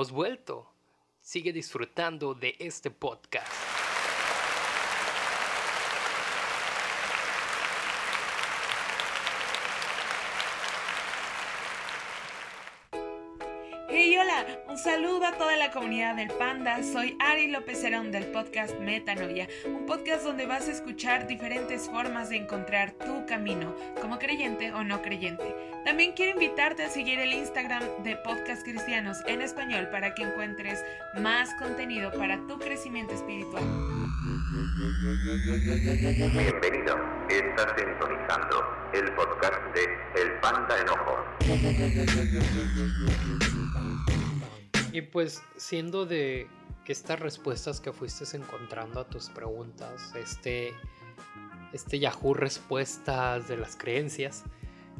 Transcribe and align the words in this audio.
hemos 0.00 0.12
vuelto. 0.12 0.66
Sigue 1.20 1.52
disfrutando 1.52 2.32
de 2.32 2.56
este 2.58 2.90
podcast. 2.90 3.69
Saludo 14.82 15.26
a 15.26 15.32
toda 15.32 15.56
la 15.56 15.70
comunidad 15.70 16.16
del 16.16 16.28
Panda. 16.30 16.82
Soy 16.82 17.14
Ari 17.18 17.48
López 17.48 17.84
Herón 17.84 18.10
del 18.12 18.24
podcast 18.26 18.78
Metanoia, 18.78 19.46
un 19.66 19.84
podcast 19.84 20.24
donde 20.24 20.46
vas 20.46 20.68
a 20.68 20.72
escuchar 20.72 21.26
diferentes 21.26 21.86
formas 21.86 22.30
de 22.30 22.36
encontrar 22.36 22.92
tu 22.92 23.26
camino, 23.26 23.74
como 24.00 24.18
creyente 24.18 24.72
o 24.72 24.82
no 24.82 25.02
creyente. 25.02 25.54
También 25.84 26.12
quiero 26.12 26.32
invitarte 26.32 26.82
a 26.84 26.88
seguir 26.88 27.18
el 27.18 27.34
Instagram 27.34 27.82
de 28.04 28.16
Podcast 28.16 28.62
Cristianos 28.62 29.18
en 29.26 29.42
español 29.42 29.88
para 29.90 30.14
que 30.14 30.22
encuentres 30.22 30.82
más 31.18 31.52
contenido 31.56 32.10
para 32.12 32.38
tu 32.46 32.58
crecimiento 32.58 33.12
espiritual. 33.14 33.64
Bienvenido, 36.32 36.96
estás 37.28 37.74
sintonizando 37.76 38.64
el 38.94 39.12
podcast 39.12 39.62
de 39.74 39.84
El 40.22 40.32
Panda 40.40 40.80
Enojo. 40.80 41.18
Y 44.92 45.02
pues 45.02 45.42
siendo 45.56 46.06
de 46.06 46.48
que 46.84 46.92
estas 46.92 47.20
respuestas 47.20 47.80
que 47.80 47.92
fuiste 47.92 48.36
encontrando 48.36 49.00
a 49.00 49.04
tus 49.04 49.28
preguntas, 49.28 50.14
este, 50.14 50.74
este 51.72 51.98
Yahoo 51.98 52.34
respuestas 52.34 53.48
de 53.48 53.56
las 53.56 53.76
creencias, 53.76 54.44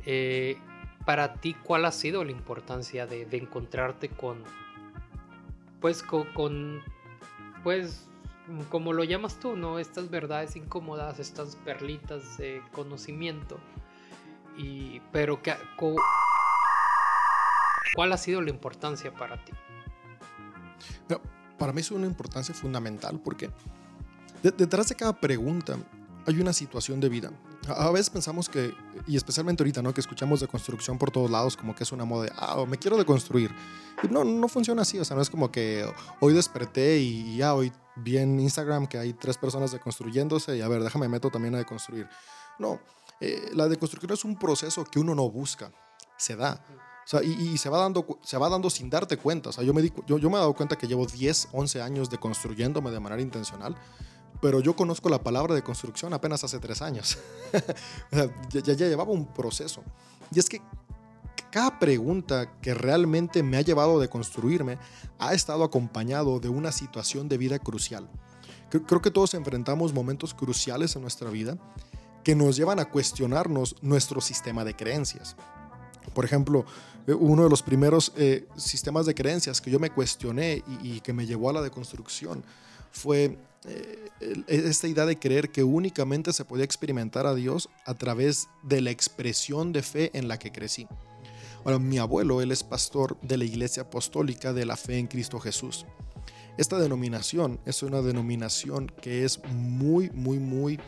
eh, 0.07 0.57
para 1.05 1.35
ti 1.35 1.55
cuál 1.55 1.85
ha 1.87 1.93
sido 1.93 2.25
la 2.25 2.31
importancia 2.31 3.07
de, 3.07 3.27
encontrarte 3.33 4.09
con, 4.09 4.45
pues 5.81 6.03
con, 6.03 6.83
pues 7.65 8.07
como 8.69 8.93
lo 8.93 9.05
llamas 9.05 9.41
tú, 9.41 9.57
¿no? 9.57 9.79
Estas 9.79 10.11
verdades 10.11 10.57
incómodas, 10.57 11.19
estas 11.19 11.57
perlitas 11.57 12.37
de 12.37 12.63
conocimiento. 12.73 13.59
Y, 14.57 15.01
pero 15.13 15.43
que, 15.43 15.55
¿cuál 17.95 18.13
ha 18.13 18.19
sido 18.19 18.43
la 18.43 18.51
importancia 18.51 19.13
para 19.13 19.43
ti? 19.43 19.53
Para 21.59 21.73
mí 21.73 21.81
es 21.81 21.91
una 21.91 22.07
importancia 22.07 22.55
fundamental 22.55 23.21
porque 23.23 23.51
detrás 24.43 24.89
de 24.89 24.95
cada 24.95 25.13
pregunta 25.13 25.77
hay 26.27 26.41
una 26.41 26.53
situación 26.53 27.01
de 27.01 27.09
vida. 27.09 27.33
A, 27.69 27.91
veces 27.91 28.11
pensamos 28.11 28.49
que, 28.49 28.75
y 29.07 29.17
especialmente 29.17 29.63
ahorita, 29.63 29.83
¿no? 29.83 29.93
Que 29.93 30.01
escuchamos 30.01 30.41
de 30.41 30.49
construcción 30.49 30.99
por 30.99 31.11
todos 31.11 31.31
lados, 31.31 31.57
como 31.57 31.75
que 31.75 31.85
es 31.85 31.93
una 31.93 32.05
moda 32.05 32.25
de, 32.25 32.33
ah, 32.37 32.65
me 32.67 32.79
quiero 32.79 32.97
deconstruir. 32.97 33.51
Y 34.03 34.09
no, 34.09 34.25
no 34.25 34.49
funciona 34.49 34.83
así, 34.83 34.99
o 34.99 35.05
sea, 35.05 35.17
no 35.17 35.23
es 35.23 35.31
como 35.31 35.51
que 35.51 35.87
hoy 36.21 36.33
desperté 36.33 36.99
y 36.99 37.37
ya 37.37 37.55
hoy 37.55 37.73
vi 37.97 38.19
en 38.19 38.41
Instagram 38.41 38.87
que 38.87 38.99
hay 38.99 39.13
tres 39.13 39.37
personas 39.37 39.73
deconstruyéndose 39.73 40.57
y 40.57 40.63
a 40.63 40.69
ver, 40.69 40.83
déjame 40.83 41.09
meto 41.09 41.31
también 41.31 41.55
a 41.55 41.59
deconstruir. 41.59 42.09
No, 42.59 42.81
eh, 43.21 43.51
la 43.53 43.69
deconstrucción 43.69 44.13
es 44.13 44.25
un 44.25 44.39
proceso 44.39 44.85
que 44.85 44.99
uno 44.99 45.15
no 45.15 45.31
busca, 45.31 45.73
se 46.17 46.37
da. 46.37 46.65
Sea, 47.11 47.25
y, 47.25 47.59
se, 47.59 47.69
va 47.69 47.79
dando, 47.79 48.07
se 48.23 48.39
va 48.39 48.49
dando 48.49 48.71
sin 48.71 48.89
darte 48.89 49.17
cuenta. 49.17 49.49
O 49.49 49.53
sea, 49.53 49.65
yo 49.65 49.75
me, 49.75 49.83
di, 49.83 49.93
yo, 50.07 50.19
yo 50.19 50.31
me 50.31 50.37
he 50.37 50.39
dado 50.39 50.55
cuenta 50.55 50.77
que 50.77 50.87
llevo 50.87 51.07
10, 51.07 51.49
11 51.51 51.83
años 51.83 52.09
de 52.09 52.19
construyéndome 52.19 52.93
de 52.93 53.01
manera 53.01 53.21
intencional, 53.21 53.75
pero 54.41 54.61
yo 54.61 54.77
conozco 54.77 55.09
la 55.09 55.21
palabra 55.21 55.57
de 55.57 55.63
construcción 55.65 56.15
apenas 56.15 56.45
hace 56.45 56.61
3 56.61 56.83
años. 56.83 57.19
ya, 58.51 58.61
ya, 58.61 58.75
llevaba 58.75 59.11
un 59.11 59.27
proceso. 59.27 59.83
Y 60.33 60.39
es 60.39 60.49
que 60.49 60.63
cada 61.51 61.81
pregunta 61.81 62.61
que 62.61 62.75
realmente 62.75 63.43
me 63.43 63.57
ha 63.57 63.63
llevado 63.63 64.01
a 64.01 64.07
construirme 64.07 64.79
ha 65.19 65.35
estado 65.35 65.65
acompañado 65.65 66.39
de 66.39 66.49
una 66.49 66.71
situación 66.71 67.29
de 67.29 67.39
vida 67.39 67.59
crucial. 67.59 68.09
Creo 68.71 69.03
que 69.03 69.11
todos 69.11 69.35
enfrentamos 69.35 69.93
momentos 69.93 70.33
cruciales 70.33 70.95
en 70.95 71.03
nuestra 71.03 71.29
vida 71.29 71.59
que 72.23 72.37
nos 72.37 72.55
llevan 72.55 72.79
a 72.79 72.85
cuestionarnos 72.85 73.75
nuestro 73.83 74.21
sistema 74.21 74.65
de 74.65 74.77
creencias. 74.77 75.35
Por 76.15 76.25
ejemplo, 76.25 76.65
uno 77.07 77.45
de 77.45 77.51
los 77.51 77.63
primeros 77.63 78.13
eh, 78.17 78.47
sistemas 78.57 79.07
de 79.07 79.15
creencias 79.15 79.61
que 79.61 79.71
yo 79.71 79.79
me 79.79 79.91
cuestioné 79.91 80.63
y, 80.83 81.01
que 81.01 81.13
me 81.13 81.27
llevó 81.27 81.51
a 81.51 81.55
la 81.55 81.63
deconstrucción 81.63 82.45
fue 82.93 83.39
eh, 83.65 84.09
esta 84.47 84.89
idea 84.89 85.07
de 85.07 85.19
creer 85.19 85.51
que 85.51 85.63
únicamente 85.63 86.33
se 86.33 86.45
podía 86.45 86.65
experimentar 86.65 87.27
a 87.27 87.35
Dios 87.35 87.69
a 87.87 87.95
través 87.95 88.49
de 88.63 88.81
la 88.81 88.91
expresión 88.91 89.73
de 89.73 89.83
fe 89.83 90.11
en 90.15 90.29
la 90.29 90.39
que 90.39 90.53
crecí. 90.53 90.87
Ahora, 91.65 91.79
mi 91.79 91.99
abuelo, 91.99 92.41
él 92.41 92.53
es 92.53 92.63
pastor 92.63 93.19
de 93.21 93.37
la 93.37 93.45
Iglesia 93.45 93.83
Apostólica 93.83 94.53
de 94.53 94.65
la 94.65 94.77
Fe 94.77 94.99
en 94.99 95.09
Cristo 95.09 95.39
Jesús. 95.41 95.85
Esta 96.57 96.79
denominación 96.79 97.61
es 97.67 97.83
una 97.83 98.01
denominación 98.01 98.91
que 99.01 99.25
es 99.25 99.41
muy, 99.53 100.11
muy, 100.11 100.39
muy 100.39 100.81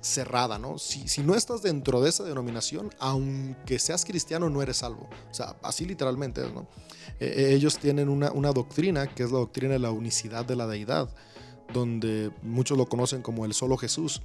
cerrada, 0.00 0.58
¿no? 0.58 0.78
Si, 0.78 1.08
si, 1.08 1.22
no 1.22 1.34
estás 1.34 1.62
dentro 1.62 2.00
de 2.00 2.10
esa 2.10 2.24
denominación, 2.24 2.90
aunque 2.98 3.78
seas 3.78 4.04
cristiano, 4.04 4.48
no 4.50 4.62
eres 4.62 4.78
salvo. 4.78 5.08
O 5.30 5.34
sea, 5.34 5.56
así 5.62 5.84
literalmente 5.84 6.42
¿no? 6.52 6.68
Eh, 7.20 7.34
eh, 7.36 7.54
ellos 7.54 7.78
tienen 7.78 8.08
una, 8.08 8.30
una 8.32 8.52
doctrina 8.52 9.06
que 9.06 9.22
es 9.22 9.30
la 9.30 9.38
doctrina 9.38 9.72
de 9.72 9.78
la 9.78 9.90
unicidad 9.90 10.44
de 10.44 10.56
la 10.56 10.66
deidad, 10.66 11.08
donde 11.72 12.30
muchos 12.42 12.78
lo 12.78 12.88
conocen 12.88 13.22
como 13.22 13.44
el 13.44 13.54
solo 13.54 13.76
Jesús 13.76 14.22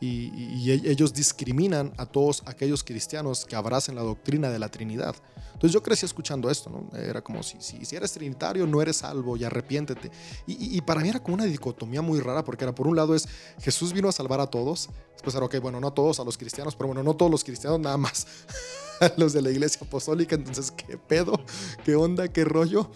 y, 0.00 0.70
e, 0.70 0.90
ellos 0.90 1.14
discriminan 1.14 1.92
a 1.96 2.06
todos 2.06 2.42
aquellos 2.46 2.82
cristianos 2.82 3.44
que 3.44 3.56
abracen 3.56 3.94
la 3.94 4.02
doctrina 4.02 4.50
de 4.50 4.58
la 4.58 4.68
Trinidad. 4.68 5.14
Entonces 5.52 5.72
yo 5.72 5.82
crecí 5.82 6.06
escuchando 6.06 6.50
esto, 6.50 6.70
¿no? 6.70 6.98
Era 6.98 7.22
como 7.22 7.42
si, 7.42 7.56
si, 7.60 7.96
eres 7.96 8.12
trinitario 8.12 8.66
no 8.66 8.82
eres 8.82 8.96
salvo 8.96 9.36
y 9.36 9.44
arrepiéntete. 9.44 10.10
Y, 10.46 10.76
y, 10.76 10.80
para 10.80 11.00
mí 11.00 11.08
era 11.08 11.20
como 11.20 11.34
una 11.34 11.44
dicotomía 11.44 12.02
muy 12.02 12.20
rara 12.20 12.44
porque 12.44 12.64
era 12.64 12.74
por 12.74 12.86
un 12.86 12.96
lado 12.96 13.14
es 13.14 13.28
Jesús 13.60 13.92
vino 13.92 14.08
a 14.08 14.12
salvar 14.12 14.40
a 14.40 14.46
todos, 14.46 14.88
después 15.12 15.34
era, 15.34 15.44
ok, 15.44 15.58
bueno, 15.60 15.80
no 15.80 15.88
a 15.88 15.94
todos, 15.94 16.20
a 16.20 16.24
los 16.24 16.36
cristianos, 16.36 16.74
pero 16.74 16.88
bueno, 16.88 17.02
no 17.02 17.14
todos 17.14 17.30
los 17.30 17.44
cristianos, 17.44 17.80
nada 17.80 17.96
más 17.96 18.26
los 19.16 19.32
de 19.32 19.42
la 19.42 19.50
iglesia 19.50 19.80
apostólica, 19.86 20.34
entonces, 20.34 20.70
¿qué 20.70 20.96
pedo? 20.96 21.40
¿Qué 21.84 21.94
onda? 21.94 22.28
¿Qué 22.28 22.44
rollo? 22.44 22.90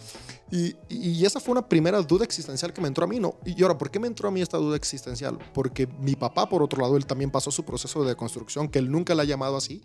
Y, 0.51 1.25
esa 1.25 1.41
fue 1.41 1.53
una 1.53 1.69
primera 1.69 2.01
duda 2.03 2.25
existencial 2.25 2.73
que 2.73 2.81
me 2.81 2.87
entró 2.87 3.05
a 3.05 3.09
mí, 3.09 3.19
¿no? 3.19 3.37
Y 3.45 3.61
ahora, 3.63 3.77
¿por 3.77 3.91
qué 3.91 3.99
me 3.99 4.07
entró 4.07 4.29
a 4.29 4.31
mí 4.31 4.41
esta 4.41 4.59
duda 4.59 4.77
existencial? 4.77 5.39
Porque 5.53 5.87
mi 5.87 6.15
papá, 6.15 6.49
por 6.49 6.63
otro 6.63 6.81
lado, 6.81 6.97
él 6.97 7.05
también 7.05 7.31
pasó 7.31 7.51
su 7.51 7.65
proceso 7.65 8.05
de 8.05 8.15
construcción, 8.15 8.69
que 8.69 8.79
él 8.79 8.91
nunca 8.91 9.15
la 9.15 9.23
ha 9.23 9.27
llamado 9.27 9.57
así. 9.57 9.83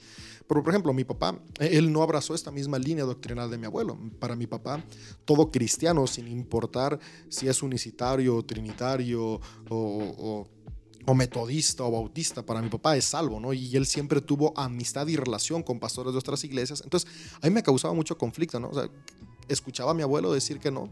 Pero, 0.48 0.62
por 0.62 0.72
ejemplo, 0.72 0.94
mi 0.94 1.04
papá, 1.04 1.40
él 1.60 1.92
no 1.92 2.04
abrazó 2.04 2.36
esta 2.36 2.52
misma 2.52 2.78
línea 2.78 3.06
doctrinal 3.06 3.50
de 3.50 3.58
mi 3.58 3.66
abuelo. 3.66 3.98
Para 4.20 4.36
mi 4.36 4.46
papá, 4.46 4.84
todo 5.26 5.50
cristiano, 5.50 6.06
sin 6.06 6.28
importar 6.28 7.00
si 7.30 7.48
es 7.48 7.64
unicitario, 7.64 8.44
trinitario 8.44 9.40
o, 9.70 10.48
o 11.06 11.14
metodista 11.14 11.84
o 11.84 11.92
bautista, 11.92 12.46
para 12.46 12.62
mi 12.62 12.70
papá 12.70 12.96
es 12.96 13.06
salvo, 13.06 13.40
¿no? 13.40 13.54
Y 13.54 13.76
él 13.76 13.86
siempre 13.86 14.22
tuvo 14.22 14.54
amistad 14.58 15.08
y 15.08 15.16
relación 15.16 15.64
con 15.64 15.80
pastores 15.80 16.14
de 16.14 16.20
otras 16.20 16.44
iglesias. 16.44 16.82
Entonces, 16.84 17.10
a 17.42 17.48
mí 17.48 17.54
me 17.54 17.64
causaba 17.64 17.94
mucho 17.94 18.18
conflicto, 18.18 18.60
¿no? 18.60 18.70
O 18.70 18.74
sea, 18.74 18.90
escuchaba 19.48 19.92
a 19.92 19.94
mi 19.94 20.04
abuelo 20.04 20.32
decir 20.32 20.60
que 20.60 20.72
no. 20.72 20.90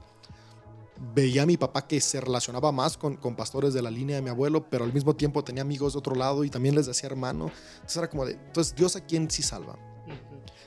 Veía 1.13 1.43
a 1.43 1.45
mi 1.45 1.55
papá 1.55 1.87
que 1.87 2.01
se 2.01 2.19
relacionaba 2.19 2.71
más 2.71 2.97
con, 2.97 3.15
con 3.15 3.35
pastores 3.35 3.73
de 3.73 3.81
la 3.81 3.89
línea 3.89 4.17
de 4.17 4.21
mi 4.21 4.29
abuelo, 4.29 4.69
pero 4.69 4.83
al 4.83 4.93
mismo 4.93 5.15
tiempo 5.15 5.43
tenía 5.43 5.61
amigos 5.61 5.93
de 5.93 5.99
otro 5.99 6.15
lado 6.15 6.43
y 6.43 6.49
también 6.49 6.75
les 6.75 6.87
decía 6.87 7.07
hermano. 7.07 7.51
Entonces 7.75 7.97
era 7.97 8.09
como 8.09 8.25
de, 8.25 8.33
entonces 8.33 8.75
Dios 8.75 8.95
a 8.95 9.01
quién 9.05 9.31
sí 9.31 9.41
salva. 9.41 9.77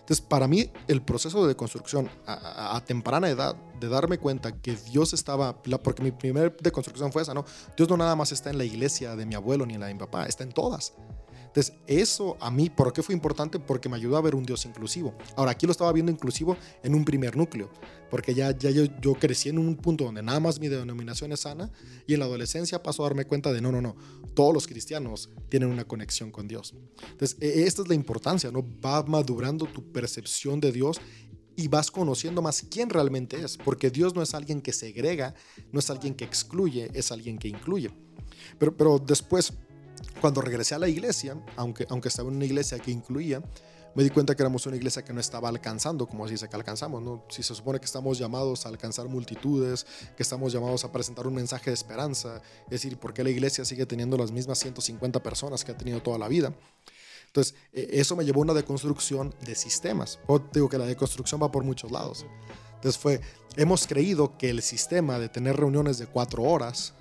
Entonces, 0.02 0.20
para 0.20 0.48
mí, 0.48 0.68
el 0.88 1.00
proceso 1.00 1.46
de 1.46 1.54
construcción 1.54 2.10
a, 2.26 2.82
temprana 2.84 3.30
edad, 3.30 3.54
de 3.78 3.88
darme 3.88 4.18
cuenta 4.18 4.50
que 4.50 4.74
Dios 4.74 5.12
estaba, 5.12 5.62
porque 5.62 6.02
mi 6.02 6.10
primer 6.10 6.56
deconstrucción 6.56 7.12
fue 7.12 7.22
esa, 7.22 7.34
¿no? 7.34 7.44
Dios 7.76 7.88
no 7.88 7.96
nada 7.96 8.16
más 8.16 8.32
está 8.32 8.50
en 8.50 8.58
la 8.58 8.64
iglesia 8.64 9.14
de 9.14 9.26
mi 9.26 9.36
abuelo 9.36 9.64
ni 9.64 9.74
en 9.74 9.80
la 9.80 9.86
de 9.86 9.94
mi 9.94 10.00
papá, 10.00 10.26
está 10.26 10.42
en 10.42 10.50
todas. 10.50 10.94
Entonces, 11.52 11.74
eso 11.86 12.38
a 12.40 12.50
mí, 12.50 12.70
¿por 12.70 12.94
qué 12.94 13.02
fue 13.02 13.14
importante? 13.14 13.58
Porque 13.58 13.90
me 13.90 13.96
ayudó 13.96 14.16
a 14.16 14.22
ver 14.22 14.34
un 14.34 14.42
Dios 14.42 14.64
inclusivo. 14.64 15.14
Ahora, 15.36 15.50
aquí 15.50 15.66
lo 15.66 15.72
estaba 15.72 15.92
viendo 15.92 16.10
inclusivo 16.10 16.56
en 16.82 16.94
un 16.94 17.04
primer 17.04 17.36
núcleo, 17.36 17.68
porque 18.10 18.32
ya, 18.32 18.56
ya 18.56 18.70
yo, 18.70 18.84
yo 19.02 19.12
crecí 19.14 19.50
en 19.50 19.58
un 19.58 19.76
punto 19.76 20.04
donde 20.04 20.22
nada 20.22 20.40
más 20.40 20.58
mi 20.58 20.68
denominación 20.68 21.30
es 21.30 21.40
sana 21.40 21.70
y 22.06 22.14
en 22.14 22.20
la 22.20 22.24
adolescencia 22.24 22.82
paso 22.82 23.04
a 23.04 23.08
darme 23.08 23.26
cuenta 23.26 23.52
de, 23.52 23.60
no, 23.60 23.70
no, 23.70 23.82
no, 23.82 23.94
todos 24.32 24.54
los 24.54 24.66
cristianos 24.66 25.28
tienen 25.50 25.68
una 25.68 25.84
conexión 25.84 26.30
con 26.30 26.48
Dios. 26.48 26.74
Entonces, 27.10 27.36
e, 27.38 27.64
esta 27.64 27.82
es 27.82 27.88
la 27.88 27.94
importancia, 27.94 28.50
¿no? 28.50 28.64
Va 28.82 29.02
madurando 29.02 29.66
tu 29.66 29.92
percepción 29.92 30.58
de 30.58 30.72
Dios 30.72 31.02
y 31.54 31.68
vas 31.68 31.90
conociendo 31.90 32.40
más 32.40 32.62
quién 32.70 32.88
realmente 32.88 33.38
es, 33.44 33.58
porque 33.58 33.90
Dios 33.90 34.14
no 34.14 34.22
es 34.22 34.32
alguien 34.32 34.62
que 34.62 34.72
segrega, 34.72 35.34
no 35.70 35.80
es 35.80 35.90
alguien 35.90 36.14
que 36.14 36.24
excluye, 36.24 36.90
es 36.94 37.12
alguien 37.12 37.36
que 37.36 37.48
incluye. 37.48 37.90
Pero, 38.58 38.74
pero 38.74 38.98
después 38.98 39.52
cuando 40.22 40.40
regresé 40.40 40.76
a 40.76 40.78
la 40.78 40.88
iglesia, 40.88 41.36
aunque, 41.56 41.84
aunque 41.90 42.06
estaba 42.06 42.28
en 42.28 42.36
una 42.36 42.44
iglesia 42.44 42.78
que 42.78 42.92
incluía, 42.92 43.42
me 43.96 44.04
di 44.04 44.10
cuenta 44.10 44.36
que 44.36 44.42
éramos 44.42 44.64
una 44.66 44.76
iglesia 44.76 45.04
que 45.04 45.12
no 45.12 45.18
estaba 45.18 45.48
alcanzando 45.48 46.06
como 46.06 46.24
así 46.24 46.36
se 46.36 46.48
que 46.48 46.54
alcanzamos. 46.54 47.02
¿no? 47.02 47.24
Si 47.28 47.42
se 47.42 47.56
supone 47.56 47.80
que 47.80 47.86
estamos 47.86 48.18
llamados 48.18 48.64
a 48.64 48.68
alcanzar 48.68 49.08
multitudes, 49.08 49.84
que 50.16 50.22
estamos 50.22 50.52
llamados 50.52 50.84
a 50.84 50.92
presentar 50.92 51.26
un 51.26 51.34
mensaje 51.34 51.70
de 51.70 51.74
esperanza, 51.74 52.40
es 52.66 52.70
decir, 52.70 52.98
¿por 52.98 53.12
qué 53.12 53.24
la 53.24 53.30
iglesia 53.30 53.64
sigue 53.64 53.84
teniendo 53.84 54.16
las 54.16 54.30
mismas 54.30 54.60
150 54.60 55.20
personas 55.24 55.64
que 55.64 55.72
ha 55.72 55.76
tenido 55.76 56.00
toda 56.00 56.18
la 56.18 56.28
vida? 56.28 56.54
Entonces, 57.26 57.56
e, 57.72 57.88
eso 57.94 58.14
me 58.14 58.24
llevó 58.24 58.42
a 58.42 58.44
una 58.44 58.54
deconstrucción 58.54 59.34
de 59.44 59.56
sistemas. 59.56 60.20
O 60.28 60.38
digo 60.38 60.68
que 60.68 60.78
la 60.78 60.86
deconstrucción 60.86 61.42
va 61.42 61.50
por 61.50 61.64
muchos 61.64 61.90
lados. 61.90 62.24
Entonces 62.76 62.96
fue, 62.96 63.20
hemos 63.56 63.88
creído 63.88 64.38
que 64.38 64.50
el 64.50 64.62
sistema 64.62 65.18
de 65.18 65.28
tener 65.28 65.56
reuniones 65.56 65.98
de 65.98 66.06
cuatro 66.06 66.44
horas 66.44 66.94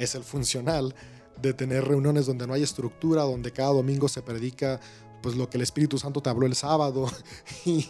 es 0.00 0.16
el 0.16 0.24
funcional, 0.24 0.96
de 1.40 1.54
tener 1.54 1.84
reuniones 1.84 2.26
donde 2.26 2.46
no 2.46 2.54
hay 2.54 2.62
estructura, 2.62 3.22
donde 3.22 3.52
cada 3.52 3.72
domingo 3.72 4.08
se 4.08 4.22
predica 4.22 4.80
pues 5.22 5.36
lo 5.36 5.48
que 5.48 5.58
el 5.58 5.62
Espíritu 5.62 5.98
Santo 5.98 6.20
te 6.20 6.30
habló 6.30 6.46
el 6.46 6.54
sábado 6.54 7.06
y, 7.64 7.86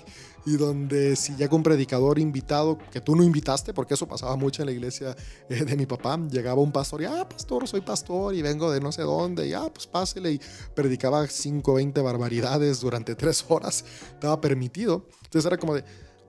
y 0.46 0.56
donde 0.56 1.16
si 1.16 1.34
llega 1.36 1.54
un 1.54 1.62
predicador 1.62 2.18
invitado 2.18 2.78
que 2.90 3.00
tú 3.00 3.14
no 3.14 3.22
invitaste, 3.22 3.74
porque 3.74 3.94
eso 3.94 4.06
pasaba 4.06 4.36
mucho 4.36 4.62
en 4.62 4.66
la 4.66 4.72
iglesia 4.72 5.16
eh, 5.48 5.64
de 5.64 5.76
mi 5.76 5.86
papá, 5.86 6.18
llegaba 6.30 6.60
un 6.60 6.72
pastor 6.72 7.02
y, 7.02 7.04
ah, 7.04 7.28
pastor, 7.28 7.68
soy 7.68 7.80
pastor 7.80 8.34
y 8.34 8.42
vengo 8.42 8.70
de 8.70 8.80
no 8.80 8.92
sé 8.92 9.02
dónde, 9.02 9.46
y, 9.46 9.52
ah, 9.52 9.70
pues 9.72 9.86
pásele, 9.86 10.32
y 10.32 10.40
predicaba 10.74 11.26
5, 11.26 11.74
20 11.74 12.00
barbaridades 12.00 12.80
durante 12.80 13.14
tres 13.14 13.44
horas, 13.48 13.84
estaba 14.14 14.40
permitido. 14.40 15.06
Entonces 15.24 15.46
era 15.46 15.58
como 15.58 15.74
de, 15.74 15.84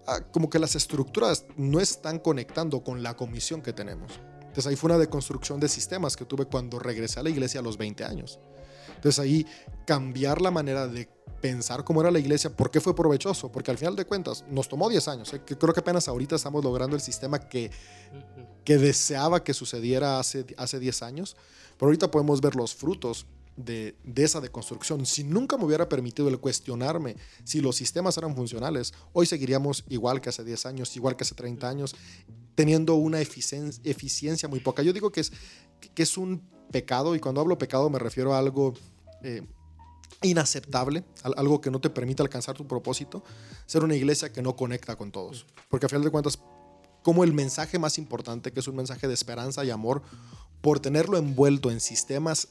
ah, 0.08 0.22
como 0.32 0.50
que 0.50 0.60
las 0.60 0.76
estructuras 0.76 1.46
no 1.56 1.80
están 1.80 2.20
conectando 2.20 2.84
con 2.84 3.04
la 3.04 3.16
comisión 3.16 3.62
que 3.62 3.74
tenemos. 3.74 4.20
Entonces 4.52 4.68
ahí 4.68 4.76
fue 4.76 4.90
una 4.90 5.00
deconstrucción 5.00 5.62
de 5.62 5.70
sistemas 5.70 6.18
que 6.18 6.26
tuve 6.26 6.46
cuando 6.46 6.78
regresé 6.78 7.22
a 7.22 7.24
la 7.24 7.30
iglesia 7.30 7.62
a 7.62 7.64
los 7.64 7.78
20 7.78 8.04
años. 8.04 8.38
Entonces 8.96 9.18
ahí 9.18 9.48
cambiar 9.86 10.42
la 10.42 10.52
manera 10.52 10.90
de 10.90 11.08
pensar 11.40 11.86
cómo 11.86 12.02
era 12.02 12.12
la 12.12 12.20
iglesia, 12.20 12.54
¿por 12.54 12.70
qué 12.70 12.82
fue 12.82 12.94
provechoso? 12.94 13.50
Porque 13.50 13.72
al 13.72 13.78
final 13.78 13.96
de 13.96 14.04
cuentas 14.04 14.44
nos 14.50 14.68
tomó 14.68 14.90
10 14.90 15.08
años. 15.08 15.34
¿eh? 15.34 15.42
creo 15.46 15.74
que 15.74 15.80
apenas 15.80 16.10
ahorita 16.10 16.36
estamos 16.36 16.66
logrando 16.66 16.98
el 16.98 17.02
sistema 17.02 17.40
que, 17.40 17.72
que 18.66 18.78
deseaba 18.78 19.42
que 19.42 19.54
sucediera 19.54 20.20
hace, 20.20 20.46
hace 20.58 20.80
10 20.80 21.02
años. 21.02 21.38
Pero 21.78 21.88
ahorita 21.88 22.12
podemos 22.12 22.42
ver 22.42 22.58
los 22.58 22.76
frutos 22.76 23.26
de, 23.56 23.96
de, 24.04 24.24
esa 24.26 24.42
deconstrucción. 24.42 25.06
Si 25.06 25.24
nunca 25.24 25.58
me 25.58 25.64
hubiera 25.64 25.88
permitido 25.88 26.28
el 26.28 26.42
cuestionarme 26.42 27.16
si 27.46 27.62
los 27.62 27.78
sistemas 27.78 28.18
eran 28.18 28.36
funcionales, 28.36 28.94
hoy 29.14 29.26
seguiríamos 29.26 29.86
igual 29.88 30.20
que 30.20 30.28
hace 30.28 30.44
10 30.44 30.66
años, 30.66 30.94
igual 30.98 31.16
que 31.16 31.24
hace 31.24 31.36
30 31.36 31.70
años, 31.70 31.96
teniendo 32.56 32.96
una 32.96 33.22
eficiencia, 33.22 33.82
eficiencia 33.84 34.50
muy 34.50 34.60
poca. 34.60 34.84
Yo 34.84 34.94
digo 34.94 35.12
que 35.12 35.22
es, 35.22 35.32
que 35.94 36.04
es 36.04 36.18
un 36.18 36.42
pecado, 36.72 37.16
y 37.16 37.20
cuando 37.20 37.42
hablo 37.42 37.58
pecado 37.58 37.90
me 37.90 38.00
refiero 38.00 38.34
a 38.34 38.40
algo 38.40 38.74
eh, 39.24 39.42
inaceptable, 40.22 41.04
algo 41.24 41.62
que 41.62 41.72
no 41.72 41.82
te 41.82 41.90
permite 41.90 42.22
alcanzar 42.22 42.56
tu 42.56 42.68
propósito, 42.68 43.24
ser 43.66 43.84
una 43.84 43.96
iglesia 43.96 44.32
que 44.32 44.42
no 44.42 44.56
conecta 44.56 44.96
con 44.96 45.12
todos. 45.12 45.46
Porque 45.70 45.86
a 45.86 45.90
final 45.90 46.04
de 46.04 46.12
cuentas, 46.12 46.40
como 47.04 47.24
el 47.24 47.34
mensaje 47.34 47.80
más 47.80 47.98
importante, 47.98 48.52
que 48.52 48.60
es 48.60 48.68
un 48.68 48.76
mensaje 48.76 49.08
de 49.08 49.14
esperanza 49.14 49.66
y 49.66 49.72
amor, 49.72 50.04
por 50.62 50.80
tenerlo 50.80 51.18
envuelto 51.18 51.72
en 51.72 51.80
sistemas 51.80 52.50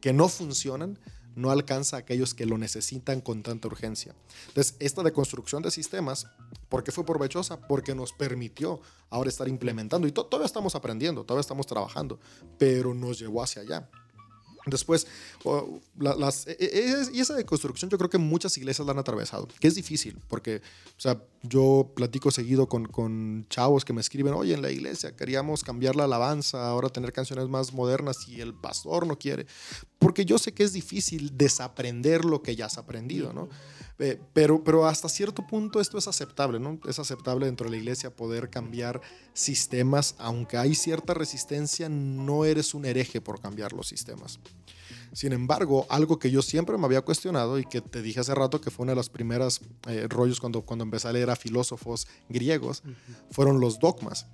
que 0.00 0.12
no 0.12 0.28
funcionan, 0.28 0.98
no 1.36 1.50
alcanza 1.50 1.96
a 1.96 1.98
aquellos 2.00 2.34
que 2.34 2.46
lo 2.46 2.58
necesitan 2.58 3.20
con 3.20 3.42
tanta 3.42 3.68
urgencia. 3.68 4.16
Entonces, 4.48 4.74
esta 4.80 5.02
deconstrucción 5.02 5.62
de 5.62 5.70
sistemas, 5.70 6.26
¿por 6.68 6.82
qué 6.82 6.90
fue 6.90 7.04
provechosa? 7.04 7.60
Porque 7.68 7.94
nos 7.94 8.12
permitió 8.12 8.80
ahora 9.10 9.28
estar 9.28 9.46
implementando 9.46 10.08
y 10.08 10.12
todavía 10.12 10.46
estamos 10.46 10.74
aprendiendo, 10.74 11.22
todavía 11.22 11.42
estamos 11.42 11.66
trabajando, 11.66 12.18
pero 12.58 12.94
nos 12.94 13.18
llevó 13.18 13.42
hacia 13.42 13.62
allá. 13.62 13.88
Después, 14.66 15.06
las, 15.96 16.46
e, 16.48 16.56
e, 16.58 17.06
y 17.12 17.20
esa 17.20 17.34
deconstrucción 17.34 17.88
yo 17.88 17.98
creo 17.98 18.10
que 18.10 18.18
muchas 18.18 18.56
iglesias 18.58 18.84
la 18.84 18.92
han 18.92 18.98
atravesado, 18.98 19.46
que 19.60 19.68
es 19.68 19.76
difícil, 19.76 20.18
porque, 20.26 20.60
o 20.96 21.00
sea, 21.00 21.22
yo 21.48 21.92
platico 21.94 22.30
seguido 22.30 22.68
con, 22.68 23.46
chavos 23.48 23.84
que 23.84 23.92
me 23.92 24.00
escriben, 24.00 24.34
oye, 24.34 24.54
en 24.54 24.62
la 24.62 24.70
iglesia 24.70 25.14
queríamos 25.14 25.64
cambiar 25.64 25.96
la 25.96 26.04
alabanza, 26.04 26.68
ahora 26.68 26.88
tener 26.88 27.12
canciones 27.12 27.48
más 27.48 27.72
modernas 27.72 28.28
y 28.28 28.40
el 28.40 28.54
pastor 28.54 29.06
no 29.06 29.18
quiere, 29.18 29.46
porque 29.98 30.24
yo 30.24 30.38
sé 30.38 30.52
que 30.52 30.64
es 30.64 30.72
difícil 30.72 31.36
desaprender 31.36 32.24
lo 32.24 32.42
que 32.42 32.56
ya 32.56 32.66
has 32.66 32.78
aprendido, 32.78 33.32
¿no? 33.32 33.48
Eh, 33.98 34.20
pero, 34.34 34.62
pero 34.62 34.86
hasta 34.86 35.08
cierto 35.08 35.46
punto 35.46 35.80
esto 35.80 35.96
es 35.96 36.06
aceptable, 36.06 36.60
¿no? 36.60 36.78
Es 36.86 36.98
aceptable 36.98 37.46
dentro 37.46 37.66
de 37.66 37.70
la 37.70 37.76
iglesia 37.78 38.14
poder 38.14 38.50
cambiar 38.50 39.00
sistemas, 39.32 40.14
aunque 40.18 40.58
hay 40.58 40.74
cierta 40.74 41.14
resistencia, 41.14 41.88
no 41.88 42.44
eres 42.44 42.74
un 42.74 42.84
hereje 42.84 43.20
por 43.20 43.40
cambiar 43.40 43.72
los 43.72 43.88
sistemas. 43.88 44.38
Sin 45.16 45.32
embargo, 45.32 45.86
algo 45.88 46.18
que 46.18 46.30
yo 46.30 46.42
siempre 46.42 46.76
me 46.76 46.84
había 46.84 47.00
cuestionado 47.00 47.58
y 47.58 47.64
que 47.64 47.80
te 47.80 48.02
dije 48.02 48.20
hace 48.20 48.34
rato 48.34 48.60
que 48.60 48.70
fue 48.70 48.82
una 48.82 48.92
de 48.92 48.96
las 48.96 49.08
primeras 49.08 49.62
eh, 49.88 50.06
rollos 50.10 50.40
cuando, 50.40 50.60
cuando 50.60 50.82
empecé 50.82 51.08
a 51.08 51.12
leer 51.12 51.30
a 51.30 51.36
filósofos 51.36 52.06
griegos, 52.28 52.82
fueron 53.30 53.58
los 53.58 53.78
dogmas. 53.78 54.26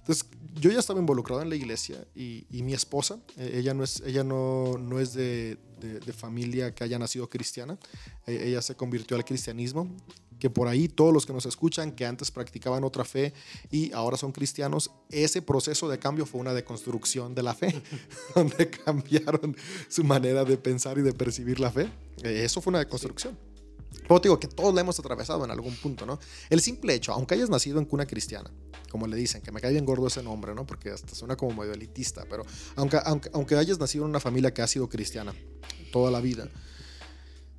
Entonces, 0.00 0.26
yo 0.60 0.70
ya 0.70 0.78
estaba 0.78 1.00
involucrado 1.00 1.40
en 1.40 1.48
la 1.48 1.56
iglesia 1.56 2.06
y, 2.14 2.44
mi 2.50 2.74
esposa, 2.74 3.18
eh, 3.38 3.52
ella 3.54 3.72
no 3.72 3.82
es, 3.82 4.02
ella 4.04 4.24
no, 4.24 4.76
no 4.76 5.00
es 5.00 5.14
de, 5.14 5.56
de, 5.80 6.12
familia 6.12 6.74
que 6.74 6.84
haya 6.84 6.98
nacido 6.98 7.30
cristiana, 7.30 7.78
e, 8.26 8.48
ella 8.48 8.60
se 8.60 8.74
convirtió 8.74 9.16
al 9.16 9.24
cristianismo, 9.24 9.90
que 10.38 10.50
por 10.50 10.68
ahí 10.68 10.88
todos 10.88 11.12
los 11.12 11.26
que 11.26 11.32
nos 11.32 11.46
escuchan 11.46 11.92
que 11.92 12.06
antes 12.06 12.30
practicaban 12.30 12.84
otra 12.84 13.04
fe 13.04 13.32
y 13.70 13.92
ahora 13.92 14.16
son 14.16 14.32
cristianos, 14.32 14.90
ese 15.10 15.42
proceso 15.42 15.88
de 15.88 15.98
cambio 15.98 16.26
fue 16.26 16.40
una 16.40 16.54
deconstrucción 16.54 17.34
de 17.34 17.42
la 17.42 17.54
fe, 17.54 17.82
donde 18.34 18.70
cambiaron 18.70 19.56
su 19.88 20.04
manera 20.04 20.44
de 20.44 20.56
pensar 20.56 20.98
y 20.98 21.02
de 21.02 21.12
percibir 21.12 21.60
la 21.60 21.70
fe. 21.70 21.90
Eh, 22.22 22.42
eso 22.44 22.60
fue 22.60 22.70
una 22.70 22.80
deconstrucción. 22.80 23.38
Pero 24.02 24.20
digo 24.20 24.38
que 24.38 24.46
todos 24.46 24.74
la 24.74 24.82
hemos 24.82 24.98
atravesado 24.98 25.44
en 25.44 25.50
algún 25.50 25.74
punto, 25.74 26.06
¿no? 26.06 26.18
El 26.48 26.60
simple 26.60 26.94
hecho, 26.94 27.12
aunque 27.12 27.34
hayas 27.34 27.50
nacido 27.50 27.78
en 27.78 27.86
cuna 27.86 28.06
cristiana, 28.06 28.52
como 28.90 29.06
le 29.06 29.16
dicen, 29.16 29.42
que 29.42 29.50
me 29.50 29.60
cae 29.60 29.72
bien 29.72 29.84
gordo 29.84 30.06
ese 30.06 30.22
nombre, 30.22 30.54
¿no? 30.54 30.64
Porque 30.64 30.90
hasta 30.90 31.14
suena 31.14 31.36
como 31.36 31.60
medio 31.60 31.72
elitista, 31.72 32.24
pero 32.28 32.44
aunque, 32.76 32.98
aunque, 33.04 33.30
aunque 33.32 33.56
hayas 33.56 33.78
nacido 33.78 34.04
en 34.04 34.10
una 34.10 34.20
familia 34.20 34.54
que 34.54 34.62
ha 34.62 34.66
sido 34.66 34.88
cristiana 34.88 35.34
toda 35.92 36.10
la 36.10 36.20
vida, 36.20 36.48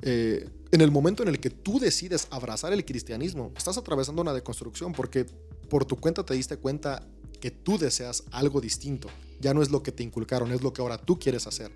eh, 0.02 0.50
en 0.72 0.82
el 0.82 0.92
momento 0.92 1.24
en 1.24 1.30
el 1.30 1.40
que 1.40 1.50
tú 1.50 1.80
decides 1.80 2.28
abrazar 2.30 2.74
el 2.74 2.86
cristianismo, 2.86 3.52
estás 3.56 3.78
atravesando 3.78 4.22
una 4.22 4.34
deconstrucción 4.34 4.92
porque 4.94 5.26
por 5.70 5.86
tu 5.86 5.96
cuenta 5.98 6.26
te 6.26 6.34
diste 6.34 6.58
cuenta 6.58 7.08
que 7.40 7.52
tú 7.52 7.78
deseas 7.78 8.24
algo 8.32 8.62
distinto. 8.62 9.10
Ya 9.40 9.54
no 9.54 9.62
es 9.62 9.70
lo 9.70 9.84
que 9.84 9.92
te 9.92 10.04
inculcaron, 10.04 10.52
es 10.52 10.64
lo 10.64 10.74
que 10.74 10.82
ahora 10.82 10.98
tú 10.98 11.20
quieres 11.20 11.46
hacer. 11.48 11.72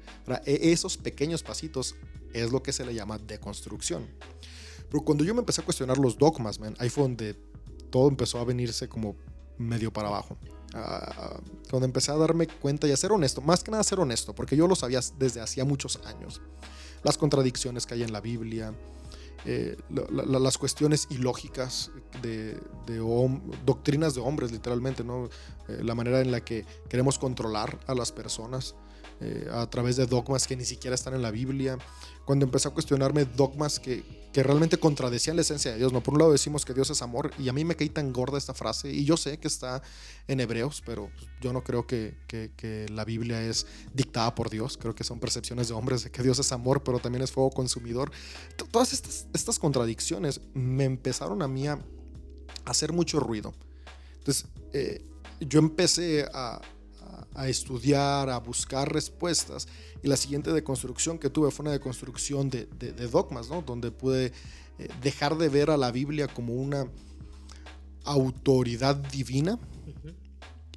E, 0.45 0.71
esos 0.71 0.97
pequeños 0.97 1.43
pasitos 1.43 1.95
es 2.33 2.51
lo 2.51 2.63
que 2.63 2.73
se 2.73 2.85
le 2.85 2.93
llama 2.93 3.17
deconstrucción. 3.19 4.07
Pero 4.89 5.03
cuando 5.03 5.23
yo 5.23 5.33
me 5.33 5.39
empecé 5.39 5.61
a 5.61 5.65
cuestionar 5.65 5.97
los 5.97 6.17
dogmas, 6.17 6.59
man, 6.59 6.75
ahí 6.79 6.89
fue 6.89 7.03
donde 7.03 7.35
todo 7.89 8.09
empezó 8.09 8.39
a 8.39 8.45
venirse 8.45 8.89
como 8.89 9.15
medio 9.57 9.93
para 9.93 10.07
abajo. 10.07 10.37
Ah, 10.73 11.39
cuando 11.69 11.85
empecé 11.85 12.11
a 12.11 12.15
darme 12.15 12.47
cuenta 12.47 12.87
y 12.87 12.91
a 12.91 12.97
ser 12.97 13.11
honesto, 13.11 13.41
más 13.41 13.63
que 13.63 13.71
nada 13.71 13.83
ser 13.83 13.99
honesto, 13.99 14.33
porque 14.33 14.55
yo 14.55 14.67
lo 14.67 14.75
sabía 14.75 15.01
desde 15.19 15.41
hacía 15.41 15.65
muchos 15.65 15.99
años. 16.05 16.41
Las 17.03 17.17
contradicciones 17.17 17.85
que 17.85 17.95
hay 17.95 18.03
en 18.03 18.13
la 18.13 18.21
Biblia, 18.21 18.73
eh, 19.45 19.75
las 19.89 20.57
cuestiones 20.57 21.07
ilógicas 21.09 21.91
de, 22.21 22.59
doctrinas 23.65 24.13
de 24.13 24.21
hombres, 24.21 24.51
literalmente, 24.51 25.03
¿no? 25.03 25.29
Eh, 25.67 25.79
la 25.83 25.95
manera 25.95 26.21
en 26.21 26.31
la 26.31 26.41
que 26.41 26.65
queremos 26.89 27.17
controlar 27.17 27.79
a 27.87 27.95
las 27.95 28.11
personas. 28.11 28.75
Eh, 29.23 29.47
a 29.51 29.69
través 29.69 29.97
de 29.97 30.07
dogmas 30.07 30.47
que 30.47 30.55
ni 30.55 30.65
siquiera 30.65 30.95
están 30.95 31.13
en 31.13 31.21
la 31.21 31.29
Biblia. 31.29 31.77
Cuando 32.25 32.43
empecé 32.45 32.69
a 32.69 32.71
cuestionarme 32.71 33.25
dogmas 33.25 33.79
que, 33.79 34.03
que, 34.31 34.43
realmente 34.43 34.77
contradecían 34.77 35.35
la 35.35 35.41
esencia 35.41 35.71
de 35.71 35.77
Dios. 35.77 35.93
¿no? 35.93 36.01
Por 36.01 36.13
un 36.13 36.19
lado 36.19 36.31
decimos 36.31 36.65
que 36.65 36.73
Dios 36.73 36.89
es 36.89 37.01
amor 37.01 37.31
y 37.37 37.49
a 37.49 37.53
mí 37.53 37.65
me 37.65 37.75
caí 37.75 37.89
tan 37.89 38.13
gorda 38.13 38.37
esta 38.37 38.53
frase 38.53 38.91
y 38.91 39.05
yo 39.05 39.17
sé 39.17 39.37
que 39.37 39.47
está 39.47 39.81
en 40.27 40.39
hebreos, 40.39 40.81
pero 40.85 41.11
yo 41.41 41.53
no 41.53 41.63
creo 41.63 41.85
que, 41.87 42.15
la 42.89 43.05
Biblia 43.05 43.41
es 43.43 43.67
dictada 43.93 44.33
por 44.35 44.49
Dios. 44.49 44.77
Creo 44.77 44.95
que 44.95 45.03
son 45.03 45.19
percepciones 45.19 45.67
de 45.67 45.73
hombres 45.73 46.03
de 46.03 46.11
que 46.11 46.23
Dios 46.23 46.39
es 46.39 46.51
amor, 46.51 46.83
pero 46.83 46.99
también 46.99 47.23
es 47.23 47.31
fuego 47.31 47.51
consumidor. 47.51 48.11
Todas 48.71 48.93
estas, 48.93 49.27
estas 49.33 49.59
contradicciones 49.59 50.41
me 50.53 50.85
empezaron 50.85 51.41
a 51.41 51.47
mí 51.47 51.67
a 51.67 51.79
hacer 52.65 52.93
mucho 52.93 53.19
ruido. 53.19 53.53
Entonces, 54.17 54.45
eh, 54.73 55.05
yo 55.39 55.59
empecé 55.59 56.27
a, 56.33 56.61
a 57.41 57.49
estudiar, 57.49 58.29
a 58.29 58.37
buscar 58.37 58.93
respuestas. 58.93 59.67
Y 60.03 60.07
la 60.07 60.15
siguiente 60.15 60.53
deconstrucción 60.53 61.17
que 61.17 61.29
tuve 61.29 61.49
fue 61.49 61.63
una 61.63 61.71
deconstrucción 61.71 62.49
de, 62.49 62.67
de, 62.67 63.07
dogmas, 63.07 63.49
¿no? 63.49 63.63
donde 63.63 63.91
pude 63.91 64.31
eh, 64.77 64.87
dejar 65.01 65.37
de 65.37 65.49
ver 65.49 65.71
a 65.71 65.77
la 65.77 65.91
Biblia 65.91 66.27
como 66.27 66.53
una 66.53 66.85
autoridad 68.03 68.95
divina 68.95 69.59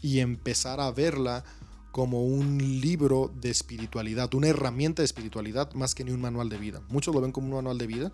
y 0.01 0.21
empezar 0.21 0.81
a 0.81 0.91
verla 0.91 1.45
como 1.93 2.25
un 2.25 2.59
libro 2.81 3.31
de 3.35 3.51
espiritualidad, 3.51 4.33
una 4.35 4.49
herramienta 4.49 5.03
de 5.03 5.07
espiritualidad 5.07 5.73
más 5.75 5.95
que 5.95 6.03
ni 6.03 6.13
un 6.13 6.21
manual 6.21 6.49
de 6.49 6.57
vida. 6.57 6.83
Muchos 6.89 7.15
lo 7.15 7.21
ven 7.21 7.31
como 7.31 7.49
un 7.49 7.55
manual 7.55 7.79
de 7.79 7.87
vida. 7.87 8.13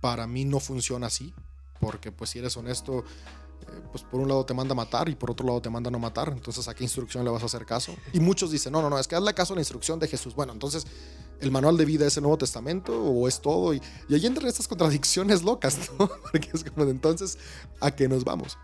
Para 0.00 0.26
mí 0.26 0.44
no 0.44 0.58
funciona 0.58 1.06
así, 1.06 1.34
porque 1.80 2.12
pues 2.12 2.30
si 2.30 2.38
eres 2.38 2.56
honesto, 2.56 3.04
eh, 3.62 3.82
pues 3.92 4.04
por 4.04 4.20
un 4.20 4.28
lado 4.28 4.44
te 4.44 4.54
manda 4.54 4.72
a 4.72 4.76
matar 4.76 5.08
y 5.08 5.14
por 5.14 5.30
otro 5.30 5.46
lado 5.46 5.60
te 5.60 5.70
manda 5.70 5.88
a 5.88 5.90
no 5.90 5.98
matar. 5.98 6.28
Entonces, 6.28 6.66
¿a 6.68 6.74
qué 6.74 6.84
instrucción 6.84 7.24
le 7.24 7.30
vas 7.30 7.42
a 7.42 7.46
hacer 7.46 7.64
caso? 7.64 7.94
Y 8.12 8.20
muchos 8.20 8.50
dicen, 8.50 8.72
no, 8.72 8.82
no, 8.82 8.90
no, 8.90 8.98
es 8.98 9.08
que 9.08 9.16
hazle 9.16 9.34
caso 9.34 9.54
a 9.54 9.56
la 9.56 9.62
instrucción 9.62 9.98
de 9.98 10.08
Jesús. 10.08 10.34
Bueno, 10.34 10.52
entonces, 10.52 10.86
¿el 11.40 11.50
manual 11.50 11.76
de 11.76 11.84
vida 11.84 12.06
es 12.06 12.16
el 12.16 12.22
Nuevo 12.22 12.38
Testamento 12.38 13.00
o 13.02 13.28
es 13.28 13.40
todo? 13.40 13.74
Y, 13.74 13.82
y 14.08 14.14
ahí 14.14 14.26
entran 14.26 14.46
estas 14.46 14.68
contradicciones 14.68 15.42
locas, 15.42 15.90
¿no? 15.98 16.08
Porque 16.32 16.50
es 16.52 16.64
como, 16.64 16.84
entonces, 16.88 17.38
¿a 17.80 17.90
qué 17.90 18.08
nos 18.08 18.24
vamos? 18.24 18.56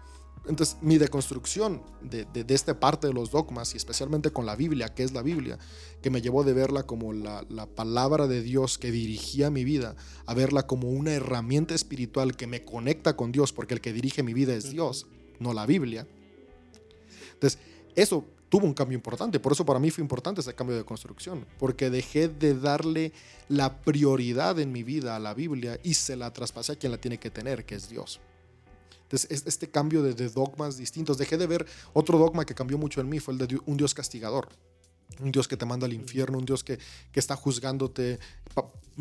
Entonces, 0.49 0.79
mi 0.81 0.97
deconstrucción 0.97 1.83
de, 2.01 2.25
de, 2.25 2.55
esta 2.55 2.81
parte 2.81 3.07
de 3.07 3.13
los 3.13 3.31
dogmas, 3.31 3.75
y 3.75 3.77
especialmente 3.77 4.31
con 4.31 4.47
la 4.47 4.57
Biblia, 4.57 4.89
que 4.95 5.03
es 5.03 5.13
la 5.13 5.23
Biblia, 5.23 5.59
que 6.03 6.11
me 6.11 6.23
llevó 6.23 6.45
de 6.45 6.55
verla 6.55 6.85
como 6.85 7.13
la, 7.13 7.45
la, 7.51 7.67
palabra 7.67 8.27
de 8.27 8.43
Dios 8.43 8.79
que 8.79 8.91
dirigía 8.91 9.51
mi 9.51 9.65
vida, 9.65 9.97
a 10.27 10.35
verla 10.35 10.67
como 10.67 10.89
una 10.89 11.13
herramienta 11.13 11.75
espiritual 11.75 12.37
que 12.37 12.47
me 12.47 12.65
conecta 12.65 13.17
con 13.17 13.33
Dios, 13.33 13.53
porque 13.53 13.75
el 13.75 13.81
que 13.81 13.93
dirige 13.93 14.23
mi 14.23 14.33
vida 14.33 14.55
es 14.55 14.71
Dios, 14.71 15.07
no 15.39 15.53
la 15.53 15.67
Biblia. 15.67 16.07
Entonces, 17.35 17.59
eso 17.95 18.25
tuvo 18.49 18.67
un 18.67 18.75
cambio 18.75 18.97
importante. 18.97 19.41
Por 19.41 19.53
eso 19.53 19.65
para 19.65 19.79
mí 19.79 19.91
fue 19.91 20.03
importante 20.03 20.41
ese 20.41 20.55
cambio 20.55 20.77
de 20.77 20.85
construcción, 20.85 21.47
porque 21.59 21.91
dejé 21.91 22.29
de 22.29 22.59
darle 22.59 23.13
la 23.49 23.81
prioridad 23.83 24.59
en 24.59 24.73
mi 24.73 24.83
vida 24.83 25.17
a 25.17 25.19
la 25.19 25.33
Biblia 25.33 25.79
y 25.83 25.95
se 25.95 26.17
la 26.17 26.33
traspasé 26.33 26.73
a 26.73 26.77
quien 26.77 26.93
la 26.93 26.99
tiene 26.99 27.19
que 27.19 27.31
tener, 27.31 27.65
que 27.65 27.77
es 27.77 27.89
Dios. 27.89 28.21
Entonces, 29.11 29.43
este 29.45 29.69
cambio 29.69 30.05
de, 30.05 30.29
dogmas 30.29 30.77
distintos, 30.77 31.19
dejé 31.19 31.37
de 31.37 31.49
ver 31.49 31.67
otro 31.93 32.17
dogma 32.17 32.45
que 32.45 32.55
cambió 32.55 32.79
mucho 32.79 33.01
en 33.01 33.09
mí, 33.09 33.19
fue 33.19 33.35
el 33.35 33.39
de 33.39 33.59
un 33.67 33.77
Dios 33.77 33.93
castigador. 33.93 34.49
Un 35.21 35.33
Dios 35.33 35.49
que 35.49 35.57
te 35.57 35.67
manda 35.67 35.87
al 35.87 35.93
infierno, 35.93 36.39
un 36.39 36.45
Dios 36.45 36.63
que, 36.63 36.79
que 37.11 37.19
está 37.19 37.35
juzgándote. 37.35 38.21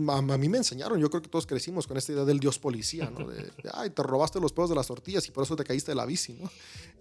A, 0.08 0.22
mí 0.22 0.50
me 0.50 0.58
enseñaron, 0.58 1.00
yo 1.00 1.12
creo 1.12 1.22
que 1.22 1.30
todos 1.30 1.46
crecimos 1.46 1.86
con 1.86 1.96
esta 1.96 2.12
idea 2.12 2.26
del 2.26 2.40
Dios 2.40 2.58
policía, 2.58 3.12
¿no? 3.12 3.28
De, 3.28 3.52
ay, 3.72 3.92
te 3.92 4.02
robaste 4.02 4.40
los 4.40 4.52
pedos 4.52 4.72
de 4.72 4.76
las 4.76 4.88
tortillas 4.88 5.28
y 5.28 5.32
por 5.32 5.44
eso 5.44 5.56
te 5.56 5.64
caíste 5.64 5.92
de 5.92 5.96
la 5.96 6.08
bici, 6.08 6.34
¿no? 6.34 6.50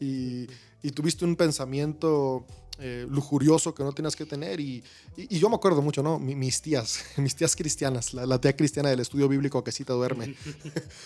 Y, 0.01 0.47
y 0.83 0.91
tuviste 0.91 1.25
un 1.25 1.37
pensamiento 1.37 2.45
eh, 2.81 3.07
lujurioso 3.11 3.75
que 3.75 3.83
no 3.83 3.93
tenías 3.93 4.15
que 4.15 4.25
tener. 4.25 4.61
Y, 4.61 4.85
y, 5.17 5.39
yo 5.41 5.49
me 5.49 5.57
acuerdo 5.57 5.83
mucho, 5.83 6.01
¿no? 6.01 6.21
mis 6.21 6.63
tías, 6.63 7.01
mis 7.17 7.35
tías 7.35 7.57
cristianas, 7.57 8.15
la, 8.15 8.41
tía 8.41 8.57
cristiana 8.57 8.89
del 8.91 9.01
estudio 9.01 9.29
bíblico 9.29 9.65
que 9.65 9.73
sí 9.73 9.85
te 9.85 9.93
duerme. 9.93 10.37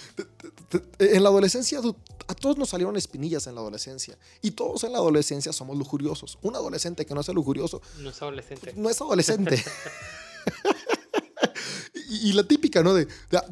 en 0.98 1.22
la 1.22 1.30
adolescencia, 1.30 1.80
a 2.28 2.34
todos 2.34 2.58
nos 2.58 2.68
salieron 2.68 2.96
espinillas 2.96 3.46
en 3.46 3.54
la 3.54 3.62
adolescencia. 3.62 4.18
Y 4.42 4.50
todos 4.50 4.84
en 4.84 4.92
la 4.92 4.98
adolescencia 4.98 5.52
somos 5.52 5.78
lujuriosos. 5.78 6.38
Un 6.42 6.56
adolescente 6.56 7.06
que 7.06 7.14
no 7.14 7.22
es 7.22 7.28
lujurioso. 7.28 7.80
No 8.00 8.10
es 8.10 8.20
adolescente. 8.20 8.74
No 8.76 8.90
es 8.90 9.00
adolescente. 9.00 9.64
y, 12.12 12.32
la 12.32 12.44
típica, 12.44 12.82
¿no? 12.82 12.94
De, 12.94 13.06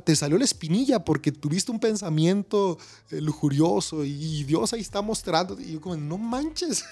te 0.04 0.16
salió 0.16 0.38
la 0.38 0.44
espinilla 0.44 1.04
porque 1.04 1.32
tuviste 1.32 1.70
un 1.70 1.80
pensamiento 1.80 2.78
eh, 3.10 3.20
lujurioso 3.20 4.04
y, 4.04 4.44
Dios 4.44 4.72
ahí 4.72 4.80
está 4.80 5.02
mostrando. 5.02 5.58
Y 5.60 5.72
yo 5.72 5.80
como, 5.80 5.96
no 5.96 6.18
manches. 6.18 6.84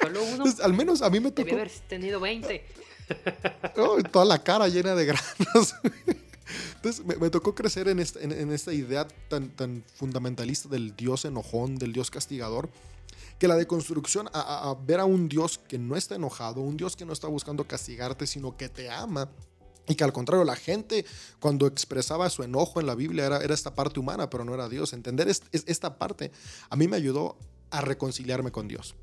Solo 0.00 0.22
uno. 0.22 0.44
al 0.62 0.72
menos 0.74 1.02
a 1.02 1.10
mí 1.10 1.20
me 1.20 1.30
tocó. 1.30 1.46
Debe 1.46 1.62
haber 1.62 1.72
tenido 1.88 2.20
20. 2.20 2.64
toda 4.12 4.24
la 4.24 4.42
cara 4.42 4.68
llena 4.68 4.94
de 4.94 5.06
granos. 5.06 5.74
Entonces 6.76 7.04
me, 7.04 7.28
tocó 7.30 7.54
crecer 7.54 7.88
en 7.88 7.98
esta, 7.98 8.20
en, 8.20 8.52
esta 8.52 8.72
idea 8.72 9.06
tan, 9.28 9.50
tan, 9.50 9.84
fundamentalista 9.94 10.68
del 10.68 10.96
Dios 10.96 11.24
enojón, 11.24 11.76
del 11.76 11.92
Dios 11.92 12.10
castigador, 12.10 12.70
que 13.38 13.48
la 13.48 13.56
deconstrucción 13.56 14.28
a, 14.32 14.70
a, 14.70 14.74
ver 14.74 15.00
a 15.00 15.04
un 15.04 15.28
Dios 15.28 15.58
que 15.58 15.78
no 15.78 15.96
está 15.96 16.14
enojado, 16.14 16.60
un 16.60 16.76
Dios 16.76 16.96
que 16.96 17.04
no 17.04 17.12
está 17.12 17.26
buscando 17.26 17.64
castigarte, 17.64 18.26
sino 18.26 18.56
que 18.56 18.68
te 18.68 18.88
ama. 18.88 19.28
Y 19.88 19.94
que 19.94 20.04
al 20.04 20.12
contrario, 20.12 20.44
la 20.44 20.56
gente 20.56 21.04
cuando 21.40 21.66
expresaba 21.66 22.28
su 22.30 22.42
enojo 22.42 22.80
en 22.80 22.86
la 22.86 22.94
Biblia 22.94 23.26
era, 23.26 23.38
era 23.38 23.54
esta 23.54 23.74
parte 23.74 23.98
humana, 23.98 24.28
pero 24.28 24.44
no 24.44 24.54
era 24.54 24.68
Dios. 24.68 24.92
Entender 24.92 25.28
esta 25.28 25.98
parte 25.98 26.30
a 26.68 26.76
mí 26.76 26.86
me 26.86 26.96
ayudó 26.96 27.36
a 27.70 27.80
reconciliarme 27.80 28.52
con 28.52 28.68
Dios. 28.68 28.94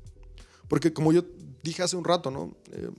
Porque 0.68 0.92
como 0.92 1.12
yo 1.12 1.24
dije 1.62 1.82
hace 1.82 1.96
un 1.96 2.04
rato, 2.04 2.30
¿no? 2.30 2.56
Eh, 2.72 2.90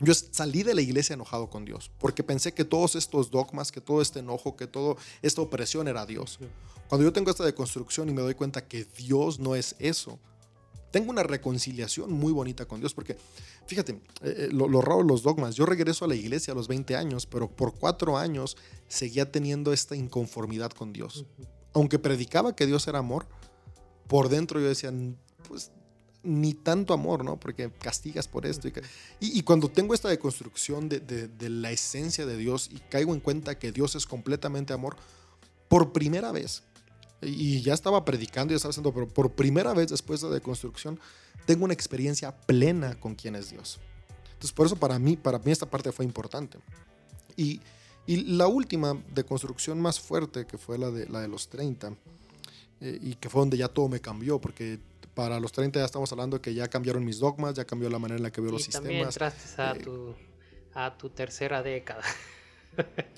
yo 0.00 0.14
salí 0.14 0.64
de 0.64 0.74
la 0.74 0.80
iglesia 0.80 1.14
enojado 1.14 1.48
con 1.48 1.64
Dios, 1.64 1.90
porque 1.98 2.24
pensé 2.24 2.52
que 2.52 2.64
todos 2.64 2.96
estos 2.96 3.30
dogmas, 3.30 3.70
que 3.70 3.80
todo 3.80 4.02
este 4.02 4.18
enojo, 4.18 4.56
que 4.56 4.66
toda 4.66 4.96
esta 5.20 5.42
opresión 5.42 5.86
era 5.86 6.04
Dios. 6.06 6.40
Cuando 6.88 7.04
yo 7.04 7.12
tengo 7.12 7.30
esta 7.30 7.44
deconstrucción 7.44 8.08
y 8.08 8.12
me 8.12 8.20
doy 8.20 8.34
cuenta 8.34 8.66
que 8.66 8.84
Dios 8.84 9.38
no 9.38 9.54
es 9.54 9.76
eso, 9.78 10.18
tengo 10.92 11.10
una 11.10 11.24
reconciliación 11.24 12.12
muy 12.12 12.32
bonita 12.32 12.66
con 12.66 12.78
Dios, 12.78 12.94
porque 12.94 13.16
fíjate, 13.66 13.92
eh, 13.92 13.98
eh, 14.22 14.48
lo, 14.52 14.80
raro 14.80 14.98
de 14.98 15.08
los 15.08 15.22
dogmas, 15.22 15.56
yo 15.56 15.66
regreso 15.66 16.04
a 16.04 16.08
la 16.08 16.14
iglesia 16.14 16.52
a 16.52 16.54
los 16.54 16.68
20 16.68 16.94
años, 16.94 17.26
pero 17.26 17.50
por 17.50 17.74
cuatro 17.74 18.18
años 18.18 18.56
seguía 18.86 19.32
teniendo 19.32 19.72
esta 19.72 19.96
inconformidad 19.96 20.70
con 20.70 20.92
Dios. 20.92 21.24
Aunque 21.72 21.98
predicaba 21.98 22.54
que 22.54 22.66
Dios 22.66 22.86
era 22.86 22.98
amor, 22.98 23.26
por 24.06 24.28
dentro 24.28 24.60
yo 24.60 24.68
decía, 24.68 24.92
pues 25.48 25.72
ni 26.22 26.54
tanto 26.54 26.94
amor, 26.94 27.24
¿no? 27.24 27.40
Porque 27.40 27.70
castigas 27.72 28.28
por 28.28 28.46
esto. 28.46 28.68
Y, 29.18 29.42
cuando 29.42 29.68
tengo 29.68 29.94
esta 29.94 30.08
deconstrucción 30.08 30.88
de, 30.88 31.00
de, 31.00 31.48
la 31.48 31.72
esencia 31.72 32.26
de 32.26 32.36
Dios 32.36 32.68
y 32.70 32.78
caigo 32.78 33.12
en 33.12 33.20
cuenta 33.20 33.58
que 33.58 33.72
Dios 33.72 33.96
es 33.96 34.06
completamente 34.06 34.72
amor, 34.72 34.96
por 35.68 35.92
primera 35.92 36.30
vez, 36.30 36.62
y 37.22 37.62
ya 37.62 37.74
estaba 37.74 38.04
predicando 38.04 38.52
y 38.52 38.56
estaba 38.56 38.70
haciendo, 38.70 38.92
pero 38.92 39.08
por 39.08 39.32
primera 39.32 39.72
vez 39.72 39.88
después 39.88 40.20
de 40.20 40.28
la 40.28 40.34
deconstrucción, 40.34 40.98
tengo 41.46 41.64
una 41.64 41.74
experiencia 41.74 42.36
plena 42.36 42.98
con 42.98 43.14
quién 43.14 43.36
es 43.36 43.50
Dios. 43.50 43.78
Entonces, 44.24 44.52
por 44.52 44.66
eso 44.66 44.76
para 44.76 44.98
mí, 44.98 45.16
para 45.16 45.38
mí 45.38 45.52
esta 45.52 45.66
parte 45.66 45.92
fue 45.92 46.04
importante. 46.04 46.58
Y, 47.36 47.60
y 48.06 48.16
la 48.36 48.48
última 48.48 49.00
deconstrucción 49.14 49.80
más 49.80 50.00
fuerte, 50.00 50.46
que 50.46 50.58
fue 50.58 50.78
la 50.78 50.90
de, 50.90 51.08
la 51.08 51.20
de 51.20 51.28
los 51.28 51.48
30, 51.48 51.94
eh, 52.80 52.98
y 53.00 53.14
que 53.14 53.28
fue 53.28 53.40
donde 53.40 53.56
ya 53.56 53.68
todo 53.68 53.88
me 53.88 54.00
cambió, 54.00 54.40
porque 54.40 54.80
para 55.14 55.38
los 55.38 55.52
30 55.52 55.78
ya 55.78 55.84
estamos 55.84 56.10
hablando 56.10 56.40
que 56.42 56.54
ya 56.54 56.68
cambiaron 56.68 57.04
mis 57.04 57.18
dogmas, 57.20 57.54
ya 57.54 57.64
cambió 57.64 57.88
la 57.88 57.98
manera 57.98 58.16
en 58.16 58.22
la 58.24 58.32
que 58.32 58.40
veo 58.40 58.50
los 58.50 58.64
sistemas. 58.64 58.84
También 58.84 59.06
entraste 59.06 59.62
a, 59.62 59.72
eh, 59.72 59.78
tu, 59.78 60.14
a 60.74 60.96
tu 60.96 61.10
tercera 61.10 61.62
década. 61.62 62.02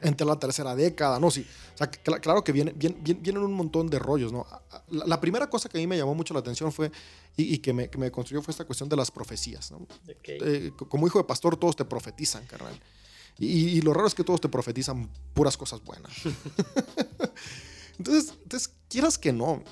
Entre 0.01 0.27
la 0.27 0.39
tercera 0.39 0.75
década, 0.75 1.19
no, 1.19 1.31
sí. 1.31 1.47
O 1.75 1.77
sea, 1.77 1.91
claro 1.91 2.43
que 2.45 2.53
viene, 2.53 2.73
vienen 2.73 3.39
un 3.39 3.53
montón 3.53 3.89
de 3.89 3.99
rollos, 3.99 4.33
¿no? 4.33 4.47
La, 4.91 5.21
primera 5.21 5.49
cosa 5.49 5.69
que 5.69 5.79
a 5.79 5.81
mí 5.81 5.87
me 5.87 5.97
llamó 5.97 6.15
mucho 6.15 6.35
la 6.35 6.41
atención 6.41 6.73
fue, 6.73 6.91
y, 7.37 7.59
que, 7.59 7.73
me, 7.73 7.89
que, 7.89 8.11
construyó, 8.11 8.43
fue 8.43 8.53
esta 8.53 8.65
cuestión 8.65 8.89
de 8.89 8.97
las 8.97 9.11
profecías, 9.11 9.71
¿no? 9.71 9.87
Eh, 10.25 10.73
como 10.89 11.07
hijo 11.07 11.19
de 11.19 11.25
pastor, 11.25 11.57
todos 11.57 11.77
te 11.77 11.85
profetizan, 11.85 12.47
carnal. 12.47 12.79
Y, 13.39 13.81
lo 13.81 13.93
raro 13.93 14.07
es 14.07 14.15
que 14.15 14.23
todos 14.23 14.41
te 14.41 14.49
profetizan 14.49 15.11
puras 15.33 15.57
cosas 15.57 15.83
buenas. 15.83 16.13
entonces, 17.99 18.35
entonces, 18.43 18.73
quieras 18.89 19.19
que 19.19 19.33
no, 19.33 19.63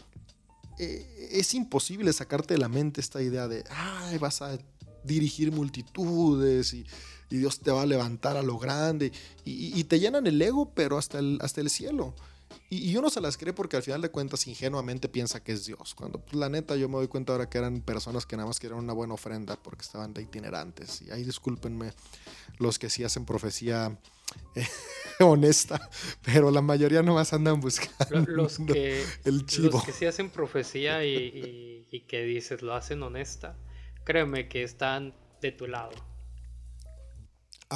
eh, 0.78 1.28
es 1.32 1.54
imposible 1.54 2.12
sacarte 2.12 2.54
de 2.54 2.58
la 2.58 2.68
mente 2.68 3.00
esta 3.00 3.22
idea 3.22 3.46
de, 3.46 3.64
ay, 3.70 4.18
vas 4.18 4.42
a 4.42 4.58
dirigir 5.04 5.52
multitudes 5.52 6.74
y, 6.74 6.86
Dios 7.38 7.60
te 7.60 7.70
va 7.70 7.82
a 7.82 7.86
levantar 7.86 8.36
a 8.36 8.42
lo 8.42 8.58
grande 8.58 9.12
y, 9.44 9.84
te 9.84 10.00
llenan 10.00 10.26
el 10.26 10.40
ego, 10.40 10.72
pero 10.74 10.98
hasta 10.98 11.18
el, 11.18 11.38
hasta 11.40 11.60
el 11.60 11.70
cielo. 11.70 12.14
Y, 12.70 12.96
uno 12.96 13.10
se 13.10 13.20
las 13.20 13.36
cree 13.36 13.52
porque 13.52 13.76
al 13.76 13.82
final 13.82 14.00
de 14.00 14.10
cuentas 14.10 14.46
ingenuamente 14.46 15.08
piensa 15.08 15.42
que 15.42 15.52
es 15.52 15.66
Dios. 15.66 15.94
Cuando 15.94 16.20
pues, 16.20 16.34
la 16.34 16.48
neta 16.48 16.74
yo 16.76 16.88
me 16.88 16.96
doy 16.96 17.08
cuenta 17.08 17.32
ahora 17.32 17.48
que 17.48 17.58
eran 17.58 17.82
personas 17.82 18.24
que 18.24 18.36
nada 18.36 18.46
más 18.46 18.58
querían 18.58 18.78
una 18.78 18.94
buena 18.94 19.14
ofrenda 19.14 19.56
porque 19.62 19.82
estaban 19.82 20.14
de 20.14 20.22
itinerantes. 20.22 21.02
Y 21.02 21.10
ahí 21.10 21.22
discúlpenme 21.22 21.92
los 22.58 22.78
que 22.78 22.88
sí 22.88 23.04
hacen 23.04 23.26
profecía 23.26 23.98
honesta, 25.20 25.90
pero 26.22 26.50
la 26.50 26.62
mayoría 26.62 27.02
nomás 27.02 27.32
andan 27.32 27.60
buscando 27.60 28.30
los 28.30 28.58
que, 28.58 29.04
el 29.24 29.46
chivo. 29.46 29.72
Los 29.72 29.84
que 29.84 29.92
sí 29.92 30.06
hacen 30.06 30.30
profecía 30.30 31.04
y, 31.04 32.04
que 32.08 32.22
dices 32.22 32.62
lo 32.62 32.74
hacen 32.74 33.02
honesta, 33.02 33.56
créeme 34.04 34.48
que 34.48 34.62
están 34.62 35.14
de 35.40 35.52
tu 35.52 35.66
lado. 35.66 35.92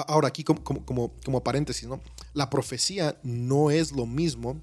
Ahora, 0.09 0.29
aquí 0.29 0.45
como, 0.45 0.63
como, 0.63 1.13
como, 1.25 1.43
paréntesis, 1.43 1.89
¿no? 1.89 2.01
La 2.35 2.51
profecía 2.51 3.19
no 3.23 3.71
es 3.71 3.93
lo 3.93 4.07
mismo 4.07 4.61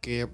que, 0.00 0.28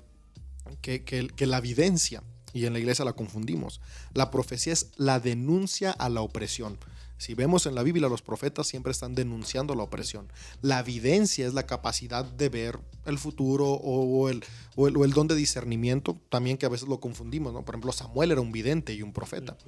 que, 0.82 1.04
que 1.04 1.46
la 1.46 1.58
evidencia, 1.58 2.22
y 2.52 2.66
en 2.66 2.72
la 2.72 2.78
iglesia 2.78 3.04
la 3.04 3.12
confundimos. 3.12 3.80
La 4.14 4.30
profecía 4.30 4.72
es 4.72 4.90
la 4.96 5.20
denuncia 5.20 5.90
a 5.92 6.08
la 6.08 6.20
opresión. 6.20 6.78
Si 7.20 7.34
vemos 7.34 7.66
en 7.66 7.74
la 7.74 7.82
Biblia, 7.82 8.08
los 8.08 8.22
profetas 8.22 8.66
siempre 8.66 8.92
están 8.92 9.14
denunciando 9.14 9.74
la 9.74 9.82
opresión. 9.82 10.32
La 10.62 10.80
evidencia 10.80 11.46
es 11.46 11.52
la 11.52 11.66
capacidad 11.66 12.24
de 12.24 12.48
ver 12.48 12.80
el 13.04 13.18
futuro 13.18 13.66
o, 13.66 14.30
el, 14.30 14.42
o, 14.74 14.86
el, 14.88 15.12
don 15.12 15.28
de 15.28 15.34
discernimiento, 15.34 16.18
también 16.30 16.56
que 16.56 16.64
a 16.64 16.70
veces 16.70 16.88
lo 16.88 16.98
confundimos, 16.98 17.52
¿no? 17.52 17.62
Por 17.62 17.74
ejemplo, 17.74 17.92
Samuel 17.92 18.32
era 18.32 18.40
un 18.40 18.52
vidente 18.52 18.94
y 18.94 19.02
un 19.02 19.12
profeta. 19.12 19.58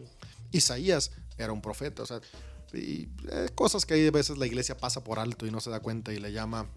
Isaías 0.51 1.11
era 1.37 1.53
un 1.53 1.61
profeta, 1.61 2.03
o 2.03 2.07
sea, 2.07 2.23
y, 2.75 3.09
eh, 3.31 3.49
cosas 3.55 3.85
que 3.87 4.07
a 4.07 4.11
veces 4.11 4.39
la 4.39 4.47
iglesia 4.47 4.77
pasa 4.77 5.05
por 5.05 5.19
alto 5.19 5.47
y 5.47 5.51
no 5.51 5.61
se 5.61 5.71
da 5.71 5.81
cuenta 5.81 6.13
y 6.13 6.19
le 6.19 6.33
llama 6.33 6.69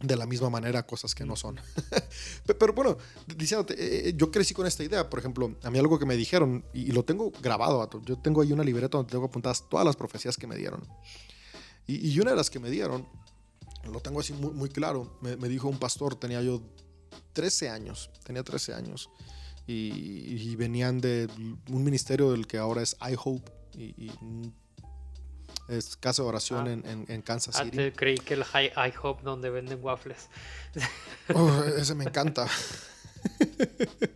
de 0.00 0.16
la 0.16 0.26
misma 0.26 0.48
manera 0.48 0.86
cosas 0.86 1.14
que 1.14 1.24
no 1.24 1.36
son. 1.36 1.60
Pero 2.46 2.72
bueno, 2.72 2.96
diciéndote, 3.36 3.74
eh, 3.74 4.08
eh, 4.08 4.14
yo 4.16 4.30
crecí 4.30 4.54
con 4.54 4.66
esta 4.66 4.84
idea, 4.84 5.08
por 5.10 5.18
ejemplo, 5.18 5.56
a 5.62 5.70
mí 5.70 5.78
algo 5.78 5.98
que 5.98 6.06
me 6.06 6.16
dijeron, 6.16 6.64
y, 6.72 6.92
lo 6.92 7.04
tengo 7.04 7.32
grabado, 7.42 7.88
yo 8.04 8.18
tengo 8.18 8.42
ahí 8.42 8.52
una 8.52 8.64
libreta 8.64 8.98
donde 8.98 9.10
tengo 9.10 9.26
apuntadas 9.26 9.68
todas 9.68 9.84
las 9.84 9.96
profecías 9.96 10.36
que 10.36 10.46
me 10.46 10.56
dieron. 10.56 10.86
Y, 11.86 12.18
una 12.20 12.32
de 12.32 12.36
las 12.36 12.50
que 12.50 12.58
me 12.58 12.70
dieron, 12.70 13.08
lo 13.90 14.00
tengo 14.00 14.20
así 14.20 14.32
muy, 14.34 14.52
muy 14.52 14.68
claro, 14.68 15.18
me, 15.22 15.36
dijo 15.48 15.68
un 15.68 15.78
pastor, 15.78 16.14
tenía 16.14 16.42
yo 16.42 16.62
13 17.32 17.70
años, 17.70 18.10
tenía 18.24 18.44
13 18.44 18.74
años, 18.74 19.10
y, 19.66 20.54
venían 20.56 21.00
de 21.00 21.28
un 21.70 21.82
ministerio 21.82 22.30
del 22.30 22.46
que 22.46 22.58
ahora 22.58 22.82
es 22.82 22.96
iHope, 23.00 23.50
y, 23.74 24.06
y 24.06 24.52
es 25.68 25.96
casa 25.96 26.22
de 26.22 26.28
oración 26.28 26.66
ah. 26.68 26.72
en, 26.72 27.04
en, 27.08 27.22
Kansas 27.22 27.56
ah, 27.58 27.64
City. 27.64 27.92
creí 27.94 28.16
que 28.16 28.34
el 28.34 28.44
High 28.44 28.72
I 28.76 28.92
Hope 29.02 29.22
donde 29.22 29.50
venden 29.50 29.78
waffles. 29.82 30.28
Oh, 31.34 31.62
ese 31.76 31.94
me 31.94 32.04
encanta. 32.04 32.46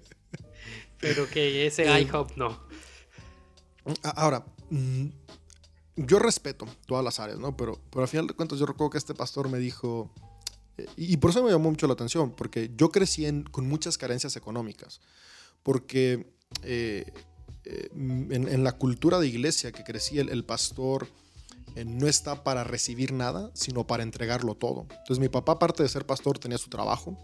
Pero 1.00 1.28
que 1.28 1.66
ese 1.66 1.84
Eh, 1.84 2.02
IHOP 2.02 2.36
no. 2.36 2.58
Ahora, 4.02 4.44
mm, 4.70 5.06
yo 5.96 6.18
respeto 6.18 6.66
todas 6.86 7.04
las 7.04 7.18
áreas, 7.20 7.38
¿no? 7.38 7.56
Pero, 7.56 7.78
pero 7.90 8.02
al 8.02 8.08
final 8.08 8.26
de 8.28 8.34
cuentas 8.34 8.58
yo 8.58 8.66
recuerdo 8.66 8.90
que 8.90 8.98
este 8.98 9.12
pastor 9.14 9.48
me 9.48 9.58
dijo, 9.58 10.10
eh, 10.78 10.86
y 10.96 11.16
por 11.16 11.30
eso 11.30 11.42
me 11.42 11.50
llamó 11.50 11.70
mucho 11.70 11.86
la 11.88 11.94
atención, 11.94 12.30
porque 12.30 12.70
yo 12.76 12.90
crecí 12.90 13.26
en- 13.26 13.42
con 13.42 13.66
muchas 13.66 13.98
carencias 13.98 14.36
económicas, 14.36 15.00
porque 15.64 16.32
eh, 16.62 17.12
eh, 17.64 17.88
en, 17.92 18.48
en 18.48 18.64
la 18.64 18.72
cultura 18.72 19.18
de 19.18 19.26
iglesia 19.26 19.72
que 19.72 19.82
crecí, 19.84 20.18
el, 20.20 20.28
el 20.28 20.44
pastor 20.44 21.08
eh, 21.76 21.84
no 21.84 22.06
está 22.08 22.44
para 22.44 22.64
recibir 22.64 23.12
nada, 23.12 23.50
sino 23.54 23.86
para 23.86 24.02
entregarlo 24.02 24.54
todo. 24.54 24.82
Entonces 24.90 25.18
mi 25.18 25.28
papá, 25.28 25.52
aparte 25.52 25.82
de 25.82 25.88
ser 25.88 26.06
pastor, 26.06 26.38
tenía 26.38 26.58
su 26.58 26.68
trabajo, 26.70 27.16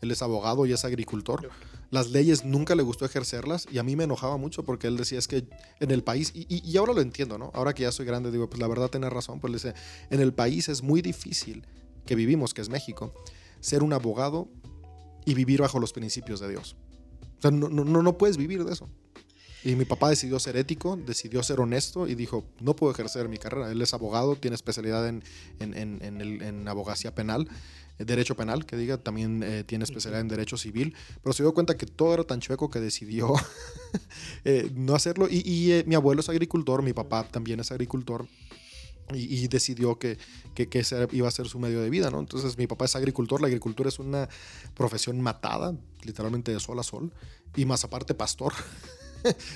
él 0.00 0.10
es 0.10 0.22
abogado 0.22 0.66
y 0.66 0.72
es 0.72 0.84
agricultor. 0.84 1.48
Las 1.90 2.10
leyes 2.10 2.44
nunca 2.44 2.74
le 2.74 2.82
gustó 2.82 3.04
ejercerlas 3.04 3.66
y 3.70 3.78
a 3.78 3.82
mí 3.82 3.94
me 3.96 4.04
enojaba 4.04 4.36
mucho 4.36 4.64
porque 4.64 4.86
él 4.88 4.96
decía 4.96 5.18
es 5.18 5.28
que 5.28 5.48
en 5.80 5.90
el 5.90 6.02
país, 6.02 6.32
y, 6.34 6.40
y- 6.54 6.68
y 6.68 6.76
ahora 6.76 6.92
lo 6.92 7.00
entiendo, 7.00 7.38
¿no? 7.38 7.50
Ahora 7.54 7.72
que 7.74 7.82
ya 7.82 7.92
soy 7.92 8.04
grande, 8.06 8.30
digo, 8.30 8.48
pues 8.50 8.60
la 8.60 8.66
verdad 8.68 8.88
tiene 8.90 9.08
razón, 9.10 9.40
pues 9.40 9.50
le 9.52 9.56
dice, 9.56 9.74
en 10.10 10.20
el 10.20 10.32
país 10.34 10.68
es 10.68 10.82
muy 10.82 11.02
difícil 11.02 11.66
que 12.04 12.14
vivimos, 12.16 12.52
que 12.52 12.60
es 12.62 12.68
México, 12.68 13.14
ser 13.60 13.82
un 13.82 13.92
abogado 13.92 14.48
y 15.24 15.34
vivir 15.34 15.60
bajo 15.60 15.78
los 15.78 15.92
principios 15.92 16.40
de 16.40 16.50
Dios. 16.50 16.76
O 17.38 17.40
sea, 17.40 17.50
no, 17.50 17.68
no 17.68 17.84
no 18.02 18.18
puedes 18.18 18.36
vivir 18.36 18.64
de 18.64 18.72
eso. 18.72 18.88
Y 19.64 19.76
mi 19.76 19.86
papá 19.86 20.10
decidió 20.10 20.38
ser 20.38 20.56
ético, 20.58 20.96
decidió 20.96 21.42
ser 21.42 21.58
honesto 21.58 22.06
y 22.06 22.14
dijo, 22.14 22.44
no 22.60 22.76
puedo 22.76 22.92
ejercer 22.92 23.28
mi 23.30 23.38
carrera. 23.38 23.70
Él 23.72 23.80
es 23.80 23.94
abogado, 23.94 24.36
tiene 24.36 24.54
especialidad 24.56 25.08
en, 25.08 25.24
en, 25.58 25.74
en- 25.74 26.02
en 26.02 26.20
el- 26.20 26.68
abogacía 26.68 27.14
penal, 27.14 27.48
eh, 27.98 28.04
derecho 28.04 28.36
penal, 28.36 28.66
que 28.66 28.76
diga, 28.76 28.98
también 28.98 29.42
eh, 29.42 29.64
tiene 29.64 29.84
especialidad 29.84 30.20
en 30.20 30.28
derecho 30.28 30.58
civil, 30.58 30.94
pero 31.22 31.32
se 31.32 31.42
dio 31.42 31.54
cuenta 31.54 31.76
que 31.78 31.86
todo 31.86 32.12
era 32.12 32.24
tan 32.24 32.40
chueco 32.40 32.68
que 32.70 32.78
decidió 32.80 33.32
eh, 34.44 34.70
no 34.74 34.94
hacerlo. 34.94 35.28
Y, 35.30 35.42
y, 35.48 35.72
eh, 35.72 35.84
mi 35.86 35.94
abuelo 35.94 36.20
es 36.20 36.28
agricultor, 36.28 36.82
mi 36.82 36.92
papá 36.92 37.26
también 37.30 37.58
es 37.60 37.70
agricultor. 37.72 38.26
Y, 39.14 39.44
y 39.44 39.48
decidió 39.48 39.98
que, 39.98 40.16
que, 40.54 40.68
que 40.68 40.78
ese 40.80 41.06
iba 41.12 41.28
a 41.28 41.30
ser 41.30 41.46
su 41.46 41.58
medio 41.58 41.80
de 41.82 41.90
vida, 41.90 42.10
¿no? 42.10 42.20
Entonces 42.20 42.56
mi 42.56 42.66
papá 42.66 42.86
es 42.86 42.96
agricultor, 42.96 43.40
la 43.40 43.46
agricultura 43.48 43.88
es 43.90 43.98
una 43.98 44.28
profesión 44.74 45.20
matada, 45.20 45.74
literalmente 46.04 46.52
de 46.52 46.58
sol 46.60 46.78
a 46.78 46.82
sol, 46.82 47.12
y 47.54 47.64
más 47.66 47.84
aparte 47.84 48.14
pastor. 48.14 48.52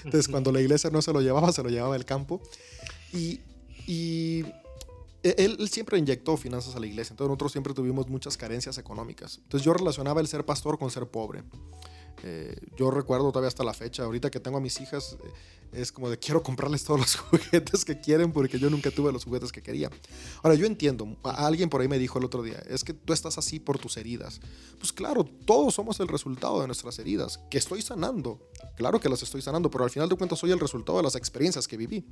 Entonces, 0.05 0.29
cuando 0.29 0.53
la 0.53 0.61
iglesia 0.61 0.91
no 0.91 1.03
se 1.03 1.13
lo 1.13 1.21
llevaba, 1.21 1.53
se 1.53 1.63
lo 1.63 1.69
llevaba 1.69 1.97
el 1.97 2.05
campo. 2.05 2.41
Y, 3.13 3.41
y 3.87 4.45
e, 5.23 5.35
él, 5.39 5.57
él 5.59 5.69
siempre 5.69 5.99
inyectó 5.99 6.37
finanzas 6.37 6.75
a 6.75 6.81
la 6.81 6.87
iglesia. 6.87 7.13
Entonces, 7.13 7.29
nosotros 7.29 7.53
siempre 7.53 7.75
tuvimos 7.75 8.09
muchas 8.09 8.37
carencias 8.37 8.79
económicas. 8.79 9.39
Entonces, 9.43 9.65
yo 9.65 9.73
relacionaba 9.73 10.21
el 10.21 10.29
ser 10.29 10.45
pastor 10.45 10.79
con 10.79 10.91
ser 10.91 11.07
pobre. 11.07 11.43
Eh, 12.25 12.57
yo 12.77 12.91
recuerdo 12.91 13.31
todavía 13.31 13.49
hasta 13.49 13.63
la 13.65 13.75
fecha, 13.75 14.03
ahorita 14.05 14.31
que 14.31 14.41
tengo 14.41 14.59
a 14.59 14.61
mis 14.61 14.81
hijas, 14.81 15.17
eh, 15.25 15.31
es 15.73 15.93
como 15.93 16.09
de 16.11 16.19
quiero 16.19 16.43
comprarles 16.43 16.83
todos 16.83 16.99
los 16.99 17.17
juguetes 17.17 17.85
que 17.85 18.01
quieren 18.01 18.33
porque 18.33 18.59
yo 18.59 18.71
nunca 18.71 18.91
tuve 18.91 19.13
los 19.13 19.25
juguetes 19.25 19.53
que 19.53 19.63
quería. 19.63 19.91
Ahora, 20.43 20.57
yo 20.57 20.67
entiendo, 20.67 21.17
a- 21.23 21.47
alguien 21.47 21.69
por 21.71 21.81
ahí 21.81 21.89
me 21.89 21.99
dijo 21.99 22.19
el 22.19 22.25
otro 22.25 22.43
día, 22.43 22.61
es 22.69 22.83
que 22.85 22.93
tú 22.95 23.13
estás 23.13 23.39
así 23.39 23.61
por 23.61 23.79
tus 23.79 23.97
heridas. 23.97 24.41
Pues 24.79 24.93
claro, 24.93 25.25
todos 25.25 25.75
somos 25.75 26.01
el 26.01 26.09
resultado 26.09 26.61
de 26.61 26.67
nuestras 26.67 26.99
heridas, 26.99 27.39
que 27.51 27.59
estoy 27.59 27.83
sanando. 27.83 28.41
Claro 28.77 29.01
que 29.01 29.09
las 29.09 29.23
estoy 29.23 29.43
sanando, 29.43 29.71
pero 29.71 29.85
al 29.85 29.91
final 29.91 30.09
de 30.09 30.17
cuentas 30.17 30.39
soy 30.39 30.51
el 30.51 30.59
resultado 30.61 30.99
de 30.99 31.05
las 31.05 31.15
experiencias 31.15 31.69
que 31.69 31.77
viví. 31.77 32.05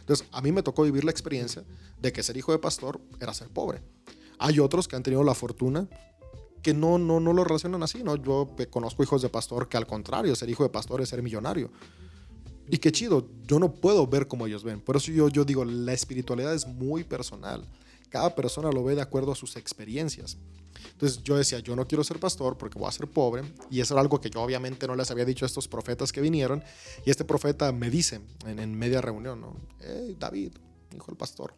Entonces, 0.00 0.26
a 0.32 0.42
mí 0.42 0.52
me 0.52 0.62
tocó 0.62 0.82
vivir 0.82 1.04
la 1.04 1.10
experiencia 1.10 1.64
de 2.00 2.12
que 2.12 2.22
ser 2.22 2.36
hijo 2.36 2.52
de 2.52 2.58
pastor 2.58 3.00
era 3.20 3.32
ser 3.32 3.48
pobre. 3.48 3.80
Hay 4.38 4.58
otros 4.60 4.86
que 4.88 4.96
han 4.96 5.02
tenido 5.02 5.24
la 5.24 5.34
fortuna 5.34 5.88
que 6.66 6.74
no, 6.74 6.98
no, 6.98 7.20
no 7.20 7.32
lo 7.32 7.44
relacionan 7.44 7.84
así, 7.84 8.02
¿no? 8.02 8.16
Yo 8.16 8.52
eh, 8.58 8.66
conozco 8.66 9.00
hijos 9.00 9.22
de 9.22 9.28
pastor 9.28 9.68
que 9.68 9.76
al 9.76 9.86
contrario, 9.86 10.34
ser 10.34 10.50
hijo 10.50 10.64
de 10.64 10.68
pastor 10.68 11.00
es 11.00 11.08
ser 11.08 11.22
millonario. 11.22 11.70
Y 12.68 12.78
qué 12.78 12.90
chido, 12.90 13.28
yo 13.46 13.60
no 13.60 13.72
puedo 13.72 14.04
ver 14.08 14.26
como 14.26 14.48
ellos 14.48 14.64
ven. 14.64 14.80
Por 14.80 14.96
eso 14.96 15.12
yo, 15.12 15.28
yo 15.28 15.44
digo, 15.44 15.64
la 15.64 15.92
espiritualidad 15.92 16.52
es 16.52 16.66
muy 16.66 17.04
personal. 17.04 17.64
Cada 18.08 18.34
persona 18.34 18.72
lo 18.72 18.82
ve 18.82 18.96
de 18.96 19.00
acuerdo 19.00 19.30
a 19.30 19.36
sus 19.36 19.54
experiencias. 19.54 20.38
Entonces 20.90 21.22
yo 21.22 21.36
decía, 21.36 21.60
yo 21.60 21.76
no 21.76 21.86
quiero 21.86 22.02
ser 22.02 22.18
pastor 22.18 22.58
porque 22.58 22.80
voy 22.80 22.88
a 22.88 22.90
ser 22.90 23.06
pobre. 23.06 23.44
Y 23.70 23.78
eso 23.78 23.94
era 23.94 24.00
algo 24.00 24.20
que 24.20 24.28
yo 24.28 24.42
obviamente 24.42 24.88
no 24.88 24.96
les 24.96 25.08
había 25.12 25.24
dicho 25.24 25.44
a 25.44 25.46
estos 25.46 25.68
profetas 25.68 26.10
que 26.10 26.20
vinieron. 26.20 26.64
Y 27.04 27.10
este 27.10 27.24
profeta 27.24 27.70
me 27.70 27.90
dice 27.90 28.20
en, 28.44 28.74
media 28.76 29.00
reunión, 29.00 29.40
¿no? 29.40 29.54
Hey, 29.78 30.16
David, 30.18 30.50
hijo 30.92 31.06
del 31.06 31.16
pastor, 31.16 31.54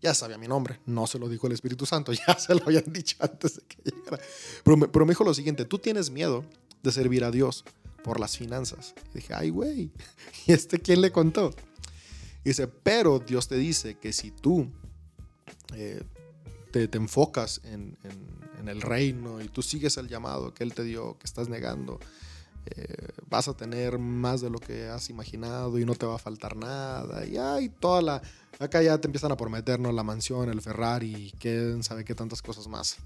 Ya 0.00 0.14
sabía 0.14 0.38
mi 0.38 0.48
nombre, 0.48 0.80
no 0.86 1.06
se 1.06 1.18
lo 1.18 1.28
dijo 1.28 1.46
el 1.46 1.52
Espíritu 1.52 1.86
Santo, 1.86 2.12
ya 2.26 2.38
se 2.38 2.54
lo 2.54 2.62
habían 2.64 2.92
dicho 2.92 3.16
antes 3.20 3.56
de 3.56 3.62
que 3.62 3.76
llegara. 3.90 4.20
Pero 4.64 4.76
me, 5.06 5.12
dijo 5.12 5.24
lo 5.24 5.34
siguiente, 5.34 5.64
tú 5.64 5.78
tienes 5.78 6.10
miedo 6.10 6.44
de 6.82 6.92
servir 6.92 7.24
a 7.24 7.30
Dios 7.30 7.64
por 8.04 8.20
las 8.20 8.36
finanzas. 8.36 8.94
Y 9.12 9.18
dije, 9.18 9.34
ay, 9.34 9.50
güey, 9.50 9.90
¿y 10.46 10.52
este 10.52 10.78
quién 10.78 11.00
le 11.00 11.10
contó? 11.10 11.54
Y 12.44 12.50
dice, 12.50 12.68
pero 12.68 13.18
Dios 13.18 13.48
te 13.48 13.56
dice 13.56 13.96
que 13.98 14.12
si 14.12 14.30
tú 14.30 14.70
eh, 15.74 16.02
te, 16.70 16.86
te 16.88 16.98
enfocas 16.98 17.60
en, 17.64 17.96
en- 18.04 18.36
en 18.60 18.68
el 18.70 18.80
reino 18.80 19.42
y 19.42 19.48
tú 19.48 19.60
sigues 19.62 19.96
el 19.98 20.08
llamado 20.08 20.54
que 20.54 20.64
Él 20.64 20.72
te 20.72 20.82
dio, 20.82 21.18
que 21.18 21.26
estás 21.26 21.48
negando, 21.48 22.00
eh, 22.76 23.08
vas 23.28 23.48
a 23.48 23.54
tener 23.56 23.98
más 23.98 24.40
de 24.40 24.50
lo 24.50 24.58
que 24.58 24.88
has 24.88 25.08
imaginado 25.10 25.78
y 25.78 25.84
no 25.84 25.94
te 25.94 26.06
va 26.06 26.16
a 26.16 26.18
faltar 26.18 26.56
nada. 26.56 27.24
Y 27.26 27.36
hay 27.36 27.68
toda 27.68 28.02
la... 28.02 28.22
Acá 28.58 28.82
ya 28.82 28.98
te 28.98 29.06
empiezan 29.08 29.32
a 29.32 29.36
prometer, 29.36 29.78
¿no? 29.78 29.92
La 29.92 30.02
mansión, 30.02 30.48
el 30.48 30.60
Ferrari, 30.62 31.32
quién 31.38 31.82
sabe 31.82 32.04
qué 32.04 32.14
tantas 32.14 32.40
cosas 32.42 32.66
más. 32.68 32.96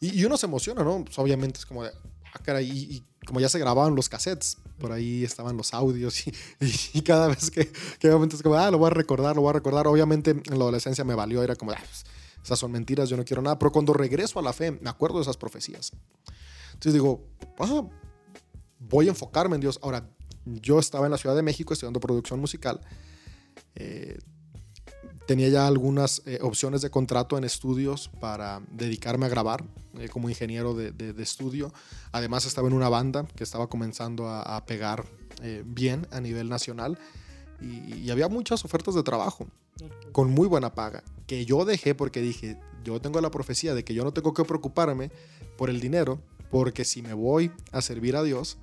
Y, 0.00 0.20
y 0.20 0.24
uno 0.24 0.36
se 0.36 0.46
emociona, 0.46 0.82
¿no? 0.82 1.04
Pues 1.04 1.18
obviamente 1.18 1.58
es 1.58 1.66
como 1.66 1.84
de... 1.84 1.90
Ah, 2.32 2.60
y, 2.62 2.66
y 2.68 3.04
como 3.26 3.40
ya 3.40 3.48
se 3.48 3.58
grababan 3.58 3.94
los 3.96 4.08
cassettes, 4.08 4.56
por 4.78 4.92
ahí 4.92 5.24
estaban 5.24 5.56
los 5.56 5.74
audios 5.74 6.26
y, 6.26 6.30
y- 6.60 6.98
y 6.98 7.02
cada 7.02 7.26
vez 7.28 7.50
que, 7.50 7.70
que 7.98 8.08
obviamente 8.08 8.36
es 8.36 8.42
como, 8.42 8.54
ah, 8.56 8.70
lo 8.70 8.78
voy 8.78 8.86
a 8.86 8.90
recordar, 8.90 9.34
lo 9.36 9.42
voy 9.42 9.50
a 9.50 9.54
recordar. 9.54 9.86
Obviamente 9.86 10.30
en 10.30 10.42
la 10.46 10.54
adolescencia 10.64 11.04
me 11.04 11.14
valió, 11.14 11.42
era 11.42 11.54
como, 11.56 11.72
ah, 11.72 11.76
pues, 11.78 12.04
esas 12.42 12.58
son 12.58 12.72
mentiras, 12.72 13.08
yo 13.08 13.16
no 13.16 13.24
quiero 13.24 13.42
nada. 13.42 13.58
Pero 13.58 13.70
cuando 13.72 13.92
regreso 13.92 14.38
a 14.38 14.42
la 14.42 14.52
fe, 14.52 14.70
me 14.72 14.88
acuerdo 14.90 15.16
de 15.18 15.22
esas 15.22 15.36
profecías. 15.36 15.92
Entonces 16.68 16.94
digo, 16.94 17.22
ah, 17.58 17.82
voy 18.80 19.06
a 19.06 19.10
enfocarme 19.10 19.54
en 19.54 19.60
Dios. 19.60 19.78
Ahora, 19.82 20.08
yo 20.44 20.78
estaba 20.80 21.06
en 21.06 21.12
la 21.12 21.18
Ciudad 21.18 21.36
de 21.36 21.42
México 21.42 21.72
estudiando 21.72 22.00
producción 22.00 22.40
musical. 22.40 22.80
Eh, 23.76 24.18
tenía 25.26 25.48
ya 25.48 25.66
algunas 25.66 26.22
eh, 26.26 26.38
opciones 26.42 26.82
de 26.82 26.90
contrato 26.90 27.38
en 27.38 27.44
estudios 27.44 28.10
para 28.20 28.62
dedicarme 28.72 29.26
a 29.26 29.28
grabar 29.28 29.64
eh, 29.98 30.08
como 30.08 30.28
ingeniero 30.28 30.74
de, 30.74 30.90
de- 30.90 31.12
de 31.12 31.22
estudio. 31.22 31.72
Además 32.10 32.46
estaba 32.46 32.66
en 32.68 32.74
una 32.74 32.88
banda 32.88 33.26
que 33.36 33.44
estaba 33.44 33.68
comenzando 33.68 34.26
a, 34.26 34.56
a 34.56 34.66
pegar 34.66 35.04
eh, 35.42 35.62
bien 35.64 36.06
a 36.10 36.20
nivel 36.20 36.48
nacional 36.48 36.98
y, 37.60 37.94
y 37.94 38.10
había 38.10 38.28
muchas 38.28 38.64
ofertas 38.64 38.94
de 38.94 39.02
trabajo 39.02 39.46
con 40.12 40.30
muy 40.30 40.48
buena 40.48 40.74
paga 40.74 41.04
que 41.26 41.44
yo 41.46 41.64
dejé 41.64 41.94
porque 41.94 42.20
dije, 42.20 42.58
yo 42.82 43.00
tengo 43.00 43.20
la 43.20 43.30
profecía 43.30 43.74
de 43.74 43.84
que 43.84 43.94
yo 43.94 44.02
no 44.04 44.12
tengo 44.12 44.34
que 44.34 44.44
preocuparme 44.44 45.10
por 45.56 45.70
el 45.70 45.80
dinero 45.80 46.20
porque 46.50 46.84
si 46.84 47.02
me 47.02 47.14
voy 47.14 47.52
a 47.70 47.80
servir 47.82 48.16
a 48.16 48.22
Dios, 48.24 48.58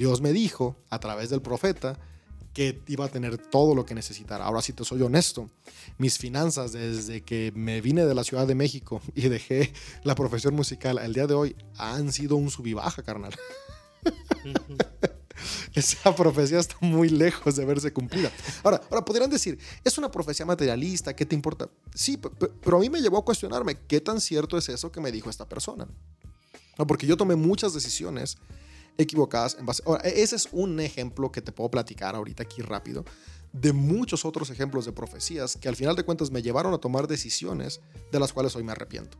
Dios 0.00 0.22
me 0.22 0.32
dijo 0.32 0.76
a 0.88 0.98
través 0.98 1.28
del 1.28 1.42
profeta 1.42 1.98
que 2.54 2.80
iba 2.88 3.04
a 3.04 3.08
tener 3.08 3.36
todo 3.36 3.74
lo 3.74 3.84
que 3.84 3.94
necesitara. 3.94 4.46
Ahora 4.46 4.62
si 4.62 4.72
te 4.72 4.82
soy 4.82 5.02
honesto, 5.02 5.50
mis 5.98 6.16
finanzas 6.16 6.72
desde 6.72 7.20
que 7.22 7.52
me 7.54 7.82
vine 7.82 8.06
de 8.06 8.14
la 8.14 8.24
Ciudad 8.24 8.46
de 8.46 8.54
México 8.54 9.02
y 9.14 9.28
dejé 9.28 9.72
la 10.02 10.14
profesión 10.14 10.54
musical 10.54 10.96
al 10.98 11.12
día 11.12 11.26
de 11.26 11.34
hoy 11.34 11.54
han 11.76 12.12
sido 12.12 12.36
un 12.36 12.50
sub 12.50 12.66
y 12.66 12.72
baja, 12.72 13.02
carnal. 13.02 13.34
Esa 15.74 16.14
profecía 16.16 16.58
está 16.58 16.76
muy 16.80 17.08
lejos 17.08 17.56
de 17.56 17.64
verse 17.64 17.92
cumplida. 17.92 18.30
Ahora, 18.62 18.80
ahora 18.90 19.04
podrían 19.04 19.30
decir, 19.30 19.58
es 19.84 19.96
una 19.98 20.10
profecía 20.10 20.44
materialista, 20.46 21.14
¿qué 21.14 21.24
te 21.26 21.34
importa? 21.34 21.68
Sí, 21.94 22.16
pe- 22.16 22.28
pe- 22.30 22.48
pero 22.62 22.76
a 22.76 22.80
mí 22.80 22.90
me 22.90 23.00
llevó 23.00 23.18
a 23.18 23.24
cuestionarme 23.24 23.76
qué 23.86 24.00
tan 24.00 24.20
cierto 24.20 24.58
es 24.58 24.68
eso 24.68 24.90
que 24.90 25.00
me 25.00 25.12
dijo 25.12 25.30
esta 25.30 25.48
persona. 25.48 25.86
No, 26.78 26.86
porque 26.86 27.06
yo 27.06 27.16
tomé 27.16 27.36
muchas 27.36 27.72
decisiones 27.74 28.36
equivocadas 29.02 29.56
en 29.58 29.66
base. 29.66 29.82
Ahora, 29.86 30.02
e- 30.08 30.22
ese 30.22 30.36
es 30.36 30.48
un 30.52 30.80
ejemplo 30.80 31.30
que 31.32 31.40
te 31.42 31.52
puedo 31.52 31.70
platicar 31.70 32.14
ahorita 32.14 32.42
aquí 32.42 32.62
rápido 32.62 33.04
de 33.52 33.72
muchos 33.72 34.24
otros 34.24 34.50
ejemplos 34.50 34.84
de 34.84 34.92
profecías 34.92 35.56
que 35.56 35.68
al 35.68 35.74
final 35.76 35.96
de 35.96 36.04
cuentas 36.04 36.30
me 36.30 36.40
llevaron 36.42 36.72
a 36.72 36.78
tomar 36.78 37.08
decisiones 37.08 37.80
de 38.12 38.20
las 38.20 38.32
cuales 38.32 38.54
hoy 38.54 38.62
me 38.62 38.72
arrepiento. 38.72 39.18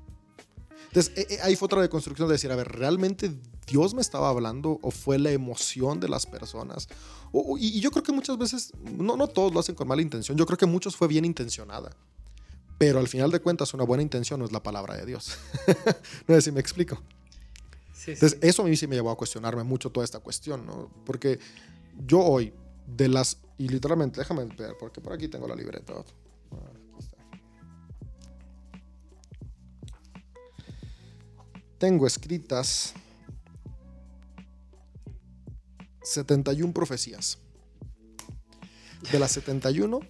Entonces, 0.89 1.13
e- 1.17 1.35
e- 1.35 1.41
ahí 1.43 1.57
fue 1.57 1.67
otra 1.67 1.83
deconstrucción 1.83 2.29
de 2.29 2.33
decir, 2.35 2.51
a 2.51 2.57
ver, 2.57 2.69
¿realmente 2.69 3.33
Dios 3.67 3.95
me 3.95 4.01
estaba 4.01 4.29
hablando 4.29 4.79
o 4.83 4.91
fue 4.91 5.19
la 5.19 5.31
emoción 5.31 6.01
de 6.01 6.09
las 6.09 6.27
personas? 6.27 6.89
O- 7.33 7.57
y, 7.59 7.69
y 7.77 7.81
yo 7.81 7.91
creo 7.91 8.03
que 8.03 8.13
muchas 8.13 8.39
veces, 8.39 8.73
no, 8.83 9.17
no 9.17 9.27
todos 9.29 9.53
lo 9.53 9.61
hacen 9.61 9.75
con 9.75 9.87
mala 9.89 10.03
intención, 10.03 10.37
yo 10.37 10.47
creo 10.47 10.59
que 10.59 10.67
muchos 10.67 10.97
fue 10.97 11.07
bien 11.09 11.25
intencionada. 11.25 11.91
Pero 12.79 12.99
al 12.99 13.09
final 13.09 13.31
de 13.31 13.41
cuentas, 13.41 13.75
una 13.75 13.85
buena 13.85 14.03
intención 14.03 14.41
no 14.41 14.47
es 14.47 14.53
la 14.53 14.63
palabra 14.63 14.97
de 14.97 15.05
Dios. 15.07 15.37
no 16.27 16.35
sé 16.35 16.41
si 16.43 16.51
me 16.53 16.61
explico. 16.61 17.01
Sí, 18.01 18.07
sí. 18.07 18.13
Entonces, 18.13 18.39
eso 18.41 18.63
a 18.63 18.65
mí 18.65 18.75
sí 18.77 18.87
me 18.87 18.95
llevó 18.95 19.11
a 19.11 19.17
cuestionarme 19.17 19.63
mucho 19.63 19.91
toda 19.91 20.05
esta 20.05 20.21
cuestión, 20.21 20.65
¿no? 20.65 20.91
Porque 21.05 21.39
yo 22.07 22.21
hoy, 22.21 22.55
de 22.87 23.09
las, 23.09 23.37
y 23.59 23.69
literalmente, 23.69 24.21
déjame 24.21 24.47
ver, 24.47 24.75
porque 24.81 25.03
por 25.03 25.13
aquí 25.13 25.29
tengo 25.29 25.47
la 25.47 25.55
libreta. 25.55 25.93
Ah, 25.93 26.71
aquí 26.71 26.95
está. 26.99 27.19
Tengo 31.77 32.07
escritas 32.07 32.95
71 36.03 36.73
profecías. 36.73 37.37
De 39.13 39.19
las 39.19 39.33
71, 39.33 40.01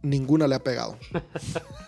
ninguna 0.00 0.48
le 0.48 0.54
ha 0.54 0.64
pegado. 0.64 0.98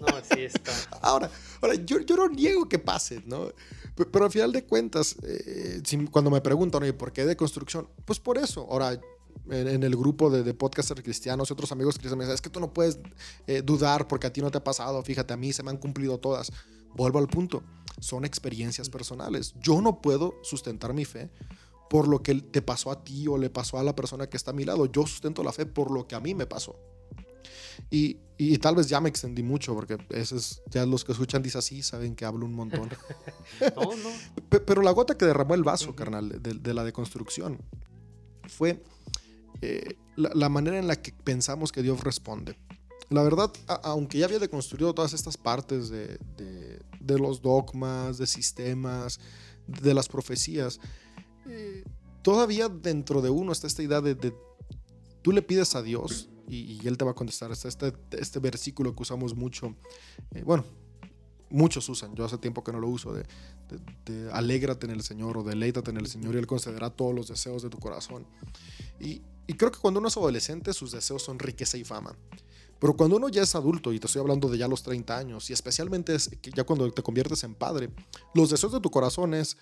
No, 0.00 0.06
sí 0.32 0.42
está. 0.44 0.72
Ahora, 1.02 1.28
ahora 1.60 1.74
yo, 1.74 1.98
yo 2.00 2.16
no 2.16 2.28
niego 2.28 2.68
que 2.68 2.78
pase, 2.78 3.20
¿no? 3.26 3.52
Pero 4.06 4.24
al 4.24 4.30
final 4.30 4.52
de 4.52 4.64
cuentas, 4.64 5.16
eh, 5.22 5.80
si- 5.84 6.06
cuando 6.06 6.30
me 6.30 6.40
preguntan, 6.40 6.82
oye, 6.82 6.92
¿por 6.92 7.12
qué 7.12 7.24
de 7.24 7.36
construcción? 7.36 7.88
Pues 8.04 8.18
por 8.20 8.38
eso. 8.38 8.66
Ahora, 8.70 8.92
en, 9.50 9.68
en 9.68 9.82
el 9.82 9.96
grupo 9.96 10.30
de, 10.30 10.42
de 10.42 10.54
podcasters 10.54 11.02
cristianos 11.02 11.48
y 11.50 11.52
otros 11.52 11.72
amigos 11.72 11.94
cristianos 11.94 12.18
me 12.18 12.24
dicen, 12.24 12.34
es 12.34 12.40
que 12.40 12.50
tú 12.50 12.60
no 12.60 12.72
puedes 12.72 12.98
eh, 13.46 13.62
dudar 13.62 14.06
porque 14.08 14.26
a 14.26 14.32
ti 14.32 14.40
no 14.40 14.50
te 14.50 14.58
ha 14.58 14.64
pasado. 14.64 15.02
Fíjate, 15.02 15.32
a 15.34 15.36
mí 15.36 15.52
se 15.52 15.62
me 15.62 15.70
han 15.70 15.78
cumplido 15.78 16.18
todas. 16.18 16.52
Vuelvo 16.94 17.18
al 17.18 17.28
punto. 17.28 17.62
Son 18.00 18.24
experiencias 18.24 18.88
personales. 18.90 19.54
Yo 19.60 19.80
no 19.80 20.00
puedo 20.00 20.34
sustentar 20.42 20.92
mi 20.94 21.04
fe 21.04 21.30
por 21.90 22.06
lo 22.06 22.22
que 22.22 22.34
te 22.34 22.60
pasó 22.62 22.90
a 22.90 23.02
ti 23.02 23.26
o 23.28 23.38
le 23.38 23.48
pasó 23.50 23.78
a 23.78 23.82
la 23.82 23.94
persona 23.96 24.28
que 24.28 24.36
está 24.36 24.50
a 24.50 24.54
mi 24.54 24.64
lado. 24.64 24.86
Yo 24.86 25.06
sustento 25.06 25.42
la 25.42 25.52
fe 25.52 25.64
por 25.66 25.90
lo 25.90 26.06
que 26.06 26.14
a 26.14 26.20
mí 26.20 26.34
me 26.34 26.46
pasó. 26.46 26.76
Y, 27.90 28.18
y 28.36 28.58
tal 28.58 28.74
vez 28.76 28.88
ya 28.88 29.00
me 29.00 29.08
extendí 29.08 29.42
mucho, 29.42 29.74
porque 29.74 29.98
eso 30.10 30.36
es, 30.36 30.62
ya 30.70 30.84
los 30.86 31.04
que 31.04 31.12
escuchan 31.12 31.42
dice 31.42 31.58
así, 31.58 31.82
saben 31.82 32.14
que 32.14 32.24
hablo 32.24 32.44
un 32.46 32.54
montón. 32.54 32.88
No, 33.76 33.82
no. 33.96 34.10
Pe- 34.48 34.60
Pero 34.60 34.82
la 34.82 34.90
gota 34.92 35.16
que 35.16 35.24
derramó 35.24 35.54
el 35.54 35.64
vaso, 35.64 35.96
carnal, 35.96 36.40
de, 36.42 36.54
de 36.54 36.74
la 36.74 36.84
deconstrucción, 36.84 37.58
fue 38.46 38.82
eh, 39.62 39.96
la, 40.16 40.30
la 40.34 40.48
manera 40.48 40.78
en 40.78 40.86
la 40.86 40.96
que 40.96 41.12
pensamos 41.12 41.72
que 41.72 41.82
Dios 41.82 42.00
responde. 42.04 42.56
La 43.10 43.22
verdad, 43.22 43.50
a- 43.66 43.80
aunque 43.84 44.18
ya 44.18 44.26
había 44.26 44.38
deconstruido 44.38 44.94
todas 44.94 45.12
estas 45.14 45.36
partes 45.36 45.88
de, 45.88 46.18
de- 46.36 46.80
de 47.00 47.18
los 47.18 47.40
dogmas, 47.42 48.18
de 48.18 48.26
sistemas, 48.26 49.18
de 49.66 49.94
las 49.94 50.08
profecías, 50.08 50.78
eh, 51.46 51.84
todavía 52.22 52.68
dentro 52.68 53.22
de 53.22 53.30
uno 53.30 53.52
está 53.52 53.66
esta 53.66 53.82
idea 53.82 54.00
de, 54.02 54.14
de 54.14 54.34
tú 55.22 55.32
le 55.32 55.40
pides 55.42 55.74
a 55.74 55.82
Dios 55.82 56.28
y, 56.48 56.80
y 56.82 56.88
Él 56.88 56.96
te 56.98 57.04
va 57.04 57.12
a 57.12 57.14
contestar. 57.14 57.50
Este, 57.52 57.92
este 58.12 58.38
versículo 58.40 58.94
que 58.96 59.02
usamos 59.02 59.34
mucho, 59.36 59.74
eh, 60.32 60.42
bueno, 60.42 60.64
muchos 61.50 61.88
usan, 61.88 62.14
yo 62.14 62.24
hace 62.24 62.38
tiempo 62.38 62.62
que 62.64 62.72
no 62.72 62.80
lo 62.80 62.88
uso, 62.88 63.12
de, 63.14 63.22
de- 63.68 64.12
de 64.24 64.32
alégrate 64.32 64.86
en 64.86 64.92
el 64.92 65.02
Señor 65.02 65.38
o 65.38 65.42
deleítate 65.42 65.90
en 65.90 65.96
el 65.98 66.06
Señor 66.06 66.34
y 66.34 66.38
Él 66.38 66.46
concederá 66.46 66.90
todos 66.90 67.14
los 67.14 67.28
deseos 67.28 67.62
de 67.62 67.70
tu 67.70 67.78
corazón. 67.78 68.26
Y, 69.00 69.22
y 69.46 69.54
creo 69.54 69.70
que 69.70 69.78
cuando 69.78 70.00
uno 70.00 70.08
es 70.08 70.16
adolescente, 70.16 70.72
sus 70.72 70.92
deseos 70.92 71.22
son 71.22 71.38
riqueza 71.38 71.76
y 71.78 71.84
fama. 71.84 72.16
Pero 72.80 72.96
cuando 72.96 73.16
uno 73.16 73.28
ya 73.28 73.42
es 73.42 73.54
adulto, 73.56 73.92
y 73.92 73.98
te 73.98 74.06
estoy 74.06 74.20
hablando 74.20 74.48
de 74.48 74.56
ya 74.58 74.68
los 74.68 74.82
30 74.84 75.16
años, 75.18 75.50
y 75.50 75.52
especialmente 75.52 76.14
es 76.14 76.28
que 76.40 76.50
ya 76.52 76.64
cuando 76.64 76.88
te 76.92 77.02
conviertes 77.02 77.42
en 77.44 77.54
padre, 77.54 77.90
los 78.34 78.50
deseos 78.50 78.72
de 78.72 78.80
tu 78.80 78.90
corazón 78.90 79.34
es 79.34 79.56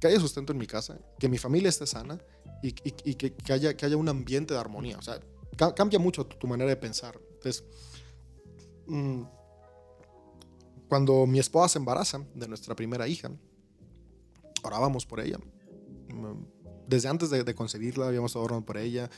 que 0.00 0.08
haya 0.08 0.18
sustento 0.18 0.52
en 0.52 0.58
mi 0.58 0.66
casa, 0.66 0.98
que 1.20 1.28
mi 1.28 1.38
familia 1.38 1.68
esté 1.68 1.86
sana 1.86 2.18
y 2.62 2.72
que, 2.72 3.32
que 3.32 3.52
haya, 3.52 3.76
que 3.76 3.86
haya 3.86 3.96
un 3.96 4.08
ambiente 4.08 4.54
de 4.54 4.60
armonía. 4.60 4.98
O 4.98 5.02
sea, 5.02 5.20
ca- 5.56 5.74
cambia 5.74 5.98
mucho 5.98 6.26
tu, 6.26 6.46
manera 6.46 6.68
de 6.70 6.76
pensar. 6.76 7.18
Entonces, 7.34 7.64
mm, 8.86 9.22
cuando 10.88 11.26
mi 11.26 11.38
esposa 11.38 11.68
se 11.68 11.78
embaraza 11.78 12.24
de 12.34 12.48
nuestra 12.48 12.74
primera 12.74 13.06
hija, 13.08 13.30
orábamos 14.62 15.06
por 15.06 15.20
ella. 15.20 15.38
Mm, 16.08 16.44
Desde 16.88 17.08
antes 17.08 17.28
de, 17.28 17.44
de 17.44 17.54
concebirla 17.54 18.06
habíamos 18.08 18.34
orando 18.34 18.64
por 18.64 18.78
ella. 18.78 19.10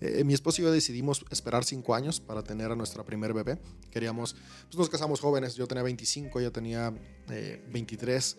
Eh, 0.00 0.22
mi 0.22 0.32
esposo 0.32 0.60
y 0.62 0.64
yo 0.64 0.70
decidimos 0.70 1.24
esperar 1.30 1.64
cinco 1.64 1.96
años 1.96 2.20
para 2.20 2.44
tener 2.44 2.70
a 2.70 2.76
nuestra 2.76 3.02
primer 3.02 3.32
bebé. 3.34 3.58
Queríamos, 3.90 4.34
pues 4.66 4.76
nos 4.76 4.88
casamos 4.88 5.18
jóvenes, 5.20 5.56
yo 5.56 5.66
tenía 5.66 5.82
25, 5.82 6.38
ella 6.38 6.52
tenía 6.52 6.94
eh, 7.30 7.64
23 7.72 8.36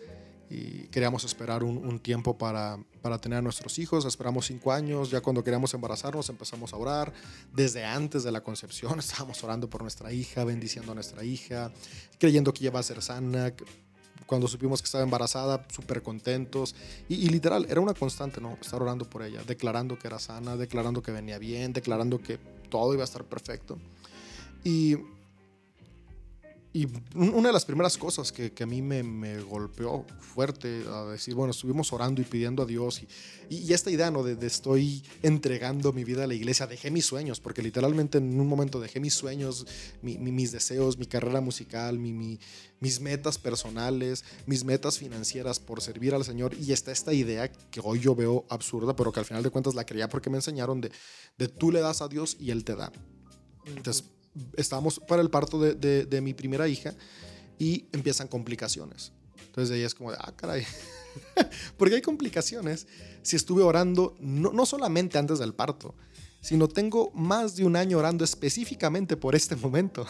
y 0.50 0.88
queríamos 0.88 1.24
esperar 1.24 1.62
un, 1.62 1.98
tiempo 1.98 2.38
para, 2.38 2.78
para 3.02 3.18
tener 3.18 3.38
a 3.38 3.42
nuestros 3.42 3.78
hijos. 3.78 4.04
Esperamos 4.04 4.46
cinco 4.46 4.72
años, 4.72 5.10
ya 5.10 5.20
cuando 5.20 5.44
queríamos 5.44 5.74
embarazarnos 5.74 6.28
empezamos 6.30 6.72
a 6.72 6.76
orar. 6.76 7.12
Desde 7.52 7.84
antes 7.84 8.24
de 8.24 8.32
la 8.32 8.42
concepción 8.42 8.98
estábamos 8.98 9.42
orando 9.44 9.68
por 9.68 9.82
nuestra 9.82 10.12
hija, 10.12 10.44
bendiciendo 10.44 10.92
a 10.92 10.94
nuestra 10.94 11.24
hija, 11.24 11.72
creyendo 12.18 12.52
que 12.54 12.64
ella 12.64 12.70
va 12.70 12.80
a 12.80 12.84
ser 12.84 13.02
sana. 13.02 13.52
Cuando 14.26 14.48
supimos 14.48 14.82
que 14.82 14.86
estaba 14.86 15.04
embarazada, 15.04 15.66
súper 15.70 16.02
contentos. 16.02 16.74
Y, 17.08 17.14
y 17.16 17.28
literal, 17.28 17.66
era 17.68 17.80
una 17.80 17.94
constante, 17.94 18.40
¿no? 18.40 18.58
Estar 18.60 18.82
orando 18.82 19.08
por 19.08 19.22
ella, 19.22 19.42
declarando 19.46 19.98
que 19.98 20.06
era 20.06 20.18
sana, 20.18 20.56
declarando 20.56 21.02
que 21.02 21.12
venía 21.12 21.38
bien, 21.38 21.72
declarando 21.72 22.18
que 22.18 22.38
todo 22.70 22.94
iba 22.94 23.02
a 23.02 23.04
estar 23.04 23.24
perfecto. 23.24 23.78
Y, 24.64 24.96
y 26.72 26.84
un- 27.14 27.30
una 27.34 27.48
de 27.48 27.52
las 27.54 27.64
primeras 27.64 27.96
cosas 27.96 28.30
que, 28.30 28.52
que 28.52 28.62
a 28.62 28.66
mí 28.66 28.82
me, 28.82 29.02
me 29.02 29.40
golpeó 29.40 30.04
fuerte, 30.20 30.84
a 30.88 31.04
decir, 31.06 31.34
bueno, 31.34 31.50
estuvimos 31.50 31.92
orando 31.92 32.20
y 32.20 32.24
pidiendo 32.24 32.62
a 32.62 32.66
Dios, 32.66 33.02
y, 33.02 33.08
y- 33.54 33.58
y 33.60 33.72
esta 33.72 33.90
idea, 33.90 34.10
¿no? 34.10 34.22
De, 34.22 34.36
de 34.36 34.46
estoy 34.46 35.02
entregando 35.22 35.92
mi 35.92 36.04
vida 36.04 36.24
a 36.24 36.26
la 36.26 36.34
iglesia, 36.34 36.66
dejé 36.66 36.90
mis 36.90 37.06
sueños, 37.06 37.40
porque 37.40 37.62
literalmente 37.62 38.18
en 38.18 38.38
un 38.38 38.46
momento 38.46 38.80
dejé 38.80 39.00
mis 39.00 39.14
sueños, 39.14 39.66
mi- 40.02 40.18
mi- 40.18 40.30
mis 40.30 40.52
deseos, 40.52 40.98
mi 40.98 41.06
carrera 41.06 41.40
musical, 41.40 41.98
mi- 41.98 42.38
mis 42.80 43.00
metas 43.00 43.38
personales, 43.38 44.24
mis 44.46 44.62
metas 44.62 44.98
financieras 44.98 45.58
por 45.60 45.80
servir 45.80 46.14
al 46.14 46.24
Señor, 46.24 46.54
y 46.60 46.72
está 46.72 46.92
esta 46.92 47.12
idea 47.14 47.50
que 47.50 47.80
hoy 47.82 47.98
yo 48.00 48.14
veo 48.14 48.44
absurda, 48.50 48.94
pero 48.94 49.10
que 49.10 49.20
al 49.20 49.26
final 49.26 49.42
de 49.42 49.50
cuentas 49.50 49.74
la 49.74 49.84
creía 49.86 50.08
porque 50.08 50.28
me 50.30 50.36
enseñaron 50.36 50.80
de, 50.82 50.92
de 51.38 51.48
tú 51.48 51.72
le 51.72 51.80
das 51.80 52.02
a 52.02 52.08
Dios 52.08 52.36
y 52.38 52.50
Él 52.50 52.62
te 52.64 52.76
da. 52.76 52.92
Entonces, 53.66 54.04
estábamos 54.56 55.00
para 55.00 55.22
el 55.22 55.30
parto 55.30 55.60
de, 55.60 55.74
de- 56.06 56.20
mi 56.20 56.34
primera 56.34 56.68
hija 56.68 56.94
y 57.58 57.86
empiezan 57.92 58.28
complicaciones. 58.28 59.12
Entonces, 59.46 59.74
ahí 59.74 59.82
es 59.82 59.94
como 59.94 60.12
de, 60.12 60.18
ah, 60.20 60.32
caray. 60.36 60.64
Porque 61.76 61.96
hay 61.96 62.02
complicaciones 62.02 62.86
si 63.22 63.36
estuve 63.36 63.62
orando 63.62 64.16
no, 64.20 64.52
no 64.52 64.66
solamente 64.66 65.18
antes 65.18 65.38
del 65.38 65.54
parto, 65.54 65.94
sino 66.40 66.68
tengo 66.68 67.10
más 67.14 67.56
de 67.56 67.64
un 67.64 67.74
año 67.76 67.98
orando 67.98 68.24
específicamente 68.24 69.16
por 69.16 69.34
este 69.34 69.56
momento. 69.56 70.06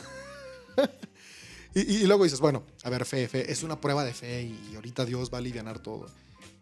y, 1.74 1.80
y 1.80 2.06
luego 2.06 2.24
dices, 2.24 2.40
bueno, 2.40 2.64
a 2.82 2.90
ver, 2.90 3.04
fe, 3.04 3.28
fe, 3.28 3.50
es 3.50 3.62
una 3.62 3.80
prueba 3.80 4.04
de 4.04 4.12
fe 4.12 4.42
y 4.42 4.74
ahorita 4.74 5.04
Dios 5.04 5.30
va 5.32 5.38
a 5.38 5.40
aliviar 5.40 5.78
todo. 5.78 6.06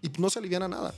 Y 0.02 0.10
no 0.20 0.30
se 0.30 0.38
aliviana 0.38 0.68
nada. 0.68 0.94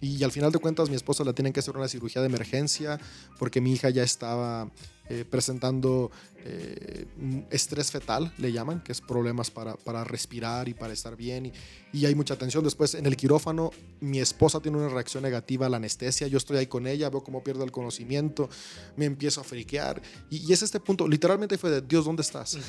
Y 0.00 0.22
al 0.24 0.32
final 0.32 0.52
de 0.52 0.58
cuentas, 0.58 0.90
mi 0.90 0.96
esposa 0.96 1.24
la 1.24 1.32
tienen 1.32 1.52
que 1.52 1.60
hacer 1.60 1.76
una 1.76 1.88
cirugía 1.88 2.20
de 2.20 2.26
emergencia 2.26 3.00
porque 3.38 3.60
mi 3.60 3.72
hija 3.72 3.88
ya 3.90 4.02
estaba 4.02 4.70
eh, 5.08 5.24
presentando 5.28 6.10
eh, 6.44 7.06
estrés 7.50 7.90
fetal, 7.90 8.32
le 8.38 8.52
llaman, 8.52 8.82
que 8.82 8.92
es 8.92 9.00
problemas 9.00 9.50
para, 9.50 9.74
para 9.74 10.04
respirar 10.04 10.68
y 10.68 10.74
para 10.74 10.92
estar 10.92 11.16
bien. 11.16 11.46
Y, 11.46 11.52
y 11.92 12.06
hay 12.06 12.14
mucha 12.14 12.36
tensión. 12.36 12.64
Después, 12.64 12.94
en 12.94 13.06
el 13.06 13.16
quirófano, 13.16 13.70
mi 14.00 14.20
esposa 14.20 14.60
tiene 14.60 14.78
una 14.78 14.88
reacción 14.88 15.22
negativa 15.22 15.66
a 15.66 15.68
la 15.68 15.76
anestesia. 15.76 16.26
Yo 16.26 16.38
estoy 16.38 16.58
ahí 16.58 16.66
con 16.66 16.86
ella, 16.86 17.10
veo 17.10 17.22
cómo 17.22 17.42
pierde 17.42 17.64
el 17.64 17.72
conocimiento, 17.72 18.48
me 18.96 19.04
empiezo 19.04 19.40
a 19.40 19.44
friquear. 19.44 20.02
Y, 20.30 20.48
y 20.48 20.52
es 20.52 20.62
este 20.62 20.80
punto, 20.80 21.06
literalmente 21.06 21.58
fue 21.58 21.70
de 21.70 21.80
Dios, 21.80 22.04
¿dónde 22.04 22.22
estás? 22.22 22.58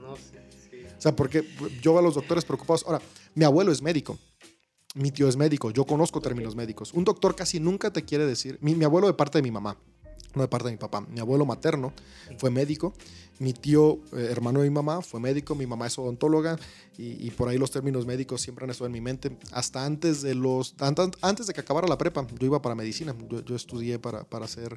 No 0.00 0.16
sé, 0.16 0.40
sí. 0.70 0.82
O 0.96 1.00
sea, 1.00 1.14
porque 1.14 1.44
yo 1.82 1.92
veo 1.92 2.00
a 2.00 2.02
los 2.02 2.14
doctores 2.14 2.44
preocupados. 2.44 2.84
Ahora, 2.86 3.00
mi 3.34 3.44
abuelo 3.44 3.72
es 3.72 3.82
médico. 3.82 4.18
Mi 4.94 5.10
tío 5.10 5.28
es 5.28 5.36
médico. 5.36 5.70
Yo 5.70 5.84
conozco 5.84 6.20
términos 6.20 6.56
médicos. 6.56 6.92
Un 6.92 7.04
doctor 7.04 7.36
casi 7.36 7.60
nunca 7.60 7.92
te 7.92 8.04
quiere 8.04 8.26
decir. 8.26 8.58
Mi, 8.60 8.74
mi 8.74 8.84
abuelo 8.84 9.06
de 9.06 9.14
parte 9.14 9.38
de 9.38 9.42
mi 9.42 9.50
mamá, 9.50 9.76
no 10.34 10.42
de 10.42 10.48
parte 10.48 10.66
de 10.66 10.72
mi 10.72 10.78
papá. 10.78 11.00
Mi 11.00 11.20
abuelo 11.20 11.44
materno 11.46 11.92
fue 12.38 12.50
médico. 12.50 12.92
Mi 13.40 13.52
tío, 13.52 14.00
eh, 14.12 14.28
hermano 14.30 14.60
de 14.60 14.68
mi 14.68 14.74
mamá, 14.74 15.00
fue 15.00 15.20
médico. 15.20 15.54
Mi 15.54 15.66
mamá 15.66 15.86
es 15.86 15.96
odontóloga. 15.98 16.58
Y, 16.98 17.24
y 17.24 17.30
por 17.30 17.48
ahí 17.48 17.56
los 17.56 17.70
términos 17.70 18.04
médicos 18.04 18.40
siempre 18.40 18.64
han 18.64 18.70
estado 18.70 18.86
en 18.86 18.92
mi 18.92 19.00
mente. 19.00 19.36
Hasta 19.52 19.84
antes 19.84 20.22
de 20.22 20.34
los. 20.34 20.74
an- 20.80 20.96
Antes 21.20 21.46
de 21.46 21.54
que 21.54 21.60
acabara 21.60 21.86
la 21.86 21.96
prepa, 21.96 22.26
yo 22.38 22.46
iba 22.46 22.60
para 22.60 22.74
medicina. 22.74 23.14
Yo, 23.30 23.44
yo 23.44 23.54
estudié 23.54 23.98
para, 24.00 24.24
para 24.24 24.48
ser. 24.48 24.76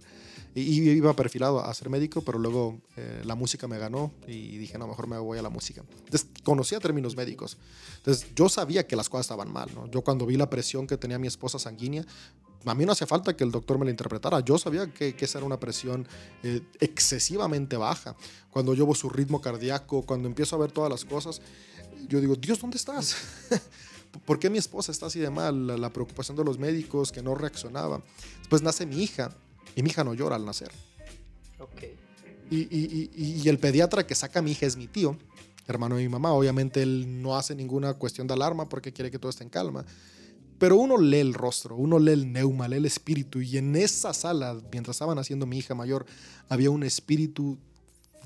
Y, 0.54 0.62
y 0.62 0.90
iba 0.92 1.12
perfilado 1.16 1.60
a 1.60 1.74
ser 1.74 1.90
médico, 1.90 2.22
pero 2.22 2.38
luego 2.38 2.80
eh, 2.98 3.22
la 3.26 3.34
música 3.36 3.68
me 3.68 3.80
ganó 3.80 4.12
y 4.28 4.58
dije, 4.58 4.78
no, 4.78 4.88
mejor 4.88 5.08
me 5.08 5.18
voy 5.18 5.40
a 5.40 5.42
la 5.42 5.50
música. 5.50 5.82
Entonces, 6.06 6.28
conocía 6.44 6.80
términos 6.80 7.16
médicos. 7.16 7.58
Entonces, 7.98 8.28
yo 8.36 8.48
sabía 8.50 8.86
que 8.86 8.96
las 8.96 9.10
cosas 9.10 9.26
estaban 9.26 9.52
mal, 9.52 9.70
¿no? 9.74 9.90
Yo 9.90 10.02
cuando 10.04 10.26
vi 10.28 10.38
la 10.38 10.50
presión 10.50 10.86
que 10.86 10.98
tenía 10.98 11.18
mi 11.18 11.28
esposa 11.28 11.58
sanguínea, 11.58 12.06
a 12.65 12.74
mí 12.76 12.86
no 12.86 12.91
hacía 12.91 13.08
falta 13.08 13.36
que 13.36 13.43
el 13.43 13.52
doctor 13.52 13.78
me 13.80 13.86
la 13.86 13.91
interpretara. 13.91 14.39
Yo 14.41 14.58
sabía 14.58 14.91
que, 14.93 15.15
que 15.15 15.26
esa 15.26 15.39
era 15.39 15.45
una 15.45 15.60
presión 15.60 16.08
eh, 16.43 16.62
excesivamente 16.80 17.76
baja. 17.78 18.15
Cuando 18.50 18.74
yo 18.74 18.86
veo 18.86 18.95
su 18.95 19.10
ritmo 19.10 19.41
cardíaco, 19.41 20.04
cuando 20.04 20.28
empiezo 20.28 20.56
a 20.56 20.60
ver 20.60 20.71
todas 20.71 20.89
las 20.89 21.06
cosas, 21.06 21.41
yo 22.08 22.19
digo, 22.19 22.36
Dios, 22.36 22.60
¿dónde 22.60 22.78
estás? 22.78 23.15
¿Por 24.26 24.39
qué 24.39 24.50
mi 24.50 24.58
esposa 24.58 24.91
está 24.91 25.06
así 25.06 25.19
de 25.19 25.30
mal? 25.30 25.67
La, 25.67 25.78
la 25.78 25.89
preocupación 25.93 26.36
de 26.38 26.43
los 26.43 26.58
médicos, 26.60 27.12
que 27.12 27.21
no 27.21 27.34
reaccionaba. 27.36 28.02
Después 28.39 28.62
nace 28.62 28.86
mi 28.86 29.02
hija, 29.02 29.34
y 29.76 29.84
mi 29.84 29.89
hija 29.89 30.04
no 30.04 30.13
llora 30.13 30.36
al 30.36 30.45
nacer. 30.45 30.71
Ok. 31.60 31.84
Y, 32.50 32.58
y- 32.63 33.10
y- 33.15 33.41
y 33.41 33.47
el 33.50 33.58
pediatra 33.60 34.06
que 34.06 34.13
saca 34.15 34.39
a 34.39 34.41
mi 34.41 34.52
hija 34.52 34.65
es 34.65 34.76
mi 34.76 34.88
tío, 34.88 35.17
hermano 35.67 35.95
de 35.95 36.04
mi 36.04 36.10
mamá. 36.10 36.34
Obviamente 36.34 36.82
él 36.84 37.21
no 37.21 37.38
hace 37.38 37.56
ninguna 37.56 37.93
cuestión 37.93 38.28
de 38.28 38.34
alarma 38.34 38.67
porque 38.67 38.91
quiere 38.91 39.10
que 39.10 39.17
todo 39.19 39.30
esté 39.30 39.43
en 39.45 39.50
calma. 39.50 39.86
Pero 40.62 40.76
uno 40.76 40.95
lee 41.00 41.17
el 41.17 41.34
rostro, 41.34 41.76
uno 41.76 41.97
lee 41.97 42.12
el 42.12 42.32
neuma, 42.32 42.67
lee 42.67 42.76
el 42.76 42.86
espíritu. 42.86 43.41
Y 43.41 43.58
en 43.58 43.76
esa 43.76 44.13
sala, 44.13 44.56
mientras 44.71 44.93
estaban 44.93 45.17
haciendo 45.17 45.47
mi 45.47 45.58
hija 45.58 45.74
mayor, 45.74 46.06
había 46.50 46.69
un 46.69 46.84
espíritu 46.84 47.58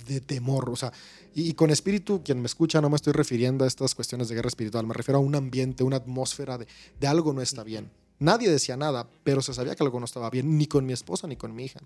de 0.06 0.20
temor. 0.20 0.70
O 0.70 0.76
sea, 0.76 0.92
y, 1.34 1.48
y 1.48 1.54
con 1.54 1.72
espíritu, 1.72 2.24
quien 2.26 2.42
me 2.42 2.48
escucha, 2.48 2.82
no 2.82 2.90
me 2.90 2.98
estoy 2.98 3.14
refiriendo 3.14 3.64
a 3.64 3.68
estas 3.70 3.96
cuestiones 3.96 4.28
de 4.28 4.36
guerra 4.36 4.50
espiritual. 4.50 4.86
Me 4.86 4.94
refiero 4.94 5.20
a 5.20 5.22
un 5.22 5.34
ambiente, 5.34 5.86
una 5.86 5.96
atmósfera 5.96 6.58
de, 6.58 6.68
de 7.00 7.08
algo 7.08 7.32
no 7.32 7.42
está 7.42 7.64
bien. 7.64 7.90
Nadie 8.20 8.52
decía 8.52 8.76
nada, 8.76 9.08
pero 9.24 9.42
se 9.42 9.54
sabía 9.54 9.74
que 9.74 9.84
algo 9.84 10.02
no 10.02 10.06
estaba 10.06 10.30
bien, 10.30 10.58
ni 10.58 10.68
con 10.68 10.86
mi 10.86 10.92
esposa 10.92 11.28
ni 11.28 11.38
con 11.38 11.56
mi 11.56 11.64
hija. 11.64 11.80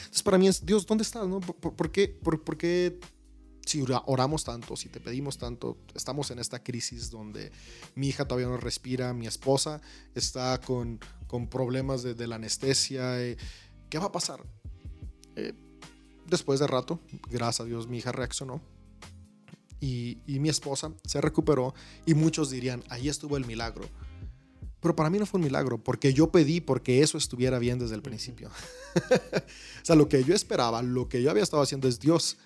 Entonces 0.00 0.24
para 0.24 0.38
mí 0.38 0.48
es, 0.48 0.66
Dios, 0.66 0.86
¿dónde 0.86 1.02
estás? 1.02 1.28
No? 1.28 1.38
¿Por, 1.38 1.92
qué, 1.92 2.08
por, 2.08 2.42
por 2.42 2.56
qué 2.56 2.98
si 3.66 3.84
oramos 4.06 4.44
tanto, 4.44 4.76
si 4.76 4.88
te 4.88 5.00
pedimos 5.00 5.38
tanto, 5.38 5.76
estamos 5.94 6.30
en 6.30 6.38
esta 6.38 6.62
crisis 6.62 7.10
donde 7.10 7.50
mi 7.96 8.08
hija 8.08 8.24
todavía 8.24 8.48
no 8.48 8.56
respira, 8.56 9.12
mi 9.12 9.26
esposa 9.26 9.80
está 10.14 10.60
con, 10.60 11.00
con 11.26 11.48
problemas 11.48 12.02
de, 12.04 12.26
la 12.26 12.36
anestesia, 12.36 13.20
eh, 13.20 13.36
¿qué 13.90 13.98
va 13.98 14.06
a 14.06 14.12
pasar? 14.12 14.40
Eh, 15.34 15.52
después 16.26 16.60
de 16.60 16.68
rato, 16.68 17.00
gracias 17.28 17.60
a 17.60 17.64
Dios, 17.64 17.88
mi 17.88 17.98
hija 17.98 18.12
reaccionó 18.12 18.62
y, 19.80 20.18
y, 20.26 20.38
mi 20.38 20.48
esposa 20.48 20.92
se 21.04 21.20
recuperó 21.20 21.74
y 22.06 22.14
muchos 22.14 22.50
dirían, 22.50 22.84
ahí 22.88 23.08
estuvo 23.08 23.36
el 23.36 23.46
milagro. 23.46 23.88
Pero 24.80 24.94
para 24.94 25.10
mí 25.10 25.18
no 25.18 25.26
fue 25.26 25.38
un 25.38 25.44
milagro, 25.44 25.82
porque 25.82 26.14
yo 26.14 26.30
pedí 26.30 26.60
porque 26.60 27.02
eso 27.02 27.18
estuviera 27.18 27.58
bien 27.58 27.78
desde 27.80 27.96
el 27.96 28.02
principio. 28.02 28.50
o 28.94 29.84
sea, 29.84 29.96
lo 29.96 30.08
que 30.08 30.22
yo 30.22 30.34
esperaba, 30.34 30.80
lo 30.82 31.08
que 31.08 31.20
yo 31.22 31.30
había 31.30 31.42
estado 31.42 31.62
haciendo 31.62 31.88
es 31.88 31.98
Dios, 31.98 32.36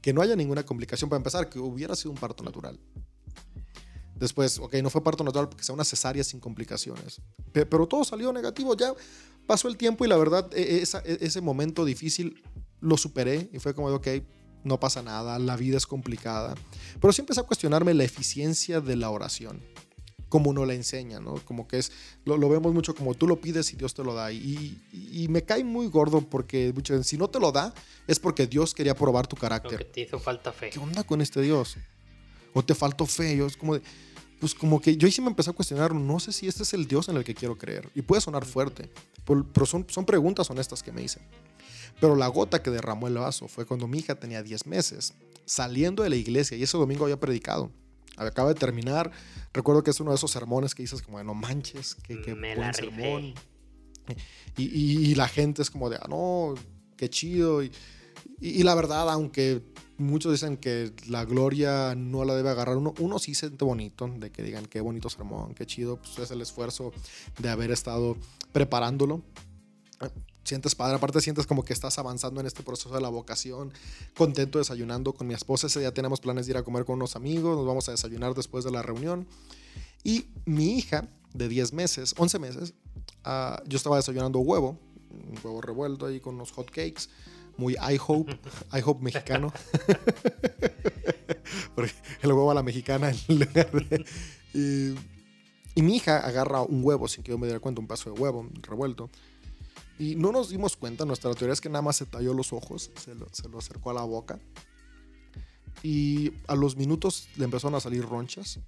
que 0.00 0.12
no 0.12 0.22
haya 0.22 0.36
ninguna 0.36 0.64
complicación 0.64 1.10
para 1.10 1.18
empezar, 1.18 1.48
que 1.48 1.58
hubiera 1.58 1.94
sido 1.94 2.12
un 2.12 2.18
parto 2.18 2.42
natural. 2.42 2.78
Después, 4.14 4.58
ok, 4.58 4.74
no 4.82 4.90
fue 4.90 5.02
parto 5.02 5.24
natural 5.24 5.48
porque 5.48 5.64
sea 5.64 5.74
una 5.74 5.84
cesárea 5.84 6.22
sin 6.22 6.40
complicaciones. 6.40 7.22
Pero 7.52 7.86
todo 7.86 8.04
salió 8.04 8.32
negativo. 8.32 8.76
Ya 8.76 8.92
pasó 9.46 9.66
el 9.68 9.78
tiempo 9.78 10.04
y 10.04 10.08
la 10.08 10.16
verdad, 10.18 10.50
e, 10.54 10.82
e, 10.82 11.18
ese 11.20 11.40
momento 11.40 11.86
difícil 11.86 12.42
lo 12.80 12.98
superé 12.98 13.48
y 13.52 13.58
fue 13.58 13.74
como, 13.74 13.88
ok, 13.88 14.08
no 14.62 14.78
pasa 14.78 15.02
nada, 15.02 15.38
la 15.38 15.56
vida 15.56 15.78
es 15.78 15.86
complicada. 15.86 16.54
Pero 17.00 17.12
sí 17.12 17.22
empecé 17.22 17.40
a 17.40 17.44
cuestionarme 17.44 17.94
la 17.94 18.04
eficiencia 18.04 18.80
de 18.80 18.96
la 18.96 19.10
oración, 19.10 19.62
como 20.30 20.48
uno 20.48 20.64
la 20.64 20.72
enseña, 20.72 21.20
¿no? 21.20 21.34
Como 21.44 21.68
que 21.68 21.78
es, 21.78 21.92
lo, 22.24 22.38
vemos 22.48 22.72
mucho 22.72 22.94
como 22.94 23.14
tú 23.14 23.26
lo 23.26 23.40
pides 23.40 23.70
y 23.74 23.76
Dios 23.76 23.92
te 23.92 24.02
lo 24.02 24.14
da. 24.14 24.32
Y, 24.32 24.80
y, 24.92 25.28
me 25.28 25.42
cae 25.42 25.62
muy 25.62 25.88
gordo 25.88 26.22
porque 26.22 26.72
mucho, 26.74 27.02
si 27.02 27.18
no 27.18 27.28
te 27.28 27.38
lo 27.38 27.52
da, 27.52 27.74
es 28.06 28.18
porque 28.18 28.46
Dios 28.46 28.72
quería 28.72 28.94
probar 28.94 29.26
tu 29.26 29.36
carácter. 29.36 29.76
que 29.78 29.84
te 29.84 30.00
hizo 30.02 30.18
falta 30.18 30.52
fe. 30.52 30.70
¿Qué 30.70 30.78
onda 30.78 31.04
con 31.04 31.20
este 31.20 31.42
Dios? 31.42 31.76
O 32.54 32.64
te 32.64 32.74
faltó 32.74 33.04
fe. 33.04 33.36
Yo 33.36 33.46
es 33.46 33.56
como 33.56 33.74
de, 33.74 33.82
pues 34.38 34.54
como 34.54 34.80
que 34.80 34.96
yo 34.96 35.10
sí 35.10 35.20
me 35.20 35.28
empecé 35.28 35.50
a 35.50 35.52
cuestionar, 35.52 35.94
no 35.94 36.18
sé 36.18 36.32
si 36.32 36.48
este 36.48 36.62
es 36.62 36.72
el 36.72 36.86
Dios 36.86 37.08
en 37.08 37.16
el 37.16 37.24
que 37.24 37.34
quiero 37.34 37.58
creer. 37.58 37.90
Y 37.94 38.02
puede 38.02 38.22
sonar 38.22 38.46
fuerte, 38.46 38.88
pero 39.52 39.66
son, 39.66 39.84
son 39.90 40.06
preguntas 40.06 40.48
honestas 40.48 40.82
que 40.82 40.92
me 40.92 41.02
hice. 41.02 41.20
Pero 42.00 42.16
la 42.16 42.28
gota 42.28 42.62
que 42.62 42.70
derramó 42.70 43.08
el 43.08 43.14
vaso 43.14 43.48
fue 43.48 43.66
cuando 43.66 43.86
mi 43.86 43.98
hija 43.98 44.14
tenía 44.14 44.42
10 44.42 44.66
meses, 44.66 45.12
saliendo 45.44 46.02
de 46.02 46.08
la 46.08 46.16
iglesia, 46.16 46.56
y 46.56 46.62
ese 46.62 46.78
domingo 46.78 47.04
había 47.04 47.20
predicado. 47.20 47.70
Acaba 48.16 48.48
de 48.48 48.54
terminar. 48.54 49.10
Recuerdo 49.52 49.82
que 49.82 49.90
es 49.90 50.00
uno 50.00 50.10
de 50.10 50.16
esos 50.16 50.30
sermones 50.30 50.74
que 50.74 50.82
dices 50.82 51.02
como 51.02 51.22
no 51.22 51.34
manches, 51.34 51.94
que, 51.94 52.20
que 52.20 52.34
buen 52.34 52.74
sermón. 52.74 53.34
Y, 54.56 54.64
y, 54.64 55.14
la 55.14 55.28
gente 55.28 55.62
es 55.62 55.70
como 55.70 55.88
de, 55.88 55.96
ah, 55.96 56.06
no, 56.08 56.54
qué 56.96 57.08
chido. 57.08 57.62
Y, 57.62 57.72
y, 58.40 58.62
la 58.62 58.74
verdad, 58.74 59.08
aunque 59.10 59.62
muchos 59.98 60.32
dicen 60.32 60.56
que 60.56 60.92
la 61.08 61.24
gloria 61.24 61.94
no 61.94 62.24
la 62.24 62.34
debe 62.34 62.50
agarrar 62.50 62.76
uno, 62.76 62.94
uno 62.98 63.18
sí 63.18 63.34
siente 63.34 63.64
bonito 63.64 64.08
de 64.08 64.30
que 64.30 64.42
digan 64.42 64.66
qué 64.66 64.80
bonito 64.80 65.10
sermón, 65.10 65.54
qué 65.54 65.66
chido, 65.66 65.96
pues 65.96 66.18
es 66.18 66.30
el 66.30 66.40
esfuerzo 66.40 66.92
de 67.38 67.48
haber 67.48 67.70
estado 67.70 68.16
preparándolo. 68.52 69.22
Sientes 70.50 70.74
padre, 70.74 70.96
aparte 70.96 71.20
sientes 71.20 71.46
como 71.46 71.64
que 71.64 71.72
estás 71.72 71.96
avanzando 72.00 72.40
en 72.40 72.46
este 72.48 72.64
proceso 72.64 72.92
de 72.92 73.00
la 73.00 73.08
vocación, 73.08 73.72
contento 74.16 74.58
desayunando 74.58 75.12
con 75.12 75.28
mi 75.28 75.34
esposa. 75.34 75.68
Ese 75.68 75.78
día 75.78 75.94
tenemos 75.94 76.20
planes 76.20 76.46
de 76.46 76.50
ir 76.50 76.56
a 76.56 76.64
comer 76.64 76.84
con 76.84 76.96
unos 76.96 77.14
amigos, 77.14 77.56
nos 77.56 77.64
vamos 77.64 77.88
a 77.88 77.92
desayunar 77.92 78.34
después 78.34 78.64
de 78.64 78.72
la 78.72 78.82
reunión. 78.82 79.28
Y 80.02 80.26
mi 80.46 80.76
hija 80.76 81.08
de 81.34 81.46
10 81.46 81.72
meses, 81.72 82.16
11 82.18 82.40
meses, 82.40 82.74
uh, 83.24 83.62
yo 83.68 83.76
estaba 83.76 83.94
desayunando 83.94 84.40
huevo, 84.40 84.76
un 85.10 85.38
huevo 85.40 85.60
revuelto 85.60 86.06
ahí 86.06 86.18
con 86.18 86.34
unos 86.34 86.50
hot 86.50 86.68
cakes 86.68 87.02
muy 87.56 87.74
I 87.74 87.96
hope, 88.04 88.36
I 88.76 88.82
hope 88.84 89.04
mexicano. 89.04 89.52
el 92.22 92.32
huevo 92.32 92.50
a 92.50 92.54
la 92.54 92.64
mexicana 92.64 93.12
y, 94.52 94.96
mi 95.76 95.94
hija 95.94 96.18
agarra 96.18 96.62
un 96.62 96.84
huevo 96.84 97.06
sin 97.06 97.22
que 97.22 97.30
yo 97.30 97.38
me 97.38 97.46
diera 97.46 97.60
cuenta, 97.60 97.80
un 97.80 97.86
paso 97.86 98.12
de 98.12 98.20
huevo 98.20 98.48
revuelto. 98.62 99.10
Y 100.00 100.16
no 100.16 100.32
nos 100.32 100.48
dimos 100.48 100.76
cuenta, 100.76 101.04
nuestra 101.04 101.32
teoría 101.34 101.52
es 101.52 101.60
que 101.60 101.68
nada 101.68 101.82
más 101.82 101.96
se 101.96 102.06
talló 102.06 102.34
los 102.34 102.52
ojos, 102.52 102.90
se 102.96 103.14
lo, 103.14 103.28
se 103.30 103.48
lo 103.48 103.58
acercó 103.58 103.90
a 103.90 103.94
la 103.94 104.02
boca. 104.02 104.40
Y 105.82 106.32
a 106.48 106.56
los 106.56 106.76
minutos 106.76 107.28
le 107.36 107.44
empezaron 107.44 107.76
a 107.76 107.80
salir 107.80 108.04
ronchas. 108.04 108.58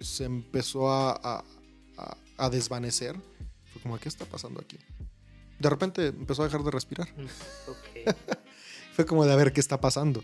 Se 0.00 0.24
empezó 0.24 0.90
a, 0.90 1.42
a, 1.96 2.16
a 2.36 2.50
desvanecer. 2.50 3.16
Fue 3.72 3.82
como, 3.82 3.98
¿qué 3.98 4.08
está 4.08 4.24
pasando 4.24 4.60
aquí? 4.60 4.78
de 5.58 5.70
repente 5.70 6.06
empezó 6.08 6.42
a 6.42 6.46
dejar 6.46 6.62
de 6.62 6.70
respirar. 6.70 7.08
Fue 8.94 9.06
como 9.06 9.24
de 9.24 9.32
a 9.32 9.36
ver 9.36 9.52
qué 9.52 9.60
está 9.60 9.80
pasando. 9.80 10.22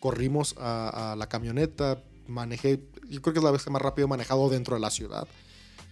Corrimos 0.00 0.54
a, 0.58 1.14
la 1.16 1.28
camioneta, 1.28 2.02
manejé, 2.26 2.82
yo 3.08 3.22
creo 3.22 3.32
que 3.32 3.38
es 3.38 3.44
la 3.44 3.50
vez 3.50 3.62
que 3.62 3.70
más 3.70 3.80
rápido 3.80 4.06
he 4.06 4.08
manejado 4.08 4.48
dentro 4.50 4.74
de 4.74 4.80
la 4.80 4.90
ciudad, 4.90 5.28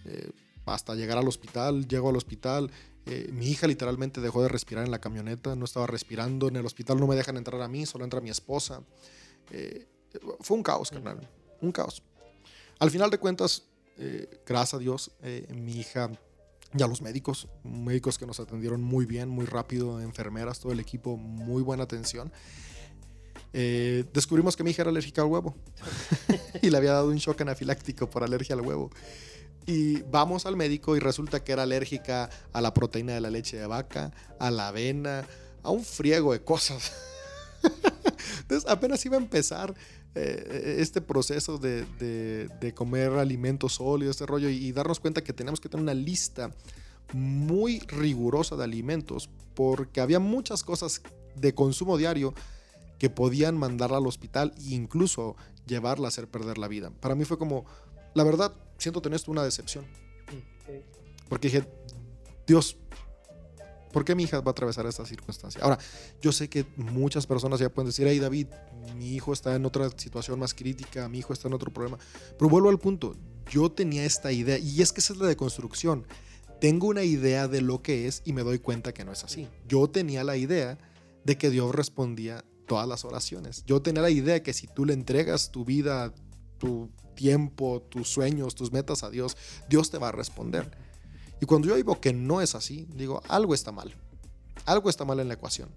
eh, 0.05 0.31
hasta 0.65 0.95
llegar 0.95 1.17
al 1.17 1.27
hospital, 1.27 1.87
llego 1.87 2.09
al 2.09 2.17
hospital, 2.17 2.71
eh, 3.05 3.29
mi 3.31 3.47
hija 3.47 3.67
literalmente 3.67 4.21
dejó 4.21 4.43
de 4.43 4.49
respirar 4.49 4.85
en 4.85 4.91
la 4.91 4.99
camioneta, 4.99 5.55
no 5.55 5.65
estaba 5.65 5.87
respirando, 5.87 6.47
en 6.47 6.55
el 6.55 6.65
hospital 6.65 6.99
no 6.99 7.07
me 7.07 7.15
dejan 7.15 7.37
entrar 7.37 7.61
a 7.61 7.67
mí, 7.67 7.85
solo 7.85 8.03
entra 8.03 8.21
mi 8.21 8.29
esposa. 8.29 8.81
Eh, 9.51 9.87
fue 10.39 10.57
un 10.57 10.63
caos, 10.63 10.91
carnal, 10.91 11.27
un 11.61 11.71
caos. 11.71 12.03
Al 12.79 12.91
final 12.91 13.09
de 13.09 13.17
cuentas, 13.17 13.63
gracias 14.45 14.73
a 14.73 14.77
Dios, 14.79 15.11
mi 15.53 15.73
hija 15.73 16.09
y 16.73 16.81
a 16.81 16.87
los 16.87 17.01
médicos, 17.01 17.47
médicos 17.63 18.17
que 18.17 18.25
nos 18.25 18.39
atendieron 18.39 18.81
muy 18.81 19.05
bien, 19.05 19.29
muy 19.29 19.45
rápido, 19.45 19.99
enfermeras, 19.99 20.59
todo 20.59 20.71
el 20.71 20.79
equipo, 20.79 21.17
muy 21.17 21.61
buena 21.61 21.83
atención. 21.83 22.31
Eh, 23.53 24.05
descubrimos 24.13 24.55
que 24.55 24.63
mi 24.63 24.71
hija 24.71 24.83
era 24.83 24.91
alérgica 24.91 25.21
al 25.21 25.27
huevo 25.27 25.55
y 26.61 26.69
le 26.69 26.77
había 26.77 26.93
dado 26.93 27.09
un 27.09 27.17
shock 27.17 27.41
anafiláctico 27.41 28.09
por 28.09 28.23
alergia 28.23 28.55
al 28.55 28.61
huevo. 28.61 28.89
Y 29.65 30.01
vamos 30.03 30.45
al 30.45 30.55
médico 30.55 30.95
y 30.95 30.99
resulta 30.99 31.43
que 31.43 31.51
era 31.51 31.63
alérgica 31.63 32.29
a 32.51 32.61
la 32.61 32.73
proteína 32.73 33.13
de 33.13 33.21
la 33.21 33.29
leche 33.29 33.57
de 33.57 33.67
vaca, 33.67 34.11
a 34.39 34.51
la 34.51 34.69
avena, 34.69 35.25
a 35.63 35.69
un 35.69 35.83
friego 35.83 36.33
de 36.33 36.41
cosas. 36.43 36.91
Entonces 38.41 38.69
apenas 38.69 39.05
iba 39.05 39.17
a 39.17 39.19
empezar 39.19 39.73
eh, 40.13 40.75
este 40.79 40.99
proceso 40.99 41.57
de, 41.57 41.85
de, 42.59 42.73
comer 42.73 43.13
alimentos 43.13 43.75
sólidos, 43.75 44.15
este 44.15 44.25
rollo, 44.25 44.49
y, 44.49 44.71
darnos 44.73 44.99
cuenta 44.99 45.23
que 45.23 45.31
tenemos 45.31 45.61
que 45.61 45.69
tener 45.69 45.83
una 45.83 45.93
lista 45.93 46.51
muy 47.13 47.79
rigurosa 47.87 48.57
de 48.57 48.63
alimentos, 48.65 49.29
porque 49.53 50.01
había 50.01 50.19
muchas 50.19 50.63
cosas 50.63 51.01
de 51.35 51.53
consumo 51.53 51.97
diario 51.97 52.33
que 52.99 53.09
podían 53.09 53.57
mandarla 53.57 53.97
al 53.97 54.07
hospital 54.07 54.53
e 54.57 54.73
incluso 54.73 55.37
llevarla 55.65 56.07
a 56.07 56.09
hacer 56.09 56.27
perder 56.27 56.57
la 56.57 56.67
vida. 56.67 56.91
Para 56.99 57.15
mí 57.15 57.23
fue 57.23 57.37
como, 57.37 57.65
la 58.13 58.25
verdad, 58.25 58.53
siento 58.81 59.01
tener 59.01 59.15
esto 59.15 59.31
una 59.31 59.43
decepción. 59.43 59.85
Porque 61.29 61.47
dije, 61.47 61.67
Dios, 62.45 62.77
¿Por 63.91 64.05
qué 64.05 64.15
mi 64.15 64.23
hija 64.23 64.39
va 64.39 64.49
a 64.49 64.51
atravesar 64.51 64.85
esta 64.85 65.05
circunstancia? 65.05 65.61
Ahora, 65.61 65.77
yo 66.21 66.31
sé 66.31 66.49
que 66.49 66.65
muchas 66.77 67.27
personas 67.27 67.59
ya 67.59 67.69
pueden 67.69 67.87
decir, 67.87 68.07
hey 68.07 68.19
David, 68.19 68.47
mi 68.95 69.13
hijo 69.13 69.33
está 69.33 69.55
en 69.55 69.65
otra 69.65 69.89
situación 69.95 70.39
más 70.39 70.53
crítica, 70.53 71.09
mi 71.09 71.19
hijo 71.19 71.33
está 71.33 71.47
en 71.47 71.53
otro 71.53 71.71
problema. 71.71 71.99
Pero 72.37 72.49
vuelvo 72.49 72.69
al 72.69 72.79
punto, 72.79 73.15
yo 73.49 73.71
tenía 73.71 74.05
esta 74.05 74.31
idea, 74.31 74.57
y 74.57 74.81
es 74.81 74.93
que 74.93 75.01
esa 75.01 75.13
es 75.13 75.19
la 75.19 75.27
deconstrucción. 75.27 76.05
Tengo 76.59 76.87
una 76.87 77.03
idea 77.03 77.47
de 77.47 77.61
lo 77.61 77.81
que 77.81 78.07
es 78.07 78.21
y 78.23 78.33
me 78.33 78.43
doy 78.43 78.59
cuenta 78.59 78.93
que 78.93 79.03
no 79.03 79.11
es 79.11 79.23
así. 79.23 79.47
Yo 79.67 79.89
tenía 79.89 80.23
la 80.23 80.37
idea 80.37 80.77
de 81.25 81.37
que 81.37 81.49
Dios 81.49 81.73
respondía 81.73 82.45
todas 82.67 82.87
las 82.87 83.03
oraciones. 83.03 83.63
Yo 83.65 83.81
tenía 83.81 84.03
la 84.03 84.09
idea 84.09 84.35
de 84.35 84.43
que 84.43 84.53
si 84.53 84.67
tú 84.67 84.85
le 84.85 84.93
entregas 84.93 85.51
tu 85.51 85.65
vida, 85.65 86.13
tu 86.59 86.89
tiempo, 87.21 87.83
tus 87.87 88.09
sueños, 88.09 88.55
tus 88.55 88.71
metas 88.71 89.03
a 89.03 89.11
Dios, 89.11 89.37
Dios 89.69 89.91
te 89.91 89.99
va 89.99 90.09
a 90.09 90.11
responder. 90.11 90.71
Y 91.39 91.45
cuando 91.45 91.67
yo 91.67 91.75
digo 91.75 92.01
que 92.01 92.13
no 92.13 92.41
es 92.41 92.55
así, 92.55 92.87
digo, 92.95 93.21
algo 93.27 93.53
está 93.53 93.71
mal. 93.71 93.93
Algo 94.65 94.89
está 94.89 95.05
mal 95.05 95.19
en 95.19 95.27
la 95.27 95.35
ecuación. 95.35 95.69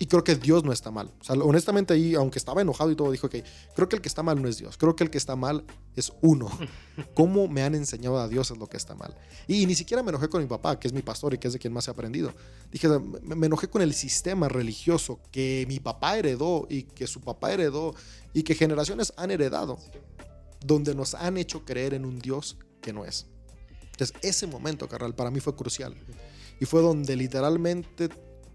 Y 0.00 0.06
creo 0.06 0.24
que 0.24 0.34
Dios 0.34 0.64
no 0.64 0.72
está 0.72 0.90
mal. 0.90 1.12
O 1.20 1.24
sea, 1.24 1.36
honestamente 1.36 1.94
ahí, 1.94 2.16
aunque 2.16 2.40
estaba 2.40 2.60
enojado 2.60 2.90
y 2.90 2.96
todo, 2.96 3.12
dijo 3.12 3.28
que 3.28 3.44
creo 3.76 3.88
que 3.88 3.94
el 3.94 4.02
que 4.02 4.08
está 4.08 4.24
mal 4.24 4.42
no 4.42 4.48
es 4.48 4.58
Dios. 4.58 4.76
Creo 4.76 4.96
que 4.96 5.04
el 5.04 5.10
que 5.10 5.18
está 5.18 5.36
mal 5.36 5.64
es 5.94 6.12
uno. 6.22 6.50
¿Cómo 7.14 7.46
me 7.46 7.62
han 7.62 7.76
enseñado 7.76 8.18
a 8.18 8.26
Dios 8.26 8.50
es 8.50 8.58
lo 8.58 8.66
que 8.66 8.76
está 8.76 8.96
mal? 8.96 9.16
Y, 9.46 9.64
ni 9.64 9.76
siquiera 9.76 10.02
me 10.02 10.08
enojé 10.08 10.28
con 10.28 10.42
mi 10.42 10.48
papá, 10.48 10.80
que 10.80 10.88
es 10.88 10.92
mi 10.92 11.02
pastor 11.02 11.34
y 11.34 11.38
que 11.38 11.46
es 11.46 11.52
de 11.52 11.60
quien 11.60 11.72
más 11.72 11.86
he 11.86 11.92
aprendido. 11.92 12.34
Dije, 12.72 12.88
me, 12.88 13.36
me 13.36 13.46
enojé 13.46 13.68
con 13.68 13.80
el 13.80 13.94
sistema 13.94 14.48
religioso 14.48 15.20
que 15.30 15.66
mi 15.68 15.78
papá 15.78 16.18
heredó 16.18 16.66
y 16.68 16.82
que 16.82 17.06
su 17.06 17.20
papá 17.20 17.52
heredó 17.52 17.94
y 18.34 18.42
que 18.42 18.56
generaciones 18.56 19.12
han 19.16 19.30
heredado, 19.30 19.78
donde 20.64 20.94
nos 20.94 21.14
han 21.14 21.36
hecho 21.36 21.64
creer 21.64 21.94
en 21.94 22.04
un 22.04 22.18
Dios 22.18 22.56
que 22.80 22.92
no 22.92 23.04
es. 23.04 23.26
Entonces, 23.92 24.16
ese 24.22 24.46
momento, 24.46 24.88
carnal, 24.88 25.14
para 25.14 25.30
mí 25.30 25.40
fue 25.40 25.54
crucial. 25.54 25.94
Y 26.60 26.64
fue 26.64 26.80
donde 26.80 27.16
literalmente 27.16 28.08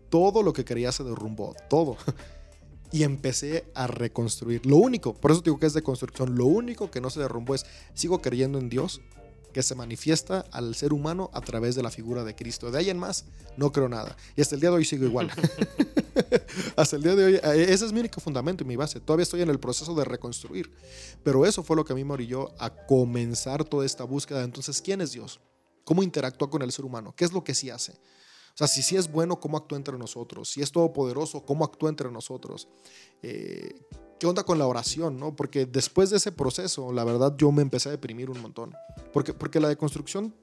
todo 0.10 0.44
lo 0.44 0.54
que 0.54 0.66
quería 0.66 0.92
se 0.92 1.04
derrumbó, 1.04 1.56
todo. 1.70 1.98
Y 2.90 3.04
empecé 3.04 3.70
a 3.76 3.86
reconstruir. 3.86 4.66
Lo 4.66 4.78
único, 4.78 5.14
por 5.14 5.32
eso 5.32 5.42
digo 5.42 5.60
que 5.60 5.66
es 5.66 5.74
de 5.74 5.82
construcción, 5.82 6.38
lo 6.38 6.46
único 6.46 6.90
que 6.90 7.02
no 7.02 7.10
se 7.10 7.20
derrumbó 7.20 7.54
es, 7.54 7.66
sigo 7.94 8.22
creyendo 8.22 8.60
en 8.60 8.70
Dios, 8.70 9.02
que 9.58 9.64
se 9.64 9.74
manifiesta 9.74 10.46
al 10.52 10.76
ser 10.76 10.94
humano 10.94 11.32
a 11.34 11.42
través 11.42 11.74
de 11.74 11.82
la 11.82 11.90
figura 11.90 12.24
de 12.24 12.36
Cristo. 12.36 12.70
De 12.70 12.78
ahí 12.78 12.92
en 12.92 13.00
más, 13.00 13.26
no 13.58 13.72
creo 13.72 13.90
nada. 13.90 14.16
Y 14.36 14.42
hasta 14.42 14.54
el 14.54 14.62
día 14.62 14.70
de 14.70 14.76
hoy 14.76 14.86
sigo 14.86 15.04
igual. 15.04 15.32
hasta 16.76 16.96
el 16.96 17.02
día 17.02 17.16
de 17.16 17.26
hoy, 17.26 17.36
eh, 17.38 17.66
ese 17.70 17.88
es 17.88 17.92
mi 17.92 18.02
único 18.02 18.22
fundamento 18.22 18.64
y 18.64 18.68
mi 18.68 18.76
base. 18.76 19.00
Todavía 19.00 19.24
estoy 19.24 19.42
en 19.42 19.50
el 19.50 19.60
proceso 19.60 19.96
de 19.96 20.06
reconstruir. 20.06 20.72
Pero 21.24 21.44
eso 21.44 21.64
fue 21.64 21.76
lo 21.76 21.84
que 21.84 21.94
a 21.94 21.96
mí 21.96 22.04
me 22.04 22.14
orilló 22.14 22.54
a 22.62 22.70
comenzar 22.70 23.64
toda 23.64 23.84
esta 23.84 24.04
búsqueda. 24.04 24.44
Entonces, 24.44 24.80
¿quién 24.80 25.02
es 25.02 25.14
Dios? 25.14 25.40
¿Cómo 25.84 26.04
interactúa 26.04 26.52
con 26.52 26.62
el 26.62 26.72
ser 26.72 26.86
humano? 26.86 27.16
¿Qué 27.18 27.26
es 27.26 27.34
lo 27.34 27.44
que 27.44 27.56
sí 27.56 27.72
hace? 27.72 27.94
O 27.94 28.58
sea, 28.58 28.68
si 28.68 28.84
sí 28.84 28.96
es 28.96 29.12
bueno, 29.12 29.40
¿cómo 29.40 29.58
actúa 29.58 29.80
entre 29.80 29.98
nosotros? 29.98 30.52
Si 30.52 30.62
es 30.62 30.72
todopoderoso, 30.72 31.44
¿cómo 31.48 31.66
actúa 31.66 31.90
entre 31.90 32.12
nosotros? 32.12 32.68
Eh, 33.24 33.88
¿Qué 34.20 34.26
onda 34.26 34.44
con 34.44 34.58
la 34.58 34.68
oración? 34.68 35.20
¿no? 35.20 35.36
Porque 35.36 35.66
después 35.66 36.10
de 36.10 36.18
ese 36.18 36.32
proceso, 36.32 36.92
la 36.92 37.04
verdad, 37.04 37.36
yo 37.38 37.52
me 37.52 37.62
empecé 37.62 37.90
a 37.90 37.92
deprimir 37.92 38.30
un 38.30 38.42
montón. 38.42 38.74
Porque, 39.14 39.34
porque 39.34 39.60
la 39.60 39.70
deconstrucción 39.70 40.34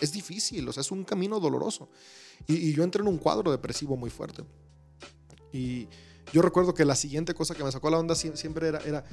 es 0.00 0.12
difícil, 0.12 0.68
o 0.68 0.72
sea, 0.72 0.80
es 0.80 0.90
un 0.90 1.04
camino 1.04 1.40
doloroso. 1.40 1.88
Y, 2.46 2.72
yo 2.72 2.84
entré 2.84 3.02
en 3.02 3.08
un 3.08 3.18
cuadro 3.18 3.50
depresivo 3.50 3.96
muy 3.96 4.10
fuerte. 4.10 4.44
Y 5.52 5.88
yo 6.32 6.42
recuerdo 6.42 6.74
que 6.74 6.84
la 6.84 6.96
siguiente 6.96 7.34
cosa 7.34 7.54
que 7.54 7.64
me 7.64 7.72
sacó 7.72 7.90
la 7.90 7.98
onda 7.98 8.14
siempre 8.14 8.68
era, 8.68 8.78
era 8.80 9.04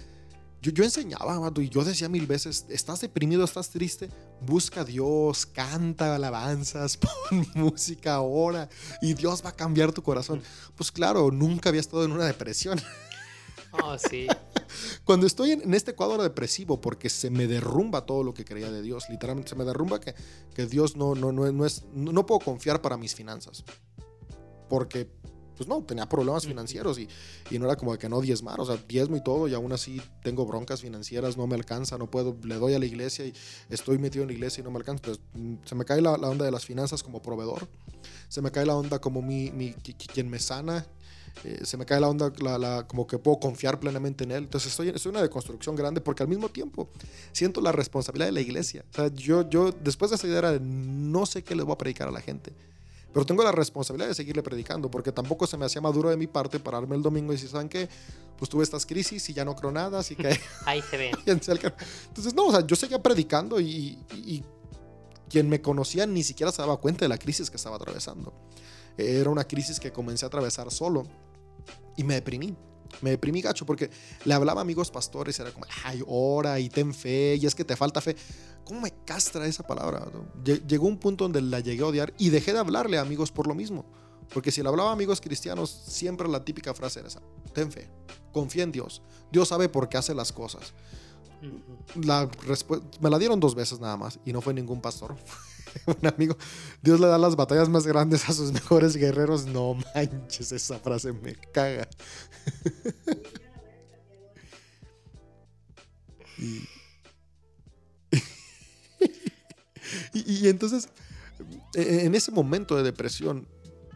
yo, 0.63 0.71
yo 0.71 0.85
enseñaba, 0.85 1.51
y 1.57 1.67
yo 1.67 1.83
decía 1.83 2.07
mil 2.07 2.25
veces, 2.25 2.65
estás 2.69 3.01
deprimido, 3.01 3.43
estás 3.43 3.69
triste, 3.69 4.09
busca 4.39 4.81
a 4.81 4.85
Dios, 4.85 5.45
canta 5.45 6.15
alabanzas, 6.15 6.97
pon 7.29 7.45
música 7.53 8.15
ahora 8.15 8.69
y 9.01 9.13
Dios 9.13 9.43
va 9.43 9.49
a 9.49 9.55
cambiar 9.55 9.91
tu 9.91 10.01
corazón. 10.01 10.41
Pues 10.75 10.89
claro, 10.89 11.31
nunca 11.31 11.67
había 11.67 11.81
estado 11.81 12.05
en 12.05 12.13
una 12.13 12.25
depresión. 12.25 12.79
Oh, 13.81 13.97
sí. 13.97 14.27
Cuando 15.03 15.27
estoy 15.27 15.51
en, 15.51 15.73
este 15.73 15.95
cuadro 15.95 16.21
depresivo, 16.21 16.79
porque 16.79 17.09
se 17.09 17.29
me 17.29 17.47
derrumba 17.47 18.05
todo 18.05 18.23
lo 18.23 18.33
que 18.33 18.45
creía 18.45 18.71
de 18.71 18.81
Dios, 18.81 19.05
literalmente 19.09 19.49
se 19.49 19.55
me 19.55 19.65
derrumba 19.65 19.99
que, 19.99 20.15
que 20.53 20.65
Dios 20.65 20.95
no, 20.95 21.15
no, 21.15 21.31
no, 21.31 21.51
no 21.51 21.65
es, 21.65 21.83
no 21.93 22.25
puedo 22.25 22.39
confiar 22.39 22.81
para 22.81 22.97
mis 22.97 23.15
finanzas. 23.15 23.63
Porque 24.69 25.09
pues 25.55 25.69
no, 25.69 25.83
tenía 25.83 26.07
problemas 26.09 26.45
financieros 26.45 26.97
y, 26.97 27.07
y, 27.51 27.59
no 27.59 27.65
era 27.65 27.75
como 27.75 27.91
de 27.91 27.99
que 27.99 28.09
no 28.09 28.21
diezmar, 28.21 28.59
o 28.59 28.65
sea, 28.65 28.77
diezmo 28.87 29.17
y 29.17 29.23
todo 29.23 29.47
y 29.47 29.53
aún 29.53 29.71
así 29.71 30.01
tengo 30.23 30.45
broncas 30.45 30.81
financieras, 30.81 31.37
no 31.37 31.47
me 31.47 31.55
alcanza, 31.55 31.97
no 31.97 32.09
puedo, 32.09 32.35
le 32.43 32.55
doy 32.55 32.73
a 32.73 32.79
la 32.79 32.85
iglesia 32.85 33.25
y 33.25 33.33
estoy 33.69 33.97
metido 33.97 34.23
en 34.23 34.29
la 34.29 34.33
iglesia 34.33 34.61
y 34.61 34.63
no 34.63 34.71
me 34.71 34.77
alcanza. 34.77 35.03
Entonces, 35.05 35.23
mm, 35.33 35.55
se 35.65 35.75
me 35.75 35.85
cae 35.85 36.01
la, 36.01 36.17
la 36.17 36.29
onda 36.29 36.45
de 36.45 36.51
las 36.51 36.65
finanzas 36.65 37.03
como 37.03 37.21
proveedor, 37.21 37.67
se 38.29 38.41
me 38.41 38.51
cae 38.51 38.65
la 38.65 38.75
onda 38.75 38.99
como 38.99 39.21
mi, 39.21 39.51
mi 39.51 39.73
quien 39.73 40.29
me 40.29 40.39
sana, 40.39 40.85
eh, 41.43 41.61
se 41.63 41.77
me 41.77 41.85
cae 41.85 41.99
la 41.99 42.07
onda 42.07 42.31
la, 42.39 42.57
la, 42.57 42.87
como 42.87 43.07
que 43.07 43.17
puedo 43.17 43.39
confiar 43.39 43.79
plenamente 43.79 44.23
en 44.23 44.31
él. 44.31 44.43
Entonces 44.43 44.71
estoy, 44.71 44.89
estoy 44.89 45.09
en 45.09 45.15
una 45.15 45.23
deconstrucción 45.23 45.75
grande 45.75 46.01
porque 46.01 46.23
al 46.23 46.29
mismo 46.29 46.49
tiempo 46.49 46.89
siento 47.31 47.61
la 47.61 47.71
responsabilidad 47.71 48.27
de 48.27 48.33
la 48.33 48.41
iglesia. 48.41 48.85
O 48.91 48.95
sea, 48.95 49.07
yo, 49.13 49.49
yo 49.49 49.71
después 49.71 50.11
de 50.11 50.15
esa 50.15 50.27
idea 50.27 50.51
de 50.51 50.59
no 50.59 51.25
sé 51.25 51.43
qué 51.43 51.55
le 51.55 51.63
voy 51.63 51.73
a 51.73 51.77
predicar 51.77 52.07
a 52.07 52.11
la 52.11 52.21
gente. 52.21 52.53
Pero 53.13 53.25
tengo 53.27 53.43
la 53.43 53.51
responsabilidad 53.51 54.07
de 54.07 54.15
seguirle 54.15 54.41
predicando, 54.41 54.89
porque 54.89 55.11
tampoco 55.11 55.45
se 55.45 55.55
me 55.55 55.65
hacía 55.65 55.79
maduro 55.79 56.09
de 56.09 56.17
mi 56.17 56.25
parte 56.25 56.59
pararme 56.59 56.95
el 56.95 57.03
domingo 57.03 57.31
y 57.31 57.35
decir, 57.35 57.49
¿saben 57.49 57.69
qué? 57.69 57.87
Pues 58.37 58.49
tuve 58.49 58.63
estas 58.63 58.87
crisis 58.87 59.29
y 59.29 59.33
ya 59.33 59.45
no 59.45 59.55
creo 59.55 59.71
nada, 59.71 59.99
así 59.99 60.15
que... 60.15 60.35
Ahí 60.65 60.81
se 60.81 60.97
ve. 60.97 61.11
Entonces, 61.27 62.33
no, 62.33 62.47
o 62.47 62.51
sea, 62.51 62.65
yo 62.65 62.75
seguía 62.75 63.01
predicando 63.01 63.59
y, 63.59 63.99
y, 64.15 64.43
quien 65.29 65.49
me 65.49 65.61
conocía 65.61 66.05
ni 66.05 66.21
siquiera 66.21 66.51
se 66.51 66.61
daba 66.61 66.77
cuenta 66.77 67.05
de 67.05 67.09
la 67.09 67.17
crisis 67.17 67.49
que 67.49 67.57
estaba 67.57 67.75
atravesando. 67.75 68.33
Era 68.97 69.29
una 69.29 69.43
crisis 69.43 69.79
que 69.79 69.91
comencé 69.91 70.25
a 70.25 70.27
atravesar 70.27 70.71
solo 70.71 71.03
y 71.97 72.03
me 72.03 72.15
deprimí. 72.15 72.55
Me 73.01 73.09
deprimí 73.09 73.41
gacho 73.41 73.65
porque 73.65 73.89
le 74.23 74.33
hablaba 74.33 74.61
a 74.61 74.63
amigos 74.63 74.91
pastores 74.91 75.37
y 75.39 75.41
era 75.41 75.51
como, 75.51 75.65
ay, 75.83 76.03
ora 76.05 76.59
y 76.59 76.69
ten 76.69 76.93
fe, 76.93 77.37
y 77.41 77.45
es 77.45 77.55
que 77.55 77.65
te 77.65 77.75
falta 77.75 78.01
fe. 78.01 78.15
¿Cómo 78.65 78.81
me 78.81 78.91
castra 79.03 79.45
esa 79.45 79.63
palabra? 79.63 80.05
Llegó 80.67 80.87
un 80.87 80.97
punto 80.97 81.25
donde 81.25 81.41
la 81.41 81.59
llegué 81.59 81.83
a 81.83 81.87
odiar 81.87 82.13
y 82.17 82.29
dejé 82.29 82.53
de 82.53 82.59
hablarle 82.59 82.97
a 82.97 83.01
amigos 83.01 83.31
por 83.31 83.47
lo 83.47 83.55
mismo. 83.55 83.85
Porque 84.33 84.51
si 84.51 84.61
le 84.61 84.69
hablaba 84.69 84.89
a 84.89 84.93
amigos 84.93 85.21
cristianos, 85.21 85.69
siempre 85.69 86.27
la 86.27 86.43
típica 86.43 86.73
frase 86.73 86.99
era 86.99 87.07
esa, 87.07 87.21
ten 87.53 87.71
fe, 87.71 87.89
confía 88.31 88.63
en 88.63 88.71
Dios. 88.71 89.01
Dios 89.31 89.49
sabe 89.49 89.69
por 89.69 89.89
qué 89.89 89.97
hace 89.97 90.13
las 90.13 90.31
cosas. 90.31 90.73
La 91.95 92.29
me 93.01 93.09
la 93.09 93.19
dieron 93.19 93.39
dos 93.39 93.53
veces 93.53 93.79
nada 93.79 93.97
más 93.97 94.19
y 94.25 94.31
no 94.31 94.41
fue 94.41 94.53
ningún 94.53 94.81
pastor. 94.81 95.15
un 95.87 96.07
amigo, 96.07 96.37
Dios 96.81 96.99
le 96.99 97.07
da 97.07 97.17
las 97.17 97.35
batallas 97.35 97.69
más 97.69 97.87
grandes 97.87 98.29
a 98.29 98.33
sus 98.33 98.51
mejores 98.53 98.95
guerreros. 98.95 99.45
No 99.45 99.75
manches, 99.95 100.51
esa 100.51 100.79
frase 100.79 101.13
me 101.13 101.35
caga. 101.35 101.87
y, 110.13 110.47
entonces, 110.47 110.89
e, 111.75 111.81
e, 111.81 112.05
en 112.05 112.15
ese 112.15 112.31
momento 112.31 112.75
de 112.75 112.83
depresión, 112.83 113.47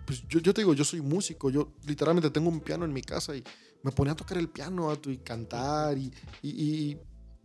pues 0.05 0.23
yo, 0.29 0.41
te 0.41 0.61
digo, 0.61 0.73
yo 0.73 0.85
soy 0.85 1.01
músico, 1.01 1.49
yo 1.49 1.73
literalmente 1.85 2.29
tengo 2.29 2.49
un 2.49 2.61
piano 2.61 2.85
en 2.85 2.93
mi 2.93 3.01
casa 3.01 3.35
y 3.35 3.43
me 3.83 3.91
ponía 3.91 4.13
a 4.13 4.15
tocar 4.15 4.37
el 4.37 4.47
piano 4.49 4.97
y 5.05 5.17
cantar 5.17 5.97
y, 5.97 6.13
y 6.41 6.97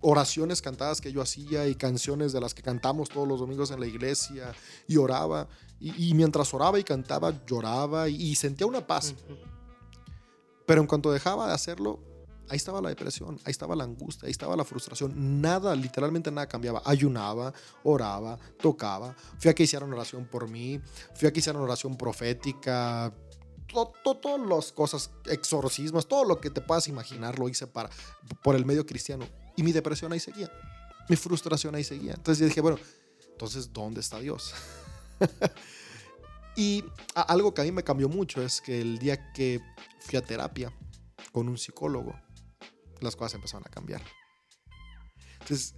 oraciones 0.02 0.60
cantadas 0.60 1.00
que 1.00 1.12
yo 1.12 1.22
hacía 1.22 1.66
y 1.68 1.74
canciones 1.74 2.32
de 2.32 2.40
las 2.40 2.52
que 2.52 2.62
cantamos 2.62 3.08
todos 3.08 3.26
los 3.26 3.40
domingos 3.40 3.70
en 3.70 3.80
la 3.80 3.86
iglesia 3.86 4.52
y 4.86 4.96
oraba. 4.98 5.48
Y, 5.80 6.14
mientras 6.14 6.52
oraba 6.54 6.78
y 6.78 6.84
cantaba, 6.84 7.44
lloraba 7.44 8.08
y, 8.08 8.34
sentía 8.36 8.66
una 8.66 8.86
paz. 8.86 9.14
Pero 10.66 10.80
en 10.80 10.86
cuanto 10.86 11.10
dejaba 11.10 11.48
de 11.48 11.54
hacerlo, 11.54 11.98
ahí 12.48 12.56
estaba 12.56 12.80
la 12.80 12.90
depresión, 12.90 13.40
ahí 13.44 13.50
estaba 13.50 13.74
la 13.74 13.82
angustia, 13.82 14.26
ahí 14.26 14.30
estaba 14.30 14.54
la 14.54 14.64
frustración. 14.64 15.40
Nada, 15.40 15.74
literalmente 15.74 16.30
nada 16.30 16.46
cambiaba. 16.46 16.82
Ayunaba, 16.84 17.52
oraba, 17.82 18.38
tocaba. 18.60 19.16
Fui 19.38 19.50
a 19.50 19.54
que 19.54 19.64
hicieran 19.64 19.92
oración 19.92 20.26
por 20.26 20.48
mí, 20.48 20.80
fui 21.14 21.26
a 21.26 21.32
que 21.32 21.40
hicieran 21.40 21.62
oración 21.62 21.96
profética. 21.96 23.12
Todas 24.04 24.40
las 24.40 24.70
cosas, 24.70 25.10
exorcismos, 25.24 26.06
todo 26.06 26.24
lo 26.24 26.40
que 26.40 26.50
te 26.50 26.60
puedas 26.60 26.86
imaginar 26.88 27.38
lo 27.38 27.48
hice 27.48 27.66
para, 27.66 27.90
por 28.42 28.54
el 28.54 28.66
medio 28.66 28.84
cristiano 28.86 29.24
y 29.56 29.62
mi 29.62 29.72
depresión 29.72 30.12
ahí 30.12 30.20
seguía. 30.20 30.50
Mi 31.08 31.16
frustración 31.16 31.74
ahí 31.74 31.84
seguía. 31.84 32.14
Entonces 32.14 32.40
yo 32.40 32.46
dije, 32.46 32.60
bueno, 32.60 32.78
entonces, 33.32 33.72
¿dónde 33.72 34.00
está 34.00 34.20
Dios? 34.20 34.54
y 36.56 36.84
algo 37.14 37.52
que 37.52 37.60
a 37.60 37.64
mí 37.64 37.72
me 37.72 37.82
cambió 37.82 38.08
mucho 38.08 38.42
es 38.42 38.60
que 38.60 38.80
el 38.80 38.98
día 38.98 39.32
que 39.32 39.60
fui 40.00 40.18
a 40.18 40.22
terapia 40.22 40.72
con 41.32 41.48
un 41.48 41.58
psicólogo, 41.58 42.14
las 43.00 43.16
cosas 43.16 43.34
empezaron 43.34 43.66
a 43.66 43.70
cambiar. 43.70 44.02
Entonces, 45.40 45.74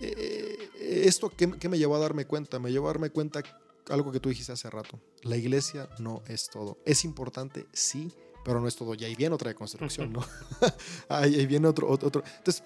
eh, 0.00 0.68
esto 1.06 1.30
¿qué, 1.30 1.46
me 1.46 1.78
llevó 1.78 1.96
a 1.96 2.00
darme 2.00 2.26
cuenta? 2.26 2.58
Me 2.58 2.70
llevó 2.70 2.86
a 2.86 2.92
darme 2.92 3.10
cuenta 3.10 3.42
algo 3.88 4.12
que 4.12 4.20
tú 4.20 4.28
dijiste 4.28 4.52
hace 4.52 4.68
rato. 4.68 5.00
La 5.22 5.36
iglesia 5.36 5.88
no 5.98 6.22
es 6.26 6.48
todo. 6.50 6.78
Es 6.84 7.04
importante, 7.04 7.66
sí, 7.72 8.12
pero 8.44 8.60
no 8.60 8.68
es 8.68 8.76
todo. 8.76 8.94
Y 8.94 9.04
ahí 9.04 9.14
viene 9.14 9.34
otra 9.34 9.48
deconstrucción, 9.48 10.12
¿no? 10.12 10.24
ahí, 11.08 11.46
viene 11.46 11.68
otro, 11.68 11.88
otro. 11.88 12.22
Entonces, 12.38 12.62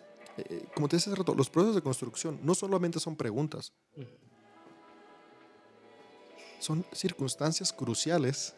eh, 0.48 0.68
como 0.74 0.88
te 0.88 0.96
decía 0.96 1.12
hace 1.12 1.20
rato, 1.20 1.34
los 1.34 1.50
procesos 1.50 1.74
de 1.74 1.82
construcción 1.82 2.38
no 2.42 2.54
solamente 2.54 3.00
son 3.00 3.16
preguntas, 3.16 3.72
son 6.60 6.84
circunstancias 6.92 7.72
cruciales. 7.72 8.54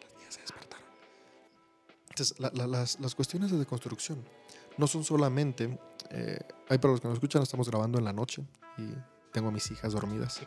Las 0.00 0.14
niñas 0.14 0.34
se 0.34 0.40
despertaron. 0.42 0.86
Entonces, 2.10 2.98
las, 3.00 3.14
cuestiones 3.14 3.50
de 3.50 3.66
construcción 3.66 4.22
no 4.76 4.86
son 4.86 5.04
solamente. 5.04 5.78
Eh, 6.10 6.38
hay 6.68 6.78
para 6.78 6.92
los 6.92 7.00
que 7.00 7.08
nos 7.08 7.16
escuchan, 7.16 7.42
estamos 7.42 7.68
grabando 7.68 7.98
en 7.98 8.04
la 8.04 8.12
noche 8.12 8.44
y 8.76 8.94
tengo 9.32 9.48
a 9.48 9.52
mis 9.52 9.70
hijas 9.70 9.94
dormidas. 9.94 10.40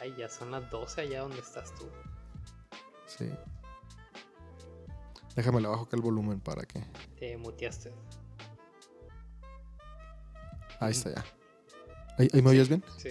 Ay, 0.00 0.14
ya 0.16 0.28
son 0.28 0.50
las 0.50 0.70
12 0.70 1.00
allá 1.00 1.22
donde 1.22 1.40
estás 1.40 1.74
tú. 1.74 1.88
Sí. 3.06 3.30
Déjame 5.38 5.60
le 5.60 5.68
bajo 5.68 5.84
acá 5.84 5.94
el 5.94 6.02
volumen 6.02 6.40
para 6.40 6.64
que. 6.64 6.84
Te 7.16 7.36
muteaste. 7.36 7.92
Ahí 10.80 10.90
está 10.90 11.14
ya. 11.14 11.24
¿Ahí, 12.18 12.42
me 12.42 12.50
oyes 12.50 12.68
bien? 12.68 12.82
Sí. 12.96 13.10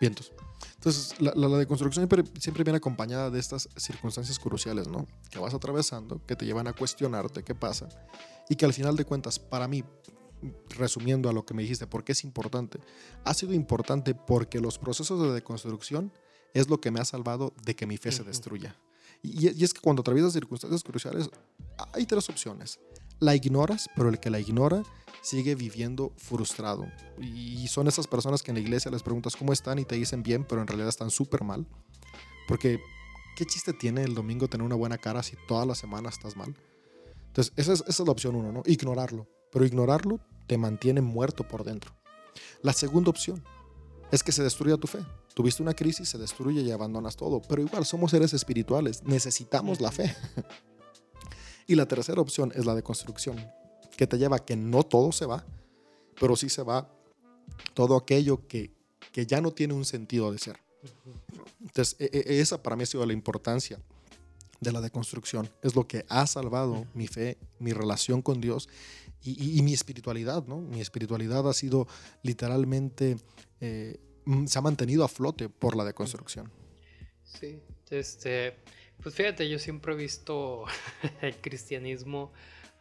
Vientos. 0.00 0.32
Entonces, 0.76 1.20
la, 1.20 1.34
la, 1.34 1.58
deconstrucción 1.58 2.08
siempre, 2.08 2.24
siempre, 2.40 2.64
viene 2.64 2.78
acompañada 2.78 3.28
de 3.28 3.38
estas 3.38 3.68
circunstancias 3.76 4.38
cruciales, 4.38 4.88
¿no? 4.88 5.06
Que 5.28 5.38
vas 5.38 5.52
atravesando, 5.52 6.24
que 6.24 6.36
te 6.36 6.46
llevan 6.46 6.68
a 6.68 6.72
cuestionarte 6.72 7.42
qué 7.42 7.54
pasa. 7.54 7.86
Y 8.48 8.56
que 8.56 8.64
al 8.64 8.72
final 8.72 8.96
de 8.96 9.04
cuentas, 9.04 9.38
para 9.38 9.68
mí, 9.68 9.84
resumiendo 10.70 11.28
a 11.28 11.34
lo 11.34 11.44
que 11.44 11.52
me 11.52 11.60
dijiste, 11.60 11.86
¿por 11.86 12.02
qué 12.02 12.12
es 12.12 12.24
importante? 12.24 12.78
Ha 13.24 13.34
sido 13.34 13.52
importante 13.52 14.14
porque 14.14 14.58
los 14.58 14.78
procesos 14.78 15.20
de 15.20 15.34
deconstrucción 15.34 16.14
es 16.54 16.70
lo 16.70 16.80
que 16.80 16.90
me 16.90 17.00
ha 17.00 17.04
salvado 17.04 17.52
de 17.62 17.76
que 17.76 17.84
mi 17.84 17.98
fe 17.98 18.10
se 18.10 18.24
destruya. 18.24 18.80
Y, 19.24 19.64
es 19.64 19.72
que 19.72 19.80
cuando 19.80 20.02
atraviesas 20.02 20.34
circunstancias 20.34 20.82
cruciales, 20.82 21.30
hay 21.92 22.04
tres 22.04 22.28
opciones. 22.28 22.78
La 23.20 23.34
ignoras, 23.34 23.88
pero 23.96 24.10
el 24.10 24.20
que 24.20 24.28
la 24.28 24.38
ignora 24.38 24.82
sigue 25.22 25.54
viviendo 25.54 26.12
frustrado. 26.16 26.86
Y 27.18 27.66
son 27.68 27.88
esas 27.88 28.06
personas 28.06 28.42
que 28.42 28.50
en 28.50 28.56
la 28.56 28.60
iglesia 28.60 28.90
les 28.90 29.02
preguntas 29.02 29.34
cómo 29.34 29.54
están 29.54 29.78
y 29.78 29.86
te 29.86 29.94
dicen 29.94 30.22
bien, 30.22 30.44
pero 30.44 30.60
en 30.60 30.66
realidad 30.66 30.90
están 30.90 31.10
súper 31.10 31.42
mal. 31.42 31.66
Porque, 32.46 32.80
¿qué 33.34 33.46
chiste 33.46 33.72
tiene 33.72 34.02
el 34.02 34.14
domingo 34.14 34.46
tener 34.46 34.66
una 34.66 34.76
buena 34.76 34.98
cara 34.98 35.22
si 35.22 35.36
toda 35.48 35.64
la 35.64 35.74
semana 35.74 36.10
estás 36.10 36.36
mal? 36.36 36.54
Entonces, 37.28 37.54
esa 37.56 37.72
es, 37.72 37.80
esa 37.88 38.02
es 38.02 38.06
la 38.06 38.12
opción 38.12 38.34
uno, 38.34 38.52
¿no? 38.52 38.62
Ignorarlo. 38.66 39.26
pero 39.50 39.64
ignorarlo 39.64 40.20
te 40.46 40.58
mantiene 40.58 41.00
muerto 41.00 41.48
por 41.48 41.64
dentro. 41.64 41.94
La 42.60 42.74
segunda 42.74 43.08
opción 43.08 43.42
es 44.10 44.22
que 44.22 44.32
se 44.32 44.42
destruya 44.42 44.76
tu 44.76 44.86
fe. 44.86 44.98
Tuviste 45.34 45.62
una 45.62 45.74
crisis, 45.74 46.08
se 46.08 46.18
destruye 46.18 46.62
y 46.62 46.70
abandonas 46.70 47.16
todo, 47.16 47.42
pero 47.42 47.60
igual 47.60 47.84
somos 47.84 48.12
seres 48.12 48.32
espirituales, 48.32 49.02
necesitamos 49.02 49.80
la 49.80 49.90
fe. 49.90 50.14
y 51.66 51.74
la 51.74 51.86
tercera 51.86 52.20
opción 52.20 52.52
es 52.54 52.66
la 52.66 52.74
de 52.74 52.82
construcción, 52.82 53.36
que 53.96 54.06
te 54.06 54.16
lleva 54.16 54.36
a 54.36 54.44
que 54.44 54.56
no 54.56 54.84
todo 54.84 55.12
se 55.12 55.26
va, 55.26 55.44
pero 56.20 56.36
sí 56.36 56.48
se 56.48 56.62
va 56.62 56.88
todo 57.74 57.96
aquello 57.96 58.46
que, 58.46 58.72
que 59.12 59.26
ya 59.26 59.40
no 59.40 59.50
tiene 59.50 59.74
un 59.74 59.84
sentido 59.84 60.30
de 60.30 60.38
ser. 60.38 60.58
Entonces, 61.60 61.96
e, 61.98 62.10
e, 62.12 62.40
esa 62.40 62.62
para 62.62 62.76
mí 62.76 62.84
ha 62.84 62.86
sido 62.86 63.04
la 63.04 63.12
importancia 63.12 63.80
de 64.60 64.72
la 64.72 64.80
deconstrucción. 64.80 65.48
Es 65.62 65.74
lo 65.74 65.86
que 65.86 66.04
ha 66.08 66.26
salvado 66.26 66.86
mi 66.94 67.06
fe, 67.06 67.38
mi 67.58 67.72
relación 67.72 68.22
con 68.22 68.40
Dios 68.40 68.68
y, 69.22 69.62
mi 69.62 69.72
espiritualidad, 69.72 70.46
¿no? 70.46 70.60
Mi 70.60 70.80
espiritualidad 70.80 71.48
ha 71.48 71.54
sido 71.54 71.86
literalmente, 72.22 73.16
eh, 73.60 73.98
se 74.46 74.58
ha 74.58 74.62
mantenido 74.62 75.04
a 75.04 75.08
flote 75.08 75.48
por 75.48 75.76
la 75.76 75.84
deconstrucción. 75.84 76.50
Sí, 77.22 77.62
este, 77.90 78.56
pues 79.02 79.14
fíjate, 79.14 79.48
yo 79.48 79.58
siempre 79.58 79.94
he 79.94 79.96
visto 79.96 80.64
el 81.20 81.36
cristianismo 81.36 82.32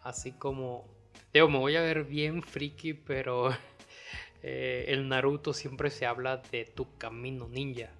así 0.03 0.33
como, 0.33 0.87
digo, 1.33 1.49
me 1.49 1.57
voy 1.57 1.75
a 1.75 1.81
ver 1.81 2.03
bien 2.03 2.43
friki, 2.43 2.93
pero 2.93 3.51
eh, 4.43 4.85
el 4.87 5.07
Naruto 5.07 5.53
siempre 5.53 5.89
se 5.89 6.05
habla 6.05 6.37
de 6.51 6.65
tu 6.65 6.97
camino 6.97 7.47
ninja, 7.47 7.91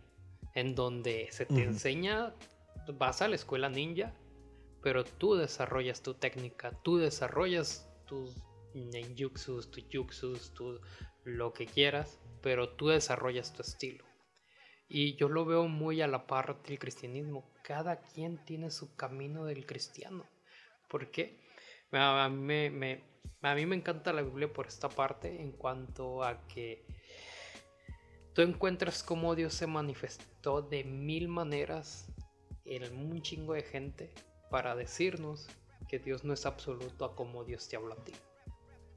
en 0.54 0.76
donde 0.76 1.28
se 1.32 1.46
te 1.46 1.64
enseña, 1.64 2.34
vas 2.98 3.22
a 3.22 3.28
la 3.28 3.36
escuela 3.36 3.70
ninja, 3.70 4.14
pero 4.82 5.04
tú 5.06 5.36
desarrollas 5.36 6.04
tu 6.04 6.14
técnica, 6.14 6.72
tú 6.84 6.98
desarrollas 6.98 7.89
tus 8.06 8.36
ninjutsus, 8.74 9.72
tus 9.72 9.86
jutsus, 9.91 10.54
tu, 10.54 10.80
lo 11.24 11.54
que 11.54 11.66
quieras, 11.66 12.20
pero 12.44 12.70
tú 12.70 12.89
desarrollas 12.89 13.54
tu 13.54 13.62
estilo. 13.62 14.04
Y 14.89 15.16
yo 15.16 15.30
lo 15.30 15.46
veo 15.46 15.68
muy 15.68 16.02
a 16.02 16.08
la 16.08 16.28
par 16.28 16.62
del 16.62 16.78
cristianismo. 16.78 17.50
Cada 17.64 18.02
quien 18.02 18.44
tiene 18.46 18.70
su 18.70 18.96
camino 18.96 19.46
del 19.46 19.66
cristiano. 19.66 20.26
¿Por 20.89 21.10
qué? 21.10 21.41
A 21.94 22.28
mí 22.28 22.70
me, 22.70 23.04
a 23.41 23.56
mí 23.56 23.66
me 23.66 23.78
encanta 23.78 24.12
la 24.12 24.22
Biblia 24.22 24.52
por 24.52 24.68
esta 24.68 24.89
parte 24.89 25.41
en 25.41 25.54
cuanto 25.54 26.22
a 26.22 26.46
que 26.48 26.86
tú 28.34 28.41
encuentras 28.41 29.04
cómo 29.04 29.36
Dios 29.36 29.54
se 29.54 29.66
manifestó 29.66 30.62
de 30.62 30.84
mil 30.84 31.30
maneras 31.30 32.12
en 32.66 32.94
un 32.96 33.22
chingo 33.22 33.54
de 33.54 33.64
gente 33.64 34.14
para 34.52 34.76
decirnos 34.76 35.48
que 35.88 36.00
Dios 36.00 36.26
no 36.26 36.34
es 36.34 36.46
absoluto 36.46 37.06
a 37.06 37.16
como 37.16 37.46
Dios 37.46 37.70
te 37.70 37.78
habla 37.78 37.96
a 37.96 38.04
ti. 38.04 38.14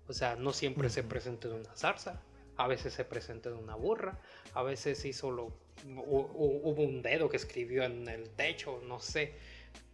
O 0.08 0.12
sea, 0.12 0.34
no 0.34 0.52
siempre 0.52 0.90
se 0.90 1.02
presenta 1.02 1.48
en 1.48 1.54
una 1.54 1.76
zarza, 1.76 2.22
a 2.56 2.66
veces 2.66 2.94
se 2.94 3.04
presenta 3.04 3.50
en 3.50 3.56
una 3.56 3.74
burra, 3.74 4.18
a 4.54 4.62
veces 4.62 4.98
sí 4.98 5.12
solo 5.12 5.52
hubo 5.86 6.82
un 6.82 7.02
dedo 7.02 7.28
que 7.28 7.36
escribió 7.36 7.84
en 7.84 8.08
el 8.08 8.30
techo, 8.30 8.80
no 8.86 8.98
sé, 9.00 9.34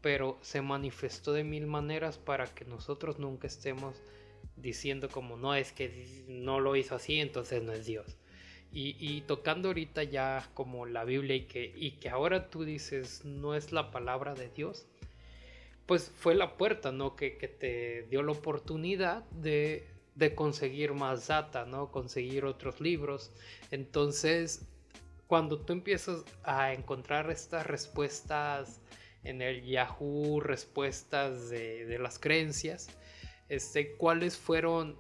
pero 0.00 0.38
se 0.42 0.62
manifestó 0.62 1.32
de 1.32 1.44
mil 1.44 1.66
maneras 1.66 2.18
para 2.18 2.46
que 2.46 2.64
nosotros 2.64 3.18
nunca 3.18 3.46
estemos 3.46 3.96
diciendo 4.56 5.08
como 5.08 5.36
no 5.36 5.54
es 5.54 5.72
que 5.72 6.24
no 6.28 6.60
lo 6.60 6.76
hizo 6.76 6.94
así, 6.94 7.20
entonces 7.20 7.62
no 7.62 7.72
es 7.72 7.86
Dios. 7.86 8.18
Y, 8.74 9.20
tocando 9.26 9.68
ahorita 9.68 10.02
ya 10.02 10.48
como 10.54 10.86
la 10.86 11.04
Biblia 11.04 11.36
y 11.36 11.42
que, 11.42 11.74
y 11.76 11.90
que 11.98 12.08
ahora 12.08 12.48
tú 12.48 12.64
dices 12.64 13.22
no 13.22 13.54
es 13.54 13.70
la 13.70 13.90
palabra 13.90 14.34
de 14.34 14.48
Dios, 14.48 14.86
pues 15.84 16.10
fue 16.16 16.34
la 16.34 16.56
puerta, 16.56 16.90
¿no? 16.90 17.14
Que, 17.14 17.36
que 17.36 17.48
te 17.48 18.04
dio 18.04 18.22
la 18.22 18.32
oportunidad 18.32 19.24
de, 19.24 19.91
de, 20.14 20.34
conseguir 20.34 20.92
más 20.92 21.28
data, 21.28 21.64
¿no? 21.64 21.90
Conseguir 21.90 22.44
otros 22.44 22.80
libros. 22.80 23.30
Entonces, 23.70 24.66
cuando 25.26 25.60
tú 25.60 25.72
empiezas 25.72 26.24
a 26.44 26.72
encontrar 26.72 27.30
estas 27.30 27.66
respuestas 27.66 28.80
en 29.24 29.40
el 29.40 29.64
Yahoo, 29.64 30.40
respuestas 30.40 31.48
de, 31.48 31.98
las 31.98 32.18
creencias, 32.18 32.88
este, 33.48 33.96
cuáles 33.96 34.36
fueron 34.36 34.96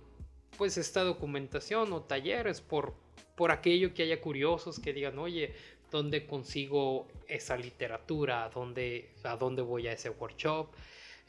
pues 0.56 0.76
esta 0.76 1.02
documentación 1.02 1.92
o 1.92 2.02
talleres 2.02 2.60
por, 2.60 2.94
por 3.34 3.50
aquello 3.50 3.94
que 3.94 4.04
haya 4.04 4.20
curiosos 4.20 4.78
que 4.78 4.92
digan, 4.92 5.18
oye, 5.18 5.54
¿dónde 5.90 6.26
consigo 6.26 7.08
esa 7.28 7.56
literatura? 7.56 8.44
¿A 8.44 8.48
dónde, 8.48 9.10
a 9.24 9.36
dónde 9.36 9.62
voy 9.62 9.86
a 9.86 9.92
ese 9.92 10.10
workshop? 10.10 10.68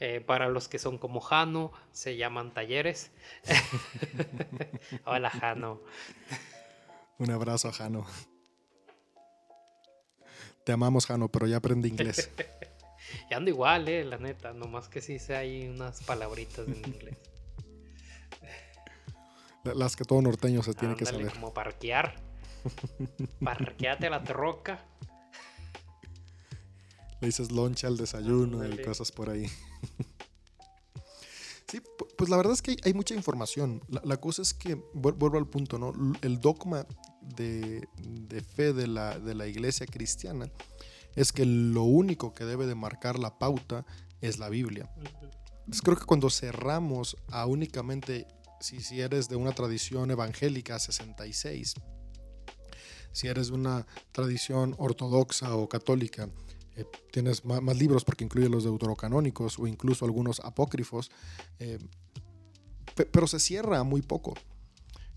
Eh, 0.00 0.20
para 0.20 0.48
los 0.48 0.68
que 0.68 0.78
son 0.78 0.98
como 0.98 1.20
Jano, 1.20 1.72
se 1.92 2.16
llaman 2.16 2.52
talleres. 2.52 3.10
Hola 5.04 5.30
Jano. 5.30 5.80
Un 7.18 7.30
abrazo 7.30 7.68
a 7.68 7.72
Jano. 7.72 8.06
Te 10.64 10.72
amamos 10.72 11.06
Jano, 11.06 11.28
pero 11.28 11.46
ya 11.46 11.58
aprendí 11.58 11.88
inglés. 11.88 12.30
Y 13.30 13.34
ando 13.34 13.50
igual, 13.50 13.88
eh, 13.88 14.04
la 14.04 14.18
neta, 14.18 14.52
nomás 14.52 14.88
que 14.88 15.00
sí 15.00 15.18
sé 15.18 15.36
hay 15.36 15.68
unas 15.68 16.02
palabritas 16.02 16.66
en 16.66 16.76
inglés. 16.76 17.16
Las 19.62 19.96
que 19.96 20.04
todo 20.04 20.20
norteño 20.20 20.62
se 20.62 20.74
tiene 20.74 20.96
que 20.96 21.06
saber. 21.06 21.32
Como 21.32 21.54
parquear. 21.54 22.16
Parqueate 23.44 24.10
la 24.10 24.22
troca. 24.22 24.84
Le 27.24 27.28
dices 27.28 27.52
loncha 27.52 27.86
al 27.86 27.96
desayuno 27.96 28.68
y 28.68 28.76
cosas 28.82 29.10
por 29.10 29.30
ahí. 29.30 29.46
sí, 31.66 31.80
pues 32.18 32.28
la 32.28 32.36
verdad 32.36 32.52
es 32.52 32.60
que 32.60 32.76
hay, 32.84 32.92
mucha 32.92 33.14
información. 33.14 33.82
La, 33.88 34.18
cosa 34.18 34.42
es 34.42 34.52
que, 34.52 34.74
vuelvo 34.92 35.38
al 35.38 35.48
punto, 35.48 35.78
¿no? 35.78 35.94
El 36.20 36.38
dogma 36.38 36.86
de, 37.22 37.88
fe 38.54 38.74
de 38.74 38.86
la, 38.86 39.18
de 39.18 39.34
la 39.34 39.46
iglesia 39.46 39.86
cristiana 39.86 40.50
es 41.16 41.32
que 41.32 41.46
lo 41.46 41.84
único 41.84 42.34
que 42.34 42.44
debe 42.44 42.66
de 42.66 42.74
marcar 42.74 43.18
la 43.18 43.38
pauta 43.38 43.86
es 44.20 44.38
la 44.38 44.50
Biblia. 44.50 44.90
creo 45.82 45.96
que 45.96 46.04
cuando 46.04 46.28
cerramos 46.28 47.16
a 47.30 47.46
únicamente, 47.46 48.28
si, 48.60 48.80
si 48.80 49.00
eres 49.00 49.30
de 49.30 49.36
una 49.36 49.52
tradición 49.52 50.10
evangélica 50.10 50.78
66, 50.78 51.72
si 53.12 53.28
eres 53.28 53.46
de 53.46 53.54
una 53.54 53.86
tradición 54.12 54.74
ortodoxa 54.76 55.56
o 55.56 55.70
católica, 55.70 56.28
eh, 56.76 56.84
tienes 57.12 57.44
más, 57.44 57.76
libros 57.76 58.04
porque 58.04 58.24
incluye 58.24 58.48
los 58.48 58.64
deuterocanónicos 58.64 59.58
o 59.58 59.66
incluso 59.66 60.04
algunos 60.04 60.40
apócrifos, 60.40 61.10
eh, 61.58 61.78
pero 63.10 63.26
se 63.26 63.40
cierra 63.40 63.82
muy 63.82 64.02
poco. 64.02 64.34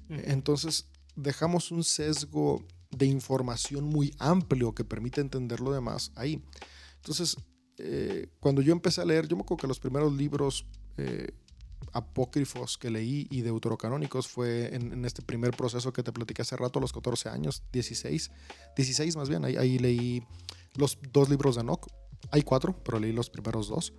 Entonces 0.10 0.88
dejamos 1.16 1.72
un 1.72 1.84
sesgo 1.84 2.64
de 2.92 3.06
información 3.06 3.84
muy 3.84 4.14
amplio 4.20 4.74
que 4.74 4.84
permite 4.84 5.22
entender 5.22 5.60
lo 5.60 5.72
demás 5.72 6.12
ahí. 6.16 6.42
Entonces, 6.98 7.38
eh, 7.78 8.28
cuando 8.40 8.62
yo 8.62 8.72
empecé 8.72 9.02
a 9.02 9.06
leer, 9.06 9.28
yo 9.28 9.36
me 9.36 9.42
acuerdo 9.42 9.62
que 9.62 9.68
los 9.68 9.80
primeros 9.80 10.14
libros 10.14 10.66
eh, 10.98 11.32
apócrifos 11.94 12.78
que 12.78 12.90
leí 12.90 13.28
y 13.30 13.42
deuterocanónicos 13.42 14.28
fue 14.28 14.74
en, 14.76 15.06
este 15.06 15.22
primer 15.22 15.52
proceso 15.52 15.94
que 15.94 16.04
te 16.04 16.12
platiqué 16.12 16.42
hace 16.42 16.56
rato, 16.56 16.80
a 16.80 16.82
los 16.82 16.94
14 16.94 17.30
años, 17.30 17.64
16, 17.72 18.32
16 18.76 19.16
más 19.16 19.30
bien, 19.30 19.46
ahí, 19.46 19.58
ahí 19.58 19.78
leí 19.80 20.24
los 20.78 20.98
dos 21.12 21.30
libros 21.30 21.56
de 21.56 21.62
Enoch. 21.62 21.88
Hay 22.32 22.42
cuatro, 22.42 22.76
pero 22.84 23.00
leí 23.00 23.12
los 23.12 23.30
primeros 23.30 23.68
dos 23.68 23.94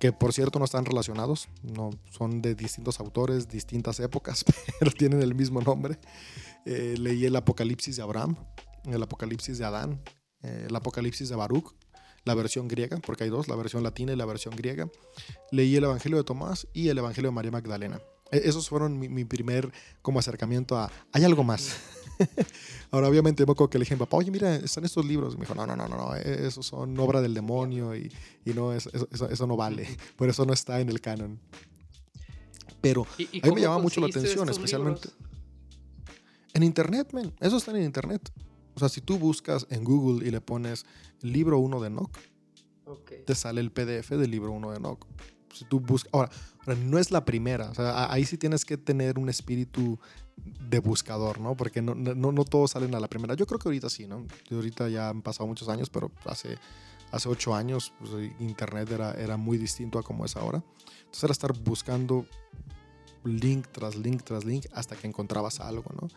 que 0.00 0.12
por 0.12 0.32
cierto 0.32 0.58
no 0.58 0.64
están 0.64 0.86
relacionados, 0.86 1.50
no, 1.62 1.90
son 2.10 2.40
de 2.40 2.54
distintos 2.54 2.98
autores, 3.00 3.48
distintas 3.48 4.00
épocas, 4.00 4.44
pero 4.78 4.90
tienen 4.90 5.20
el 5.20 5.34
mismo 5.34 5.60
nombre. 5.60 5.98
Eh, 6.64 6.94
leí 6.98 7.26
el 7.26 7.36
Apocalipsis 7.36 7.96
de 7.96 8.02
Abraham, 8.02 8.34
el 8.84 9.02
Apocalipsis 9.02 9.58
de 9.58 9.64
Adán, 9.66 10.00
eh, 10.42 10.66
el 10.68 10.74
Apocalipsis 10.74 11.28
de 11.28 11.36
Baruch, 11.36 11.74
la 12.24 12.34
versión 12.34 12.66
griega, 12.66 12.96
porque 12.98 13.24
hay 13.24 13.30
dos, 13.30 13.46
la 13.46 13.56
versión 13.56 13.82
latina 13.82 14.12
y 14.12 14.16
la 14.16 14.24
versión 14.24 14.56
griega. 14.56 14.88
Leí 15.52 15.76
el 15.76 15.84
Evangelio 15.84 16.16
de 16.16 16.24
Tomás 16.24 16.66
y 16.72 16.88
el 16.88 16.96
Evangelio 16.96 17.30
de 17.30 17.34
María 17.34 17.50
Magdalena. 17.50 18.00
E, 18.30 18.40
esos 18.44 18.70
fueron 18.70 18.98
mi, 18.98 19.24
primer 19.26 19.70
como 20.00 20.18
acercamiento 20.18 20.78
a, 20.78 20.90
hay 21.12 21.24
algo 21.24 21.44
más. 21.44 21.76
Ahora, 22.90 23.08
obviamente, 23.08 23.44
me 23.46 23.52
acuerdo 23.52 23.70
que 23.70 23.78
le 23.78 23.84
dije 23.84 23.96
papá, 23.96 24.16
oye, 24.16 24.30
mira, 24.30 24.56
están 24.56 24.84
estos 24.84 25.04
libros. 25.04 25.34
me 25.34 25.42
dijo, 25.42 25.54
no, 25.54 25.66
no, 25.66 25.76
no, 25.76 25.88
no, 25.88 26.14
e, 26.16 26.46
esos 26.46 26.66
son 26.66 26.98
obra 26.98 27.20
del 27.20 27.34
demonio 27.34 27.94
y, 27.94 28.12
y 28.44 28.52
no, 28.52 28.72
eso, 28.72 28.90
eso, 29.10 29.46
no 29.46 29.56
vale. 29.56 29.88
Por 30.16 30.28
eso 30.28 30.44
no 30.44 30.52
está 30.52 30.80
en 30.80 30.88
el 30.88 31.00
canon. 31.00 31.38
Pero 32.80 33.02
a 33.02 33.46
mí 33.46 33.54
me 33.54 33.60
llama 33.60 33.78
mucho 33.78 34.00
la 34.00 34.06
atención, 34.06 34.48
especialmente. 34.48 35.08
En 36.54 36.62
internet, 36.62 37.12
man. 37.12 37.32
Eso 37.40 37.58
está 37.58 37.70
en 37.70 37.82
internet. 37.84 38.30
O 38.74 38.78
sea, 38.78 38.88
si 38.88 39.00
tú 39.00 39.18
buscas 39.18 39.66
en 39.70 39.84
Google 39.84 40.26
y 40.26 40.30
le 40.30 40.40
pones 40.40 40.86
libro 41.20 41.58
1 41.58 41.80
de 41.80 41.90
Nock, 41.90 42.18
te 43.26 43.34
sale 43.34 43.60
el 43.60 43.70
PDF 43.70 44.10
del 44.10 44.30
libro 44.30 44.52
1 44.52 44.72
de 44.72 44.80
Nock. 44.80 45.06
Si 45.52 45.64
tú 45.64 45.80
buscas. 45.80 46.12
Ahora, 46.12 46.30
no 46.76 46.98
es 46.98 47.10
la 47.10 47.24
primera. 47.24 47.72
Ahí 48.08 48.24
sí 48.24 48.36
tienes 48.36 48.64
que 48.64 48.76
tener 48.76 49.18
un 49.18 49.28
espíritu 49.28 49.98
de 50.36 50.78
buscador, 50.78 51.40
¿no? 51.40 51.56
Porque 51.56 51.82
no, 51.82 51.94
no, 51.94 52.32
no 52.32 52.44
todos 52.44 52.72
salen 52.72 52.94
a 52.94 53.00
la 53.00 53.08
primera. 53.08 53.34
Yo 53.34 53.46
creo 53.46 53.58
que 53.58 53.68
ahorita 53.68 53.90
sí, 53.90 54.06
¿no? 54.06 54.26
ahorita 54.50 54.88
ya 54.88 55.08
han 55.08 55.22
pasado 55.22 55.46
muchos 55.46 55.68
años, 55.68 55.90
pero 55.90 56.10
hace, 56.24 56.58
hace 57.12 57.28
ocho 57.28 57.54
años 57.54 57.92
pues, 57.98 58.30
Internet 58.38 58.90
era, 58.90 59.12
era 59.12 59.36
muy 59.36 59.58
distinto 59.58 59.98
a 59.98 60.02
como 60.02 60.24
es 60.24 60.36
ahora. 60.36 60.62
Entonces 60.98 61.24
era 61.24 61.32
estar 61.32 61.52
buscando 61.52 62.26
link 63.24 63.66
tras 63.70 63.96
link 63.96 64.22
tras 64.22 64.44
link 64.44 64.66
hasta 64.72 64.96
que 64.96 65.06
encontrabas 65.06 65.60
algo, 65.60 65.90
¿no? 66.00 66.08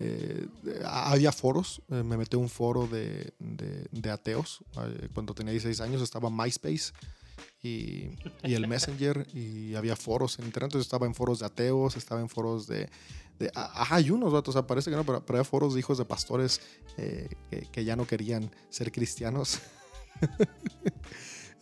Eh, 0.00 0.48
había 0.84 1.30
foros, 1.30 1.80
eh, 1.90 2.02
me 2.02 2.16
metí 2.16 2.36
a 2.36 2.40
un 2.40 2.48
foro 2.48 2.88
de, 2.88 3.32
de, 3.38 4.10
ateos. 4.10 4.64
Eh, 4.76 5.08
cuando 5.14 5.32
tenía 5.32 5.52
16 5.52 5.80
años 5.80 6.02
estaba 6.02 6.28
MySpace 6.28 6.92
y, 7.62 8.10
y, 8.42 8.54
el 8.54 8.66
Messenger 8.66 9.26
y 9.34 9.74
había 9.74 9.96
foros 9.96 10.38
en 10.38 10.46
internet. 10.46 10.68
Entonces 10.68 10.86
estaba 10.86 11.06
en 11.06 11.14
foros 11.14 11.40
de 11.40 11.46
ateos, 11.46 11.96
estaba 11.96 12.20
en 12.20 12.28
foros 12.28 12.66
de... 12.66 12.88
de 13.38 13.50
ajá, 13.54 13.96
hay 13.96 14.10
unos 14.10 14.32
datos, 14.32 14.54
o 14.54 14.58
sea, 14.58 14.66
parece 14.66 14.90
que 14.90 14.96
no, 14.96 15.04
pero, 15.04 15.22
había 15.28 15.44
foros 15.44 15.74
de 15.74 15.80
hijos 15.80 15.98
de 15.98 16.04
pastores 16.04 16.60
que, 16.96 17.36
que, 17.70 17.84
ya 17.84 17.96
no 17.96 18.06
querían 18.06 18.50
ser 18.70 18.92
cristianos. 18.92 19.60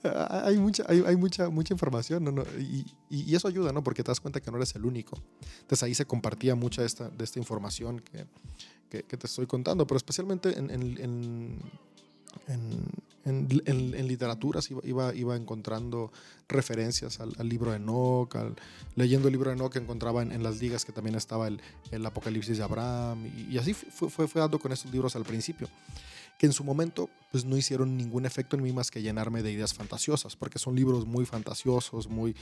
hay 0.02 0.56
mucha, 0.56 0.84
hay, 0.88 1.02
hay, 1.06 1.16
mucha, 1.16 1.48
mucha 1.50 1.74
información, 1.74 2.24
¿no? 2.24 2.42
Y, 2.58 2.86
y, 3.10 3.34
eso 3.34 3.48
ayuda, 3.48 3.72
¿no? 3.72 3.82
Porque 3.84 4.02
te 4.02 4.10
das 4.10 4.20
cuenta 4.20 4.40
que 4.40 4.50
no 4.50 4.56
eres 4.56 4.74
el 4.74 4.84
único. 4.84 5.18
Entonces 5.60 5.82
ahí 5.82 5.94
se 5.94 6.06
compartía 6.06 6.54
mucha 6.54 6.84
esta, 6.84 7.08
de 7.08 7.24
esta 7.24 7.38
información 7.38 8.00
que, 8.00 8.26
que, 8.88 9.02
que 9.04 9.16
te 9.16 9.26
estoy 9.26 9.46
contando, 9.46 9.86
pero 9.86 9.96
especialmente 9.96 10.58
en, 10.58 10.70
en, 10.70 10.98
en, 10.98 11.58
en 12.48 14.08
literaturas 14.08 14.70
iba, 14.70 14.80
iba, 14.84 15.14
iba, 15.14 15.36
encontrando 15.36 16.12
referencias 16.48 17.20
al, 17.20 17.48
libro 17.48 17.70
de 17.70 17.76
Enoch, 17.76 18.34
leyendo 18.96 19.28
el 19.28 19.32
libro 19.32 19.50
de 19.50 19.56
Enoch 19.56 19.76
encontraba 19.76 20.22
en, 20.22 20.42
las 20.42 20.60
ligas 20.60 20.84
que 20.84 20.92
también 20.92 21.16
estaba 21.16 21.48
el, 21.48 21.60
el 21.90 22.04
Apocalipsis 22.04 22.58
de 22.58 22.64
Abraham, 22.64 23.26
y, 23.26 23.54
y 23.54 23.58
así 23.58 23.74
fue, 23.74 24.10
fue, 24.10 24.26
fue 24.26 24.40
dando 24.40 24.58
con 24.58 24.72
estos 24.72 24.90
libros 24.92 25.16
al 25.16 25.24
principio 25.24 25.68
que 26.40 26.46
en 26.46 26.54
su 26.54 26.64
momento 26.64 27.10
pues 27.30 27.44
no 27.44 27.54
hicieron 27.54 27.98
ningún 27.98 28.24
efecto 28.24 28.56
en 28.56 28.62
mí 28.62 28.72
más 28.72 28.90
que 28.90 29.02
llenarme 29.02 29.42
de 29.42 29.52
ideas 29.52 29.74
fantasiosas, 29.74 30.36
porque 30.36 30.58
son 30.58 30.74
libros 30.74 31.04
muy 31.04 31.26
fantasiosos, 31.26 32.08
muy... 32.08 32.34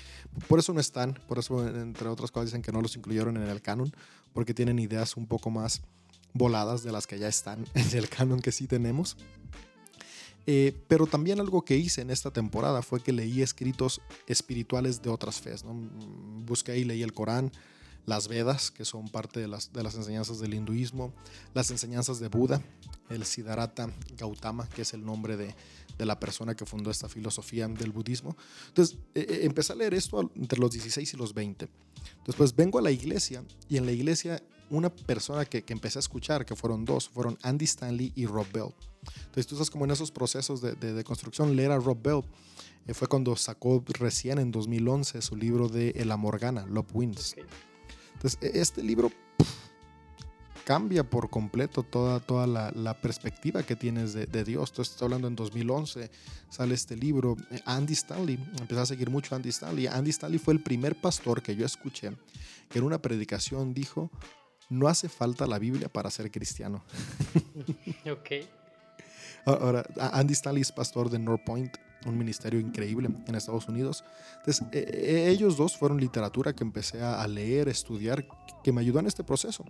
Por 0.46 0.60
eso 0.60 0.72
no 0.72 0.78
están, 0.78 1.14
por 1.26 1.40
eso 1.40 1.66
entre 1.66 2.06
otras 2.06 2.30
cosas 2.30 2.46
dicen 2.46 2.62
que 2.62 2.70
no 2.70 2.80
los 2.80 2.94
incluyeron 2.94 3.36
en 3.36 3.48
el 3.48 3.60
canon, 3.60 3.92
porque 4.32 4.54
tienen 4.54 4.78
ideas 4.78 5.16
un 5.16 5.26
poco 5.26 5.50
más 5.50 5.82
voladas 6.32 6.84
de 6.84 6.92
las 6.92 7.08
que 7.08 7.18
ya 7.18 7.26
están 7.26 7.66
en 7.74 7.98
el 7.98 8.08
canon 8.08 8.38
que 8.38 8.52
sí 8.52 8.68
tenemos. 8.68 9.16
Eh, 10.50 10.72
pero 10.88 11.06
también 11.06 11.40
algo 11.40 11.62
que 11.62 11.76
hice 11.76 12.00
en 12.00 12.08
esta 12.08 12.30
temporada 12.30 12.80
fue 12.80 13.02
que 13.02 13.12
leí 13.12 13.42
escritos 13.42 14.00
espirituales 14.26 15.02
de 15.02 15.10
otras 15.10 15.42
fes. 15.42 15.62
¿no? 15.62 15.74
Busqué 16.46 16.78
y 16.78 16.84
leí 16.84 17.02
el 17.02 17.12
Corán, 17.12 17.52
las 18.06 18.28
Vedas, 18.28 18.70
que 18.70 18.86
son 18.86 19.10
parte 19.10 19.40
de 19.40 19.46
las, 19.46 19.68
enseñanzas 19.74 20.40
del 20.40 20.54
hinduismo, 20.54 21.12
las 21.52 21.70
enseñanzas 21.70 22.18
de 22.18 22.28
Buda, 22.28 22.62
el 23.10 23.26
Siddhartha 23.26 23.90
Gautama, 24.16 24.66
que 24.70 24.80
es 24.80 24.94
el 24.94 25.04
nombre 25.04 25.36
de, 25.36 25.54
de 25.98 26.06
la 26.06 26.18
persona 26.18 26.54
que 26.54 26.64
fundó 26.64 26.90
esta 26.90 27.10
filosofía 27.10 27.68
del 27.68 27.92
budismo. 27.92 28.34
Entonces, 28.68 28.96
eh, 29.14 29.26
eh, 29.28 29.40
empecé 29.42 29.74
a 29.74 29.76
leer 29.76 29.92
esto 29.92 30.32
entre 30.34 30.58
los 30.58 30.70
16 30.70 31.12
y 31.12 31.16
los 31.18 31.34
20. 31.34 31.68
Después 32.24 32.56
vengo 32.56 32.78
a 32.78 32.82
la 32.82 32.90
iglesia 32.90 33.44
y 33.68 33.76
en 33.76 33.84
la 33.84 33.92
iglesia 33.92 34.42
una 34.70 34.88
persona 34.88 35.44
que, 35.44 35.62
que 35.62 35.74
empecé 35.74 35.98
a 35.98 36.00
escuchar, 36.00 36.46
que 36.46 36.56
fueron 36.56 36.86
dos, 36.86 37.10
fueron 37.10 37.36
Andy 37.42 37.66
Stanley 37.66 38.12
y 38.16 38.24
Rob 38.24 38.46
Bell. 38.50 38.72
Entonces 39.16 39.46
tú 39.46 39.54
estás 39.54 39.70
como 39.70 39.84
en 39.84 39.90
esos 39.90 40.10
procesos 40.10 40.60
de, 40.60 40.74
de, 40.74 41.04
construcción. 41.04 41.54
Leer 41.56 41.72
a 41.72 41.78
Rob 41.78 42.00
Bell 42.02 42.22
eh, 42.86 42.94
fue 42.94 43.08
cuando 43.08 43.36
sacó 43.36 43.84
recién 43.98 44.38
en 44.38 44.50
2011 44.50 45.22
su 45.22 45.36
libro 45.36 45.68
de 45.68 45.90
El 45.90 46.10
Amorgana, 46.10 46.66
Love 46.66 46.94
Wins. 46.94 47.36
Entonces, 48.14 48.38
e-, 48.42 48.60
este 48.60 48.82
libro 48.82 49.10
cambia 50.64 51.02
por 51.02 51.30
completo 51.30 51.82
toda, 51.82 52.20
toda 52.20 52.46
la, 52.46 53.00
perspectiva 53.00 53.62
que 53.62 53.74
tienes 53.74 54.12
de, 54.12 54.44
Dios. 54.44 54.68
Entonces, 54.68 54.92
estoy 54.92 55.06
hablando 55.06 55.26
en 55.26 55.34
2011, 55.34 56.10
sale 56.50 56.74
este 56.74 56.94
libro. 56.94 57.36
Eh, 57.50 57.62
Andy 57.64 57.94
Stanley, 57.94 58.38
empecé 58.60 58.80
a 58.80 58.84
seguir 58.84 59.08
mucho 59.08 59.34
a 59.34 59.36
Andy 59.36 59.48
Stanley. 59.48 59.86
Andy 59.86 60.10
Stanley 60.10 60.38
fue 60.38 60.52
el 60.52 60.62
primer 60.62 61.00
pastor 61.00 61.42
que 61.42 61.56
yo 61.56 61.64
escuché 61.64 62.12
que 62.68 62.80
en 62.80 62.84
una 62.84 63.00
predicación 63.00 63.72
dijo, 63.72 64.10
no 64.68 64.88
hace 64.88 65.08
falta 65.08 65.46
la 65.46 65.58
Biblia 65.58 65.88
para 65.88 66.10
ser 66.10 66.30
cristiano. 66.30 66.84
ok. 68.12 68.46
Ahora, 69.48 69.84
Andy 70.12 70.34
Stanley 70.34 70.62
es 70.62 70.72
pastor 70.72 71.08
de 71.08 71.18
North 71.18 71.44
Point 71.44 71.76
un 72.06 72.16
ministerio 72.16 72.60
increíble 72.60 73.08
en 73.26 73.34
Estados 73.34 73.68
Unidos. 73.68 74.04
Entonces, 74.38 74.64
e, 74.72 74.78
e, 74.78 75.28
ellos 75.30 75.56
dos 75.56 75.76
fueron 75.76 75.98
literatura 76.00 76.52
que 76.52 76.62
empecé 76.62 77.02
a 77.02 77.26
leer, 77.26 77.68
estudiar, 77.68 78.26
que 78.62 78.72
me 78.72 78.80
ayudó 78.80 79.00
en 79.00 79.06
este 79.06 79.24
proceso. 79.24 79.64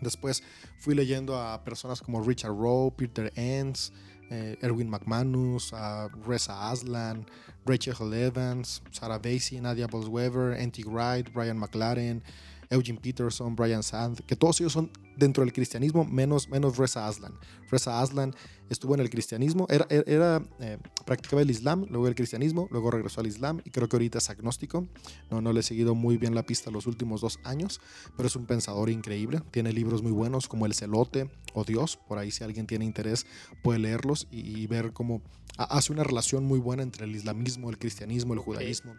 Después 0.00 0.42
fui 0.78 0.94
leyendo 0.94 1.36
a 1.36 1.64
personas 1.64 2.00
como 2.00 2.22
Richard 2.22 2.52
Rowe, 2.52 2.92
Peter 2.92 3.32
Enns, 3.34 3.92
eh, 4.30 4.56
Erwin 4.62 4.88
McManus, 4.88 5.72
a 5.72 6.08
Reza 6.24 6.70
Aslan, 6.70 7.26
Rachel 7.66 8.12
Evans, 8.12 8.82
Sarah 8.92 9.18
Basie, 9.18 9.60
Nadia 9.60 9.86
Bolsweber, 9.86 10.54
Andy 10.60 10.84
Wright, 10.84 11.32
Brian 11.32 11.58
McLaren, 11.58 12.22
Eugene 12.70 13.00
Peterson, 13.00 13.56
Brian 13.56 13.82
Sand, 13.82 14.20
que 14.26 14.36
todos 14.36 14.60
ellos 14.60 14.72
son 14.72 14.90
dentro 15.16 15.42
del 15.42 15.52
cristianismo, 15.52 16.04
menos, 16.04 16.48
menos 16.48 16.76
Reza 16.76 17.08
Aslan. 17.08 17.32
Reza 17.70 18.00
Aslan 18.00 18.34
estuvo 18.70 18.94
en 18.94 19.00
el 19.00 19.10
cristianismo, 19.10 19.66
era, 19.68 19.86
era 19.90 20.42
eh, 20.60 20.78
practicaba 21.04 21.42
el 21.42 21.50
Islam, 21.50 21.86
luego 21.90 22.06
el 22.06 22.14
cristianismo, 22.14 22.68
luego 22.70 22.90
regresó 22.90 23.20
al 23.20 23.26
Islam 23.26 23.60
y 23.64 23.70
creo 23.70 23.88
que 23.88 23.96
ahorita 23.96 24.18
es 24.18 24.30
agnóstico. 24.30 24.86
No, 25.30 25.40
no 25.40 25.52
le 25.52 25.60
he 25.60 25.62
seguido 25.62 25.94
muy 25.94 26.18
bien 26.18 26.34
la 26.34 26.44
pista 26.44 26.70
los 26.70 26.86
últimos 26.86 27.20
dos 27.20 27.40
años, 27.44 27.80
pero 28.16 28.28
es 28.28 28.36
un 28.36 28.46
pensador 28.46 28.90
increíble. 28.90 29.42
Tiene 29.50 29.72
libros 29.72 30.02
muy 30.02 30.12
buenos 30.12 30.46
como 30.46 30.66
El 30.66 30.74
Celote 30.74 31.30
o 31.54 31.64
Dios, 31.64 31.98
por 32.06 32.18
ahí 32.18 32.30
si 32.30 32.44
alguien 32.44 32.66
tiene 32.66 32.84
interés 32.84 33.26
puede 33.62 33.78
leerlos 33.78 34.26
y, 34.30 34.66
ver 34.66 34.92
cómo 34.92 35.22
hace 35.56 35.92
una 35.92 36.04
relación 36.04 36.44
muy 36.44 36.58
buena 36.58 36.82
entre 36.82 37.04
el 37.04 37.16
islamismo, 37.16 37.70
el 37.70 37.78
cristianismo, 37.78 38.34
el 38.34 38.40
judaísmo. 38.40 38.94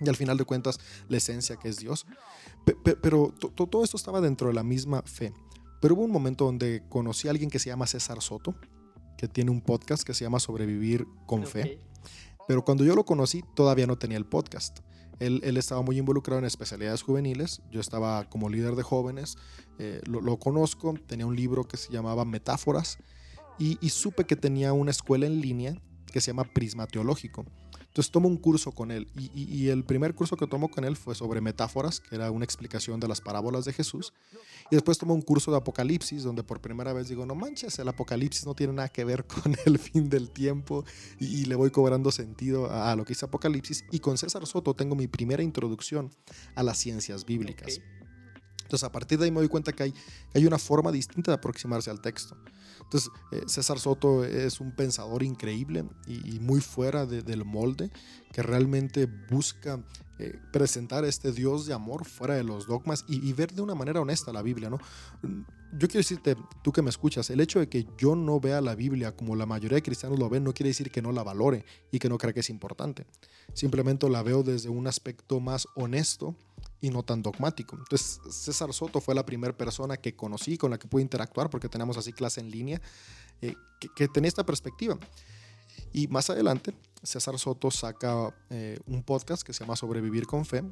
Y 0.00 0.08
al 0.08 0.16
final 0.16 0.36
de 0.36 0.44
cuentas, 0.44 0.78
la 1.08 1.16
esencia 1.16 1.56
que 1.56 1.68
es 1.68 1.78
Dios. 1.78 2.06
Pero 3.00 3.32
todo 3.54 3.84
esto 3.84 3.96
estaba 3.96 4.20
dentro 4.20 4.48
de 4.48 4.54
la 4.54 4.62
misma 4.62 5.02
fe. 5.02 5.32
Pero 5.80 5.94
hubo 5.94 6.02
un 6.02 6.10
momento 6.10 6.44
donde 6.44 6.82
conocí 6.88 7.28
a 7.28 7.30
alguien 7.30 7.50
que 7.50 7.58
se 7.58 7.68
llama 7.68 7.86
César 7.86 8.20
Soto, 8.20 8.54
que 9.16 9.28
tiene 9.28 9.50
un 9.50 9.60
podcast 9.60 10.02
que 10.02 10.14
se 10.14 10.24
llama 10.24 10.40
Sobrevivir 10.40 11.06
con 11.26 11.46
Fe. 11.46 11.80
Pero 12.48 12.64
cuando 12.64 12.84
yo 12.84 12.94
lo 12.94 13.04
conocí, 13.04 13.44
todavía 13.54 13.86
no 13.86 13.98
tenía 13.98 14.18
el 14.18 14.26
podcast. 14.26 14.80
Él, 15.18 15.40
él, 15.44 15.56
estaba 15.56 15.80
muy 15.82 15.98
involucrado 15.98 16.38
en 16.38 16.44
especialidades 16.44 17.02
juveniles. 17.02 17.62
Yo 17.70 17.80
estaba 17.80 18.28
como 18.28 18.50
líder 18.50 18.76
de 18.76 18.82
jóvenes. 18.82 19.36
Eh, 19.78 20.00
lo, 20.04 20.20
lo, 20.20 20.38
conozco. 20.38 20.94
Tenía 21.06 21.26
un 21.26 21.34
libro 21.34 21.64
que 21.64 21.76
se 21.76 21.90
llamaba 21.90 22.24
Metáforas. 22.24 22.98
Y, 23.58 23.78
y, 23.80 23.88
supe 23.90 24.24
que 24.24 24.36
tenía 24.36 24.74
una 24.74 24.90
escuela 24.90 25.26
en 25.26 25.40
línea 25.40 25.80
que 26.12 26.20
se 26.20 26.28
llama 26.28 26.44
Prisma 26.44 26.86
Teológico. 26.86 27.46
Entonces 27.96 28.12
tomo 28.12 28.28
un 28.28 28.36
curso 28.36 28.72
con 28.72 28.90
él 28.90 29.08
y, 29.16 29.68
el 29.68 29.82
primer 29.82 30.14
curso 30.14 30.36
que 30.36 30.46
tomo 30.46 30.68
con 30.68 30.84
él 30.84 30.98
fue 30.98 31.14
sobre 31.14 31.40
metáforas, 31.40 31.98
que 32.00 32.16
era 32.16 32.30
una 32.30 32.44
explicación 32.44 33.00
de 33.00 33.08
las 33.08 33.22
parábolas 33.22 33.64
de 33.64 33.72
Jesús. 33.72 34.12
Y 34.70 34.76
después 34.76 34.98
tomo 34.98 35.14
un 35.14 35.22
curso 35.22 35.50
de 35.50 35.56
Apocalipsis, 35.56 36.22
donde 36.22 36.42
por 36.42 36.60
primera 36.60 36.92
vez 36.92 37.08
digo, 37.08 37.24
no 37.24 37.34
manches, 37.34 37.78
el 37.78 37.88
Apocalipsis 37.88 38.44
no 38.44 38.52
tiene 38.52 38.74
nada 38.74 38.90
que 38.90 39.02
ver 39.06 39.24
con 39.42 39.56
el 39.64 39.78
fin 39.78 40.10
del 40.10 40.28
tiempo 40.28 40.84
y, 41.18 41.46
le 41.46 41.54
voy 41.54 41.70
cobrando 41.70 42.12
sentido 42.12 42.70
a, 42.70 42.94
lo 42.96 43.06
que 43.06 43.14
dice 43.14 43.24
Apocalipsis. 43.24 43.86
Y 43.90 44.00
con 44.00 44.18
César 44.18 44.46
Soto 44.46 44.74
tengo 44.74 44.94
mi 44.94 45.06
primera 45.06 45.42
introducción 45.42 46.10
a 46.54 46.62
las 46.62 46.76
ciencias 46.76 47.24
bíblicas. 47.24 47.80
Entonces 48.66 48.84
a 48.84 48.90
partir 48.90 49.16
de 49.18 49.26
ahí 49.26 49.30
me 49.30 49.38
doy 49.38 49.48
cuenta 49.48 49.72
que 49.72 49.84
hay, 49.84 49.94
hay 50.34 50.44
una 50.44 50.58
forma 50.58 50.90
distinta 50.90 51.30
de 51.30 51.36
aproximarse 51.36 51.88
al 51.88 52.00
texto. 52.00 52.36
Entonces, 52.82 53.10
eh, 53.32 53.42
César 53.46 53.78
Soto 53.78 54.24
es 54.24 54.60
un 54.60 54.72
pensador 54.72 55.22
increíble 55.22 55.84
y, 56.06 56.38
muy 56.40 56.60
fuera 56.60 57.06
del 57.06 57.44
molde, 57.44 57.90
que 58.32 58.42
realmente 58.42 59.06
busca 59.30 59.84
eh, 60.18 60.38
presentar 60.52 61.04
este 61.04 61.32
Dios 61.32 61.66
de 61.66 61.74
amor 61.74 62.04
fuera 62.04 62.34
de 62.34 62.44
los 62.44 62.66
dogmas 62.66 63.04
y, 63.08 63.32
ver 63.32 63.52
de 63.52 63.62
una 63.62 63.74
manera 63.74 64.00
honesta 64.00 64.32
la 64.32 64.42
Biblia, 64.42 64.68
¿no? 64.68 64.78
Yo 65.72 65.88
quiero 65.88 65.98
decirte, 65.98 66.36
tú 66.62 66.72
que 66.72 66.80
me 66.80 66.90
escuchas, 66.90 67.28
el 67.30 67.40
hecho 67.40 67.58
de 67.58 67.68
que 67.68 67.86
yo 67.98 68.14
no 68.14 68.40
vea 68.40 68.60
la 68.60 68.74
Biblia 68.74 69.14
como 69.14 69.34
la 69.34 69.46
mayoría 69.46 69.76
de 69.76 69.82
cristianos 69.82 70.18
lo 70.18 70.28
ven 70.28 70.44
no 70.44 70.54
quiere 70.54 70.68
decir 70.68 70.90
que 70.90 71.02
no 71.02 71.12
la 71.12 71.22
valore 71.22 71.64
y 71.90 71.98
que 71.98 72.08
no 72.08 72.18
crea 72.18 72.32
que 72.32 72.40
es 72.40 72.50
importante. 72.50 73.04
Simplemente 73.52 74.08
la 74.08 74.22
veo 74.22 74.42
desde 74.42 74.68
un 74.68 74.86
aspecto 74.86 75.40
más 75.40 75.66
honesto 75.74 76.36
y 76.80 76.90
no 76.90 77.02
tan 77.02 77.22
dogmático. 77.22 77.76
Entonces, 77.76 78.20
César 78.30 78.72
Soto 78.72 79.00
fue 79.00 79.14
la 79.14 79.24
primera 79.24 79.56
persona 79.56 79.96
que 79.96 80.14
conocí, 80.14 80.58
con 80.58 80.70
la 80.70 80.78
que 80.78 80.88
pude 80.88 81.02
interactuar, 81.02 81.50
porque 81.50 81.68
tenemos 81.68 81.96
así 81.96 82.12
clase 82.12 82.40
en 82.40 82.50
línea, 82.50 82.80
eh, 83.40 83.54
que, 83.94 84.08
tenía 84.08 84.28
esta 84.28 84.44
perspectiva. 84.44 84.98
Y 85.92 86.08
más 86.08 86.30
adelante, 86.30 86.74
César 87.02 87.38
Soto 87.38 87.70
saca 87.70 88.34
eh, 88.50 88.78
un 88.86 89.02
podcast 89.02 89.42
que 89.42 89.52
se 89.52 89.60
llama 89.60 89.76
Sobrevivir 89.76 90.26
con 90.26 90.44
Fe, 90.44 90.62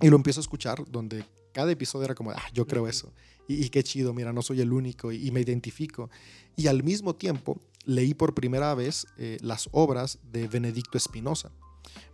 y 0.00 0.08
lo 0.08 0.16
empiezo 0.16 0.40
a 0.40 0.42
escuchar, 0.42 0.84
donde 0.90 1.24
cada 1.52 1.72
episodio 1.72 2.04
era 2.04 2.14
como, 2.14 2.30
ah, 2.30 2.42
yo 2.52 2.66
creo 2.66 2.86
eso, 2.86 3.12
y, 3.48 3.68
qué 3.70 3.82
chido, 3.82 4.12
mira, 4.12 4.32
no 4.32 4.42
soy 4.42 4.60
el 4.60 4.72
único, 4.72 5.12
y, 5.12 5.30
me 5.30 5.40
identifico. 5.40 6.10
Y 6.56 6.66
al 6.66 6.82
mismo 6.82 7.14
tiempo, 7.14 7.60
leí 7.84 8.12
por 8.12 8.34
primera 8.34 8.74
vez 8.74 9.06
eh, 9.18 9.38
las 9.40 9.68
obras 9.72 10.18
de 10.32 10.48
Benedicto 10.48 10.98
Espinosa. 10.98 11.52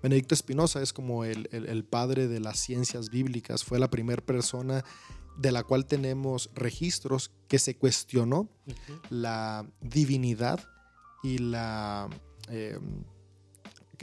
Benedicto 0.03 0.35
Espinosa 0.35 0.83
es 0.83 0.93
como 0.93 1.25
el, 1.25 1.85
padre 1.85 2.29
de 2.29 2.41
las 2.41 2.59
ciencias 2.59 3.11
bíblicas, 3.11 3.65
fue 3.65 3.79
la 3.79 3.91
primera 3.91 4.23
persona 4.23 4.85
de 5.37 5.53
la 5.53 5.63
cual 5.63 5.87
tenemos 5.87 6.51
registros 6.55 7.31
que 7.49 7.59
se 7.59 7.77
cuestionó 7.77 8.49
la 9.09 9.67
divinidad 9.81 10.61
y 11.23 11.39
la, 11.39 12.09
em, 12.49 13.05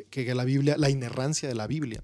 que, 0.09 0.33
la 0.33 0.43
Biblia, 0.43 0.75
la 0.77 0.89
inerrancia 0.89 1.47
de 1.47 1.55
la 1.55 1.67
Biblia. 1.67 2.03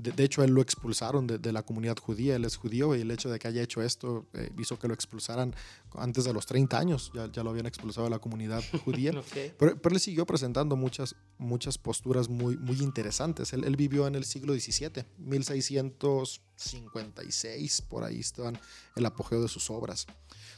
De, 0.00 0.24
hecho, 0.24 0.42
él 0.42 0.52
lo 0.52 0.62
expulsaron 0.62 1.26
de, 1.26 1.52
la 1.52 1.62
comunidad 1.62 1.98
judía, 1.98 2.36
él 2.36 2.44
es 2.44 2.56
judío 2.56 2.96
y 2.96 3.02
el 3.02 3.10
hecho 3.10 3.28
de 3.28 3.38
que 3.38 3.48
haya 3.48 3.62
hecho 3.62 3.82
esto 3.82 4.26
eh, 4.34 4.50
hizo 4.58 4.78
que 4.78 4.88
lo 4.88 4.94
expulsaran 4.94 5.54
antes 5.94 6.24
de 6.24 6.32
los 6.32 6.46
30 6.46 6.78
años, 6.78 7.12
ya, 7.14 7.30
ya 7.30 7.42
lo 7.42 7.50
habían 7.50 7.66
expulsado 7.66 8.04
de 8.04 8.10
la 8.10 8.18
comunidad 8.18 8.64
judía. 8.84 9.12
pero, 9.58 9.78
pero, 9.80 9.94
él 9.94 10.00
siguió 10.00 10.26
presentando 10.26 10.76
muchas, 10.76 11.16
muchas 11.38 11.78
posturas 11.78 12.28
muy, 12.28 12.56
muy 12.56 12.80
interesantes. 12.80 13.52
Él, 13.52 13.64
él 13.64 13.76
vivió 13.76 14.06
en 14.06 14.14
el 14.14 14.24
siglo 14.24 14.54
XVII, 14.54 15.04
1656, 15.18 17.82
por 17.82 18.04
ahí 18.04 18.20
estaban 18.20 18.58
el 18.96 19.06
apogeo 19.06 19.42
de 19.42 19.48
sus 19.48 19.70
obras. 19.70 20.06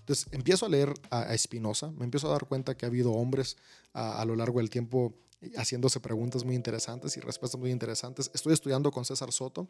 Entonces 0.02 0.26
empiezo 0.32 0.66
a 0.66 0.68
leer 0.68 0.92
a, 1.10 1.36
Spinoza, 1.38 1.92
me 1.92 2.04
empiezo 2.04 2.28
a 2.28 2.32
dar 2.32 2.46
cuenta 2.46 2.76
que 2.76 2.84
ha 2.84 2.88
habido 2.88 3.12
hombres 3.12 3.56
a, 3.92 4.24
lo 4.24 4.34
largo 4.34 4.58
del 4.58 4.68
tiempo 4.68 5.14
haciéndose 5.56 6.00
preguntas 6.00 6.44
muy 6.44 6.54
interesantes 6.54 7.16
y 7.16 7.20
respuestas 7.20 7.60
muy 7.60 7.70
interesantes. 7.70 8.30
Estoy 8.34 8.52
estudiando 8.52 8.90
con 8.90 9.04
César 9.04 9.32
Soto, 9.32 9.68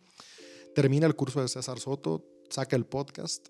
termina 0.75 1.07
el 1.07 1.15
curso 1.15 1.41
de 1.41 1.49
César 1.49 1.79
Soto, 1.79 2.25
saca 2.51 2.77
el 2.77 2.87
podcast 2.87 3.49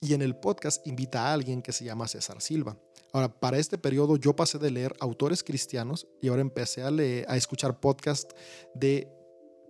y 0.00 0.14
en 0.14 0.22
el 0.22 0.36
podcast 0.36 0.86
invita 0.86 1.28
a 1.28 1.32
alguien 1.32 1.62
que 1.62 1.72
se 1.72 1.84
llama 1.84 2.08
César 2.08 2.40
Silva. 2.40 2.78
Ahora, 3.12 3.28
para 3.40 3.58
este 3.58 3.78
periodo 3.78 4.16
yo 4.16 4.34
pasé 4.34 4.58
de 4.58 4.70
leer 4.70 4.94
autores 5.00 5.42
cristianos 5.42 6.06
y 6.20 6.28
ahora 6.28 6.42
empecé 6.42 6.82
a, 6.82 6.90
leer, 6.90 7.24
a 7.28 7.36
escuchar 7.36 7.80
podcast 7.80 8.32
de 8.74 9.08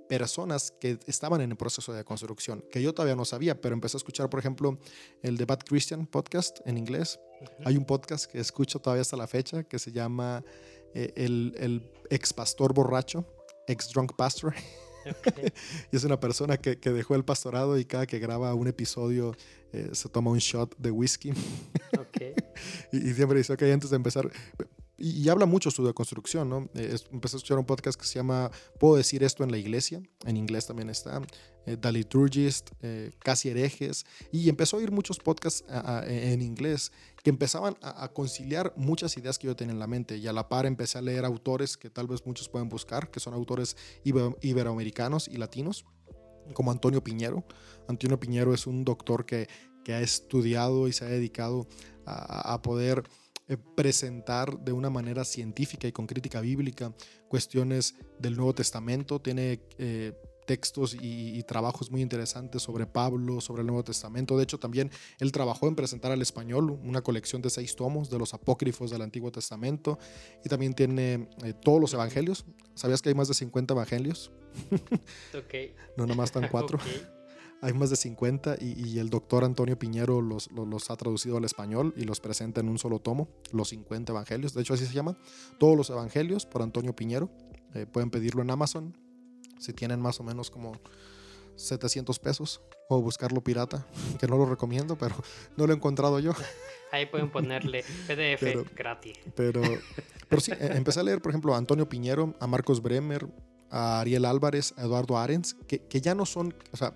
personas 0.09 0.73
que 0.81 0.99
estaban 1.07 1.41
en 1.41 1.51
el 1.51 1.57
proceso 1.57 1.93
de 1.93 2.05
construcción, 2.05 2.65
que 2.71 2.83
yo 2.83 2.95
todavía 2.95 3.17
no 3.17 3.25
sabía, 3.25 3.61
pero 3.61 3.75
empecé 3.75 3.97
a 3.97 3.99
escuchar, 3.99 4.29
por 4.29 4.41
ejemplo, 4.41 4.79
el 5.23 5.39
The 5.39 5.45
Bad 5.45 5.61
Christian 5.61 6.07
podcast 6.07 6.61
en 6.67 6.79
inglés. 6.79 7.19
Hay 7.65 7.77
un 7.77 7.85
podcast 7.85 8.27
que 8.27 8.39
escucho 8.39 8.81
todavía 8.81 9.03
hasta 9.03 9.17
la 9.17 9.27
fecha 9.27 9.65
que 9.65 9.79
se 9.79 9.93
llama 9.93 10.45
eh, 10.95 11.13
el, 11.17 11.55
el, 11.59 11.91
ex 12.11 12.33
pastor 12.33 12.73
borracho, 12.73 13.25
ex 13.67 13.91
drunk 13.91 14.15
pastor. 14.17 14.55
y 15.93 15.97
es 15.97 16.05
una 16.05 16.19
persona 16.19 16.57
que, 16.57 16.79
que, 16.79 16.91
dejó 16.91 17.15
el 17.15 17.25
pastorado 17.25 17.79
y 17.79 17.85
cada 17.85 18.07
que 18.07 18.19
graba 18.19 18.55
un 18.55 18.69
episodio 18.69 19.35
eh, 19.73 19.91
se 19.93 20.09
toma 20.09 20.31
un 20.31 20.39
shot 20.39 20.77
de 20.79 20.91
whisky. 20.91 21.33
y, 22.93 23.11
y, 23.11 23.15
siempre 23.15 23.39
dice, 23.39 23.53
ok, 23.53 23.63
antes 23.63 23.91
de 23.91 23.97
empezar, 23.97 24.31
y, 24.97 25.29
habla 25.29 25.47
mucho 25.47 25.71
sobre 25.71 25.93
construcción, 25.93 26.49
¿no? 26.49 26.69
Eh, 26.75 26.97
empecé 27.11 27.37
a 27.37 27.39
escuchar 27.39 27.59
un 27.59 27.65
podcast 27.65 27.99
que 27.99 28.07
se 28.07 28.15
llama 28.15 28.51
Puedo 28.79 28.97
decir 28.97 29.25
esto 29.25 29.43
en 29.43 29.51
la 29.51 29.59
iglesia, 29.59 30.03
en 30.25 30.37
inglés 30.37 30.67
también 30.67 30.89
está, 30.91 31.21
eh, 31.67 31.77
The 31.77 31.93
Liturgist, 31.93 32.71
eh, 32.83 33.13
Casi 33.19 33.49
herejes, 33.49 34.07
y 34.31 34.49
empezó 34.49 34.77
a 34.77 34.81
oír 34.81 34.93
muchos 34.93 35.19
podcasts 35.19 35.65
en 36.07 36.43
inglés 36.43 36.93
que 37.23 37.31
empezaban 37.31 37.77
a, 37.83 38.09
conciliar 38.09 38.73
muchas 38.77 39.17
ideas 39.17 39.39
que 39.39 39.47
yo 39.47 39.57
tenía 39.57 39.73
en 39.73 39.81
la 39.81 39.87
mente, 39.87 40.17
y 40.19 40.27
a 40.27 40.33
la 40.33 40.49
par 40.49 40.67
empecé 40.67 40.99
a 40.99 41.03
leer 41.03 41.25
autores 41.25 41.77
que 41.77 41.91
tal 41.91 42.07
vez 42.07 42.25
muchos 42.27 42.49
pueden 42.49 42.69
buscar, 42.69 43.11
que 43.11 43.19
son 43.19 43.35
autores 43.35 43.77
iberoamericanos 44.05 45.29
y 45.29 45.39
latinos, 45.39 45.85
como 46.53 46.71
Antonio 46.71 47.03
Piñero. 47.03 47.45
Antonio 47.89 48.21
Piñero 48.21 48.53
es 48.53 48.67
un 48.67 48.85
doctor 48.85 49.25
que, 49.25 49.49
que 49.85 49.95
ha 49.95 50.01
estudiado 50.01 50.89
y 50.89 50.93
se 50.93 51.05
ha 51.05 51.09
dedicado 51.09 51.69
a, 52.07 52.61
poder 52.63 53.05
presentar 53.77 54.59
de 54.59 54.73
una 54.73 54.91
manera 54.91 55.25
científica 55.25 55.87
y 55.87 55.93
con 55.93 56.07
crítica 56.07 56.41
bíblica 56.41 56.95
cuestiones 57.29 57.95
del 58.19 58.37
Nuevo 58.37 58.55
Testamento. 58.55 59.21
Tiene 59.21 59.61
eh, 59.79 60.13
textos 60.47 60.97
y, 61.01 61.43
trabajos 61.45 61.91
muy 61.91 62.01
interesantes 62.01 62.63
sobre 62.63 62.87
Pablo, 62.87 63.41
sobre 63.41 63.61
el 63.61 63.67
Nuevo 63.67 63.85
Testamento. 63.85 64.37
De 64.37 64.45
hecho, 64.45 64.59
también 64.59 64.91
él 65.19 65.33
trabajó 65.33 65.69
en 65.69 65.75
presentar 65.75 66.13
al 66.13 66.23
español 66.23 66.71
una 66.71 67.03
colección 67.03 67.43
de 67.43 67.51
seis 67.51 67.77
tomos 67.77 68.11
de 68.11 68.19
los 68.19 68.35
apócrifos 68.35 68.91
del 68.91 69.03
Antiguo 69.03 69.31
Testamento 69.31 69.99
y 70.45 70.49
también 70.49 70.75
tiene 70.75 71.29
eh, 71.45 71.53
todos 71.53 71.81
los 71.81 71.93
evangelios. 71.95 72.45
¿Sabías 72.75 73.03
que 73.03 73.11
hay 73.11 73.15
más 73.15 73.29
de 73.29 73.35
50 73.35 73.75
evangelios? 73.75 74.33
Okay. 75.35 75.75
no, 75.97 76.07
nomás 76.07 76.27
están 76.27 76.49
cuatro. 76.49 76.79
Hay 77.65 77.73
más 77.73 77.89
de 77.89 77.97
50 77.97 78.57
y, 78.61 78.99
el 78.99 79.09
doctor 79.09 79.43
Antonio 79.43 79.79
Piñero 79.79 80.21
los, 80.21 80.53
los, 80.53 80.91
ha 80.91 80.97
traducido 80.97 81.39
al 81.39 81.45
español 81.45 81.95
y 81.97 82.05
los 82.05 82.21
presenta 82.21 82.61
en 82.61 82.69
un 82.69 82.79
solo 82.79 82.99
tomo, 82.99 83.31
los 83.53 83.71
50 83.71 84.13
evangelios. 84.13 84.53
De 84.53 84.61
hecho, 84.61 84.75
así 84.75 84.85
se 84.85 84.93
llama. 84.93 85.17
Todos 85.59 85.75
los 85.75 85.89
evangelios 85.89 86.45
por 86.45 86.61
Antonio 86.61 86.95
Piñero. 86.95 87.31
Eh, 87.75 87.87
pueden 87.87 88.11
pedirlo 88.11 88.43
en 88.43 88.51
Amazon 88.51 88.99
si 89.59 89.73
tienen 89.73 89.99
más 89.99 90.21
o 90.21 90.25
menos 90.25 90.51
como 90.51 90.73
700 91.57 92.19
pesos 92.19 92.61
o 92.91 93.01
buscarlo 93.01 93.43
pirata, 93.43 93.87
que 94.21 94.27
no 94.27 94.37
lo 94.37 94.45
recomiendo, 94.45 94.99
pero 94.99 95.15
no 95.57 95.67
lo 95.67 95.73
he 95.73 95.77
encontrado 95.77 96.19
yo. 96.19 96.33
Ahí 96.93 97.07
pueden 97.07 97.31
ponerle 97.31 97.83
PDF 98.07 98.75
gratis. 98.77 99.15
Pero, 99.35 99.63
pero 100.29 100.43
sí, 100.43 100.53
e, 100.53 100.77
empecé 100.77 101.01
a 101.01 101.03
leer, 101.03 101.23
por 101.23 101.33
ejemplo, 101.33 101.55
a 101.55 101.57
Antonio 101.57 101.89
Piñero, 101.89 102.35
a 102.41 102.47
Marcos 102.47 102.83
Bremer, 102.83 103.27
a 103.71 104.01
Ariel 104.01 104.27
Álvarez, 104.27 104.75
a 104.77 104.83
Eduardo 104.83 105.17
Arens, 105.17 105.55
que, 105.67 105.79
que 105.87 106.03
ya 106.03 106.15
no 106.15 106.27
son, 106.27 106.55
o 106.71 106.77
sea, 106.77 106.93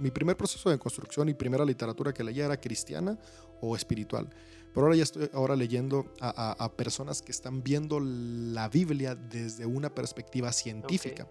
mi 0.00 0.10
primer 0.10 0.36
proceso 0.36 0.70
de 0.70 0.78
construcción 0.78 1.28
y 1.28 1.34
primera 1.34 1.64
literatura 1.64 2.12
que 2.12 2.24
leía 2.24 2.46
era 2.46 2.60
cristiana 2.60 3.18
o 3.60 3.76
espiritual. 3.76 4.28
Pero 4.72 4.86
ahora 4.86 4.96
ya 4.96 5.02
estoy 5.02 5.30
ahora 5.32 5.56
leyendo 5.56 6.12
a, 6.20 6.72
personas 6.76 7.22
que 7.22 7.32
están 7.32 7.62
viendo 7.62 8.00
la 8.00 8.68
Biblia 8.68 9.14
desde 9.14 9.66
una 9.66 9.94
perspectiva 9.94 10.52
científica. 10.52 11.28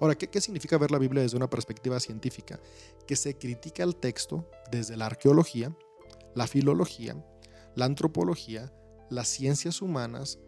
Ahora, 0.00 0.16
¿qué, 0.16 0.28
¿qué, 0.28 0.40
significa 0.40 0.78
ver 0.78 0.90
la 0.90 0.98
Biblia 0.98 1.22
desde 1.22 1.36
una 1.36 1.48
perspectiva 1.48 2.00
científica? 2.00 2.58
Que 3.06 3.14
se 3.14 3.36
critica 3.38 3.84
el 3.84 3.94
texto 3.94 4.50
desde 4.72 4.96
la 4.96 5.06
arqueología, 5.06 5.76
la 6.34 6.46
filología, 6.46 7.22
la 7.76 7.84
antropología, 7.84 8.72
las 9.10 9.28
ciencias 9.28 9.82
humanas, 9.82 10.38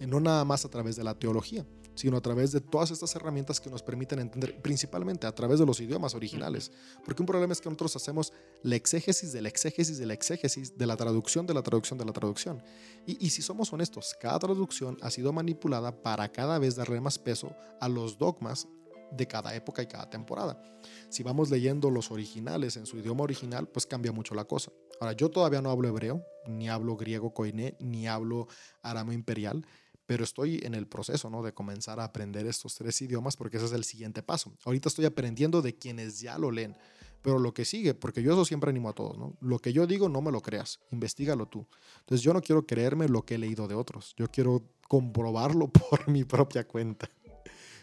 no 0.00 0.18
nada 0.18 0.44
más 0.44 0.64
a 0.64 0.70
través 0.70 0.96
de 0.96 1.04
la 1.04 1.14
teología 1.14 1.64
sino 1.94 2.16
a 2.16 2.20
través 2.20 2.52
de 2.52 2.60
todas 2.60 2.90
estas 2.90 3.14
herramientas 3.14 3.60
que 3.60 3.70
nos 3.70 3.82
permiten 3.82 4.18
entender, 4.18 4.60
principalmente 4.60 5.26
a 5.26 5.34
través 5.34 5.58
de 5.58 5.66
los 5.66 5.80
idiomas 5.80 6.14
originales. 6.14 6.70
Porque 7.04 7.22
un 7.22 7.26
problema 7.26 7.52
es 7.52 7.60
que 7.60 7.68
nosotros 7.68 7.96
hacemos 7.96 8.32
la 8.62 8.76
exégesis 8.76 9.32
de 9.32 9.42
la 9.42 9.48
exégesis 9.48 9.98
de 9.98 10.06
la 10.06 10.14
exégesis, 10.14 10.76
de 10.76 10.86
la 10.86 10.96
traducción 10.96 11.46
de 11.46 11.54
la 11.54 11.62
traducción 11.62 11.98
de 11.98 12.04
la 12.04 12.12
traducción. 12.12 12.62
Y, 13.06 13.24
y 13.24 13.30
si 13.30 13.42
somos 13.42 13.72
honestos, 13.72 14.16
cada 14.20 14.38
traducción 14.38 14.96
ha 15.02 15.10
sido 15.10 15.32
manipulada 15.32 16.02
para 16.02 16.30
cada 16.30 16.58
vez 16.58 16.76
darle 16.76 17.00
más 17.00 17.18
peso 17.18 17.54
a 17.80 17.88
los 17.88 18.18
dogmas 18.18 18.68
de 19.16 19.26
cada 19.26 19.54
época 19.54 19.82
y 19.82 19.86
cada 19.86 20.08
temporada. 20.08 20.62
Si 21.08 21.22
vamos 21.22 21.50
leyendo 21.50 21.90
los 21.90 22.10
originales 22.10 22.76
en 22.76 22.86
su 22.86 22.98
idioma 22.98 23.24
original, 23.24 23.68
pues 23.68 23.86
cambia 23.86 24.12
mucho 24.12 24.34
la 24.34 24.44
cosa. 24.44 24.72
Ahora, 25.00 25.12
yo 25.12 25.30
todavía 25.30 25.62
no 25.62 25.70
hablo 25.70 25.88
hebreo, 25.88 26.24
ni 26.46 26.68
hablo 26.68 26.96
griego 26.96 27.32
koiné, 27.34 27.76
ni 27.78 28.06
hablo 28.06 28.48
arameo 28.82 29.14
imperial, 29.14 29.64
pero 30.12 30.24
estoy 30.24 30.60
en 30.62 30.74
el 30.74 30.86
proceso, 30.86 31.30
¿no? 31.30 31.42
De 31.42 31.54
comenzar 31.54 31.98
a 31.98 32.04
aprender 32.04 32.46
estos 32.46 32.74
tres 32.74 33.00
idiomas 33.00 33.34
porque 33.34 33.56
ese 33.56 33.64
es 33.64 33.72
el 33.72 33.82
siguiente 33.82 34.22
paso. 34.22 34.52
Ahorita 34.66 34.90
estoy 34.90 35.06
aprendiendo 35.06 35.62
de 35.62 35.74
quienes 35.74 36.20
ya 36.20 36.36
lo 36.36 36.50
leen, 36.50 36.76
pero 37.22 37.38
lo 37.38 37.54
que 37.54 37.64
sigue, 37.64 37.94
porque 37.94 38.22
yo 38.22 38.34
eso 38.34 38.44
siempre 38.44 38.68
animo 38.68 38.90
a 38.90 38.92
todos, 38.92 39.16
¿no? 39.16 39.38
Lo 39.40 39.58
que 39.58 39.72
yo 39.72 39.86
digo 39.86 40.10
no 40.10 40.20
me 40.20 40.30
lo 40.30 40.42
creas, 40.42 40.80
investigalo 40.90 41.46
tú. 41.46 41.66
Entonces 42.00 42.22
yo 42.22 42.34
no 42.34 42.42
quiero 42.42 42.66
creerme 42.66 43.08
lo 43.08 43.24
que 43.24 43.36
he 43.36 43.38
leído 43.38 43.66
de 43.68 43.74
otros, 43.74 44.12
yo 44.18 44.28
quiero 44.28 44.62
comprobarlo 44.86 45.68
por 45.90 46.06
mi 46.10 46.24
propia 46.24 46.68
cuenta. 46.68 47.08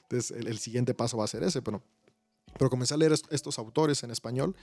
Entonces 0.03 0.29
el, 0.29 0.59
siguiente 0.59 0.93
paso 0.93 1.17
va 1.17 1.23
a 1.23 1.27
ser 1.27 1.41
ese, 1.41 1.63
pero, 1.63 1.81
pero 2.59 2.69
comencé 2.69 2.93
a 2.93 2.97
leer 2.97 3.13
estos 3.31 3.57
autores 3.57 4.03
en 4.03 4.11
español 4.11 4.55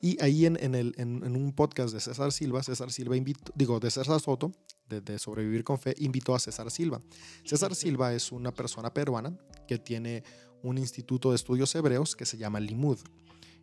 y 0.00 0.22
ahí 0.22 0.44
en, 0.44 0.58
en, 0.62 0.74
el, 0.74 0.94
en, 0.98 1.24
un 1.24 1.52
podcast 1.52 1.94
de 1.94 2.00
César 2.00 2.30
Silva, 2.30 2.62
César 2.62 2.92
Silva 2.92 3.16
invitó, 3.16 3.52
digo, 3.54 3.80
de 3.80 3.90
César 3.90 4.20
Soto, 4.20 4.52
de, 4.88 5.18
Sobrevivir 5.18 5.64
con 5.64 5.78
Fe, 5.78 5.94
invitó 5.98 6.34
a 6.34 6.38
César 6.38 6.70
Silva. 6.70 7.00
César 7.44 7.74
Silva 7.74 8.12
es 8.12 8.30
una 8.30 8.52
persona 8.52 8.92
peruana 8.92 9.36
que 9.66 9.78
tiene 9.78 10.22
un 10.62 10.78
instituto 10.78 11.30
de 11.30 11.36
estudios 11.36 11.74
hebreos 11.74 12.14
que 12.14 12.26
se 12.26 12.36
llama 12.36 12.60
Limud. 12.60 12.98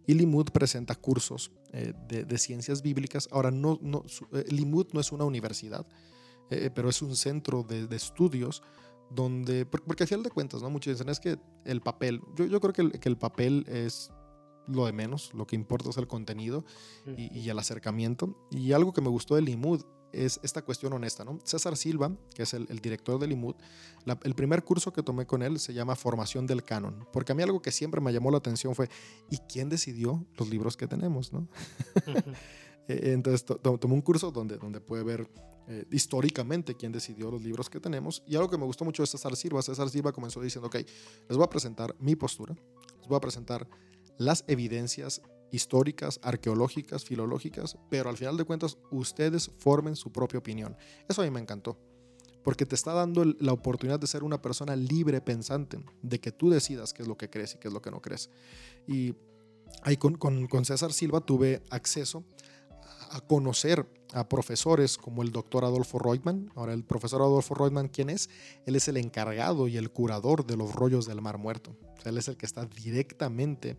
Y 0.05 0.15
Limud 0.15 0.49
presenta 0.49 0.95
cursos 0.95 1.51
eh, 1.71 1.93
de, 2.07 2.37
ciencias 2.37 2.81
bíblicas. 2.81 3.29
Ahora, 3.31 3.51
no, 3.51 3.79
no, 3.81 4.03
eh, 4.33 4.43
Limud 4.49 4.87
no 4.91 4.99
es 4.99 5.11
una 5.11 5.23
universidad, 5.23 5.85
eh, 6.49 6.71
pero 6.73 6.89
es 6.89 7.01
un 7.01 7.15
centro 7.15 7.63
de, 7.63 7.87
estudios 7.95 8.63
donde, 9.09 9.65
porque, 9.65 10.03
al 10.03 10.09
final 10.09 10.23
de 10.23 10.31
cuentas, 10.31 10.61
¿no? 10.61 10.69
muchos 10.71 10.93
dicen, 10.93 11.09
es 11.09 11.19
que 11.19 11.37
el 11.63 11.81
papel, 11.81 12.21
yo, 12.35 12.45
yo 12.45 12.59
creo 12.59 12.73
que 12.73 12.81
el, 12.81 12.91
que 12.99 13.07
el 13.07 13.17
papel 13.17 13.65
es 13.67 14.11
lo 14.67 14.85
de 14.85 14.93
menos, 14.93 15.33
lo 15.33 15.45
que 15.47 15.55
importa 15.55 15.89
es 15.89 15.97
el 15.97 16.07
contenido 16.07 16.65
y, 17.17 17.49
el 17.49 17.59
acercamiento. 17.59 18.35
Y 18.51 18.71
algo 18.71 18.93
que 18.93 19.01
me 19.01 19.09
gustó 19.09 19.35
de 19.35 19.41
Limud 19.41 19.83
es 20.11 20.39
esta 20.43 20.61
cuestión 20.61 20.93
honesta, 20.93 21.25
¿no? 21.25 21.39
César 21.43 21.75
Silva, 21.75 22.15
que 22.35 22.43
es 22.43 22.53
el, 22.53 22.67
director 22.79 23.19
de 23.19 23.27
Limud, 23.27 23.55
el 24.23 24.35
primer 24.35 24.63
curso 24.63 24.93
que 24.93 25.01
tomé 25.01 25.25
con 25.25 25.41
él 25.41 25.59
se 25.59 25.73
llama 25.73 25.95
Formación 25.95 26.45
del 26.45 26.63
Canon, 26.63 27.07
porque 27.11 27.31
a 27.31 27.35
mí 27.35 27.41
algo 27.41 27.61
que 27.61 27.71
siempre 27.71 27.99
me 27.99 28.13
llamó 28.13 28.29
la 28.29 28.37
atención 28.37 28.75
fue, 28.75 28.89
¿y 29.29 29.37
quién 29.37 29.69
decidió 29.69 30.25
los 30.37 30.49
libros 30.49 30.77
que 30.77 30.87
tenemos, 30.87 31.33
no? 31.33 31.47
E, 32.85 33.13
entonces 33.13 33.45
tomé 33.45 33.93
un 33.93 34.01
curso 34.01 34.29
donde, 34.29 34.57
donde 34.57 34.81
puede 34.81 35.03
ver 35.03 35.29
eh, 35.67 35.85
históricamente 35.91 36.75
quién 36.75 36.91
decidió 36.91 37.31
los 37.31 37.41
libros 37.41 37.69
que 37.69 37.79
tenemos. 37.79 38.21
Y 38.27 38.35
algo 38.35 38.49
que 38.49 38.57
me 38.57 38.65
gustó 38.65 38.83
mucho 38.83 39.03
de 39.03 39.07
César 39.07 39.35
Silva, 39.35 39.61
César 39.61 39.89
Silva 39.89 40.11
comenzó 40.11 40.41
diciendo, 40.41 40.67
ok, 40.67 40.75
les 40.75 41.37
voy 41.37 41.43
a 41.43 41.49
presentar 41.49 41.95
mi 41.99 42.15
postura, 42.15 42.53
les 42.99 43.07
voy 43.07 43.15
a 43.17 43.21
presentar 43.21 43.67
las 44.17 44.43
evidencias 44.47 45.21
históricas, 45.51 46.19
arqueológicas, 46.23 47.05
filológicas, 47.05 47.77
pero 47.89 48.09
al 48.09 48.17
final 48.17 48.37
de 48.37 48.43
cuentas 48.43 48.77
ustedes 48.91 49.51
formen 49.59 49.95
su 49.95 50.11
propia 50.11 50.39
opinión. 50.39 50.75
Eso 51.07 51.21
a 51.21 51.25
mí 51.25 51.31
me 51.31 51.39
encantó, 51.39 51.77
porque 52.43 52.65
te 52.65 52.75
está 52.75 52.93
dando 52.93 53.23
la 53.23 53.53
oportunidad 53.53 53.99
de 53.99 54.07
ser 54.07 54.23
una 54.23 54.41
persona 54.41 54.75
libre 54.75 55.21
pensante, 55.21 55.79
de 56.01 56.19
que 56.19 56.31
tú 56.31 56.49
decidas 56.49 56.91
qué 56.93 57.03
es 57.03 57.07
lo 57.07 57.17
que 57.17 57.29
crees 57.29 57.53
y 57.53 57.57
qué 57.59 57.67
es 57.67 57.73
lo 57.73 57.81
que 57.81 57.91
no 57.91 58.01
crees. 58.01 58.31
Y 58.87 59.13
ahí 59.83 59.97
con, 59.97 60.15
con 60.15 60.65
César 60.65 60.91
Silva 60.91 61.21
tuve 61.21 61.61
acceso 61.69 62.23
a 63.13 63.21
conocer 63.21 63.87
a 64.13 64.27
profesores 64.27 64.97
como 64.97 65.21
el 65.21 65.31
doctor 65.31 65.63
Adolfo 65.63 65.99
Reutemann. 65.99 66.51
Ahora, 66.55 66.73
el 66.73 66.83
profesor 66.83 67.21
Adolfo 67.21 67.53
Reutemann, 67.53 67.87
¿quién 67.87 68.09
es? 68.09 68.29
Él 68.65 68.75
es 68.75 68.87
el 68.87 68.97
encargado 68.97 69.67
y 69.67 69.77
el 69.77 69.91
curador 69.91 70.45
de 70.45 70.57
los 70.57 70.73
rollos 70.73 71.05
del 71.05 71.21
Mar 71.21 71.37
Muerto. 71.37 71.75
O 71.97 72.01
sea, 72.01 72.11
él 72.11 72.17
es 72.17 72.27
el 72.27 72.37
que 72.37 72.45
está 72.45 72.65
directamente 72.65 73.77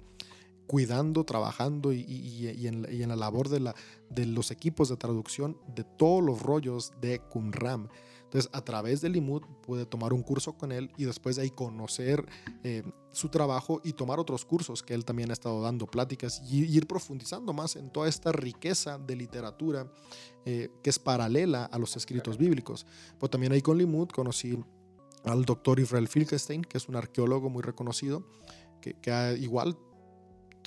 cuidando, 0.67 1.25
trabajando 1.25 1.93
y, 1.93 2.67
en, 2.67 3.09
la 3.09 3.17
labor 3.17 3.49
de, 3.49 3.75
los 4.27 4.51
equipos 4.51 4.89
de 4.89 4.97
traducción 4.97 5.59
de 5.75 5.85
todos 5.85 6.23
los 6.23 6.41
rollos 6.41 6.93
de 7.01 7.19
Qumran. 7.19 7.89
Entonces, 8.35 8.51
a 8.53 8.65
través 8.65 9.01
de 9.01 9.11
Limud 9.11 9.43
pude 9.65 9.87
tomar 9.87 10.13
un 10.13 10.25
curso 10.25 10.55
con 10.55 10.73
él 10.73 10.91
y 10.97 11.05
después 11.05 11.37
de 11.37 11.43
ahí 11.43 11.51
conocer 11.51 12.27
eh, 12.65 12.83
su 13.13 13.29
trabajo 13.29 13.81
y 13.85 13.93
tomar 13.93 14.19
otros 14.19 14.45
cursos 14.45 14.83
que 14.83 14.93
él 14.93 15.05
también 15.05 15.31
ha 15.31 15.35
estado 15.35 15.63
dando 15.63 15.87
pláticas 15.87 16.43
y, 16.51 16.65
ir 16.65 16.89
profundizando 16.89 17.53
más 17.53 17.77
en 17.77 17.93
toda 17.93 18.09
esta 18.09 18.33
riqueza 18.33 18.99
de 18.99 19.15
literatura 19.15 19.87
eh, 20.45 20.69
que 20.83 20.91
es 20.91 20.99
paralela 20.99 21.67
a 21.67 21.79
los 21.79 21.97
escritos 21.97 22.37
bíblicos. 22.37 22.87
Pero 23.21 23.31
también 23.31 23.53
ahí 23.53 23.63
con 23.63 23.79
Limud 23.79 24.09
conocí 24.09 24.59
al 25.23 25.45
doctor 25.45 25.79
Israel 25.79 26.09
Filkenstein, 26.09 26.63
que 26.63 26.79
es 26.79 26.89
un 26.89 26.97
arqueólogo 26.97 27.51
muy 27.51 27.63
reconocido, 27.63 28.27
que, 28.81 28.95
que 28.95 29.13
ha 29.13 29.33
igual 29.35 29.79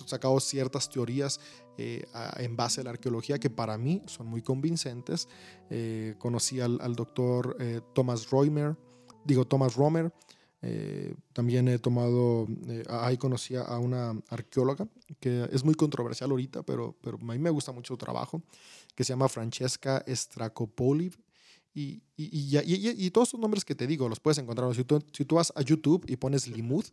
sacado 0.06 0.40
ciertas 0.40 0.90
teorías 0.90 1.40
eh, 1.78 2.06
en 2.38 2.56
base 2.56 2.82
a 2.82 2.84
la 2.84 2.92
arqueología 2.92 3.40
que 3.40 3.50
para 3.50 3.78
mí 3.78 4.02
son 4.08 4.28
muy 4.28 4.42
convincentes. 4.42 5.28
Eh, 5.70 6.16
conocí 6.18 6.60
al, 6.60 6.96
doctor 6.96 7.56
eh, 7.60 7.82
Thomas 7.94 8.30
Romer, 8.30 8.76
digo 9.26 9.46
Thomas 9.46 9.76
Romer. 9.76 10.12
también 11.34 11.68
he 11.68 11.80
tomado, 11.80 12.48
ahí 12.90 13.18
conocí 13.18 13.56
a 13.56 13.78
una 13.78 14.20
arqueóloga 14.30 14.88
que 15.20 15.48
es 15.52 15.64
muy 15.64 15.76
controversial 15.76 16.32
ahorita, 16.32 16.64
pero, 16.64 16.96
pero 17.02 17.18
a 17.18 17.34
mí 17.34 17.40
me 17.40 17.50
gusta 17.50 17.72
mucho 17.72 17.94
su 17.94 17.98
trabajo, 17.98 18.42
que 18.96 19.04
se 19.04 19.14
llama 19.14 19.30
Francesca 19.30 20.04
Stracopoli. 20.08 21.12
Y, 21.74 22.02
y, 22.16 22.58
y, 22.58 23.12
todos 23.12 23.28
estos 23.28 23.40
nombres 23.40 23.64
que 23.64 23.76
te 23.76 23.86
digo 23.86 24.10
los 24.10 24.20
puedes 24.20 24.40
encontrar. 24.40 24.74
Si 24.74 24.84
tú, 24.84 25.00
si 25.14 25.26
tú 25.26 25.36
vas 25.36 25.54
a 25.56 25.62
YouTube 25.62 26.06
y 26.08 26.16
pones 26.16 26.48
Limud, 26.48 26.86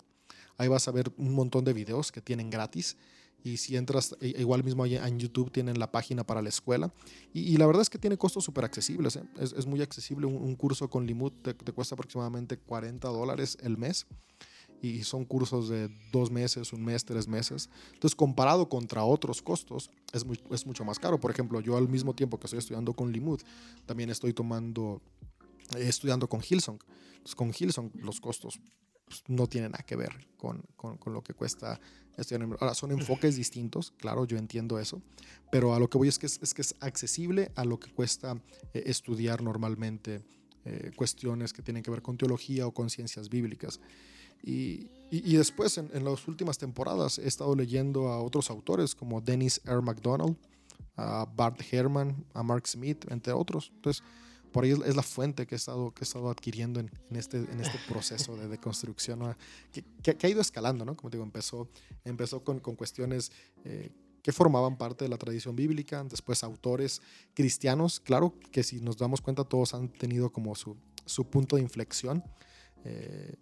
Ahí 0.57 0.69
vas 0.69 0.87
a 0.89 0.93
ver 0.93 1.13
un 1.17 1.35
montón 1.35 1.65
de 1.65 1.73
videos 1.73 2.13
que 2.13 2.21
tienen 2.21 2.51
gratis. 2.51 2.97
Y 3.43 3.59
si 3.59 3.77
entras, 3.77 4.17
e, 4.21 4.29
igual 4.41 4.65
mismo 4.65 4.87
en 4.87 5.19
YouTube 5.19 5.53
tienen 5.53 5.79
la 5.79 5.93
página 5.93 6.25
para 6.25 6.41
la 6.41 6.49
escuela. 6.49 6.93
Y, 7.35 7.57
la 7.59 7.67
verdad 7.67 7.83
es 7.83 7.91
que 7.91 7.99
tiene 7.99 8.17
costos 8.17 8.45
súper 8.45 8.65
accesibles. 8.65 9.17
¿eh? 9.17 9.25
Es, 9.39 9.67
muy 9.67 9.83
accesible. 9.83 10.27
Un, 10.27 10.57
curso 10.57 10.89
con 10.89 11.07
Limud 11.07 11.33
te, 11.43 11.55
cuesta 11.73 11.95
aproximadamente 11.95 12.57
40 12.57 13.07
dólares 13.09 13.59
el 13.63 13.77
mes. 13.77 14.07
Y 14.81 15.03
son 15.05 15.25
cursos 15.25 15.69
de 15.69 15.91
dos 16.11 16.31
meses, 16.31 16.73
un 16.73 16.85
mes, 16.85 17.05
tres 17.05 17.29
meses. 17.29 17.69
Entonces, 17.93 18.15
comparado 18.15 18.69
contra 18.69 19.05
otros 19.05 19.43
costos, 19.43 19.91
es, 20.13 20.25
es 20.51 20.67
mucho 20.67 20.85
más 20.85 20.99
caro. 20.99 21.21
Por 21.21 21.31
ejemplo, 21.31 21.61
yo 21.61 21.77
al 21.77 21.89
mismo 21.89 22.15
tiempo 22.15 22.39
que 22.39 22.47
estoy 22.47 22.59
estudiando 22.59 22.95
con 22.95 23.13
Limud, 23.13 23.41
también 23.87 24.11
estoy 24.11 24.33
tomando, 24.33 25.03
eh, 25.77 25.87
estudiando 25.87 26.29
con 26.29 26.41
Hillsong. 26.41 26.79
Entonces, 27.13 27.35
con 27.35 27.53
Hillsong 27.53 27.91
los 27.95 28.21
costos 28.21 28.59
pues, 29.05 29.23
no 29.29 29.47
tiene 29.47 29.69
nada 29.69 29.85
que 29.85 29.97
ver 29.97 30.29
con, 30.37 30.63
con, 30.77 30.97
con 30.97 31.13
lo 31.13 31.23
que 31.23 31.35
cuesta 31.35 31.81
estudiar. 32.17 32.49
Ahora, 32.61 32.75
son 32.75 32.93
enfoques 32.93 33.37
distintos, 33.37 33.93
claro, 33.99 34.25
yo 34.25 34.37
entiendo 34.37 34.79
eso, 34.79 35.03
pero 35.51 35.75
a 35.75 35.79
lo 35.79 35.89
que 35.89 35.99
voy 35.99 36.09
es 36.09 36.19
que 36.19 36.27
es, 36.27 36.55
que 36.55 36.63
es 36.63 36.75
accesible 36.81 37.51
a 37.57 37.65
lo 37.65 37.79
que 37.79 37.91
cuesta 37.91 38.41
eh, 38.73 38.85
estudiar 38.87 39.43
normalmente 39.43 40.23
eh, 40.65 40.93
cuestiones 40.97 41.53
que 41.53 41.63
tienen 41.63 41.83
que 41.83 41.91
ver 41.91 42.03
con 42.03 42.17
teología 42.17 42.67
o 42.67 42.73
con 42.73 42.91
ciencias 42.91 43.29
bíblicas. 43.29 43.81
Y, 44.43 44.89
y, 45.11 45.37
después, 45.37 45.79
en, 45.79 45.91
en, 45.95 46.05
las 46.05 46.29
últimas 46.29 46.59
temporadas, 46.59 47.19
he 47.19 47.27
estado 47.27 47.55
leyendo 47.55 48.09
a 48.09 48.21
otros 48.21 48.51
autores 48.51 48.95
como 48.95 49.23
Dennis 49.23 49.61
R. 49.65 49.81
McDonald, 49.81 50.37
a 50.97 51.27
Bart 51.35 51.61
Herman, 51.73 52.27
a 52.35 52.43
Mark 52.43 52.67
Smith, 52.69 53.07
entre 53.11 53.33
otros. 53.33 53.73
Entonces, 53.75 54.03
por 54.55 54.63
ahí 54.63 54.71
es, 54.71 54.95
la 54.95 55.03
fuente 55.03 55.49
que 55.49 55.57
he 55.57 55.59
estado, 55.59 55.93
que 55.93 56.03
he 56.03 56.05
estado 56.05 56.31
adquiriendo 56.31 56.79
en, 56.79 56.89
este, 57.11 57.39
en 57.39 57.61
este 57.61 57.77
proceso 57.89 58.37
de 58.37 58.47
deconstrucción, 58.47 59.37
que, 59.73 59.83
que, 60.15 60.27
ha 60.29 60.31
ido 60.31 60.41
escalando, 60.41 60.85
¿no? 60.85 60.97
Como 60.97 61.11
digo, 61.11 61.25
empezó, 61.25 61.69
empezó 62.05 62.45
con, 62.45 62.61
con 62.61 62.77
cuestiones 62.77 63.33
eh, 63.65 63.91
que 64.23 64.31
formaban 64.31 64.79
parte 64.79 65.07
de 65.07 65.09
la 65.09 65.19
tradición 65.19 65.57
bíblica, 65.57 66.05
después 66.05 66.45
autores 66.45 67.03
cristianos, 67.35 67.99
claro 67.99 68.39
que 68.53 68.63
si 68.63 68.81
nos 68.81 68.97
damos 68.97 69.21
cuenta 69.21 69.43
todos 69.43 69.75
han 69.75 69.89
tenido 69.89 70.31
como 70.31 70.55
su, 70.55 70.77
su 71.05 71.29
punto 71.29 71.57
de 71.57 71.63
inflexión. 71.63 72.23
Eh, 72.85 73.35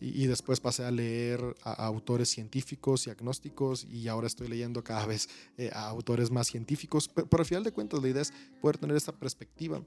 y, 0.00 0.26
después 0.26 0.60
pasé 0.60 0.84
a 0.84 0.90
leer 0.90 1.40
a, 1.62 1.72
autores 1.86 2.28
científicos 2.28 3.06
y 3.06 3.10
agnósticos 3.10 3.84
y 3.84 4.08
ahora 4.08 4.26
estoy 4.26 4.48
leyendo 4.48 4.82
cada 4.82 5.06
vez 5.06 5.28
eh, 5.56 5.70
a 5.72 5.88
autores 5.88 6.30
más 6.30 6.46
científicos. 6.48 7.08
Pero, 7.08 7.28
pero, 7.28 7.42
al 7.42 7.46
final 7.46 7.64
de 7.64 7.72
cuentas 7.72 8.02
la 8.02 8.08
idea 8.08 8.22
es 8.22 8.32
poder 8.60 8.76
tener 8.76 8.96
esta 8.96 9.12
perspectiva 9.12 9.82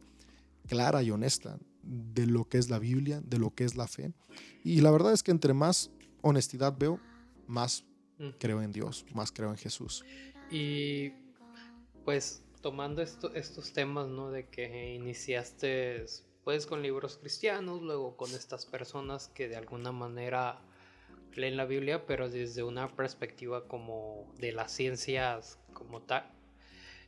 clara 0.68 1.03
y 1.03 1.11
honesta 1.11 1.57
de 1.84 2.26
lo 2.26 2.47
que 2.47 2.57
es 2.57 2.70
la 2.70 2.80
Biblia, 2.80 3.22
de 3.24 3.39
lo 3.39 3.53
que 3.53 3.63
es 3.63 3.76
la 3.76 3.88
fe. 3.88 4.13
Y 4.63 4.82
la 4.82 4.91
verdad 4.91 5.13
es 5.13 5.24
que 5.24 5.32
entre 5.32 5.53
más 5.53 5.91
honestidad 6.22 6.76
veo, 6.78 6.99
más 7.47 7.86
mm. 8.20 8.30
creo 8.39 8.61
en 8.61 8.72
Dios, 8.72 9.05
más 9.13 9.32
creo 9.32 9.49
en 9.49 9.57
Jesús. 9.57 10.03
Y 10.51 11.11
pues 12.03 12.43
tomando 12.61 13.01
esto, 13.01 13.34
estos 13.34 13.74
temas, 13.74 14.07
¿no? 14.07 14.32
De 14.32 14.47
que 14.47 14.93
iniciaste 14.95 16.05
pues 16.43 16.65
con 16.65 16.82
libros 16.82 17.18
cristianos, 17.18 17.82
luego 17.82 18.15
con 18.15 18.32
estas 18.32 18.65
personas 18.65 19.28
que 19.28 19.49
de 19.49 19.57
alguna 19.57 19.91
manera 19.91 20.61
leen 21.36 21.57
la 21.57 21.65
Biblia, 21.65 22.05
pero 22.05 22.30
desde 22.30 22.63
una 22.63 22.88
perspectiva 22.88 23.68
como 23.68 24.34
de 24.38 24.53
las 24.53 24.72
ciencias 24.72 25.59
como 25.74 26.01
tal. 26.01 26.32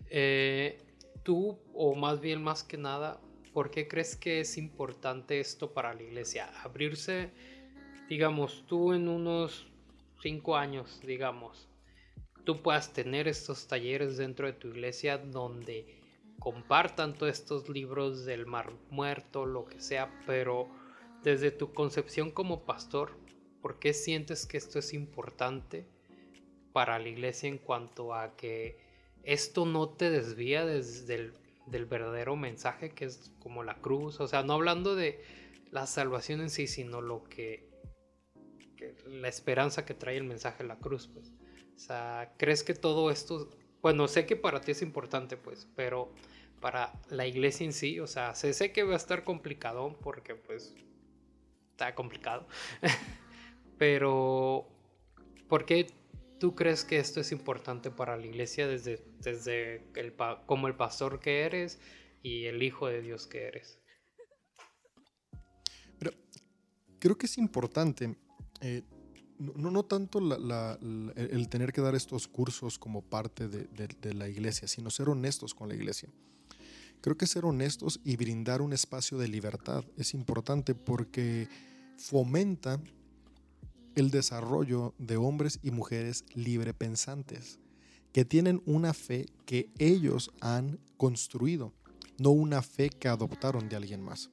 Eh, 0.09 0.81
tú, 1.23 1.57
o 1.73 1.95
más 1.95 2.19
bien 2.19 2.43
más 2.43 2.63
que 2.63 2.77
nada, 2.77 3.19
¿por 3.59 3.71
qué 3.71 3.89
crees 3.89 4.15
que 4.15 4.39
es 4.39 4.57
importante 4.57 5.41
esto 5.41 5.73
para 5.73 5.93
la 5.93 6.01
iglesia? 6.01 6.49
Abrirse, 6.63 7.29
digamos, 8.07 8.63
tú 8.67 8.93
en 8.93 9.09
unos 9.09 9.67
cinco 10.21 10.55
años, 10.55 11.01
digamos, 11.05 11.67
tú 12.45 12.61
puedas 12.61 12.93
tener 12.93 13.27
estos 13.27 13.67
talleres 13.67 14.15
dentro 14.15 14.47
de 14.47 14.53
tu 14.53 14.69
iglesia 14.69 15.17
donde 15.17 15.99
compartan 16.39 17.15
todos 17.15 17.33
estos 17.37 17.67
libros 17.67 18.23
del 18.23 18.45
mar 18.45 18.71
muerto, 18.91 19.45
lo 19.45 19.65
que 19.65 19.81
sea, 19.81 20.09
pero 20.25 20.69
desde 21.21 21.51
tu 21.51 21.73
concepción 21.73 22.31
como 22.31 22.63
pastor, 22.63 23.11
¿por 23.61 23.77
qué 23.77 23.93
sientes 23.93 24.45
que 24.45 24.55
esto 24.55 24.79
es 24.79 24.93
importante 24.93 25.85
para 26.71 26.97
la 26.97 27.09
iglesia 27.09 27.49
en 27.49 27.57
cuanto 27.57 28.13
a 28.13 28.37
que 28.37 28.79
esto 29.23 29.65
no 29.65 29.89
te 29.89 30.11
desvía 30.11 30.65
desde 30.65 31.15
el 31.15 31.33
del 31.71 31.85
verdadero 31.85 32.35
mensaje 32.35 32.91
que 32.91 33.05
es 33.05 33.31
como 33.39 33.63
la 33.63 33.75
cruz, 33.75 34.19
o 34.19 34.27
sea, 34.27 34.43
no 34.43 34.53
hablando 34.53 34.95
de 34.95 35.23
la 35.71 35.85
salvación 35.85 36.41
en 36.41 36.49
sí, 36.49 36.67
sino 36.67 37.01
lo 37.01 37.23
que, 37.23 37.69
la 39.05 39.27
esperanza 39.27 39.85
que 39.85 39.93
trae 39.93 40.17
el 40.17 40.23
mensaje 40.23 40.63
de 40.63 40.69
la 40.69 40.79
cruz, 40.79 41.07
pues. 41.07 41.31
O 41.75 41.79
sea, 41.79 42.33
¿crees 42.37 42.63
que 42.63 42.73
todo 42.73 43.11
esto, 43.11 43.49
bueno, 43.81 44.07
sé 44.07 44.25
que 44.25 44.35
para 44.35 44.61
ti 44.61 44.71
es 44.71 44.81
importante, 44.81 45.37
pues, 45.37 45.67
pero 45.75 46.13
para 46.59 46.93
la 47.09 47.25
iglesia 47.25 47.65
en 47.65 47.73
sí, 47.73 47.99
o 47.99 48.07
sea, 48.07 48.35
sé, 48.35 48.53
sé 48.53 48.71
que 48.71 48.83
va 48.83 48.93
a 48.93 48.97
estar 48.97 49.23
complicado 49.23 49.97
porque 50.01 50.35
pues 50.35 50.75
está 51.71 51.95
complicado, 51.95 52.47
pero 53.77 54.67
¿por 55.47 55.65
qué 55.65 55.87
¿Tú 56.39 56.55
crees 56.55 56.85
que 56.85 56.99
esto 56.99 57.19
es 57.19 57.33
importante 57.33 57.91
para 57.91 58.15
la 58.15 58.25
iglesia 58.25 58.65
desde, 58.65 59.03
desde 59.19 59.83
el, 59.95 60.13
como 60.45 60.67
el 60.67 60.75
pastor 60.75 61.19
que 61.19 61.41
eres 61.41 61.79
y 62.23 62.45
el 62.45 62.63
hijo 62.63 62.87
de 62.87 63.01
Dios 63.01 63.27
que 63.27 63.43
eres? 63.43 63.79
Pero 65.97 66.11
creo 66.99 67.17
que 67.17 67.25
es 67.25 67.37
importante, 67.37 68.15
eh, 68.61 68.83
no, 69.37 69.69
no, 69.69 69.83
tanto 69.83 70.19
el 70.19 71.49
tener 71.49 71.73
que 71.73 71.81
dar 71.81 71.95
estos 71.95 72.29
cursos 72.29 72.79
como 72.79 73.01
parte 73.01 73.49
de, 73.49 73.67
de 73.99 74.13
la 74.13 74.29
iglesia, 74.29 74.67
sino 74.69 74.89
ser 74.89 75.09
honestos 75.09 75.53
con 75.53 75.67
la 75.67 75.75
iglesia. 75.75 76.09
Creo 77.01 77.17
que 77.17 77.27
ser 77.27 77.43
honestos 77.43 77.99
y 78.05 78.15
brindar 78.15 78.61
un 78.61 78.71
espacio 78.71 79.17
de 79.17 79.27
libertad 79.27 79.83
es 79.97 80.13
importante 80.13 80.73
porque 80.73 81.49
fomenta 81.97 82.81
el 83.95 84.11
desarrollo 84.11 84.93
de 84.97 85.17
hombres 85.17 85.59
y 85.61 85.71
mujeres 85.71 86.25
librepensantes, 86.33 87.59
que 88.11 88.25
tienen 88.25 88.61
una 88.65 88.93
fe 88.93 89.27
que 89.45 89.69
ellos 89.77 90.31
han 90.41 90.79
construido, 90.97 91.73
no 92.17 92.31
una 92.31 92.61
fe 92.61 92.89
que 92.89 93.07
adoptaron 93.07 93.69
de 93.69 93.75
alguien 93.75 94.01
más. 94.01 94.29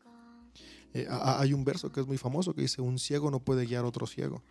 Eh, 0.94 1.06
hay 1.10 1.52
un 1.52 1.64
verso 1.64 1.92
que 1.92 2.00
es 2.00 2.06
muy 2.06 2.16
famoso 2.16 2.54
que 2.54 2.62
dice, 2.62 2.80
un 2.80 2.98
ciego 2.98 3.30
no 3.30 3.40
puede 3.40 3.66
guiar 3.66 3.84
a 3.84 3.88
otro 3.88 4.06
ciego. 4.06 4.42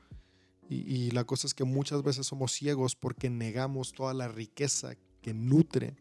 Y, 0.67 1.11
la 1.11 1.25
cosa 1.25 1.45
es 1.45 1.53
que 1.53 1.63
muchas 1.63 2.01
veces 2.01 2.25
somos 2.25 2.51
ciegos 2.51 2.95
porque 2.95 3.29
negamos 3.29 3.93
toda 3.93 4.15
la 4.15 4.27
riqueza 4.27 4.95
que 5.21 5.31
nutre 5.31 5.95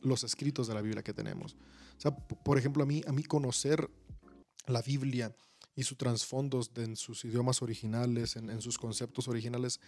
los 0.00 0.24
escritos 0.24 0.68
de 0.68 0.74
la 0.74 0.80
Biblia 0.80 1.02
que 1.02 1.12
tenemos. 1.12 1.54
O 1.98 2.00
sea, 2.00 2.16
por 2.16 2.56
ejemplo, 2.56 2.82
a 2.82 2.86
mí, 2.86 3.02
a 3.06 3.12
mí 3.12 3.22
conocer 3.22 3.90
la 4.66 4.80
Biblia 4.80 5.36
y 5.74 5.82
sus 5.84 5.96
trasfondos 5.96 6.70
en 6.76 6.96
sus 6.96 7.24
idiomas 7.24 7.62
originales, 7.62 8.36
en, 8.36 8.60
sus 8.60 8.78
conceptos 8.78 9.28
originales, 9.28 9.80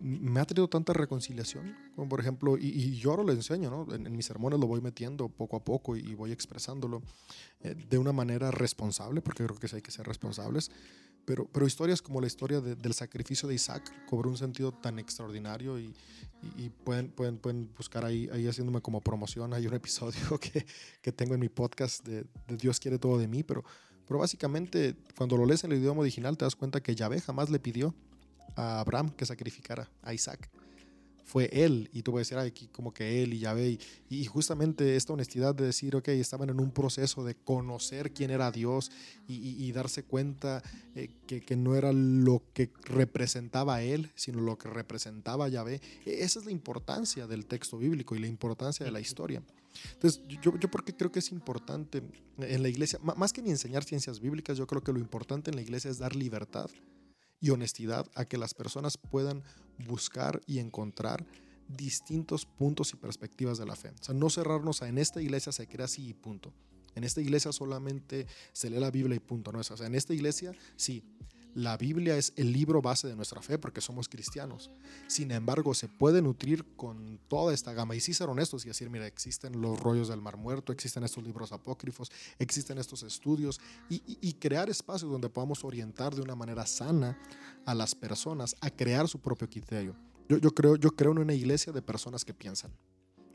me 0.00 0.40
ha 0.40 0.44
traído 0.44 0.68
tanta 0.68 0.92
reconciliación, 0.92 1.76
como 1.94 2.08
por 2.08 2.20
ejemplo, 2.20 2.56
y, 2.58 2.96
yo 2.96 3.10
ahora 3.10 3.24
lo 3.24 3.32
enseño, 3.32 3.70
¿no? 3.70 3.94
en, 3.94 4.16
mis 4.16 4.26
sermones 4.26 4.58
lo 4.60 4.66
voy 4.66 4.80
metiendo 4.80 5.28
poco 5.28 5.56
a 5.56 5.64
poco 5.64 5.96
y, 5.96 6.14
voy 6.14 6.32
expresándolo 6.32 7.02
eh, 7.60 7.74
de 7.74 7.98
una 7.98 8.12
manera 8.12 8.50
responsable, 8.50 9.20
porque 9.22 9.44
creo 9.44 9.58
que 9.58 9.68
sí 9.68 9.76
hay 9.76 9.82
que 9.82 9.90
ser 9.90 10.06
responsables, 10.06 10.70
pero, 11.24 11.46
pero 11.46 11.66
historias 11.66 12.02
como 12.02 12.20
la 12.20 12.26
historia 12.26 12.60
del 12.60 12.92
sacrificio 12.92 13.48
de 13.48 13.54
Isaac 13.54 13.90
cobró 14.06 14.28
un 14.28 14.36
sentido 14.36 14.72
tan 14.72 14.98
extraordinario 14.98 15.78
y, 15.78 15.94
y, 16.56 16.68
pueden, 16.68 17.10
pueden, 17.10 17.38
pueden 17.38 17.72
buscar 17.74 18.04
ahí, 18.04 18.28
ahí 18.32 18.46
haciéndome 18.46 18.82
como 18.82 19.00
promoción, 19.00 19.54
hay 19.54 19.66
un 19.66 19.74
episodio 19.74 20.38
que, 20.40 20.66
que 21.00 21.12
tengo 21.12 21.34
en 21.34 21.40
mi 21.40 21.48
podcast 21.48 22.06
de, 22.06 22.24
de 22.46 22.56
Dios 22.56 22.78
quiere 22.78 22.98
todo 22.98 23.18
de 23.18 23.26
mí, 23.26 23.42
pero 23.42 23.64
pero 24.06 24.20
básicamente, 24.20 24.94
cuando 25.16 25.36
lo 25.36 25.46
lees 25.46 25.64
en 25.64 25.72
el 25.72 25.78
idioma 25.78 26.00
original, 26.00 26.36
te 26.36 26.44
das 26.44 26.56
cuenta 26.56 26.82
que 26.82 26.94
Yahvé 26.94 27.20
jamás 27.20 27.50
le 27.50 27.58
pidió 27.58 27.94
a 28.56 28.80
Abraham 28.80 29.10
que 29.10 29.26
sacrificara 29.26 29.90
a 30.02 30.14
Isaac. 30.14 30.50
Fue 31.24 31.48
él, 31.52 31.88
y 31.92 32.02
tú 32.02 32.12
puedes 32.12 32.28
decir 32.28 32.38
aquí 32.38 32.68
como 32.68 32.92
que 32.92 33.22
él 33.22 33.32
y 33.32 33.38
Yahvé, 33.38 33.78
y, 34.10 34.24
justamente 34.26 34.94
esta 34.94 35.14
honestidad 35.14 35.54
de 35.54 35.64
decir, 35.64 35.96
ok, 35.96 36.08
estaban 36.08 36.50
en 36.50 36.60
un 36.60 36.70
proceso 36.70 37.24
de 37.24 37.34
conocer 37.34 38.12
quién 38.12 38.30
era 38.30 38.52
Dios 38.52 38.92
y, 39.26 39.72
darse 39.72 40.02
cuenta 40.02 40.62
eh, 40.94 41.08
que, 41.26 41.40
que, 41.40 41.56
no 41.56 41.74
era 41.74 41.92
lo 41.92 42.42
que 42.52 42.70
representaba 42.84 43.82
él, 43.82 44.10
sino 44.14 44.40
lo 44.42 44.58
que 44.58 44.68
representaba 44.68 45.48
Yahvé. 45.48 45.80
E, 46.04 46.22
esa 46.22 46.40
es 46.40 46.44
la 46.44 46.52
importancia 46.52 47.26
del 47.26 47.46
texto 47.46 47.78
bíblico 47.78 48.14
y 48.14 48.18
la 48.18 48.26
importancia 48.26 48.84
de 48.84 48.92
la 48.92 49.00
historia. 49.00 49.42
Entonces, 49.92 50.22
yo, 50.42 50.56
yo 50.58 50.70
porque 50.70 50.94
creo 50.94 51.10
que 51.10 51.18
es 51.18 51.30
importante 51.30 52.02
en 52.38 52.62
la 52.62 52.68
iglesia, 52.68 52.98
más 53.02 53.32
que 53.32 53.42
ni 53.42 53.50
enseñar 53.50 53.84
ciencias 53.84 54.20
bíblicas, 54.20 54.56
yo 54.56 54.66
creo 54.66 54.82
que 54.82 54.92
lo 54.92 54.98
importante 54.98 55.50
en 55.50 55.56
la 55.56 55.62
iglesia 55.62 55.90
es 55.90 55.98
dar 55.98 56.14
libertad 56.14 56.70
y 57.40 57.50
honestidad 57.50 58.10
a 58.14 58.24
que 58.24 58.38
las 58.38 58.54
personas 58.54 58.96
puedan 58.96 59.42
buscar 59.86 60.40
y 60.46 60.58
encontrar 60.58 61.26
distintos 61.68 62.46
puntos 62.46 62.92
y 62.92 62.96
perspectivas 62.96 63.58
de 63.58 63.66
la 63.66 63.76
fe. 63.76 63.90
O 64.00 64.04
sea, 64.04 64.14
no 64.14 64.30
cerrarnos 64.30 64.82
a 64.82 64.88
en 64.88 64.98
esta 64.98 65.20
iglesia 65.20 65.52
se 65.52 65.66
crea 65.66 65.86
así 65.86 66.08
y 66.08 66.14
punto. 66.14 66.52
En 66.94 67.04
esta 67.04 67.20
iglesia 67.20 67.52
solamente 67.52 68.26
se 68.52 68.70
lee 68.70 68.78
la 68.78 68.90
Biblia 68.90 69.16
y 69.16 69.20
punto. 69.20 69.50
No 69.52 69.58
o 69.58 69.62
sea, 69.64 69.86
en 69.86 69.94
esta 69.94 70.14
iglesia 70.14 70.52
sí, 70.76 71.02
la 71.54 71.76
Biblia 71.76 72.16
es 72.16 72.32
el 72.36 72.52
libro 72.52 72.82
base 72.82 73.06
de 73.06 73.16
nuestra 73.16 73.40
fe 73.40 73.58
porque 73.58 73.80
somos 73.80 74.08
cristianos. 74.08 74.70
Sin 75.06 75.30
embargo, 75.30 75.72
se 75.74 75.88
puede 75.88 76.20
nutrir 76.20 76.64
con 76.76 77.20
toda 77.28 77.54
esta 77.54 77.72
gama 77.72 77.94
y 77.94 78.00
sí 78.00 78.12
ser 78.12 78.28
honestos 78.28 78.64
y 78.64 78.68
decir, 78.68 78.90
mira, 78.90 79.06
existen 79.06 79.60
los 79.60 79.78
rollos 79.80 80.08
del 80.08 80.20
mar 80.20 80.36
muerto, 80.36 80.72
existen 80.72 81.04
estos 81.04 81.22
libros 81.24 81.52
apócrifos, 81.52 82.10
existen 82.38 82.78
estos 82.78 83.02
estudios 83.02 83.60
y, 83.88 84.34
crear 84.34 84.68
espacios 84.68 85.10
donde 85.10 85.30
podamos 85.30 85.64
orientar 85.64 86.14
de 86.14 86.20
una 86.20 86.34
manera 86.34 86.66
sana 86.66 87.16
a 87.64 87.74
las 87.74 87.94
personas 87.94 88.56
a 88.60 88.68
crear 88.68 89.08
su 89.08 89.20
propio 89.20 89.48
criterio. 89.48 89.96
Yo, 90.28 90.38
yo, 90.38 90.50
creo, 90.50 90.76
yo 90.76 90.90
creo 90.90 91.12
en 91.12 91.18
una 91.18 91.34
iglesia 91.34 91.72
de 91.72 91.80
personas 91.80 92.24
que 92.24 92.34
piensan. 92.34 92.72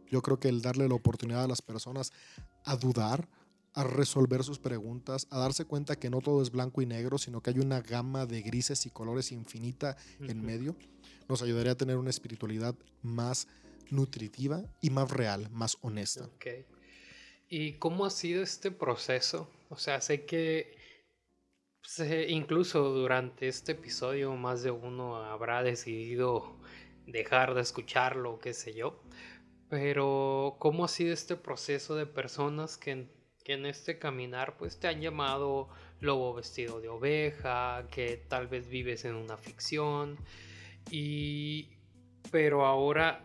Yo 0.07 0.21
creo 0.21 0.39
que 0.39 0.49
el 0.49 0.61
darle 0.61 0.87
la 0.87 0.95
oportunidad 0.95 1.43
a 1.43 1.47
las 1.47 1.61
personas 1.61 2.11
a 2.65 2.75
dudar, 2.75 3.27
a 3.73 3.83
resolver 3.83 4.43
sus 4.43 4.59
preguntas, 4.59 5.27
a 5.29 5.39
darse 5.39 5.65
cuenta 5.65 5.97
que 5.97 6.09
no 6.09 6.21
todo 6.21 6.41
es 6.41 6.51
blanco 6.51 6.81
y 6.81 6.85
negro, 6.85 7.17
sino 7.17 7.41
que 7.41 7.51
hay 7.51 7.59
una 7.59 7.81
gama 7.81 8.25
de 8.25 8.41
grises 8.41 8.85
y 8.85 8.89
colores 8.89 9.31
infinita 9.31 9.97
en 10.19 10.45
medio, 10.45 10.75
nos 11.27 11.41
ayudaría 11.41 11.73
a 11.73 11.77
tener 11.77 11.97
una 11.97 12.09
espiritualidad 12.09 12.75
más 13.01 13.47
nutritiva 13.91 14.63
y 14.81 14.89
más 14.89 15.11
real, 15.11 15.49
más 15.51 15.77
honesta. 15.81 16.25
Okay. 16.35 16.65
¿Y 17.47 17.73
cómo 17.73 18.05
ha 18.05 18.09
sido 18.09 18.43
este 18.43 18.71
proceso? 18.71 19.49
O 19.69 19.77
sea, 19.77 20.01
sé 20.01 20.25
que 20.25 20.77
incluso 22.27 22.89
durante 22.89 23.47
este 23.47 23.71
episodio 23.71 24.35
más 24.35 24.61
de 24.63 24.71
uno 24.71 25.15
habrá 25.15 25.63
decidido 25.63 26.59
dejar 27.07 27.55
de 27.55 27.61
escucharlo, 27.61 28.39
qué 28.39 28.53
sé 28.53 28.73
yo. 28.73 29.01
Pero 29.69 30.57
¿cómo 30.59 30.85
ha 30.85 30.87
sido 30.87 31.13
este 31.13 31.35
proceso 31.35 31.95
de 31.95 32.05
personas 32.05 32.77
que 32.77 33.07
en 33.53 33.65
este 33.65 33.97
caminar 33.99 34.57
pues 34.57 34.79
te 34.79 34.87
han 34.87 35.01
llamado 35.01 35.69
lobo 35.99 36.33
vestido 36.33 36.79
de 36.79 36.89
oveja, 36.89 37.87
que 37.91 38.23
tal 38.27 38.47
vez 38.47 38.69
vives 38.69 39.05
en 39.05 39.15
una 39.15 39.37
ficción 39.37 40.17
y 40.91 41.69
pero 42.31 42.65
ahora 42.65 43.23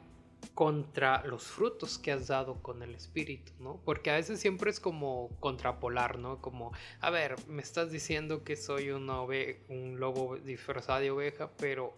contra 0.55 1.25
los 1.25 1.45
frutos 1.45 1.99
que 1.99 2.13
has 2.13 2.29
dado 2.29 2.63
con 2.63 2.83
el 2.83 2.95
espíritu, 2.95 3.53
¿no? 3.61 3.81
Porque 3.85 4.11
a 4.11 4.15
veces 4.15 4.41
siempre 4.41 4.71
es 4.71 4.79
como 4.79 5.31
contrapolar, 5.41 6.19
¿no? 6.19 6.41
Como, 6.41 6.73
a 7.01 7.11
ver, 7.11 7.37
me 7.49 7.63
estás 7.63 7.91
diciendo 7.91 8.45
que 8.45 8.57
soy 8.57 8.91
una 8.91 9.23
un 9.23 9.97
lobo 9.99 10.37
disfrazado 10.37 11.01
de 11.01 11.11
oveja, 11.11 11.51
pero 11.57 11.97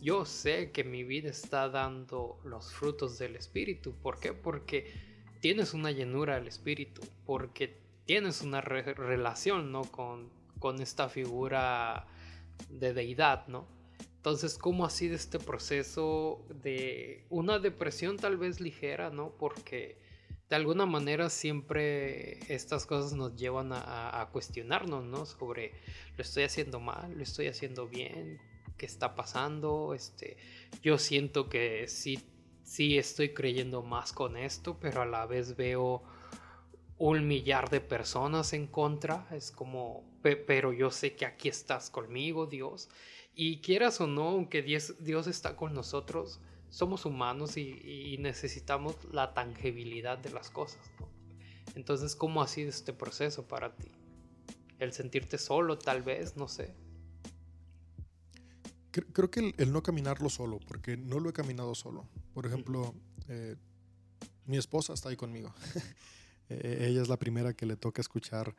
yo 0.00 0.24
sé 0.24 0.72
que 0.72 0.84
mi 0.84 1.04
vida 1.04 1.30
está 1.30 1.68
dando 1.68 2.40
los 2.44 2.72
frutos 2.72 3.18
del 3.18 3.36
espíritu. 3.36 3.94
¿Por 4.02 4.18
qué? 4.18 4.32
Porque 4.32 5.11
tienes 5.42 5.74
una 5.74 5.90
llenura 5.90 6.36
del 6.36 6.46
espíritu, 6.46 7.02
porque 7.26 7.76
tienes 8.04 8.42
una 8.42 8.60
relación, 8.60 9.72
¿no? 9.72 9.82
Con, 9.82 10.30
con 10.60 10.80
esta 10.80 11.08
figura 11.08 12.06
de 12.70 12.94
deidad, 12.94 13.48
¿no? 13.48 13.66
Entonces, 14.16 14.56
¿cómo 14.56 14.86
ha 14.86 14.90
sido 14.90 15.16
este 15.16 15.40
proceso 15.40 16.46
de 16.62 17.26
una 17.28 17.58
depresión 17.58 18.18
tal 18.18 18.36
vez 18.36 18.60
ligera, 18.60 19.10
¿no? 19.10 19.30
Porque 19.36 19.98
de 20.48 20.54
alguna 20.54 20.86
manera 20.86 21.28
siempre 21.28 22.38
estas 22.54 22.86
cosas 22.86 23.12
nos 23.14 23.34
llevan 23.34 23.72
a, 23.72 24.20
a, 24.20 24.28
cuestionarnos, 24.30 25.04
¿no? 25.04 25.26
Sobre, 25.26 25.72
¿lo 26.16 26.22
estoy 26.22 26.44
haciendo 26.44 26.78
mal? 26.78 27.16
¿Lo 27.16 27.22
estoy 27.24 27.48
haciendo 27.48 27.88
bien? 27.88 28.38
¿Qué 28.78 28.86
está 28.86 29.16
pasando? 29.16 29.92
Este, 29.92 30.36
yo 30.82 30.98
siento 30.98 31.48
que 31.48 31.88
sí 31.88 32.20
sí 32.62 32.98
estoy 32.98 33.34
creyendo 33.34 33.82
más 33.82 34.12
con 34.12 34.36
esto, 34.36 34.78
pero 34.80 35.02
a 35.02 35.06
la 35.06 35.26
vez 35.26 35.56
veo 35.56 36.02
un 36.98 37.26
millar 37.26 37.70
de 37.70 37.80
personas 37.80 38.52
en 38.52 38.66
contra. 38.66 39.26
Es 39.30 39.50
como, 39.50 40.04
pero 40.22 40.72
yo 40.72 40.90
sé 40.90 41.14
que 41.14 41.26
aquí 41.26 41.48
estás 41.48 41.90
conmigo, 41.90 42.46
Dios. 42.46 42.88
Y 43.34 43.60
quieras 43.60 44.00
o 44.00 44.06
no, 44.06 44.28
aunque 44.28 44.62
Dios, 44.62 45.26
está 45.26 45.56
con 45.56 45.74
nosotros, 45.74 46.40
somos 46.68 47.06
humanos 47.06 47.56
y, 47.56 48.16
necesitamos 48.18 48.96
la 49.10 49.34
tangibilidad 49.34 50.18
de 50.18 50.30
las 50.30 50.50
cosas. 50.50 50.90
Entonces, 51.74 52.14
¿cómo 52.14 52.42
ha 52.42 52.48
sido 52.48 52.68
este 52.68 52.92
proceso 52.92 53.48
para 53.48 53.74
ti? 53.74 53.88
El 54.78 54.92
sentirte 54.92 55.38
solo, 55.38 55.78
tal 55.78 56.02
vez, 56.02 56.36
no 56.36 56.48
sé 56.48 56.74
creo 58.92 59.30
que 59.30 59.54
el, 59.56 59.72
no 59.72 59.82
caminarlo 59.82 60.28
solo, 60.28 60.60
porque 60.66 60.96
no 60.96 61.18
lo 61.18 61.30
he 61.30 61.32
caminado 61.32 61.74
solo. 61.74 62.08
Por 62.34 62.46
ejemplo, 62.46 62.94
eh, 63.28 63.56
mi 64.46 64.58
esposa 64.58 64.92
está 64.92 65.08
ahí 65.08 65.16
conmigo. 65.16 65.54
Eh, 66.48 66.88
ella 66.90 67.00
es 67.00 67.08
la 67.08 67.16
primera 67.18 67.54
que 67.54 67.64
le 67.64 67.76
toca 67.76 68.02
escuchar 68.02 68.54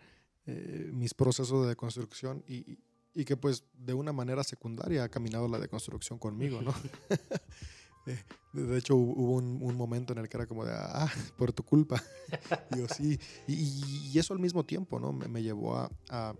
eh, 0.47 0.89
mis 0.93 1.13
procesos 1.13 1.61
de 1.61 1.67
deconstrucción 1.67 2.43
y, 2.47 2.79
y, 3.13 3.23
que 3.23 3.37
pues 3.37 3.65
de 3.73 3.93
una 3.93 4.11
manera 4.11 4.43
secundaria 4.43 5.03
ha 5.03 5.09
caminado 5.09 5.47
la 5.47 5.59
deconstrucción 5.59 6.17
conmigo, 6.17 6.61
¿no? 6.63 6.73
de 8.53 8.77
hecho 8.79 8.95
hubo 8.95 9.33
un, 9.33 9.75
momento 9.75 10.13
en 10.13 10.19
el 10.19 10.29
que 10.29 10.37
era 10.37 10.47
como 10.47 10.65
de, 10.65 10.73
ah, 10.73 11.11
por 11.37 11.51
tu 11.51 11.61
culpa. 11.61 12.01
y 12.71 12.79
yo 12.79 12.87
sí. 12.87 13.19
Y, 13.47 14.09
y, 14.11 14.17
eso 14.17 14.33
al 14.33 14.39
mismo 14.39 14.63
tiempo, 14.63 14.99
¿no? 14.99 15.13
Me, 15.13 15.27
me 15.27 15.43
llevó 15.43 15.75
a, 15.75 15.91
a, 16.09 16.33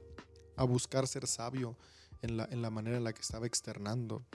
a 0.55 0.63
buscar 0.63 1.07
ser 1.07 1.27
sabio 1.27 1.77
en 2.23 2.37
la, 2.37 2.45
en 2.45 2.61
la 2.61 2.71
manera 2.71 2.97
en 2.97 3.03
la 3.03 3.13
que 3.13 3.21
estaba 3.21 3.45
externando 3.45 4.25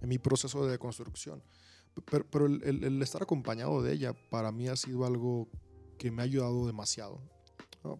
en 0.00 0.08
mi 0.08 0.18
proceso 0.18 0.64
de 0.66 0.72
deconstrucción. 0.72 1.42
Pero, 2.10 2.28
pero 2.28 2.46
el, 2.46 2.84
el, 2.84 3.00
estar 3.02 3.22
acompañado 3.22 3.82
de 3.82 3.92
ella 3.92 4.12
para 4.30 4.50
mí 4.50 4.68
ha 4.68 4.76
sido 4.76 5.06
algo 5.06 5.48
que 5.98 6.10
me 6.10 6.22
ha 6.22 6.24
ayudado 6.24 6.66
demasiado. 6.66 7.20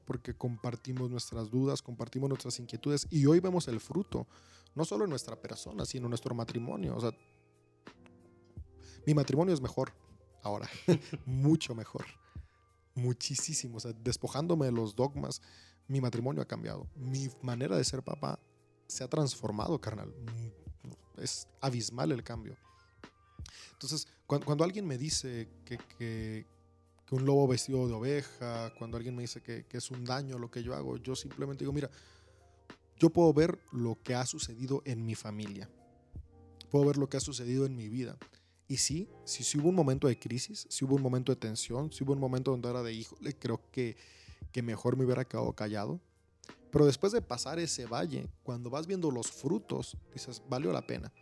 Porque 0.04 0.34
compartimos 0.34 1.10
nuestras 1.10 1.50
dudas, 1.50 1.82
compartimos 1.82 2.28
nuestras 2.28 2.58
inquietudes 2.60 3.06
y 3.10 3.26
hoy 3.26 3.40
vemos 3.40 3.66
el 3.66 3.80
fruto, 3.80 4.28
no 4.76 4.84
solo 4.84 5.04
en 5.04 5.10
nuestra 5.10 5.34
persona, 5.34 5.84
sino 5.84 6.06
en 6.06 6.10
nuestro 6.10 6.34
matrimonio. 6.34 6.96
O 6.96 7.00
sea, 7.00 7.10
mi 9.04 9.14
matrimonio 9.14 9.52
es 9.52 9.60
mejor 9.60 9.92
ahora, 10.42 10.68
mucho 11.26 11.74
mejor, 11.74 12.06
muchísimo. 12.94 13.78
O 13.78 13.80
sea, 13.80 13.92
despojándome 13.92 14.66
de 14.66 14.72
los 14.72 14.94
dogmas, 14.94 15.42
mi 15.88 16.00
matrimonio 16.00 16.42
ha 16.42 16.46
cambiado. 16.46 16.88
Mi 16.94 17.28
manera 17.42 17.76
de 17.76 17.84
ser 17.84 18.02
papá 18.04 18.38
se 18.92 19.04
ha 19.04 19.08
transformado, 19.08 19.80
carnal. 19.80 20.12
Es 21.16 21.48
abismal 21.60 22.12
el 22.12 22.22
cambio. 22.22 22.56
Entonces, 23.72 24.06
cuando, 24.26 24.64
alguien 24.64 24.86
me 24.86 24.98
dice 24.98 25.48
que, 25.64 25.78
que, 25.98 26.46
un 27.10 27.26
lobo 27.26 27.46
vestido 27.46 27.86
de 27.86 27.92
oveja, 27.92 28.72
cuando 28.78 28.96
alguien 28.96 29.14
me 29.14 29.22
dice 29.22 29.42
que, 29.42 29.66
que 29.66 29.76
es 29.76 29.90
un 29.90 30.02
daño 30.02 30.38
lo 30.38 30.50
que 30.50 30.62
yo 30.62 30.74
hago, 30.74 30.96
yo 30.96 31.14
simplemente 31.14 31.62
digo, 31.62 31.72
mira, 31.72 31.90
yo 32.98 33.10
puedo 33.10 33.32
ver 33.34 33.58
lo 33.70 33.98
que 34.02 34.14
ha 34.14 34.24
sucedido 34.24 34.82
en 34.86 35.04
mi 35.04 35.14
familia. 35.14 35.68
Puedo 36.70 36.86
ver 36.86 36.96
lo 36.96 37.08
que 37.10 37.18
ha 37.18 37.20
sucedido 37.20 37.66
en 37.66 37.76
mi 37.76 37.88
vida. 37.88 38.16
Y 38.66 38.78
sí, 38.78 39.10
si, 39.24 39.44
si 39.44 39.58
hubo 39.58 39.68
un 39.68 39.74
momento 39.74 40.08
de 40.08 40.18
crisis, 40.18 40.66
si 40.70 40.84
hubo 40.86 40.94
un 40.94 41.02
momento 41.02 41.32
de 41.32 41.36
tensión, 41.36 41.92
si 41.92 42.04
hubo 42.04 42.14
un 42.14 42.20
momento 42.20 42.50
donde 42.52 42.70
era 42.70 42.82
de 42.82 42.94
híjole, 42.94 43.34
creo 43.34 43.60
que, 43.70 43.96
que 44.52 44.62
mejor 44.62 44.96
me 44.96 45.04
hubiera 45.04 45.26
quedado 45.26 45.52
callado 45.52 46.00
Pero 46.72 46.86
después 46.86 47.12
de 47.12 47.20
pasar 47.20 47.58
ese 47.58 47.84
valle, 47.84 48.26
cuando 48.42 48.70
vas 48.70 48.86
viendo 48.86 49.10
los 49.10 49.30
frutos, 49.30 49.94
dices, 50.14 50.42
valió 50.48 50.72
la 50.72 50.80
pena. 50.86 51.12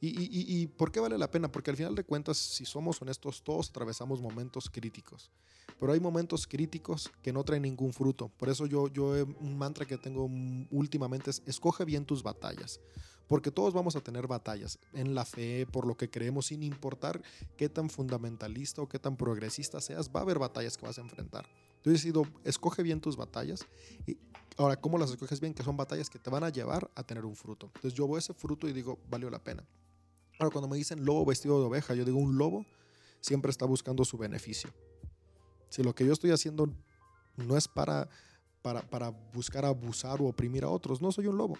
¿Y, 0.00 0.66
por 0.68 0.90
qué 0.90 1.00
vale 1.00 1.18
la 1.18 1.30
pena? 1.30 1.50
Porque 1.50 1.70
al 1.70 1.76
final 1.76 1.94
de 1.94 2.04
cuentas, 2.04 2.38
si 2.38 2.64
somos 2.64 3.02
honestos, 3.02 3.42
todos 3.42 3.68
atravesamos 3.68 4.22
momentos 4.22 4.70
críticos. 4.70 5.30
Pero 5.78 5.92
hay 5.92 6.00
momentos 6.00 6.46
críticos 6.46 7.10
que 7.20 7.32
no 7.32 7.44
traen 7.44 7.64
ningún 7.64 7.92
fruto. 7.92 8.28
Por 8.38 8.48
eso 8.48 8.64
yo, 8.64 8.88
yo 8.88 9.12
un 9.40 9.58
mantra 9.58 9.84
que 9.84 9.98
tengo 9.98 10.30
últimamente 10.70 11.30
es, 11.30 11.42
escoge 11.46 11.84
bien 11.84 12.06
tus 12.06 12.22
batallas. 12.22 12.80
Porque 13.26 13.50
todos 13.50 13.74
vamos 13.74 13.94
a 13.94 14.00
tener 14.00 14.26
batallas 14.26 14.78
en 14.94 15.14
la 15.14 15.26
fe, 15.26 15.66
por 15.66 15.86
lo 15.86 15.96
que 15.96 16.08
creemos, 16.08 16.46
sin 16.46 16.62
importar 16.62 17.20
qué 17.58 17.68
tan 17.68 17.90
fundamentalista 17.90 18.80
o 18.80 18.88
qué 18.88 18.98
tan 18.98 19.18
progresista 19.18 19.82
seas, 19.82 20.08
va 20.08 20.20
a 20.20 20.22
haber 20.22 20.38
batallas 20.38 20.78
que 20.78 20.86
vas 20.86 20.96
a 20.96 21.02
enfrentar. 21.02 21.44
Yo 21.84 21.90
he 21.90 21.92
decidido, 21.92 22.24
escoge 22.44 22.82
bien 22.82 23.00
tus 23.00 23.16
batallas. 23.16 23.66
Y 24.06 24.16
ahora, 24.58 24.80
¿cómo 24.80 24.98
las 24.98 25.10
escoges 25.10 25.40
bien? 25.40 25.54
Que 25.54 25.62
son 25.62 25.76
batallas 25.76 26.10
que 26.10 26.18
te 26.18 26.28
van 26.28 26.44
a 26.44 26.50
llevar 26.50 26.90
a 26.94 27.02
tener 27.02 27.24
un 27.24 27.34
fruto. 27.34 27.66
Entonces 27.66 27.94
yo 27.94 28.06
veo 28.06 28.18
ese 28.18 28.34
fruto 28.34 28.68
y 28.68 28.72
digo, 28.72 28.98
valió 29.08 29.30
la 29.30 29.38
pena. 29.38 29.64
Ahora, 30.38 30.52
cuando 30.52 30.68
me 30.68 30.76
dicen 30.76 31.04
lobo 31.04 31.24
vestido 31.24 31.58
de 31.60 31.66
oveja, 31.66 31.94
yo 31.94 32.04
digo, 32.04 32.18
un 32.18 32.36
lobo 32.36 32.66
siempre 33.20 33.50
está 33.50 33.64
buscando 33.64 34.04
su 34.04 34.18
beneficio. 34.18 34.70
Si 35.70 35.82
lo 35.82 35.94
que 35.94 36.04
yo 36.04 36.12
estoy 36.12 36.30
haciendo 36.30 36.70
no 37.36 37.56
es 37.56 37.68
para, 37.68 38.08
para, 38.62 38.82
para 38.82 39.10
buscar 39.10 39.64
abusar 39.64 40.20
o 40.20 40.26
oprimir 40.26 40.64
a 40.64 40.68
otros, 40.68 41.00
no 41.00 41.12
soy 41.12 41.26
un 41.26 41.38
lobo 41.38 41.56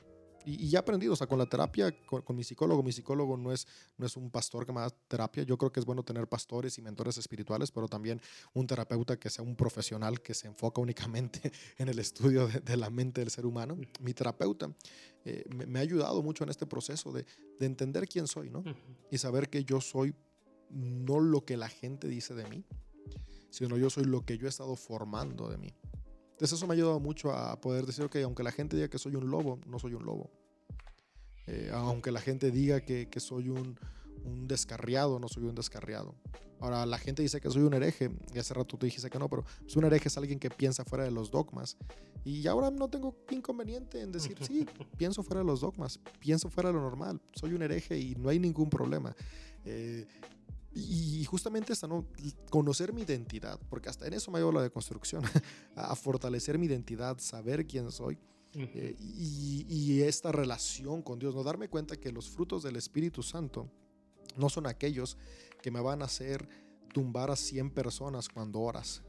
y, 0.49 0.69
ya 0.69 0.79
he 0.79 0.81
aprendido, 0.81 1.13
o 1.13 1.17
sea, 1.17 1.27
con 1.27 1.39
la 1.39 1.47
terapia, 1.47 1.95
con, 2.07 2.25
mi 2.35 2.43
psicólogo, 2.43 2.83
mi 2.83 2.93
psicólogo 2.93 3.37
no 3.37 3.53
es, 3.53 3.67
no 3.99 4.07
es 4.07 4.17
un 4.17 4.31
pastor 4.31 4.65
que 4.65 4.73
me 4.73 4.81
da 4.81 4.91
terapia, 4.91 5.43
yo 5.43 5.59
creo 5.59 5.71
que 5.71 5.81
es 5.81 5.87
bueno 5.87 6.03
tener 6.03 6.27
pastores 6.27 6.79
y 6.79 6.83
mentores 6.83 7.19
espirituales, 7.19 7.71
pero 7.71 7.87
también 7.87 8.21
un 8.55 8.67
terapeuta 8.67 9.19
que 9.19 9.29
sea 9.29 9.45
un 9.45 9.57
profesional 9.57 10.23
que 10.23 10.33
se 10.33 10.47
enfoca 10.47 10.81
únicamente 10.81 11.53
en 11.79 11.89
el 11.89 11.99
estudio 11.99 12.49
de, 12.49 12.77
la 12.77 12.89
mente 12.89 13.21
del 13.21 13.31
ser 13.31 13.45
humano. 13.45 13.77
Mi 14.01 14.15
terapeuta 14.15 14.73
eh, 15.25 15.45
me, 15.49 15.79
ha 15.79 15.83
ayudado 15.83 16.23
mucho 16.23 16.45
en 16.45 16.51
este 16.51 16.67
proceso 16.67 17.13
de, 17.13 17.27
de 17.59 17.67
entender 17.67 18.09
quién 18.09 18.27
soy, 18.27 18.49
¿no? 18.49 18.65
Y 19.11 19.19
saber 19.19 19.51
que 19.51 19.65
yo 19.65 19.81
soy 19.81 20.15
no 20.71 21.21
lo 21.21 21.45
que 21.45 21.57
la 21.57 21.69
gente 21.69 22.09
dice 22.09 22.35
de 22.35 22.49
mí, 22.49 22.65
sino 23.51 23.77
yo 23.77 23.91
soy 23.91 24.05
lo 24.05 24.25
que 24.25 24.39
yo 24.39 24.47
he 24.47 24.49
estado 24.49 24.77
formando 24.77 25.49
de 25.49 25.59
mí. 25.59 25.75
Entonces 26.39 26.57
eso 26.57 26.69
me 26.69 26.75
ha 26.75 26.77
ayudado 26.77 27.01
mucho 27.01 27.33
a 27.33 27.61
poder 27.61 27.85
decir, 27.85 28.05
ok, 28.05 28.15
aunque 28.23 28.45
la 28.45 28.53
gente 28.53 28.77
diga 28.77 28.89
que 28.89 28.99
soy 28.99 29.17
un 29.17 29.29
lobo, 29.29 29.59
no 29.67 29.81
soy 29.81 29.95
un 29.95 30.05
lobo. 30.05 30.31
Eh, 31.49 31.71
aunque 31.73 32.13
la 32.13 32.21
gente 32.21 32.51
diga 32.51 32.81
que, 32.81 33.09
que 33.09 33.21
soy 33.21 33.49
un, 33.49 33.79
un, 34.25 34.47
descarriado, 34.47 35.19
no 35.19 35.29
soy 35.29 35.45
un 35.45 35.55
descarriado. 35.55 36.15
Ahora, 36.61 36.85
la 36.85 36.99
gente 36.99 37.23
dice 37.23 37.41
que 37.41 37.51
soy 37.51 37.63
un 37.63 37.73
hereje, 37.73 38.11
y 38.35 38.39
hace 38.39 38.53
rato 38.53 38.77
tú 38.77 38.85
dijiste 38.85 39.09
que 39.09 39.19
no, 39.19 39.29
pero 39.31 39.45
pues, 39.63 39.77
un 39.77 39.85
hereje 39.85 40.09
es 40.09 40.19
alguien 40.19 40.39
que 40.39 40.51
piensa 40.51 40.85
fuera 40.85 41.05
de 41.05 41.11
los 41.11 41.31
dogmas. 41.31 41.79
Y 42.25 42.47
ahora 42.47 42.71
no 42.71 42.89
tengo 42.89 43.17
inconveniente 43.31 44.01
en 44.03 44.13
decir, 44.13 44.37
sí, 44.43 44.67
pienso 44.99 45.23
fuera 45.23 45.41
de 45.41 45.47
los 45.47 45.61
dogmas, 45.61 45.99
pienso 46.19 46.51
fuera 46.51 46.69
de 46.69 46.75
lo 46.75 46.83
normal, 46.83 47.21
soy 47.33 47.55
un 47.55 47.63
hereje 47.63 47.99
y 47.99 48.15
no 48.17 48.29
hay 48.29 48.39
ningún 48.39 48.69
problema. 48.69 49.15
Eh, 49.65 50.07
y 50.75 51.25
justamente 51.25 51.73
esta, 51.73 51.87
¿no? 51.89 52.07
Conocer 52.51 52.93
mi 52.93 53.03
identidad, 53.03 53.59
porque 53.69 53.89
hasta 53.89 54.07
en 54.07 54.13
eso 54.13 54.31
me 54.31 54.39
ha 54.39 54.53
la 54.53 54.63
deconstrucción, 54.63 55.23
a 55.75 55.95
fortalecer 55.97 56.59
mi 56.59 56.67
identidad, 56.67 57.19
saber 57.19 57.67
quién 57.67 57.91
soy. 57.91 58.19
Eh, 58.55 58.97
y, 58.99 59.67
y, 59.69 60.03
esta 60.03 60.33
relación 60.33 61.03
con 61.03 61.19
Dios, 61.19 61.35
no 61.35 61.43
darme 61.43 61.69
cuenta 61.69 61.97
que 61.97 62.11
los 62.11 62.31
frutos 62.31 62.63
del 62.63 62.77
Espíritu 62.77 63.23
Santo 63.23 63.71
no 64.37 64.49
son 64.49 64.67
aquellos 64.67 65.19
que 65.63 65.71
me 65.71 65.81
van 65.81 66.03
a 66.03 66.07
hacer 66.07 66.49
tumbar 66.93 67.31
a 67.31 67.37
100 67.37 67.71
personas 67.71 68.29
cuando 68.29 68.61
oras, 68.61 69.03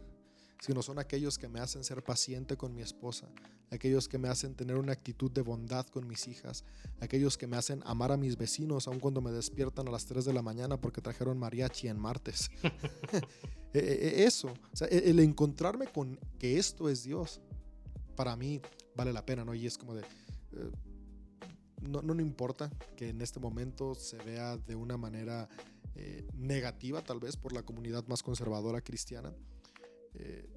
sino 0.60 0.82
son 0.82 1.00
aquellos 1.00 1.38
que 1.38 1.48
me 1.48 1.60
hacen 1.60 1.84
ser 1.84 2.04
paciente 2.04 2.58
con 2.58 2.76
mi 2.76 2.82
esposa, 2.82 3.30
aquellos 3.72 4.10
que 4.10 4.18
me 4.18 4.28
hacen 4.28 4.56
tener 4.56 4.78
una 4.78 4.92
actitud 4.92 5.32
de 5.32 5.42
bondad 5.42 5.86
con 5.88 6.06
mis 6.08 6.28
hijas, 6.28 6.66
aquellos 7.00 7.38
que 7.38 7.48
me 7.48 7.56
hacen 7.56 7.82
amar 7.86 8.12
a 8.12 8.18
mis 8.18 8.38
vecinos 8.38 8.88
aun 8.88 9.00
cuando 9.00 9.22
me 9.22 9.32
despiertan 9.32 9.88
a 9.88 9.92
las 9.92 10.06
3 10.06 10.26
de 10.26 10.34
la 10.34 10.42
mañana 10.42 10.80
porque 10.82 11.02
trajeron 11.02 11.38
mariachi 11.38 11.88
en 11.88 12.00
martes. 12.00 12.52
E, 13.72 13.78
e, 13.78 14.22
e, 14.22 14.26
eso, 14.26 14.52
el 14.90 15.20
encontrarme 15.20 15.86
con 15.86 16.20
que 16.40 16.58
esto 16.58 16.90
es 16.90 17.04
Dios, 17.04 17.40
para 18.16 18.36
mí 18.36 18.64
vale 18.96 19.14
la 19.14 19.26
pena, 19.26 19.46
¿no? 19.46 19.54
Y 19.54 19.66
es 19.66 19.78
como 19.78 19.96
de... 19.96 20.02
Eh, 20.02 20.72
no, 21.82 22.02
no, 22.02 22.20
importa 22.22 22.70
que 22.98 23.10
en 23.10 23.22
este 23.22 23.40
momento 23.40 23.96
se 23.96 24.18
vea 24.18 24.58
de 24.58 24.76
una 24.76 24.98
manera 24.98 25.48
eh, 25.96 26.28
negativa, 26.34 27.02
tal 27.02 27.20
vez 27.20 27.38
por 27.38 27.54
la 27.54 27.64
comunidad 27.64 28.06
más 28.08 28.22
conservadora 28.22 28.82
cristiana, 28.82 29.34
eh, 30.14 30.50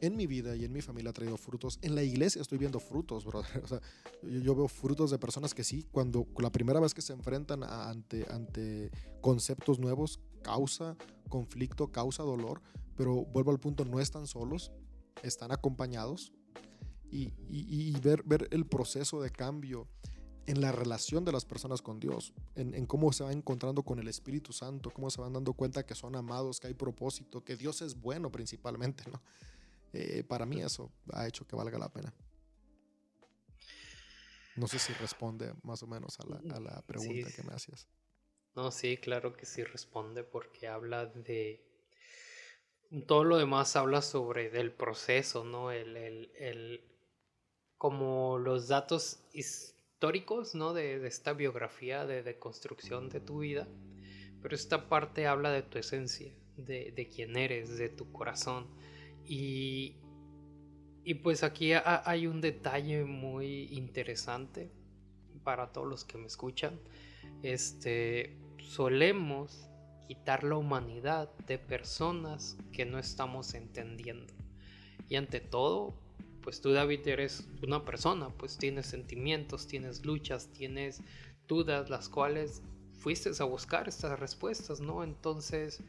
en 0.00 0.16
mi 0.16 0.26
vida 0.26 0.54
y 0.54 0.64
en 0.64 0.72
mi 0.72 0.80
familia 0.80 1.10
ha 1.10 1.12
traído 1.12 1.36
frutos. 1.36 1.78
En 1.82 1.94
la 1.94 2.02
iglesia 2.02 2.42
estoy 2.42 2.58
viendo 2.58 2.78
frutos, 2.78 3.24
brother. 3.24 3.62
Yo, 4.22 4.54
veo 4.54 4.68
frutos 4.68 5.10
de 5.10 5.18
personas 5.18 5.54
que 5.54 5.64
sí, 5.64 5.86
cuando 5.90 6.26
la 6.38 6.50
primera 6.50 6.80
vez 6.80 6.94
que 6.94 7.02
se 7.02 7.12
enfrentan 7.12 7.62
ante, 7.62 8.26
ante 8.30 8.90
conceptos 9.20 9.78
nuevos, 9.78 10.20
causa 10.42 10.96
conflicto, 11.28 11.90
causa 11.90 12.22
dolor, 12.22 12.60
pero 12.96 13.24
vuelvo 13.24 13.50
al 13.50 13.58
punto, 13.58 13.84
no 13.84 14.00
están 14.00 14.26
solos, 14.26 14.72
están 15.22 15.52
acompañados. 15.52 16.32
Y, 17.16 17.32
y, 17.48 17.92
ver, 18.00 18.24
ver 18.24 18.48
el 18.50 18.66
proceso 18.66 19.22
de 19.22 19.30
cambio 19.30 19.86
en 20.46 20.60
la 20.60 20.72
relación 20.72 21.24
de 21.24 21.30
las 21.30 21.44
personas 21.44 21.80
con 21.80 22.00
Dios, 22.00 22.32
en, 22.56 22.86
cómo 22.86 23.12
se 23.12 23.22
va 23.22 23.32
encontrando 23.32 23.84
con 23.84 24.00
el 24.00 24.08
Espíritu 24.08 24.52
Santo, 24.52 24.90
cómo 24.90 25.08
se 25.10 25.20
van 25.20 25.32
dando 25.32 25.52
cuenta 25.52 25.86
que 25.86 25.94
son 25.94 26.16
amados, 26.16 26.58
que 26.58 26.66
hay 26.66 26.74
propósito, 26.74 27.44
que 27.44 27.54
Dios 27.54 27.82
es 27.82 27.94
bueno 28.00 28.32
principalmente, 28.32 29.04
¿no? 29.08 29.22
Eh, 29.92 30.24
para 30.24 30.44
mí 30.44 30.60
eso 30.60 30.90
ha 31.12 31.28
hecho 31.28 31.46
que 31.46 31.54
valga 31.54 31.78
la 31.78 31.88
pena. 31.88 32.12
No 34.56 34.66
sé 34.66 34.80
si 34.80 34.92
responde 34.94 35.54
más 35.62 35.84
o 35.84 35.86
menos 35.86 36.18
a 36.18 36.26
la, 36.58 36.82
pregunta 36.82 37.30
que 37.30 37.42
me 37.44 37.54
hacías. 37.54 37.86
No, 38.56 38.72
sí, 38.72 38.96
claro 38.96 39.36
que 39.36 39.46
sí 39.46 39.62
responde 39.62 40.24
porque 40.24 40.66
habla 40.66 41.06
de... 41.06 41.64
Todo 43.06 43.22
lo 43.22 43.38
demás 43.38 43.76
habla 43.76 44.02
sobre 44.02 44.50
del 44.50 44.72
proceso, 44.72 45.44
¿no? 45.44 45.70
El, 45.70 45.96
el, 45.96 46.32
el 46.36 46.93
como 47.78 48.38
los 48.38 48.68
datos 48.68 49.20
históricos, 49.32 50.54
¿no? 50.54 50.72
De, 50.72 51.06
esta 51.06 51.32
biografía 51.32 52.06
de, 52.06 52.38
construcción 52.38 53.08
de 53.08 53.20
tu 53.20 53.40
vida. 53.40 53.68
Pero 54.42 54.54
esta 54.54 54.88
parte 54.88 55.26
habla 55.26 55.50
de 55.50 55.62
tu 55.62 55.78
esencia, 55.78 56.32
de, 56.56 56.92
de 56.92 57.08
quién 57.08 57.36
eres, 57.36 57.78
de 57.78 57.88
tu 57.88 58.12
corazón. 58.12 58.66
Y, 59.26 59.96
y 61.04 61.14
pues 61.14 61.42
aquí 61.42 61.72
hay 61.72 62.26
un 62.26 62.40
detalle 62.40 63.04
muy 63.04 63.64
interesante 63.72 64.70
para 65.42 65.72
todos 65.72 65.86
los 65.86 66.04
que 66.04 66.18
me 66.18 66.26
escuchan. 66.26 66.80
Este, 67.42 68.38
solemos 68.58 69.68
quitar 70.08 70.44
la 70.44 70.56
humanidad 70.56 71.30
de 71.46 71.58
personas 71.58 72.56
que 72.72 72.84
no 72.86 72.98
estamos 72.98 73.54
entendiendo. 73.54 74.32
Y 75.08 75.16
ante 75.16 75.40
todo, 75.40 75.94
pues 76.44 76.60
tú 76.60 76.72
David 76.72 77.08
eres 77.08 77.48
una 77.62 77.86
persona, 77.86 78.28
pues 78.28 78.58
tienes 78.58 78.84
sentimientos, 78.84 79.66
tienes 79.66 80.04
luchas, 80.04 80.48
tienes 80.52 81.00
dudas, 81.48 81.88
las 81.88 82.10
cuales 82.10 82.62
fuiste 82.98 83.30
a 83.40 83.44
buscar 83.44 83.88
estas 83.88 84.20
respuestas, 84.20 84.78
¿no? 84.80 85.02
Entonces, 85.02 85.82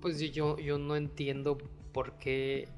pues 0.00 0.18
yo, 0.32 0.58
yo 0.58 0.78
no 0.78 0.96
entiendo 0.96 1.58
por 1.92 2.16
qué 2.16 2.68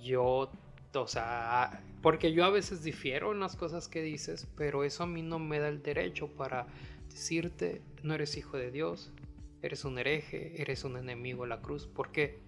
yo, 0.00 0.48
o 0.94 1.08
sea, 1.08 1.82
porque 2.02 2.32
yo 2.32 2.44
a 2.44 2.50
veces 2.50 2.84
difiero 2.84 3.32
en 3.32 3.40
las 3.40 3.56
cosas 3.56 3.88
que 3.88 4.00
dices, 4.00 4.46
pero 4.56 4.84
eso 4.84 5.02
a 5.02 5.06
mí 5.06 5.22
no 5.22 5.40
me 5.40 5.58
da 5.58 5.68
el 5.68 5.82
derecho 5.82 6.28
para 6.28 6.68
decirte, 7.08 7.82
no 8.04 8.14
eres 8.14 8.36
hijo 8.36 8.56
de 8.56 8.70
Dios, 8.70 9.10
eres 9.60 9.84
un 9.84 9.98
hereje, 9.98 10.62
eres 10.62 10.84
un 10.84 10.96
enemigo 10.96 11.42
de 11.42 11.48
la 11.48 11.60
cruz. 11.62 11.88
¿Por 11.88 12.12
qué? 12.12 12.38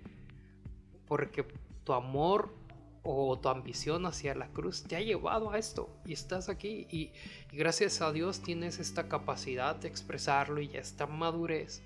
Porque 1.09 1.45
tu 1.82 1.93
amor 1.93 2.59
o 3.03 3.38
tu 3.38 3.48
ambición 3.48 4.05
hacia 4.07 4.34
la 4.34 4.48
cruz 4.48 4.82
te 4.84 4.96
ha 4.96 5.01
llevado 5.01 5.51
a 5.51 5.59
esto 5.59 5.88
y 6.05 6.12
estás 6.12 6.48
aquí 6.48 6.86
y, 6.90 7.11
gracias 7.53 8.01
a 8.03 8.12
Dios 8.12 8.40
tienes 8.40 8.78
esta 8.78 9.09
capacidad 9.09 9.76
de 9.76 9.88
expresarlo 9.88 10.61
y 10.61 10.70
esta 10.76 11.07
madurez 11.07 11.82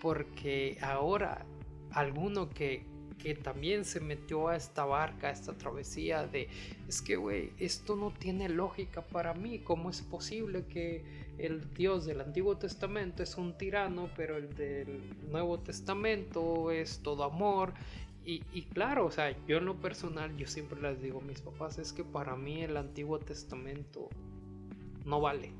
porque 0.00 0.78
ahora 0.80 1.44
alguno 1.90 2.50
que, 2.50 2.86
que 3.18 3.34
también 3.34 3.84
se 3.84 4.00
metió 4.00 4.48
a 4.48 4.56
esta 4.56 4.84
barca, 4.84 5.28
a 5.28 5.30
esta 5.30 5.54
travesía 5.54 6.26
de, 6.26 6.48
es 6.86 7.00
que, 7.00 7.16
güey, 7.16 7.52
esto 7.58 7.96
no 7.96 8.12
tiene 8.12 8.48
lógica 8.48 9.02
para 9.02 9.34
mí, 9.34 9.60
¿cómo 9.60 9.90
es 9.90 10.02
posible 10.02 10.66
que 10.66 11.26
el 11.38 11.72
Dios 11.74 12.06
del 12.06 12.20
Antiguo 12.20 12.56
Testamento 12.56 13.22
es 13.22 13.36
un 13.36 13.56
tirano, 13.56 14.10
pero 14.16 14.36
el 14.36 14.54
del 14.54 15.14
Nuevo 15.30 15.58
Testamento 15.58 16.70
es 16.70 17.00
todo 17.02 17.24
amor 17.24 17.72
y, 18.26 18.62
claro, 18.72 19.06
o 19.06 19.10
sea, 19.10 19.36
yo 19.46 19.58
en 19.58 19.66
lo 19.66 19.80
personal, 19.80 20.36
yo 20.36 20.48
siempre 20.48 20.80
les 20.80 21.00
digo 21.00 21.20
a 21.20 21.24
mis 21.24 21.40
papás, 21.40 21.78
es 21.78 21.92
que 21.92 22.02
para 22.02 22.34
mí 22.34 22.62
el 22.62 22.76
Antiguo 22.76 23.20
Testamento 23.20 24.08
no 25.04 25.20
vale. 25.20 25.52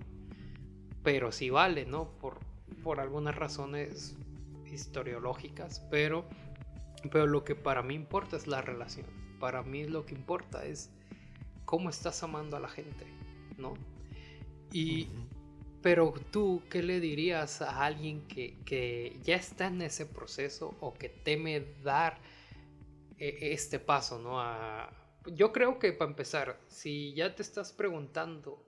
Pero 1.04 1.30
sí 1.30 1.48
vale, 1.48 1.86
¿no? 1.86 2.10
Por, 2.18 2.40
por 2.82 2.98
algunas 2.98 3.36
razones 3.36 4.16
historiológicas, 4.64 5.80
pero, 5.90 6.24
pero 7.12 7.26
lo 7.26 7.44
que 7.44 7.54
para 7.54 7.82
mí 7.82 7.94
importa 7.94 8.36
es 8.36 8.46
la 8.46 8.62
relación. 8.62 9.06
Para 9.38 9.62
mí 9.62 9.84
lo 9.84 10.04
que 10.04 10.14
importa 10.14 10.64
es 10.64 10.90
cómo 11.64 11.90
estás 11.90 12.22
amando 12.22 12.56
a 12.56 12.60
la 12.60 12.68
gente, 12.68 13.06
¿no? 13.58 13.74
Y, 14.72 15.08
pero 15.82 16.14
tú, 16.32 16.62
¿qué 16.68 16.82
le 16.82 16.98
dirías 17.00 17.62
a 17.62 17.84
alguien 17.84 18.26
que, 18.26 19.20
ya 19.22 19.36
está 19.36 19.68
en 19.68 19.82
ese 19.82 20.06
proceso 20.06 20.74
o 20.80 20.94
que 20.94 21.08
teme 21.08 21.64
dar 21.84 22.18
este 23.18 23.78
paso, 23.78 24.18
¿no? 24.18 24.40
yo 25.34 25.52
creo 25.52 25.78
que 25.78 25.92
para 25.92 26.10
empezar, 26.10 26.60
si 26.68 27.14
ya 27.14 27.34
te 27.34 27.42
estás 27.42 27.72
preguntando 27.72 28.62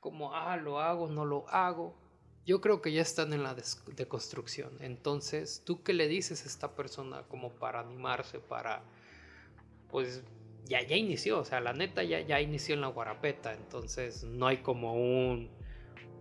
como, 0.00 0.34
ah, 0.34 0.56
lo 0.56 0.80
hago, 0.80 1.08
no 1.08 1.24
lo 1.24 1.48
hago, 1.48 1.96
yo 2.44 2.60
creo 2.60 2.80
que 2.80 2.92
ya 2.92 3.02
están 3.02 3.32
en 3.32 3.42
la 3.42 3.56
deconstrucción. 3.96 4.76
Entonces, 4.80 5.62
¿tú 5.64 5.82
qué 5.82 5.94
le 5.94 6.06
dices 6.06 6.44
a 6.44 6.48
esta 6.48 6.76
persona 6.76 7.22
como 7.28 7.50
para 7.54 7.80
animarse, 7.80 8.38
para, 8.38 8.82
pues, 9.90 10.22
ya, 10.64 10.82
ya 10.82 10.96
inició, 10.96 11.40
o 11.40 11.44
sea, 11.44 11.60
la 11.60 11.72
neta 11.72 12.02
ya, 12.02 12.20
ya 12.20 12.40
inició 12.40 12.74
en 12.74 12.82
la 12.82 12.88
guarapeta, 12.88 13.54
entonces 13.54 14.24
no 14.24 14.46
hay 14.46 14.58
como 14.58 14.94
un, 14.94 15.50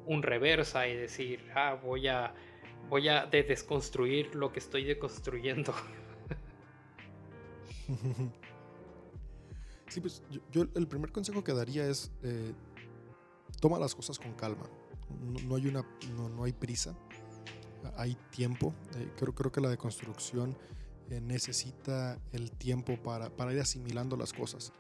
un 0.06 0.24
reversa 0.24 0.88
y 0.88 0.96
decir, 0.96 1.44
ah, 1.56 1.80
voy 1.82 2.08
a, 2.08 2.34
voy 2.90 3.08
a 3.10 3.26
desconstruir 3.26 4.36
lo 4.36 4.52
que 4.52 4.60
estoy 4.60 4.86
deconstruyendo. 4.86 5.74
Sí, 9.88 10.02
pues 10.02 10.24
yo, 10.52 10.64
el 10.74 10.88
primer 10.88 11.12
consejo 11.12 11.44
que 11.44 11.54
daría 11.54 11.88
es 11.88 12.12
eh, 12.24 12.54
toma 13.62 13.80
las 13.80 13.94
cosas 13.94 14.18
con 14.18 14.34
calma. 14.34 14.68
No, 15.48 15.56
hay, 15.56 15.68
una, 15.68 15.86
no, 16.16 16.44
hay 16.44 16.54
prisa, 16.54 16.98
hay 17.96 18.18
tiempo. 18.32 18.74
Eh, 18.96 19.12
creo, 19.16 19.36
creo 19.36 19.52
que 19.52 19.62
la 19.62 19.70
deconstrucción 19.70 20.58
eh, 21.12 21.22
necesita 21.22 22.20
el 22.32 22.52
tiempo 22.52 22.98
para, 23.02 23.30
para, 23.30 23.54
ir 23.54 23.60
asimilando 23.60 24.18
las 24.18 24.34
cosas. 24.34 24.74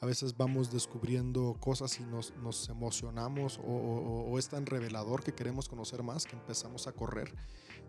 A 0.00 0.06
veces 0.06 0.36
vamos 0.36 0.70
descubriendo 0.70 1.56
cosas 1.58 1.98
y 1.98 2.04
nos, 2.04 2.34
nos 2.36 2.68
emocionamos 2.68 3.58
o, 3.64 4.38
es 4.38 4.48
tan 4.48 4.66
revelador 4.66 5.24
que 5.24 5.32
queremos 5.32 5.68
conocer 5.68 6.02
más 6.02 6.26
que 6.26 6.36
empezamos 6.36 6.86
a 6.86 6.92
correr 6.92 7.34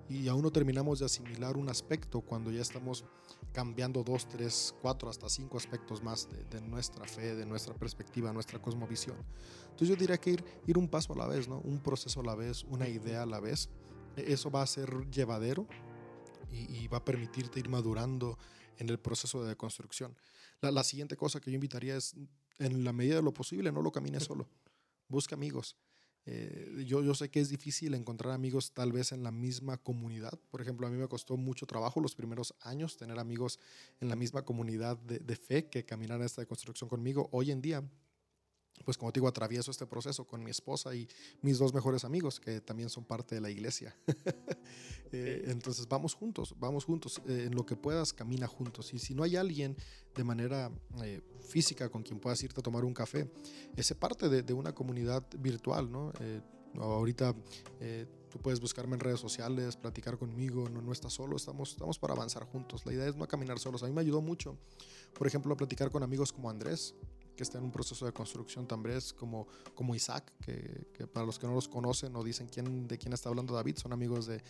y 0.07 0.27
aún 0.27 0.43
no 0.43 0.51
terminamos 0.51 0.99
de 0.99 1.05
asimilar 1.05 1.57
un 1.57 1.69
aspecto 1.69 2.21
cuando 2.21 2.51
ya 2.51 2.61
estamos 2.61 3.05
cambiando 3.51 4.03
dos, 4.03 4.27
tres, 4.27 4.75
cuatro, 4.81 5.09
hasta 5.09 5.29
cinco 5.29 5.57
aspectos 5.57 6.03
más 6.03 6.29
de, 6.29 6.43
de 6.45 6.61
nuestra 6.61 7.05
fe, 7.05 7.35
de 7.35 7.45
nuestra 7.45 7.73
perspectiva, 7.73 8.31
nuestra 8.33 8.61
cosmovisión. 8.61 9.17
Entonces 9.63 9.89
yo 9.89 9.95
diría 9.95 10.17
que 10.17 10.31
ir, 10.31 10.45
ir 10.67 10.77
un 10.77 10.87
paso 10.87 11.13
a 11.13 11.17
la 11.17 11.27
vez, 11.27 11.47
¿no? 11.47 11.59
un 11.59 11.79
proceso 11.79 12.19
a 12.19 12.23
la 12.23 12.35
vez, 12.35 12.63
una 12.65 12.87
idea 12.87 13.23
a 13.23 13.25
la 13.25 13.39
vez. 13.39 13.69
E, 14.15 14.33
eso 14.33 14.51
va 14.51 14.61
a 14.61 14.67
ser 14.67 15.09
llevadero, 15.09 15.67
y, 16.51 16.87
va 16.87 16.99
a 16.99 17.05
permitirte 17.05 17.59
ir 17.59 17.69
madurando 17.69 18.37
en 18.77 18.89
el 18.89 18.99
proceso 18.99 19.41
de 19.43 19.49
deconstrucción. 19.49 20.15
La, 20.61 20.71
la, 20.71 20.83
siguiente 20.83 21.15
cosa 21.15 21.39
que 21.39 21.51
yo 21.51 21.55
invitaría 21.55 21.95
es, 21.95 22.15
en 22.59 22.83
la 22.83 22.93
medida 22.93 23.15
de 23.15 23.21
lo 23.21 23.33
posible, 23.33 23.71
no 23.71 23.81
lo 23.81 23.91
camines 23.91 24.23
solo. 24.23 24.47
Busca 25.07 25.35
amigos. 25.35 25.75
Eh, 26.27 26.83
yo, 26.87 27.03
yo 27.03 27.13
sé 27.13 27.29
que 27.29 27.39
es 27.39 27.49
difícil 27.49 27.93
encontrar 27.93 28.33
amigos 28.33 28.71
tal 28.73 28.91
vez 28.91 29.11
en 29.11 29.23
la 29.23 29.31
misma 29.31 29.77
comunidad. 29.77 30.39
Por 30.49 30.61
ejemplo, 30.61 30.87
a 30.87 30.89
mí 30.89 30.97
me 30.97 31.07
costó 31.07 31.37
mucho 31.37 31.65
trabajo 31.65 31.99
los 31.99 32.15
primeros 32.15 32.55
años 32.61 32.97
tener 32.97 33.19
amigos 33.19 33.59
en 33.99 34.09
la 34.09 34.15
misma 34.15 34.43
comunidad 34.43 34.97
de, 34.97 35.19
de 35.19 35.35
fe 35.35 35.69
que 35.69 35.85
caminar 35.85 36.21
esta 36.21 36.41
deconstrucción 36.41 36.89
conmigo. 36.89 37.29
Hoy 37.31 37.51
en 37.51 37.61
día 37.61 37.83
pues 38.83 38.97
como 38.97 39.11
te 39.11 39.19
digo, 39.19 39.27
atravieso 39.27 39.71
este 39.71 39.85
proceso 39.85 40.25
con 40.25 40.43
mi 40.43 40.51
esposa 40.51 40.93
y 40.95 41.07
mis 41.41 41.57
dos 41.57 41.73
mejores 41.73 42.03
amigos, 42.03 42.39
que 42.39 42.61
también 42.61 42.89
son 42.89 43.05
parte 43.05 43.35
de 43.35 43.41
la 43.41 43.49
iglesia. 43.49 43.95
Eh, 45.11 45.43
entonces 45.45 45.87
vamos 45.87 46.13
juntos, 46.13 46.53
vamos 46.59 46.83
juntos. 46.83 47.21
Eh, 47.27 47.45
en 47.45 47.55
lo 47.55 47.65
que 47.65 47.77
puedas, 47.77 48.11
camina 48.11 48.47
juntos. 48.47 48.93
Y 48.93 48.99
si 48.99 49.13
no 49.13 49.23
hay 49.23 49.37
alguien 49.37 49.77
de 50.13 50.23
manera 50.25 50.69
eh, 51.03 51.21
física 51.39 51.87
con 51.87 52.03
quien 52.03 52.19
puedas 52.19 52.43
irte 52.43 52.59
a 52.59 52.63
tomar 52.63 52.83
un 52.83 52.93
café, 52.93 53.31
ese 53.77 53.95
parte 53.95 54.27
de, 54.27 54.53
una 54.53 54.73
comunidad 54.73 55.23
virtual, 55.39 55.89
¿no? 55.89 56.11
ahorita 56.77 57.33
tú 58.29 58.39
puedes 58.41 58.59
buscarme 58.59 58.95
en 58.95 58.99
redes 58.99 59.21
sociales, 59.21 59.77
platicar 59.77 60.17
conmigo, 60.17 60.67
no, 60.67 60.81
no 60.81 60.91
estás 60.91 61.13
solo, 61.13 61.37
estamos, 61.37 61.71
estamos 61.71 61.97
para 61.97 62.13
avanzar 62.13 62.43
juntos. 62.43 62.85
La 62.85 62.91
idea 62.91 63.07
es 63.07 63.15
no 63.15 63.25
caminar 63.25 63.59
solos. 63.59 63.83
A 63.83 63.85
mí 63.85 63.93
me 63.93 64.01
ayudó 64.01 64.21
mucho, 64.21 64.57
por 65.13 65.27
ejemplo, 65.27 65.53
a 65.53 65.55
platicar 65.55 65.91
con 65.91 66.03
amigos 66.03 66.33
como 66.33 66.49
Andrés, 66.49 66.93
que 67.35 67.43
está 67.43 67.57
en 67.57 67.65
un 67.65 67.71
proceso 67.71 68.05
de 68.05 68.13
construcción 68.13 68.67
también, 68.67 68.99
como, 69.17 69.47
como 69.73 69.95
Isaac, 69.95 70.31
que, 70.41 71.07
para 71.07 71.25
los 71.25 71.39
que 71.39 71.47
no 71.47 71.53
los 71.53 71.67
conocen 71.67 72.15
o 72.15 72.23
dicen 72.23 72.47
quién, 72.47 72.87
de 72.87 72.97
quién 72.97 73.13
está 73.13 73.29
hablando 73.29 73.53
David, 73.53 73.77
son 73.77 73.93
amigos 73.93 74.25
de, 74.25 74.41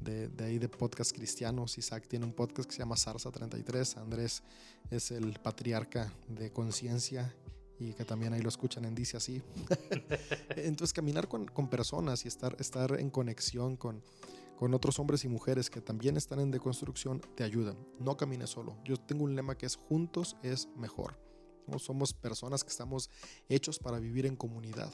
de, 0.00 0.28
de, 0.28 0.44
ahí 0.44 0.58
de 0.58 0.68
podcast 0.68 1.12
cristianos. 1.12 1.78
Isaac 1.78 2.06
tiene 2.08 2.24
un 2.24 2.32
podcast 2.32 2.68
que 2.68 2.74
se 2.74 2.80
llama 2.80 2.96
Sarsa 2.96 3.30
33, 3.30 3.96
Andrés 3.98 4.42
es 4.90 5.10
el 5.10 5.38
patriarca 5.40 6.12
de 6.28 6.50
conciencia 6.52 7.34
y 7.78 7.92
que 7.94 8.04
también 8.04 8.32
ahí 8.32 8.40
lo 8.40 8.48
escuchan 8.48 8.84
en 8.84 8.94
Dice 8.94 9.16
así. 9.16 9.42
Entonces 10.56 10.92
caminar 10.92 11.28
con, 11.28 11.46
con, 11.46 11.68
personas 11.68 12.24
y 12.24 12.28
estar, 12.28 12.56
estar 12.58 12.98
en 12.98 13.10
conexión 13.10 13.76
con, 13.76 14.02
con 14.58 14.74
otros 14.74 14.98
hombres 14.98 15.24
y 15.24 15.28
mujeres 15.28 15.70
que 15.70 15.80
también 15.80 16.16
están 16.16 16.40
en 16.40 16.50
deconstrucción 16.50 17.20
te 17.34 17.44
ayudan. 17.44 17.76
No 17.98 18.16
camines 18.16 18.50
solo. 18.50 18.76
Yo 18.84 18.96
tengo 18.96 19.24
un 19.24 19.34
lema 19.34 19.56
que 19.56 19.66
es 19.66 19.76
juntos 19.76 20.36
es 20.42 20.68
mejor. 20.76 21.18
Somos 21.78 22.12
personas 22.12 22.64
que 22.64 22.70
estamos 22.70 23.10
hechos 23.48 23.78
para 23.78 23.98
vivir 23.98 24.26
en 24.26 24.36
comunidad. 24.36 24.92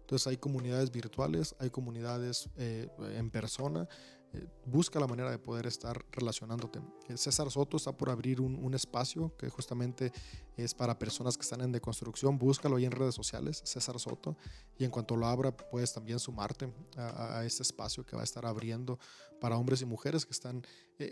Entonces 0.00 0.26
hay 0.26 0.38
comunidades 0.38 0.90
virtuales, 0.90 1.54
hay 1.58 1.70
comunidades 1.70 2.48
eh, 2.56 2.88
en 3.14 3.30
persona. 3.30 3.86
Eh, 4.34 4.46
busca 4.66 5.00
la 5.00 5.06
manera 5.06 5.30
de 5.30 5.38
poder 5.38 5.66
estar 5.66 6.04
relacionándote. 6.12 6.80
Eh, 7.08 7.16
César 7.16 7.50
Soto 7.50 7.78
está 7.78 7.96
por 7.96 8.10
abrir 8.10 8.40
un, 8.40 8.74
espacio 8.74 9.34
que 9.38 9.48
justamente 9.48 10.12
es 10.56 10.74
para 10.74 10.98
personas 10.98 11.36
que 11.36 11.42
están 11.42 11.62
en 11.62 11.72
deconstrucción. 11.72 12.38
Búscalo 12.38 12.76
ahí 12.76 12.84
en 12.84 12.92
redes 12.92 13.14
sociales, 13.14 13.62
César 13.64 13.98
Soto. 13.98 14.36
Y 14.78 14.84
en 14.84 14.90
cuanto 14.90 15.16
lo 15.16 15.26
abra, 15.26 15.56
puedes 15.56 15.92
también 15.92 16.18
sumarte 16.18 16.72
a, 16.96 17.38
a 17.38 17.44
este 17.46 17.62
espacio 17.62 18.04
que 18.04 18.14
va 18.14 18.22
a 18.22 18.24
estar 18.24 18.44
abriendo 18.44 18.98
para 19.40 19.56
hombres 19.56 19.80
y 19.80 19.86
mujeres 19.86 20.26
que 20.26 20.32
están 20.32 20.62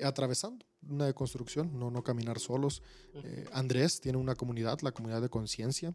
atravesando 0.03 0.67
una 0.89 1.07
deconstrucción, 1.07 1.79
no, 1.79 1.91
no 1.91 2.03
caminar 2.03 2.39
solos. 2.39 2.83
Andrés 3.53 4.01
tiene 4.01 4.19
una 4.19 4.35
comunidad, 4.35 4.81
la 4.83 4.93
comunidad 4.93 5.23
de 5.23 5.29
conciencia 5.29 5.95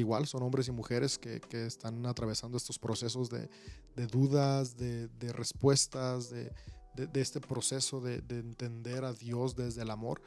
igual 0.00 0.26
son 0.26 0.42
hombres 0.42 0.68
y 0.68 0.72
mujeres 0.72 1.18
que, 1.18 1.40
que 1.40 1.66
están 1.66 2.04
atravesando 2.06 2.56
estos 2.56 2.78
procesos 2.78 3.28
de, 3.30 3.48
de 3.96 4.06
dudas, 4.06 4.76
de, 4.76 5.08
de 5.08 5.32
respuestas, 5.32 6.30
de, 6.30 6.52
de, 6.94 7.20
este 7.20 7.40
proceso 7.40 8.00
de, 8.00 8.16
entender 8.28 9.04
a 9.04 9.12
Dios 9.12 9.56
desde 9.56 9.82
el 9.82 9.90
amor. 9.90 10.22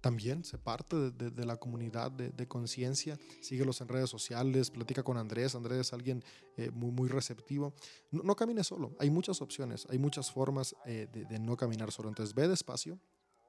También 0.00 0.44
se 0.44 0.56
parte 0.56 0.96
de, 1.10 1.44
la 1.44 1.56
comunidad 1.58 2.10
de, 2.10 2.48
conciencia, 2.48 3.18
síguelos 3.42 3.82
en 3.82 3.88
redes 3.88 4.08
sociales, 4.08 4.70
platica 4.70 5.02
con 5.02 5.18
Andrés, 5.18 5.54
Andrés 5.54 5.80
es 5.80 5.92
alguien 5.92 6.24
eh, 6.56 6.70
muy, 6.70 6.90
muy 6.90 7.08
receptivo. 7.08 7.74
No, 8.10 8.22
no, 8.22 8.34
camines 8.34 8.66
solo, 8.66 8.96
hay 8.98 9.10
muchas 9.10 9.42
opciones, 9.42 9.86
hay 9.90 9.98
muchas 9.98 10.30
formas 10.30 10.74
eh, 10.86 11.06
de 11.12 11.38
no 11.38 11.56
caminar 11.56 11.92
solo, 11.92 12.08
entonces 12.08 12.34
ve 12.34 12.48
despacio 12.48 12.98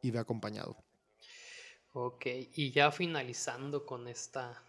y 0.01 0.11
ve 0.11 0.19
acompañado. 0.19 0.75
Ok, 1.93 2.25
y 2.55 2.71
ya 2.71 2.91
finalizando 2.91 3.85
con 3.85 4.07
esta 4.07 4.61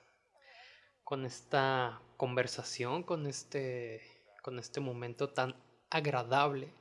con 1.12 1.26
esta 1.26 2.00
conversación, 2.16 3.02
con 3.02 3.26
este, 3.26 4.00
con 4.40 4.58
este 4.58 4.80
momento 4.80 5.28
tan 5.28 5.54
agradable. 5.90 6.72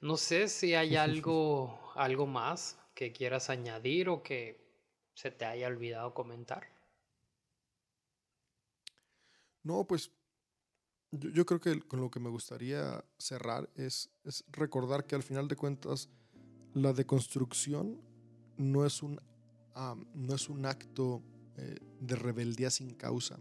No 0.00 0.16
sé 0.16 0.48
si 0.48 0.74
hay 0.74 0.96
algo, 0.96 1.78
algo 1.94 2.26
más 2.26 2.76
que 2.96 3.12
quieras 3.12 3.50
añadir 3.50 4.08
o 4.08 4.24
que 4.24 4.60
se 5.14 5.30
te 5.30 5.44
haya 5.44 5.68
olvidado 5.68 6.14
comentar. 6.14 6.66
No, 9.62 9.84
pues 9.84 10.10
yo, 11.12 11.46
creo 11.46 11.60
que 11.60 11.80
con 11.82 12.00
lo 12.00 12.10
que 12.10 12.18
me 12.18 12.30
gustaría 12.30 13.04
cerrar 13.18 13.70
es, 13.76 14.10
es, 14.24 14.44
recordar 14.48 15.06
que 15.06 15.14
al 15.14 15.22
final 15.22 15.46
de 15.46 15.54
cuentas 15.54 16.08
la 16.72 16.92
deconstrucción 16.92 18.02
no 18.56 18.84
es 18.84 19.00
un, 19.00 19.20
no 20.12 20.34
es 20.34 20.48
un 20.48 20.66
acto 20.66 21.22
eh, 21.56 21.78
de 22.00 22.16
rebeldía 22.16 22.70
sin 22.70 22.94
causa. 22.94 23.38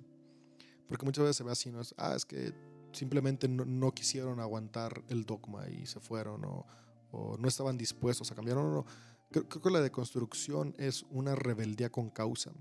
Porque 0.88 1.06
muchas 1.06 1.24
veces 1.24 1.38
se 1.38 1.44
ve 1.44 1.52
así, 1.52 1.72
¿no? 1.72 1.82
Es, 1.82 1.94
ah, 1.98 2.14
es 2.16 2.26
que 2.26 2.54
simplemente 2.92 3.48
no, 3.48 3.92
quisieron 3.92 4.40
aguantar 4.40 5.04
el 5.10 5.26
dogma 5.26 5.68
y 5.70 5.86
se 5.86 6.00
fueron 6.00 6.46
o, 6.46 6.66
no 7.38 7.48
estaban 7.48 7.78
dispuestos 7.78 8.32
a 8.32 8.36
cambiar. 8.36 8.58
No, 8.58 8.72
no, 8.72 8.86
Creo, 9.32 9.48
que 9.48 9.70
la 9.70 9.82
deconstrucción 9.82 10.76
es 10.78 11.06
una 11.10 11.36
rebeldía 11.36 11.92
con 11.92 12.10
causa. 12.10 12.52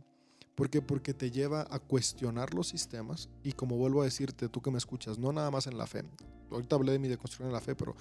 ¿Por 0.55 0.71
qué? 0.71 0.83
Porque 0.83 1.15
te 1.15 1.31
lleva 1.31 1.67
a 1.71 1.79
cuestionar 1.79 2.55
los 2.55 2.69
sistemas 2.69 3.29
y 3.43 3.53
como 3.53 3.77
vuelvo 3.77 4.03
a 4.03 4.05
decirte, 4.05 4.49
tú 4.49 4.61
que 4.61 4.71
me 4.71 4.79
escuchas, 4.79 5.19
no 5.19 5.33
nada 5.33 5.51
más 5.51 5.67
en 5.67 5.79
la 5.79 5.87
fe. 5.87 6.05
Ahorita 6.51 6.77
hablé 6.77 6.93
de 6.93 6.99
mi 6.99 7.09
deconstrucción 7.09 7.49
en 7.49 7.55
la 7.55 7.61
fe, 7.61 7.75
pero, 7.75 7.95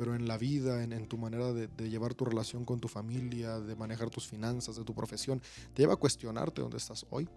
pero 0.00 0.14
en 0.14 0.26
la 0.26 0.38
vida, 0.38 0.82
en, 0.82 1.06
tu 1.08 1.18
manera 1.18 1.52
de, 1.52 1.68
de, 1.68 1.90
llevar 1.90 2.14
tu 2.14 2.24
relación 2.24 2.64
con 2.64 2.80
tu 2.80 2.88
familia, 2.88 3.60
de 3.60 3.76
manejar 3.76 4.08
tus 4.08 4.26
finanzas, 4.26 4.76
de 4.76 4.82
tu 4.82 4.94
profesión, 4.94 5.42
te 5.74 5.82
lleva 5.82 5.92
a 5.92 5.96
cuestionarte 5.96 6.62
dónde 6.62 6.78
estás 6.78 7.04
hoy 7.10 7.28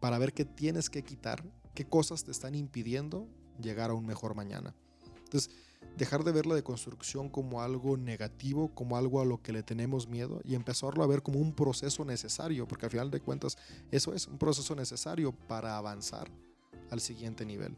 para 0.00 0.16
ver 0.16 0.32
qué 0.32 0.46
tienes 0.46 0.88
que 0.88 1.04
quitar, 1.04 1.44
qué 1.74 1.84
cosas 1.84 2.24
te 2.24 2.30
están 2.30 2.54
impidiendo 2.54 3.28
llegar 3.60 3.90
a 3.90 3.92
un 3.92 4.06
mejor 4.06 4.34
mañana. 4.34 4.74
Entonces, 5.18 5.50
dejar 5.98 6.24
de 6.24 6.32
ver 6.32 6.46
la 6.46 6.54
deconstrucción 6.54 7.28
como 7.28 7.60
algo 7.60 7.98
negativo, 7.98 8.74
como 8.74 8.96
algo 8.96 9.20
a 9.20 9.26
lo 9.26 9.42
que 9.42 9.52
le 9.52 9.62
tenemos 9.62 10.08
miedo 10.08 10.40
y 10.44 10.54
empezarlo 10.54 11.04
a 11.04 11.06
ver 11.06 11.20
como 11.20 11.40
un 11.40 11.52
proceso 11.52 12.06
necesario, 12.06 12.66
porque 12.66 12.86
al 12.86 12.92
final 12.92 13.10
de 13.10 13.20
cuentas 13.20 13.58
eso 13.90 14.14
es 14.14 14.28
un 14.28 14.38
proceso 14.38 14.74
necesario 14.74 15.32
para 15.32 15.76
avanzar 15.76 16.30
al 16.90 17.02
siguiente 17.02 17.44
nivel. 17.44 17.76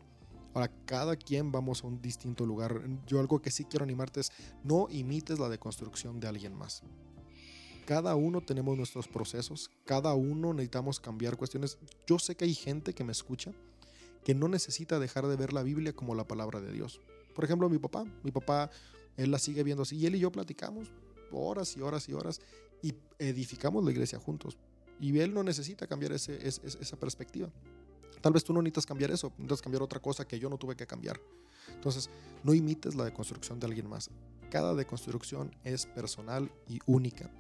Ahora, 0.59 0.73
cada 0.87 1.15
quien 1.15 1.53
vamos 1.53 1.85
a 1.85 1.87
un 1.87 2.03
distinto 2.03 2.45
lugar. 2.45 2.83
Yo 3.07 3.21
algo 3.21 3.41
que 3.41 3.53
sí 3.53 3.65
quiero 3.65 3.85
animarte 3.85 4.19
es 4.19 4.33
no 4.65 4.89
imites 4.91 5.39
la 5.39 5.49
deconstrucción 5.49 6.19
de 6.19 6.27
alguien 6.27 6.53
más. 6.53 6.83
Cada 7.87 8.17
uno 8.17 8.41
tenemos 8.41 8.77
nuestros 8.77 9.07
procesos, 9.07 9.71
cada 9.85 10.15
uno 10.15 10.53
necesitamos 10.53 10.99
cambiar 10.99 11.37
cuestiones. 11.37 11.79
Yo 12.09 12.19
sé 12.19 12.35
que 12.35 12.45
hay 12.45 12.55
gente 12.55 12.93
que 12.93 13.05
me 13.05 13.13
escucha 13.13 13.53
que 14.25 14.35
no 14.35 14.49
necesita 14.49 14.99
dejar 14.99 15.29
de 15.29 15.37
ver 15.37 15.53
la 15.53 15.63
Biblia 15.63 15.93
como 15.93 16.17
la 16.17 16.27
palabra 16.27 16.61
de 16.61 16.73
Dios. 16.73 17.01
Por 17.37 17.45
ejemplo, 17.45 17.69
mi 17.69 17.79
papá, 17.79 18.05
mi 18.25 18.33
papá, 18.33 18.69
él 19.17 19.31
la 19.31 19.39
sigue 19.39 19.63
viendo 19.63 19.85
así 19.85 19.97
y 19.97 20.07
él 20.07 20.17
y 20.17 20.19
yo 20.19 20.33
platicamos 20.33 20.91
horas 21.31 21.77
y 21.77 21.83
horas 21.83 22.09
y 22.09 22.15
horas 22.15 22.41
y 22.83 22.97
edificamos 23.21 23.85
la 23.85 23.93
iglesia 23.93 24.19
juntos. 24.19 24.59
Y 24.99 25.17
él 25.21 25.33
no 25.33 25.45
necesita 25.45 25.87
cambiar 25.87 26.11
ese, 26.11 26.49
esa 26.49 26.97
perspectiva. 26.97 27.49
Tal 28.21 28.33
vez 28.33 28.45
tú 28.45 28.53
no 28.53 28.61
necesitas 28.61 28.87
cambiar 28.87 29.11
eso, 29.11 29.33
necesitas 29.37 29.63
cambiar 29.63 29.83
otra 29.83 30.01
cosa 30.01 30.27
que 30.27 30.39
yo 30.39 30.49
no 30.49 30.59
tuve 30.59 30.77
que 30.77 30.87
cambiar. 30.87 31.21
Entonces, 31.73 32.11
no 32.43 32.55
imites 32.55 32.95
la 32.95 33.05
deconstrucción 33.05 33.61
de 33.61 33.67
alguien 33.67 33.89
más. 33.89 34.11
Cada 34.51 34.75
deconstrucción 34.75 35.55
es 35.65 35.87
personal 35.87 36.51
y 36.69 36.79
única, 36.87 37.31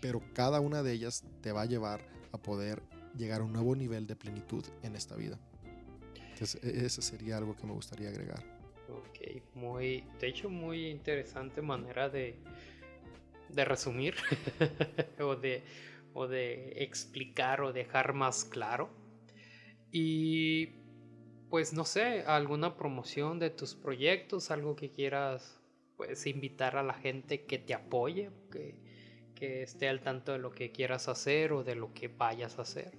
pero 0.00 0.22
cada 0.34 0.60
una 0.60 0.82
de 0.82 0.92
ellas 0.92 1.24
te 1.42 1.52
va 1.52 1.62
a 1.62 1.66
llevar 1.66 2.00
a 2.32 2.38
poder 2.38 2.82
llegar 3.16 3.40
a 3.40 3.44
un 3.44 3.52
nuevo 3.52 3.74
nivel 3.76 4.06
de 4.06 4.16
plenitud 4.16 4.64
en 4.82 4.96
esta 4.96 5.16
vida. 5.16 5.38
Entonces, 6.32 6.62
e-, 6.62 6.86
ese 6.86 7.02
sería 7.02 7.36
algo 7.38 7.56
que 7.56 7.66
me 7.66 7.72
gustaría 7.72 8.08
agregar. 8.08 8.42
Ok, 8.88 9.42
muy, 9.54 10.04
de 10.20 10.28
hecho, 10.28 10.48
muy 10.48 10.86
interesante 10.86 11.60
manera 11.60 12.08
de, 12.08 12.38
de 13.48 13.64
resumir 13.64 14.14
o, 15.20 15.34
de, 15.34 15.64
o 16.14 16.26
de 16.26 16.82
explicar 16.82 17.62
o 17.62 17.72
dejar 17.72 18.12
más 18.12 18.44
claro 18.44 19.05
y 19.98 20.74
pues 21.48 21.72
no 21.72 21.86
sé, 21.86 22.20
alguna 22.26 22.76
promoción 22.76 23.38
de 23.38 23.48
tus 23.48 23.74
proyectos, 23.74 24.50
algo 24.50 24.76
que 24.76 24.90
quieras 24.90 25.58
pues 25.96 26.26
invitar 26.26 26.76
a 26.76 26.82
la 26.82 26.92
gente 26.92 27.46
que 27.46 27.58
te 27.58 27.72
apoye, 27.72 28.30
que, 28.52 28.74
que 29.34 29.62
esté 29.62 29.88
al 29.88 30.02
tanto 30.02 30.32
de 30.32 30.38
lo 30.38 30.50
que 30.50 30.70
quieras 30.70 31.08
hacer 31.08 31.54
o 31.54 31.64
de 31.64 31.76
lo 31.76 31.94
que 31.94 32.08
vayas 32.08 32.58
a 32.58 32.62
hacer. 32.62 32.92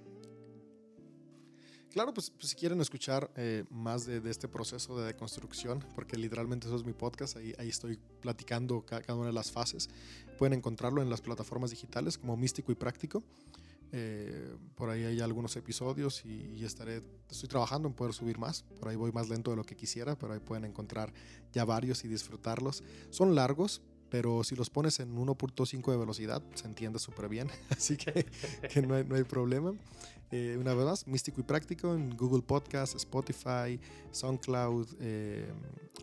Claro, 1.92 2.12
pues, 2.12 2.30
pues 2.30 2.48
si 2.48 2.56
quieren 2.56 2.80
escuchar 2.80 3.30
eh, 3.36 3.62
más 3.70 4.04
de, 4.04 4.20
este 4.28 4.48
proceso 4.48 4.98
de 4.98 5.06
deconstrucción, 5.06 5.84
porque 5.94 6.16
literalmente 6.16 6.66
eso 6.66 6.74
es 6.74 6.84
mi 6.84 6.94
podcast, 6.94 7.36
ahí, 7.36 7.54
estoy 7.68 7.96
platicando 8.20 8.84
cada, 8.84 9.14
una 9.14 9.28
de 9.28 9.32
las 9.32 9.52
fases, 9.52 9.88
pueden 10.36 10.54
encontrarlo 10.54 11.00
en 11.00 11.10
las 11.10 11.20
plataformas 11.20 11.70
digitales 11.70 12.18
como 12.18 12.36
Místico 12.36 12.72
y 12.72 12.74
Práctico. 12.74 13.22
Eh, 13.92 14.54
por 14.74 14.90
ahí 14.90 15.04
hay 15.04 15.20
algunos 15.20 15.56
episodios 15.56 16.24
y, 16.24 16.64
estaré, 16.64 17.02
estoy 17.30 17.48
trabajando 17.48 17.88
en 17.88 17.94
poder 17.94 18.12
subir 18.12 18.38
más. 18.38 18.62
Por 18.78 18.88
ahí 18.88 18.96
voy 18.96 19.12
más 19.12 19.28
lento 19.28 19.50
de 19.50 19.56
lo 19.56 19.64
que 19.64 19.76
quisiera, 19.76 20.16
pero 20.16 20.32
ahí 20.32 20.40
pueden 20.40 20.64
encontrar 20.64 21.12
ya 21.52 21.64
varios 21.64 22.04
y 22.04 22.08
disfrutarlos. 22.08 22.82
Son 23.10 23.34
largos, 23.34 23.82
pero 24.10 24.44
si 24.44 24.56
los 24.56 24.70
pones 24.70 25.00
en 25.00 25.16
1.5 25.16 25.90
de 25.90 25.96
velocidad 25.96 26.42
se 26.54 26.66
entiende 26.66 26.98
súper 26.98 27.28
bien, 27.28 27.48
así 27.70 27.96
que, 27.96 28.26
que 28.72 28.82
no, 28.82 28.94
hay, 28.94 29.04
no, 29.04 29.16
hay, 29.16 29.24
problema. 29.24 29.74
Eh, 30.30 30.58
una 30.60 30.74
vez 30.74 30.84
más, 30.84 31.06
místico 31.06 31.40
y 31.40 31.44
práctico 31.44 31.94
en 31.94 32.14
Google 32.14 32.42
Podcast, 32.42 32.94
Spotify, 32.96 33.80
SoundCloud, 34.10 34.86
eh, 35.00 35.50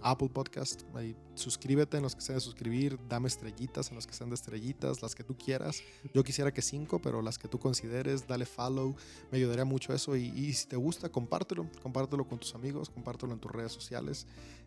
Apple 0.01 0.29
Podcast. 0.29 0.81
Ahí, 0.95 1.15
suscríbete 1.35 1.97
en 1.97 2.03
los 2.03 2.15
que 2.15 2.21
sean 2.21 2.37
de 2.37 2.41
suscribir, 2.41 2.97
dame 3.07 3.27
estrellitas 3.27 3.89
en 3.89 3.95
los 3.95 4.07
que 4.07 4.13
sean 4.13 4.29
de 4.29 4.35
estrellitas, 4.35 5.03
las 5.03 5.13
que 5.13 5.23
tú 5.23 5.37
quieras. 5.37 5.83
Yo 6.13 6.23
quisiera 6.23 6.51
que 6.51 6.63
cinco, 6.63 6.99
pero 6.99 7.21
las 7.21 7.37
que 7.37 7.47
tú 7.47 7.59
consideres, 7.59 8.25
dale 8.25 8.47
follow, 8.47 8.95
me 9.31 9.37
ayudaría 9.37 9.65
mucho 9.65 9.93
eso. 9.93 10.15
Y, 10.15 10.25
y 10.29 10.53
si 10.53 10.67
te 10.67 10.75
gusta, 10.75 11.09
compártelo, 11.09 11.69
compártelo 11.83 12.27
con 12.27 12.39
tus 12.39 12.55
amigos, 12.55 12.89
compártelo 12.89 13.33
en 13.33 13.39
tus 13.39 13.51
redes 13.51 13.73
sociales. 13.73 14.25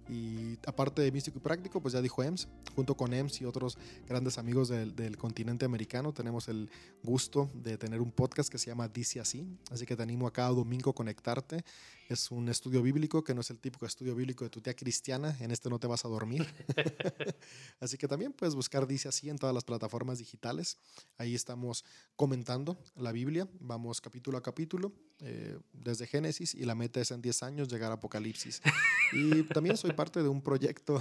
Y 0.09 0.59
aparte 0.67 1.03
de 1.03 1.13
místico 1.13 1.39
y 1.39 1.41
práctico, 1.41 1.81
pues 1.81 1.95
ya 1.95 2.01
dijo 2.01 2.23
EMS, 2.23 2.49
junto 2.75 2.97
con 2.97 3.13
EMS 3.13 3.41
y 3.41 3.45
otros 3.45 3.79
grandes 4.07 4.39
amigos 4.39 4.69
del, 4.69 5.17
continente 5.17 5.65
americano, 5.65 6.13
tenemos 6.13 6.49
el 6.49 6.71
gusto 7.03 7.51
de 7.55 7.77
tener 7.77 8.01
un 8.01 8.11
podcast 8.11 8.51
que 8.51 8.59
se 8.59 8.67
llama 8.67 8.89
Dice 8.89 9.21
Así 9.21 9.47
Así 9.71 9.85
que 9.87 9.97
te 9.97 10.03
animo 10.03 10.27
a 10.27 10.33
cada 10.33 10.51
domingo 10.51 10.91
a 10.91 10.95
conectarte. 10.95 11.65
Es 12.09 12.31
un 12.31 12.49
estudio 12.49 12.81
bíblico 12.83 13.23
que 13.23 13.35
no 13.35 13.43
es 13.43 13.51
el 13.51 13.59
típico 13.59 13.85
estudio 13.85 14.15
bíblico 14.15 14.43
de 14.43 14.49
tu 14.49 14.63
tía 14.63 14.75
cristiana. 14.75 15.37
En 15.41 15.51
este 15.51 15.69
no 15.69 15.79
te 15.79 15.87
vas 15.87 16.07
a 16.07 16.09
dormir. 16.09 16.47
así 17.81 17.99
que 17.99 18.09
también 18.09 18.33
puedes 18.33 18.55
buscar 18.55 18.87
Dice 18.87 19.09
así 19.11 19.29
en 19.29 19.37
todas 19.37 19.55
las 19.55 19.65
plataformas 19.65 20.17
digitales. 20.17 20.79
Ahí 21.19 21.35
estamos 21.35 21.85
comentando 22.17 22.79
la 22.97 23.13
Biblia. 23.13 23.47
Vamos 23.61 24.01
capítulo 24.01 24.39
a 24.39 24.43
capítulo, 24.43 24.91
eh, 25.21 25.59
desde 25.75 26.07
Génesis, 26.07 26.55
y 26.55 26.65
la 26.65 26.75
meta 26.75 26.99
es 26.99 27.11
en 27.11 27.21
10 27.21 27.43
años 27.43 27.69
llegar 27.69 27.91
a 27.91 27.97
Apocalipsis. 27.97 28.63
Y 29.13 29.43
también 29.45 29.77
soy 29.79 29.93
parte 29.93 30.23
de 30.23 30.29
un 30.29 30.43
proyecto 30.43 31.01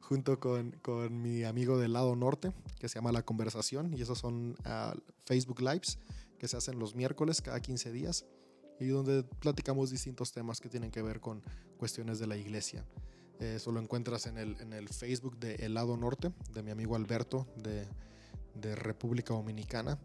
junto 0.00 0.38
con, 0.38 0.70
con 0.82 1.20
mi 1.20 1.42
amigo 1.42 1.78
del 1.78 1.92
lado 1.92 2.14
norte 2.14 2.52
que 2.78 2.88
se 2.88 2.96
llama 2.96 3.10
La 3.10 3.24
Conversación. 3.24 3.92
Y 3.92 4.02
esos 4.02 4.18
son 4.18 4.56
uh, 4.64 4.96
Facebook 5.24 5.60
Lives 5.60 5.98
que 6.38 6.46
se 6.46 6.56
hacen 6.56 6.78
los 6.78 6.94
miércoles 6.94 7.40
cada 7.40 7.60
15 7.60 7.90
días 7.90 8.24
y 8.80 8.88
donde 8.88 9.22
platicamos 9.22 9.90
distintos 9.90 10.32
temas 10.32 10.60
que 10.60 10.68
tienen 10.68 10.90
que 10.90 11.02
ver 11.02 11.20
con 11.20 11.42
cuestiones 11.76 12.18
de 12.18 12.26
la 12.26 12.36
iglesia. 12.36 12.84
Eso 13.38 13.72
lo 13.72 13.80
encuentras 13.80 14.26
en 14.26 14.36
el, 14.36 14.60
en 14.60 14.72
el 14.72 14.88
Facebook 14.88 15.38
de 15.38 15.54
El 15.56 15.74
Lado 15.74 15.96
Norte, 15.96 16.32
de 16.52 16.62
mi 16.62 16.70
amigo 16.70 16.96
Alberto 16.96 17.46
de, 17.56 17.86
de 18.54 18.74
República 18.74 19.32
Dominicana. 19.32 19.98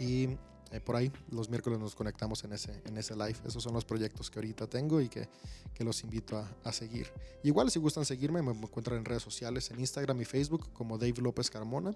Y 0.00 0.30
eh, 0.72 0.80
por 0.84 0.96
ahí 0.96 1.12
los 1.30 1.48
miércoles 1.48 1.78
nos 1.78 1.94
conectamos 1.94 2.42
en 2.42 2.52
ese, 2.52 2.82
en 2.86 2.96
ese 2.96 3.14
live. 3.14 3.36
Esos 3.46 3.62
son 3.62 3.74
los 3.74 3.84
proyectos 3.84 4.30
que 4.30 4.40
ahorita 4.40 4.66
tengo 4.66 5.00
y 5.00 5.08
que, 5.08 5.28
que 5.72 5.84
los 5.84 6.02
invito 6.02 6.36
a, 6.36 6.50
a, 6.64 6.72
seguir. 6.72 7.12
Igual 7.44 7.70
si 7.70 7.78
gustan 7.78 8.04
seguirme, 8.04 8.42
me 8.42 8.50
encuentran 8.50 8.98
en 8.98 9.04
redes 9.04 9.22
sociales, 9.22 9.70
en 9.70 9.78
Instagram 9.78 10.20
y 10.20 10.24
Facebook 10.24 10.72
como 10.72 10.98
Dave 10.98 11.20
López 11.22 11.50
Carmona 11.50 11.92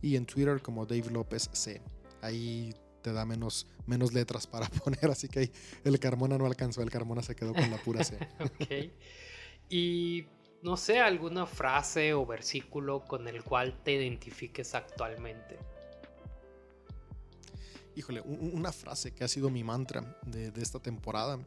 y 0.00 0.14
en 0.14 0.26
Twitter 0.26 0.62
como 0.62 0.86
Dave 0.86 1.10
López 1.10 1.50
C 1.52 1.82
ahí 2.24 2.74
te 3.04 3.12
da 3.12 3.26
menos, 3.26 3.66
menos 3.86 4.14
letras 4.14 4.46
para 4.46 4.66
poner, 4.84 5.10
así 5.10 5.28
que 5.28 5.52
el 5.84 6.00
Carmona 6.00 6.38
no 6.38 6.46
alcanzó, 6.46 6.80
el 6.80 6.90
Carmona 6.90 7.22
se 7.22 7.36
quedó 7.36 7.52
con 7.52 7.70
la 7.70 7.76
pura 7.76 8.02
C. 8.02 8.16
ok. 8.40 8.90
Y 9.68 10.26
no 10.62 10.78
sé, 10.78 11.00
alguna 11.00 11.44
frase 11.44 12.14
o 12.14 12.24
versículo 12.24 13.04
con 13.04 13.28
el 13.28 13.44
cual 13.44 13.78
te 13.84 13.92
identifiques 13.92 14.74
actualmente. 14.74 15.58
Híjole, 17.94 18.22
una 18.22 18.72
frase 18.72 19.12
que 19.12 19.22
ha 19.22 19.28
sido 19.28 19.50
mi 19.50 19.62
mantra 19.62 20.18
de, 20.26 20.50
de 20.50 20.62
esta 20.62 20.80
temporada, 20.80 21.38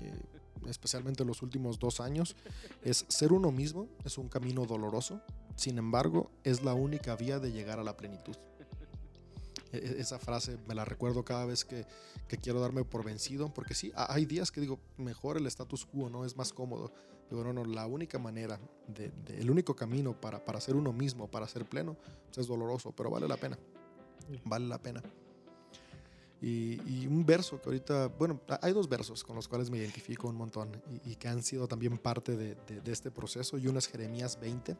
eh, 0.00 0.18
especialmente 0.66 1.22
en 1.22 1.28
los 1.28 1.42
últimos 1.42 1.78
dos 1.78 2.00
años, 2.00 2.34
es 2.82 3.04
ser 3.08 3.32
uno 3.32 3.52
mismo 3.52 3.88
es 4.04 4.16
un 4.16 4.28
camino 4.28 4.64
doloroso, 4.64 5.20
sin 5.56 5.76
embargo, 5.76 6.30
es 6.42 6.64
la 6.64 6.72
única 6.72 7.14
vía 7.16 7.38
de 7.38 7.52
llegar 7.52 7.78
a 7.78 7.84
la 7.84 7.96
plenitud. 7.96 8.36
E, 9.72 9.78
e, 9.78 10.00
esa 10.00 10.18
frase 10.18 10.58
me 10.68 10.74
la 10.74 10.84
recuerdo 10.84 11.24
cada 11.24 11.46
vez 11.46 11.64
que, 11.64 11.86
que, 12.28 12.36
quiero 12.36 12.60
darme 12.60 12.84
por 12.84 13.04
vencido, 13.04 13.52
porque 13.52 13.74
sí, 13.74 13.92
hay 13.94 14.26
días 14.26 14.50
que 14.52 14.60
digo, 14.60 14.78
mejor 14.98 15.36
el 15.36 15.46
status 15.46 15.86
quo, 15.86 16.10
¿no? 16.10 16.24
Es 16.24 16.36
más 16.36 16.52
cómodo. 16.52 16.92
Digo, 17.30 17.42
no, 17.44 17.52
no, 17.52 17.64
la 17.64 17.86
única 17.86 18.18
manera, 18.18 18.60
de, 18.86 19.10
de, 19.24 19.40
el 19.40 19.50
único 19.50 19.74
camino 19.74 20.20
para, 20.20 20.44
para 20.44 20.60
ser 20.60 20.76
uno 20.76 20.92
mismo, 20.92 21.30
para 21.30 21.48
ser 21.48 21.64
pleno, 21.64 21.96
pues 22.26 22.38
es 22.38 22.46
doloroso, 22.46 22.92
pero 22.92 23.10
vale 23.10 23.26
la 23.26 23.36
pena. 23.36 23.58
Vale 24.44 24.66
la 24.66 24.80
pena. 24.80 25.02
Y, 26.40 26.80
y, 26.86 27.06
un 27.06 27.24
verso 27.24 27.60
que 27.60 27.68
ahorita, 27.68 28.08
bueno, 28.08 28.40
hay 28.60 28.72
dos 28.72 28.88
versos 28.88 29.22
con 29.22 29.36
los 29.36 29.46
cuales 29.46 29.70
me 29.70 29.78
identifico 29.78 30.28
un 30.28 30.34
montón 30.34 30.82
y, 30.90 31.12
y 31.12 31.16
que 31.16 31.28
han 31.28 31.42
sido 31.42 31.68
también 31.68 31.98
parte 31.98 32.36
de, 32.36 32.56
de, 32.66 32.80
de, 32.80 32.92
este 32.92 33.12
proceso. 33.12 33.58
Y 33.58 33.68
uno 33.68 33.78
es 33.78 33.86
Jeremías 33.86 34.38
20, 34.40 34.76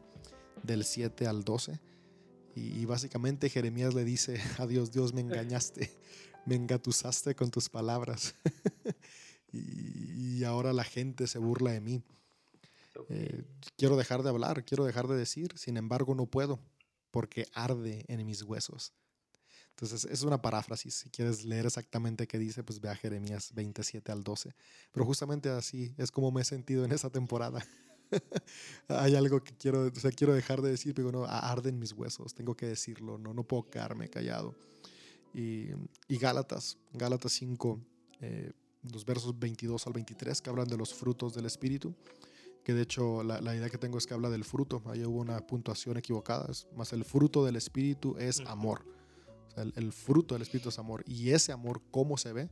del 0.61 0.83
7 0.83 1.25
al 1.25 1.43
12 1.43 1.79
y, 2.55 2.85
básicamente 2.85 3.49
Jeremías 3.49 3.93
le 3.93 4.03
dice 4.03 4.39
a 4.59 4.67
Dios, 4.67 4.91
Dios 4.91 5.13
me 5.13 5.21
engañaste, 5.21 5.91
me 6.45 6.55
engatusaste 6.55 7.35
con 7.35 7.51
tus 7.51 7.69
palabras. 7.69 8.35
y, 9.51 10.37
y, 10.37 10.43
ahora 10.43 10.73
la 10.73 10.83
gente 10.83 11.27
se 11.27 11.39
burla 11.39 11.71
de 11.71 11.81
mí. 11.81 12.03
Eh, 13.09 13.43
quiero 13.75 13.97
dejar 13.97 14.23
de 14.23 14.29
hablar, 14.29 14.63
quiero 14.65 14.85
dejar 14.85 15.07
de 15.07 15.15
decir, 15.15 15.57
sin 15.57 15.77
embargo 15.77 16.13
no 16.13 16.27
puedo, 16.27 16.59
porque 17.11 17.47
arde 17.53 18.05
en 18.07 18.25
mis 18.25 18.43
huesos. 18.43 18.93
Entonces 19.71 20.05
es 20.05 20.21
una 20.21 20.41
paráfrasis, 20.41 20.93
si 20.93 21.09
quieres 21.09 21.45
leer 21.45 21.65
exactamente 21.65 22.27
qué 22.27 22.37
dice, 22.37 22.63
pues 22.63 22.79
ve 22.79 22.89
a 22.89 22.95
Jeremías 22.95 23.51
27 23.55 24.11
al 24.11 24.23
12. 24.23 24.53
Pero 24.91 25.05
justamente 25.05 25.49
así 25.49 25.95
es 25.97 26.11
como 26.11 26.31
me 26.31 26.41
he 26.41 26.45
sentido 26.45 26.85
en 26.85 26.91
esa 26.91 27.09
temporada. 27.09 27.65
hay 28.87 29.15
algo 29.15 29.43
que 29.43 29.53
quiero, 29.55 29.87
o 29.87 29.95
sea, 29.95 30.11
quiero 30.11 30.33
dejar 30.33 30.61
de 30.61 30.71
decir, 30.71 30.93
pero 30.93 31.11
no, 31.11 31.25
arden 31.25 31.79
mis 31.79 31.93
huesos, 31.93 32.33
tengo 32.33 32.55
que 32.55 32.67
decirlo, 32.67 33.17
no, 33.17 33.33
no 33.33 33.43
puedo 33.43 33.69
quedarme 33.69 34.09
callado. 34.09 34.55
Y, 35.33 35.69
y 36.07 36.17
Gálatas, 36.17 36.77
Gálatas 36.93 37.31
5, 37.33 37.79
eh, 38.21 38.51
los 38.91 39.05
versos 39.05 39.37
22 39.37 39.87
al 39.87 39.93
23, 39.93 40.41
que 40.41 40.49
hablan 40.49 40.67
de 40.67 40.77
los 40.77 40.93
frutos 40.93 41.33
del 41.33 41.45
Espíritu. 41.45 41.95
que 42.63 42.73
de 42.73 42.83
hecho 42.83 43.23
la, 43.23 43.41
la 43.41 43.55
idea 43.55 43.69
que 43.69 43.77
tengo 43.77 43.97
es 43.97 44.07
que 44.07 44.13
habla 44.13 44.29
del 44.29 44.45
fruto, 44.45 44.81
ahí 44.85 45.03
hubo 45.03 45.19
una 45.19 45.39
puntuación 45.45 45.97
equivocada, 45.97 46.47
es 46.49 46.67
más 46.75 46.93
el 46.93 47.03
fruto 47.03 47.43
del 47.43 47.55
Espíritu 47.55 48.15
es 48.17 48.39
amor. 48.41 48.85
O 49.47 49.51
sea, 49.51 49.63
el, 49.63 49.73
el 49.75 49.91
fruto 49.91 50.35
del 50.35 50.43
Espíritu 50.43 50.69
es 50.69 50.79
amor. 50.79 51.03
Y 51.05 51.31
ese 51.31 51.51
amor, 51.51 51.81
¿cómo 51.91 52.17
se 52.17 52.31
ve? 52.31 52.49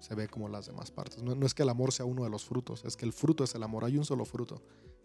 Se 0.00 0.14
ve 0.16 0.26
como 0.26 0.48
las 0.48 0.66
demás 0.66 0.90
partes. 0.90 1.22
No, 1.22 1.34
no 1.34 1.46
es 1.46 1.54
que 1.54 1.62
el 1.62 1.68
amor 1.68 1.92
sea 1.92 2.06
uno 2.06 2.24
de 2.24 2.30
los 2.30 2.44
frutos, 2.44 2.84
es 2.84 2.96
que 2.96 3.04
el 3.04 3.12
fruto 3.12 3.44
es 3.44 3.54
el 3.54 3.62
amor. 3.62 3.84
Hay 3.84 3.96
un 3.96 4.04
solo 4.04 4.24
fruto, 4.24 4.62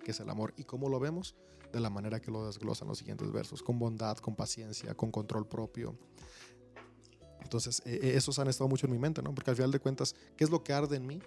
que 0.07 0.11
es 0.11 0.21
el 0.21 0.29
amor. 0.29 0.53
¿Y 0.55 0.63
cómo 0.63 0.87
lo 0.87 1.01
vemos? 1.01 1.35
De 1.73 1.81
la 1.81 1.89
manera 1.89 2.21
que 2.21 2.31
lo 2.31 2.45
desglosan 2.45 2.87
los 2.87 2.97
siguientes 2.97 3.29
versos, 3.29 3.61
con 3.61 3.77
bondad, 3.77 4.17
con 4.19 4.37
paciencia, 4.37 4.95
con 4.95 5.11
control 5.11 5.49
propio. 5.49 5.99
Entonces, 7.41 7.81
eh, 7.83 8.13
esos 8.15 8.39
han 8.39 8.47
estado 8.47 8.69
mucho 8.69 8.85
en 8.85 8.93
mi 8.93 8.99
mente, 8.99 9.21
¿no? 9.21 9.35
Porque 9.35 9.49
al 9.49 9.57
final 9.57 9.69
de 9.69 9.81
cuentas, 9.81 10.15
¿qué 10.37 10.45
es 10.45 10.49
lo 10.49 10.63
que 10.63 10.71
arde 10.71 10.95
en 10.95 11.05
mí? 11.05 11.19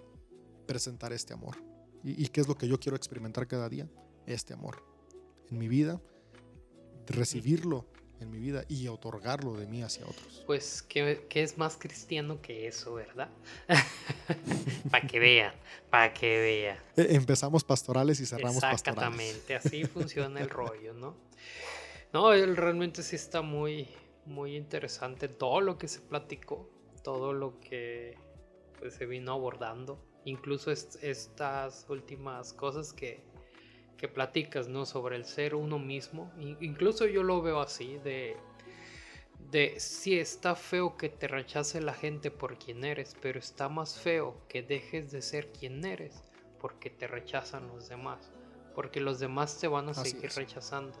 Presentar 0.65 1.13
este 1.13 1.31
amor. 1.31 1.57
¿Y, 2.03 2.23
y 2.23 2.27
qué 2.29 2.41
es 2.41 2.47
lo 2.47 2.55
que 2.55 2.67
yo 2.67 2.79
quiero 2.79 2.95
experimentar 2.95 3.47
cada 3.47 3.69
día? 3.69 3.87
Este 4.25 4.55
amor. 4.55 4.83
En 5.51 5.59
mi 5.59 5.67
vida, 5.67 6.01
recibirlo 7.05 7.85
en 8.21 8.31
mi 8.31 8.37
vida 8.39 8.63
y 8.69 8.87
otorgarlo 8.87 9.53
de 9.55 9.65
mí 9.67 9.81
hacia 9.83 10.05
otros. 10.05 10.43
Pues, 10.45 10.81
¿qué, 10.83 11.25
qué 11.29 11.43
es 11.43 11.57
más 11.57 11.77
cristiano 11.77 12.41
que 12.41 12.67
eso, 12.67 12.93
verdad? 12.93 13.29
para 14.91 15.07
que 15.07 15.19
vean, 15.19 15.53
para 15.89 16.13
que 16.13 16.39
vean. 16.39 16.77
Eh, 16.97 17.07
empezamos 17.15 17.63
pastorales 17.63 18.19
y 18.19 18.25
cerramos 18.25 18.61
pastorales. 18.61 19.19
Exactamente, 19.19 19.55
así 19.55 19.83
funciona 19.87 20.41
el 20.41 20.49
rollo, 20.49 20.93
¿no? 20.93 21.15
No, 22.13 22.33
él 22.33 22.57
realmente 22.57 23.03
sí 23.03 23.15
está 23.15 23.41
muy, 23.41 23.87
muy 24.25 24.55
interesante 24.55 25.27
todo 25.27 25.61
lo 25.61 25.77
que 25.77 25.87
se 25.87 26.01
platicó, 26.01 26.69
todo 27.03 27.33
lo 27.33 27.59
que 27.59 28.17
pues, 28.79 28.95
se 28.95 29.05
vino 29.05 29.31
abordando, 29.31 29.97
incluso 30.25 30.71
est- 30.71 31.01
estas 31.03 31.85
últimas 31.89 32.51
cosas 32.53 32.91
que, 32.93 33.23
que 34.01 34.09
platicas, 34.09 34.67
¿no? 34.67 34.85
Sobre 34.85 35.15
el 35.15 35.25
ser 35.25 35.55
uno 35.55 35.79
mismo, 35.79 36.33
In- 36.39 36.57
incluso 36.59 37.05
yo 37.05 37.23
lo 37.23 37.41
veo 37.41 37.61
así, 37.61 37.99
de, 37.99 38.35
de 39.51 39.79
si 39.79 40.19
está 40.19 40.55
feo 40.55 40.97
que 40.97 41.07
te 41.07 41.27
rechace 41.27 41.79
la 41.81 41.93
gente 41.93 42.31
por 42.31 42.57
quien 42.57 42.83
eres, 42.83 43.15
pero 43.21 43.39
está 43.39 43.69
más 43.69 43.97
feo 43.97 44.35
que 44.49 44.63
dejes 44.63 45.11
de 45.11 45.21
ser 45.21 45.51
quien 45.53 45.85
eres 45.85 46.23
porque 46.59 46.89
te 46.89 47.07
rechazan 47.07 47.67
los 47.67 47.87
demás, 47.89 48.31
porque 48.75 48.99
los 48.99 49.19
demás 49.19 49.59
te 49.59 49.67
van 49.67 49.87
a 49.87 49.91
Así 49.91 50.11
seguir 50.11 50.25
es. 50.25 50.35
rechazando. 50.35 50.97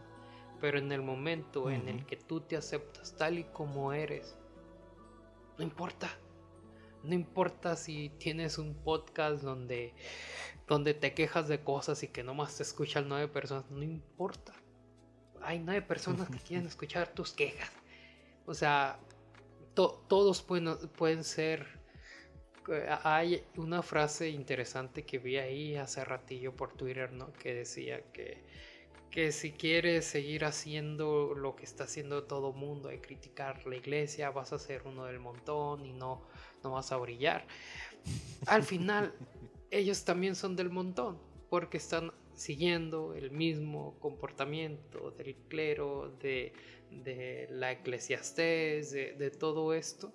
Pero 0.59 0.77
en 0.77 0.91
el 0.91 1.01
momento 1.01 1.71
en 1.71 1.89
el 1.89 2.05
que 2.05 2.17
tú 2.17 2.41
te 2.41 2.55
aceptas 2.55 3.15
tal 3.17 3.39
y 3.39 3.45
como 3.45 3.93
eres, 3.93 4.37
no 5.57 5.63
importa. 5.63 6.20
No 7.03 7.13
importa 7.15 7.75
si 7.75 8.09
tienes 8.19 8.57
un 8.57 8.75
podcast 8.75 9.43
donde, 9.43 9.93
donde 10.67 10.93
te 10.93 11.13
quejas 11.13 11.47
de 11.47 11.63
cosas 11.63 12.03
y 12.03 12.07
que 12.09 12.23
nomás 12.23 12.57
te 12.57 12.63
escuchan 12.63 13.07
nueve 13.09 13.27
personas, 13.27 13.69
no 13.71 13.83
importa. 13.83 14.53
Hay 15.41 15.59
nueve 15.59 15.81
personas 15.81 16.29
que 16.29 16.39
quieren 16.47 16.67
escuchar 16.67 17.13
tus 17.13 17.31
quejas. 17.33 17.71
O 18.45 18.53
sea, 18.53 18.99
to- 19.73 20.03
todos 20.07 20.41
pueden, 20.41 20.77
pueden 20.89 21.23
ser... 21.23 21.65
eh, 22.69 22.87
Hay 23.03 23.43
una 23.57 23.81
frase 23.81 24.29
interesante 24.29 25.05
que 25.05 25.17
vi 25.19 25.37
ahí 25.37 25.75
hace 25.75 26.03
ratillo 26.05 26.55
por 26.55 26.73
Twitter, 26.73 27.11
¿no? 27.11 27.31
Que 27.33 27.53
decía 27.55 28.01
que, 28.11 28.43
que 29.09 29.31
si 29.31 29.51
quieres 29.53 30.05
seguir 30.05 30.45
haciendo 30.45 31.33
lo 31.35 31.55
que 31.55 31.65
está 31.65 31.83
haciendo 31.85 32.23
todo 32.25 32.53
mundo, 32.53 32.89
de 32.89 33.01
criticar 33.01 33.65
la 33.67 33.75
iglesia, 33.75 34.29
vas 34.31 34.53
a 34.53 34.59
ser 34.59 34.83
uno 34.85 35.05
del 35.05 35.19
montón 35.19 35.85
y 35.85 35.93
no, 35.93 36.21
no 36.63 36.71
vas 36.71 36.91
a 36.91 36.97
brillar. 36.97 37.45
Al 38.47 38.63
final, 38.63 39.13
ellos 39.71 40.03
también 40.03 40.35
son 40.35 40.55
del 40.55 40.69
montón, 40.69 41.19
porque 41.49 41.77
están 41.77 42.11
siguiendo 42.33 43.13
el 43.13 43.31
mismo 43.31 43.97
comportamiento 43.99 45.11
del 45.11 45.35
clero, 45.47 46.15
de, 46.21 46.53
de 46.89 47.47
la 47.51 47.71
eclesiastés, 47.71 48.91
de, 48.91 49.13
de 49.13 49.31
todo 49.31 49.73
esto. 49.73 50.13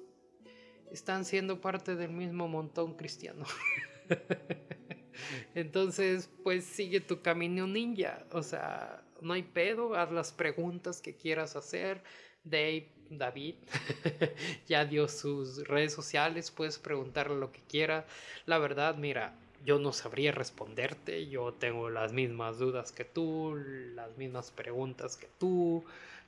Están 0.90 1.24
siendo 1.24 1.60
parte 1.60 1.96
del 1.96 2.10
mismo 2.10 2.48
montón 2.48 2.94
cristiano. 2.94 3.44
Entonces, 5.54 6.30
pues 6.42 6.64
sigue 6.64 7.00
tu 7.00 7.22
camino 7.22 7.66
ninja. 7.66 8.26
O 8.32 8.42
sea, 8.42 9.04
no 9.20 9.32
hay 9.32 9.42
pedo, 9.42 9.94
haz 9.94 10.12
las 10.12 10.32
preguntas 10.32 11.00
que 11.00 11.16
quieras 11.16 11.56
hacer. 11.56 12.02
Dave, 12.44 12.92
David, 13.10 13.54
ya 14.68 14.84
dio 14.84 15.08
sus 15.08 15.66
redes 15.66 15.92
sociales, 15.92 16.50
puedes 16.50 16.78
preguntarle 16.78 17.36
lo 17.36 17.52
que 17.52 17.60
quieras. 17.68 18.04
La 18.46 18.58
verdad, 18.58 18.96
mira, 18.96 19.34
yo 19.64 19.78
no 19.78 19.92
sabría 19.92 20.32
responderte, 20.32 21.28
yo 21.28 21.52
tengo 21.52 21.90
las 21.90 22.12
mismas 22.12 22.58
dudas 22.58 22.92
que 22.92 23.04
tú, 23.04 23.56
las 23.94 24.16
mismas 24.16 24.50
preguntas 24.50 25.16
que 25.16 25.28
tú. 25.38 25.84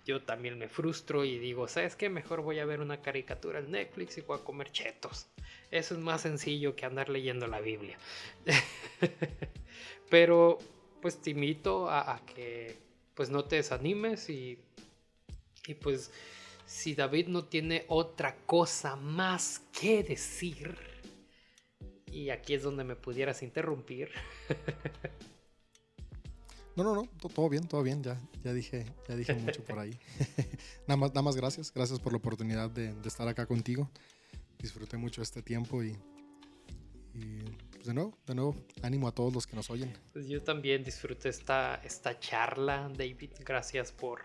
Yo 0.06 0.22
también 0.22 0.58
me 0.58 0.68
frustro 0.68 1.24
y 1.24 1.38
digo, 1.38 1.68
¿sabes 1.68 1.94
qué? 1.94 2.08
Mejor 2.08 2.40
voy 2.40 2.58
a 2.60 2.64
ver 2.64 2.80
una 2.80 3.02
caricatura 3.02 3.58
en 3.58 3.70
Netflix 3.70 4.16
y 4.16 4.22
voy 4.22 4.38
a 4.38 4.44
comer 4.44 4.72
chetos. 4.72 5.26
Eso 5.70 5.94
es 5.94 6.00
más 6.00 6.22
sencillo 6.22 6.74
que 6.74 6.86
andar 6.86 7.10
leyendo 7.10 7.46
la 7.46 7.60
Biblia. 7.60 7.98
Pero 10.10 10.58
pues 11.02 11.20
te 11.20 11.30
invito 11.30 11.90
a, 11.90 12.14
a 12.14 12.24
que 12.24 12.76
pues 13.14 13.30
no 13.30 13.44
te 13.44 13.56
desanimes 13.56 14.30
y, 14.30 14.58
y 15.66 15.74
pues 15.74 16.10
si 16.68 16.94
David 16.94 17.28
no 17.28 17.46
tiene 17.46 17.84
otra 17.88 18.36
cosa 18.44 18.94
más 18.96 19.60
que 19.72 20.02
decir, 20.04 20.76
y 22.12 22.30
aquí 22.30 22.52
es 22.54 22.62
donde 22.62 22.84
me 22.84 22.94
pudieras 22.94 23.42
interrumpir, 23.42 24.10
No, 26.76 26.84
no, 26.84 26.94
no, 26.94 27.06
to- 27.20 27.28
todo 27.28 27.48
bien, 27.48 27.66
todo 27.66 27.82
bien, 27.82 28.04
ya, 28.04 28.16
ya 28.44 28.52
dije, 28.52 28.86
ya 29.08 29.16
dije 29.16 29.34
mucho 29.34 29.64
por 29.64 29.80
ahí. 29.80 29.98
nada 30.86 30.96
más, 30.96 31.10
nada 31.10 31.22
más 31.22 31.34
gracias, 31.34 31.72
gracias 31.74 31.98
por 31.98 32.12
la 32.12 32.18
oportunidad 32.18 32.70
de, 32.70 32.94
de 32.94 33.08
estar 33.08 33.26
acá 33.26 33.46
contigo. 33.46 33.90
Disfruté 34.60 34.96
mucho 34.96 35.20
este 35.20 35.42
tiempo 35.42 35.82
y, 35.82 35.96
y, 37.14 37.40
pues 37.72 37.86
de 37.86 37.94
nuevo, 37.94 38.16
de 38.26 38.34
nuevo, 38.36 38.54
ánimo 38.82 39.08
a 39.08 39.12
todos 39.12 39.32
los 39.34 39.44
que 39.44 39.56
nos 39.56 39.70
oyen. 39.70 39.92
pues 40.12 40.28
yo 40.28 40.40
también 40.42 40.84
disfruté 40.84 41.30
esta, 41.30 41.80
esta 41.82 42.18
charla, 42.20 42.88
David, 42.96 43.32
gracias 43.44 43.90
por, 43.90 44.20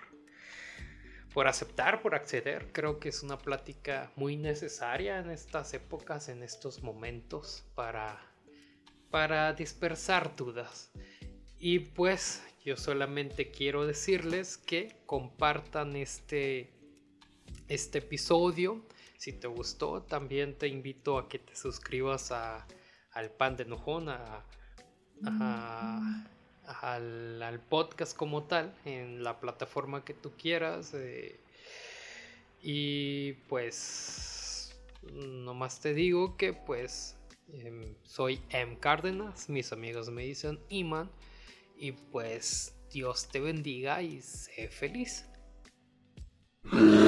por 1.33 1.47
aceptar, 1.47 2.01
por 2.01 2.15
acceder. 2.15 2.71
Creo 2.71 2.99
que 2.99 3.09
es 3.09 3.23
una 3.23 3.37
plática 3.37 4.11
muy 4.15 4.37
necesaria 4.37 5.19
en 5.19 5.29
estas 5.29 5.73
épocas, 5.73 6.29
en 6.29 6.43
estos 6.43 6.83
momentos, 6.83 7.63
para, 7.75 8.21
para 9.09 9.53
dispersar 9.53 10.35
dudas. 10.35 10.91
Y 11.59 11.79
pues 11.79 12.43
yo 12.63 12.77
solamente 12.77 13.51
quiero 13.51 13.85
decirles 13.85 14.57
que 14.57 14.95
compartan 15.05 15.95
este, 15.95 16.71
este 17.67 17.99
episodio. 17.99 18.85
Si 19.17 19.33
te 19.33 19.47
gustó, 19.47 20.03
también 20.03 20.57
te 20.57 20.67
invito 20.67 21.17
a 21.17 21.27
que 21.29 21.39
te 21.39 21.55
suscribas 21.55 22.31
a, 22.31 22.67
al 23.11 23.31
Pan 23.31 23.55
de 23.57 23.65
Nojón, 23.65 24.09
a, 24.09 24.45
al, 26.65 27.41
al 27.41 27.59
podcast 27.59 28.15
como 28.15 28.43
tal, 28.43 28.73
en 28.85 29.23
la 29.23 29.39
plataforma 29.39 30.03
que 30.03 30.13
tú 30.13 30.31
quieras. 30.37 30.93
eh, 30.93 31.39
y 32.61 33.33
pues, 33.49 34.73
nomás 35.11 35.81
te 35.81 35.93
digo 35.93 36.37
que 36.37 36.53
pues 36.53 37.17
em, 37.51 37.93
soy 38.03 38.39
M. 38.49 38.79
Cárdenas, 38.79 39.49
mis 39.49 39.73
amigos 39.73 40.09
me 40.09 40.23
dicen 40.23 40.59
Iman. 40.69 41.11
Y 41.77 41.91
pues 41.91 42.73
Dios 42.91 43.27
te 43.27 43.41
bendiga 43.41 44.01
y 44.01 44.21
sé 44.21 44.69
feliz. 44.69 45.25